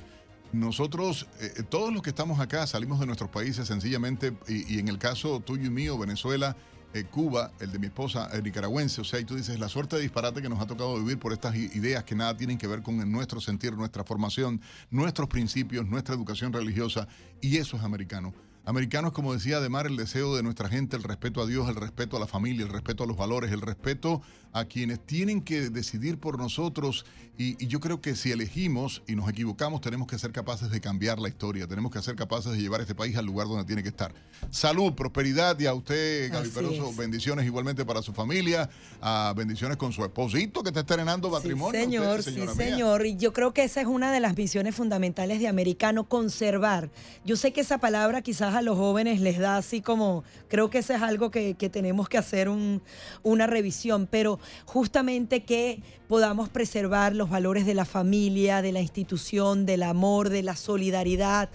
Nosotros, 0.53 1.27
eh, 1.41 1.63
todos 1.69 1.93
los 1.93 2.03
que 2.03 2.11
estamos 2.11 2.41
acá, 2.41 2.67
salimos 2.67 3.01
de 3.01 3.07
nuestros 3.07 3.31
países 3.31 3.67
sencillamente, 3.67 4.33
y 4.47 4.79
en 4.79 4.89
el 4.89 4.99
caso 4.99 5.41
tuyo 5.41 5.67
y 5.67 5.71
mío, 5.71 5.99
Venezuela, 5.99 6.57
eh, 6.95 7.05
Cuba, 7.05 7.53
el 7.61 7.73
de 7.73 7.79
mi 7.79 7.87
esposa, 7.87 8.31
nicaragüense. 8.43 9.01
O 9.01 9.05
sea, 9.05 9.21
y 9.21 9.25
tú 9.25 9.35
dices, 9.35 9.59
la 9.59 9.69
suerte 9.69 9.97
de 9.97 10.03
disparate 10.03 10.41
que 10.41 10.49
nos 10.49 10.61
ha 10.61 10.67
tocado 10.67 10.97
vivir 10.99 11.19
por 11.19 11.33
estas 11.33 11.55
ideas 11.57 12.05
que 12.05 12.15
nada 12.15 12.37
tienen 12.37 12.57
que 12.57 12.67
ver 12.67 12.83
con 12.83 13.11
nuestro 13.11 13.41
sentir, 13.41 13.75
nuestra 13.75 14.05
formación, 14.05 14.61
nuestros 14.91 15.29
principios, 15.29 15.87
nuestra 15.87 16.15
educación 16.15 16.53
religiosa, 16.53 17.09
y 17.41 17.57
eso 17.59 17.77
es 17.77 17.83
americano. 17.83 18.33
Americano 18.67 19.09
es, 19.09 19.15
como 19.15 19.35
decía 19.35 19.59
Ademar, 19.59 19.87
el 19.87 19.97
deseo 19.97 20.35
de 20.37 20.43
nuestra 20.43 20.69
gente, 20.69 20.97
el 20.97 21.03
respeto 21.03 21.43
a 21.43 21.47
Dios, 21.47 21.69
el 21.69 21.75
respeto 21.75 22.17
a 22.17 22.21
la 22.21 22.27
familia, 22.27 22.65
el 22.65 22.73
respeto 22.73 23.05
a 23.05 23.07
los 23.07 23.17
valores, 23.17 23.53
el 23.53 23.61
respeto 23.61 24.23
a 24.55 24.65
quienes 24.65 25.05
tienen 25.05 25.43
que 25.43 25.69
decidir 25.69 26.19
por 26.19 26.39
nosotros. 26.39 27.05
Y, 27.37 27.63
y, 27.63 27.67
yo 27.67 27.81
creo 27.81 28.01
que 28.01 28.15
si 28.15 28.31
elegimos 28.31 29.03
y 29.09 29.17
nos 29.17 29.29
equivocamos, 29.29 29.81
tenemos 29.81 30.07
que 30.07 30.17
ser 30.17 30.31
capaces 30.31 30.71
de 30.71 30.81
cambiar 30.81 31.19
la 31.19 31.29
historia, 31.29 31.67
tenemos 31.67 31.91
que 31.91 32.01
ser 32.01 32.15
capaces 32.15 32.53
de 32.53 32.59
llevar 32.59 32.81
este 32.81 32.95
país 32.95 33.17
al 33.17 33.27
lugar 33.27 33.49
donde 33.49 33.65
tiene 33.65 33.83
que 33.83 33.89
estar. 33.89 34.15
Salud, 34.51 34.93
prosperidad 34.93 35.59
y 35.59 35.67
a 35.67 35.75
usted, 35.75 36.33
Gaby 36.33 36.49
Peroso, 36.51 36.91
es. 36.91 36.97
bendiciones 36.97 37.45
igualmente 37.45 37.85
para 37.85 38.03
su 38.03 38.13
familia, 38.13 38.71
a 39.01 39.35
bendiciones 39.37 39.77
con 39.77 39.93
su 39.93 40.05
esposito 40.05 40.63
que 40.63 40.69
está 40.69 40.81
estrenando 40.81 41.29
matrimonio. 41.29 41.81
Sí, 41.81 41.85
señor, 41.85 42.19
usted, 42.21 42.35
sí, 42.35 42.41
mía. 42.41 42.55
señor. 42.55 43.05
Y 43.05 43.17
yo 43.17 43.33
creo 43.33 43.53
que 43.53 43.65
esa 43.65 43.81
es 43.81 43.89
una 43.89 44.13
de 44.13 44.21
las 44.21 44.37
visiones 44.37 44.77
fundamentales 44.77 45.41
de 45.41 45.49
americano, 45.49 46.05
conservar. 46.05 46.91
Yo 47.25 47.35
sé 47.35 47.53
que 47.53 47.63
esa 47.63 47.79
palabra 47.79 48.23
quizás 48.23 48.54
a 48.55 48.63
los 48.63 48.77
jóvenes 48.77 49.21
les 49.21 49.39
da 49.39 49.57
así 49.57 49.81
como, 49.81 50.25
creo 50.49 50.71
que 50.71 50.79
eso 50.79 50.95
es 50.95 51.03
algo 51.03 51.31
que, 51.31 51.55
que 51.55 51.69
tenemos 51.69 52.09
que 52.09 52.19
hacer 52.19 52.49
un- 52.49 52.83
una 53.23 53.47
revisión, 53.47 54.07
pero 54.11 54.39
justamente 54.65 55.45
que 55.45 55.83
podamos 56.09 56.49
preservar 56.49 57.15
los 57.15 57.31
valores 57.31 57.67
de 57.67 57.75
la 57.75 57.85
familia, 57.85 58.63
de 58.63 58.73
la 58.73 58.81
institución, 58.81 59.67
del 59.67 59.83
amor, 59.83 60.29
de 60.29 60.43
la 60.43 60.57
solidaridad, 60.57 61.49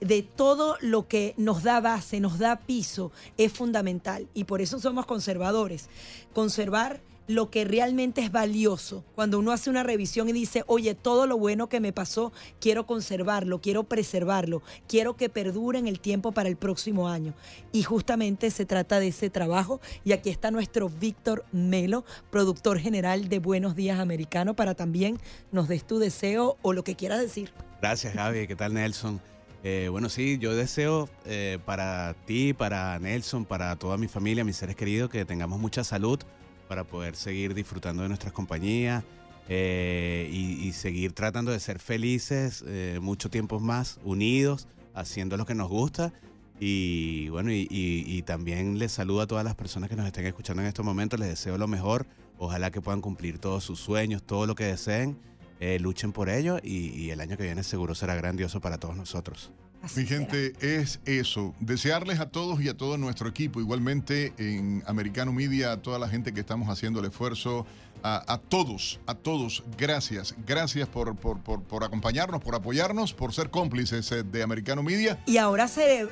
de 0.00 0.22
todo 0.22 0.76
lo 0.80 1.08
que 1.08 1.34
nos 1.36 1.62
da 1.62 1.80
base, 1.80 2.20
nos 2.20 2.38
da 2.38 2.60
piso, 2.60 3.10
es 3.36 3.52
fundamental. 3.52 4.28
Y 4.34 4.44
por 4.44 4.60
eso 4.60 4.78
somos 4.78 5.06
conservadores. 5.06 5.88
Conservar 6.32 7.00
lo 7.28 7.50
que 7.50 7.64
realmente 7.64 8.22
es 8.22 8.32
valioso. 8.32 9.04
Cuando 9.14 9.38
uno 9.38 9.52
hace 9.52 9.70
una 9.70 9.84
revisión 9.84 10.28
y 10.28 10.32
dice, 10.32 10.64
oye, 10.66 10.94
todo 10.94 11.26
lo 11.26 11.38
bueno 11.38 11.68
que 11.68 11.78
me 11.78 11.92
pasó, 11.92 12.32
quiero 12.58 12.86
conservarlo, 12.86 13.60
quiero 13.60 13.84
preservarlo, 13.84 14.62
quiero 14.88 15.14
que 15.16 15.28
perdure 15.28 15.78
en 15.78 15.86
el 15.86 16.00
tiempo 16.00 16.32
para 16.32 16.48
el 16.48 16.56
próximo 16.56 17.08
año. 17.08 17.34
Y 17.70 17.82
justamente 17.82 18.50
se 18.50 18.64
trata 18.64 18.98
de 18.98 19.08
ese 19.08 19.28
trabajo. 19.30 19.80
Y 20.04 20.12
aquí 20.12 20.30
está 20.30 20.50
nuestro 20.50 20.88
Víctor 20.88 21.44
Melo, 21.52 22.04
productor 22.30 22.78
general 22.78 23.28
de 23.28 23.38
Buenos 23.38 23.76
Días 23.76 24.00
Americano, 24.00 24.56
para 24.56 24.74
también 24.74 25.18
nos 25.52 25.68
des 25.68 25.86
tu 25.86 25.98
deseo 25.98 26.56
o 26.62 26.72
lo 26.72 26.82
que 26.82 26.96
quieras 26.96 27.20
decir. 27.20 27.52
Gracias, 27.82 28.14
Gaby. 28.14 28.46
¿Qué 28.46 28.56
tal, 28.56 28.72
Nelson? 28.72 29.20
Eh, 29.64 29.88
bueno, 29.90 30.08
sí, 30.08 30.38
yo 30.38 30.54
deseo 30.54 31.10
eh, 31.26 31.58
para 31.66 32.14
ti, 32.24 32.54
para 32.54 32.98
Nelson, 33.00 33.44
para 33.44 33.76
toda 33.76 33.98
mi 33.98 34.08
familia, 34.08 34.44
mis 34.44 34.56
seres 34.56 34.76
queridos, 34.76 35.10
que 35.10 35.26
tengamos 35.26 35.60
mucha 35.60 35.84
salud 35.84 36.20
para 36.68 36.84
poder 36.84 37.16
seguir 37.16 37.54
disfrutando 37.54 38.02
de 38.02 38.08
nuestras 38.08 38.32
compañías 38.32 39.02
eh, 39.48 40.28
y, 40.30 40.72
seguir 40.72 41.12
tratando 41.12 41.50
de 41.50 41.58
ser 41.58 41.78
felices 41.78 42.62
eh, 42.66 42.98
mucho 43.00 43.30
tiempo 43.30 43.58
más, 43.58 43.98
unidos, 44.04 44.68
haciendo 44.94 45.36
lo 45.36 45.46
que 45.46 45.54
nos 45.54 45.68
gusta. 45.68 46.12
Y 46.60 47.28
bueno, 47.30 47.50
y, 47.52 48.22
también 48.26 48.78
les 48.78 48.92
saludo 48.92 49.22
a 49.22 49.26
todas 49.26 49.44
las 49.44 49.54
personas 49.54 49.88
que 49.88 49.96
nos 49.96 50.06
estén 50.06 50.26
escuchando 50.26 50.62
en 50.62 50.68
estos 50.68 50.84
momentos, 50.84 51.18
les 51.18 51.30
deseo 51.30 51.56
lo 51.56 51.66
mejor, 51.66 52.06
ojalá 52.36 52.70
que 52.70 52.80
puedan 52.80 53.00
cumplir 53.00 53.38
todos 53.38 53.64
sus 53.64 53.80
sueños, 53.80 54.22
todo 54.22 54.46
lo 54.46 54.54
que 54.54 54.64
deseen 54.64 55.18
eh, 55.60 55.78
luchen 55.78 56.12
por 56.12 56.28
ello 56.28 56.58
y 56.62 57.10
el 57.10 57.20
año 57.20 57.36
que 57.36 57.44
viene 57.44 57.62
seguro 57.62 57.94
será 57.94 58.14
grandioso 58.14 58.60
para 58.60 58.78
todos 58.78 58.96
nosotros. 58.96 59.52
Mi 59.96 60.04
gente, 60.06 60.52
es 60.60 61.00
eso. 61.06 61.54
Desearles 61.60 62.20
a 62.20 62.28
todos 62.28 62.60
y 62.60 62.68
a 62.68 62.74
todo 62.76 62.98
nuestro 62.98 63.28
equipo, 63.28 63.60
igualmente 63.60 64.32
en 64.36 64.82
Americano 64.86 65.32
Media, 65.32 65.72
a 65.72 65.76
toda 65.78 65.98
la 65.98 66.08
gente 66.08 66.32
que 66.34 66.40
estamos 66.40 66.68
haciendo 66.68 67.00
el 67.00 67.06
esfuerzo, 67.06 67.64
a, 68.02 68.32
a 68.32 68.38
todos, 68.38 69.00
a 69.06 69.14
todos, 69.14 69.64
gracias. 69.76 70.34
Gracias 70.46 70.88
por, 70.88 71.16
por, 71.16 71.40
por, 71.40 71.62
por 71.62 71.84
acompañarnos, 71.84 72.42
por 72.42 72.54
apoyarnos, 72.54 73.12
por 73.14 73.32
ser 73.32 73.50
cómplices 73.50 74.10
eh, 74.12 74.22
de 74.22 74.42
Americano 74.42 74.82
Media, 74.82 75.18
Y 75.26 75.38
ahora 75.38 75.64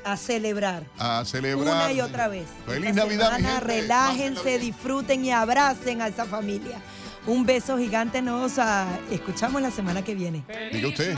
a 0.05 0.17
celebrar. 0.17 0.85
a 0.99 1.25
celebrar. 1.25 1.75
Una 1.89 1.93
y 1.93 2.01
otra 2.01 2.29
vez. 2.29 2.47
Feliz 2.67 2.91
Esta 2.91 3.03
Navidad, 3.05 3.31
mi 3.33 3.37
semana, 3.37 3.59
gente. 3.59 3.65
Relájense, 3.83 4.59
disfruten 4.59 5.25
y 5.25 5.31
abracen 5.33 6.03
a 6.03 6.09
esa 6.09 6.25
familia. 6.25 6.81
Un 7.27 7.45
beso 7.45 7.77
gigante. 7.77 8.23
Nos 8.23 8.59
ah, 8.59 8.87
escuchamos 9.11 9.61
la 9.61 9.71
semana 9.71 10.03
que 10.03 10.15
viene. 10.15 10.45
Diga 10.73 10.89
usted. 10.89 11.17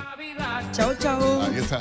Chao, 0.73 0.95
chao. 0.99 1.43
Ahí 1.43 1.59
está. 1.59 1.81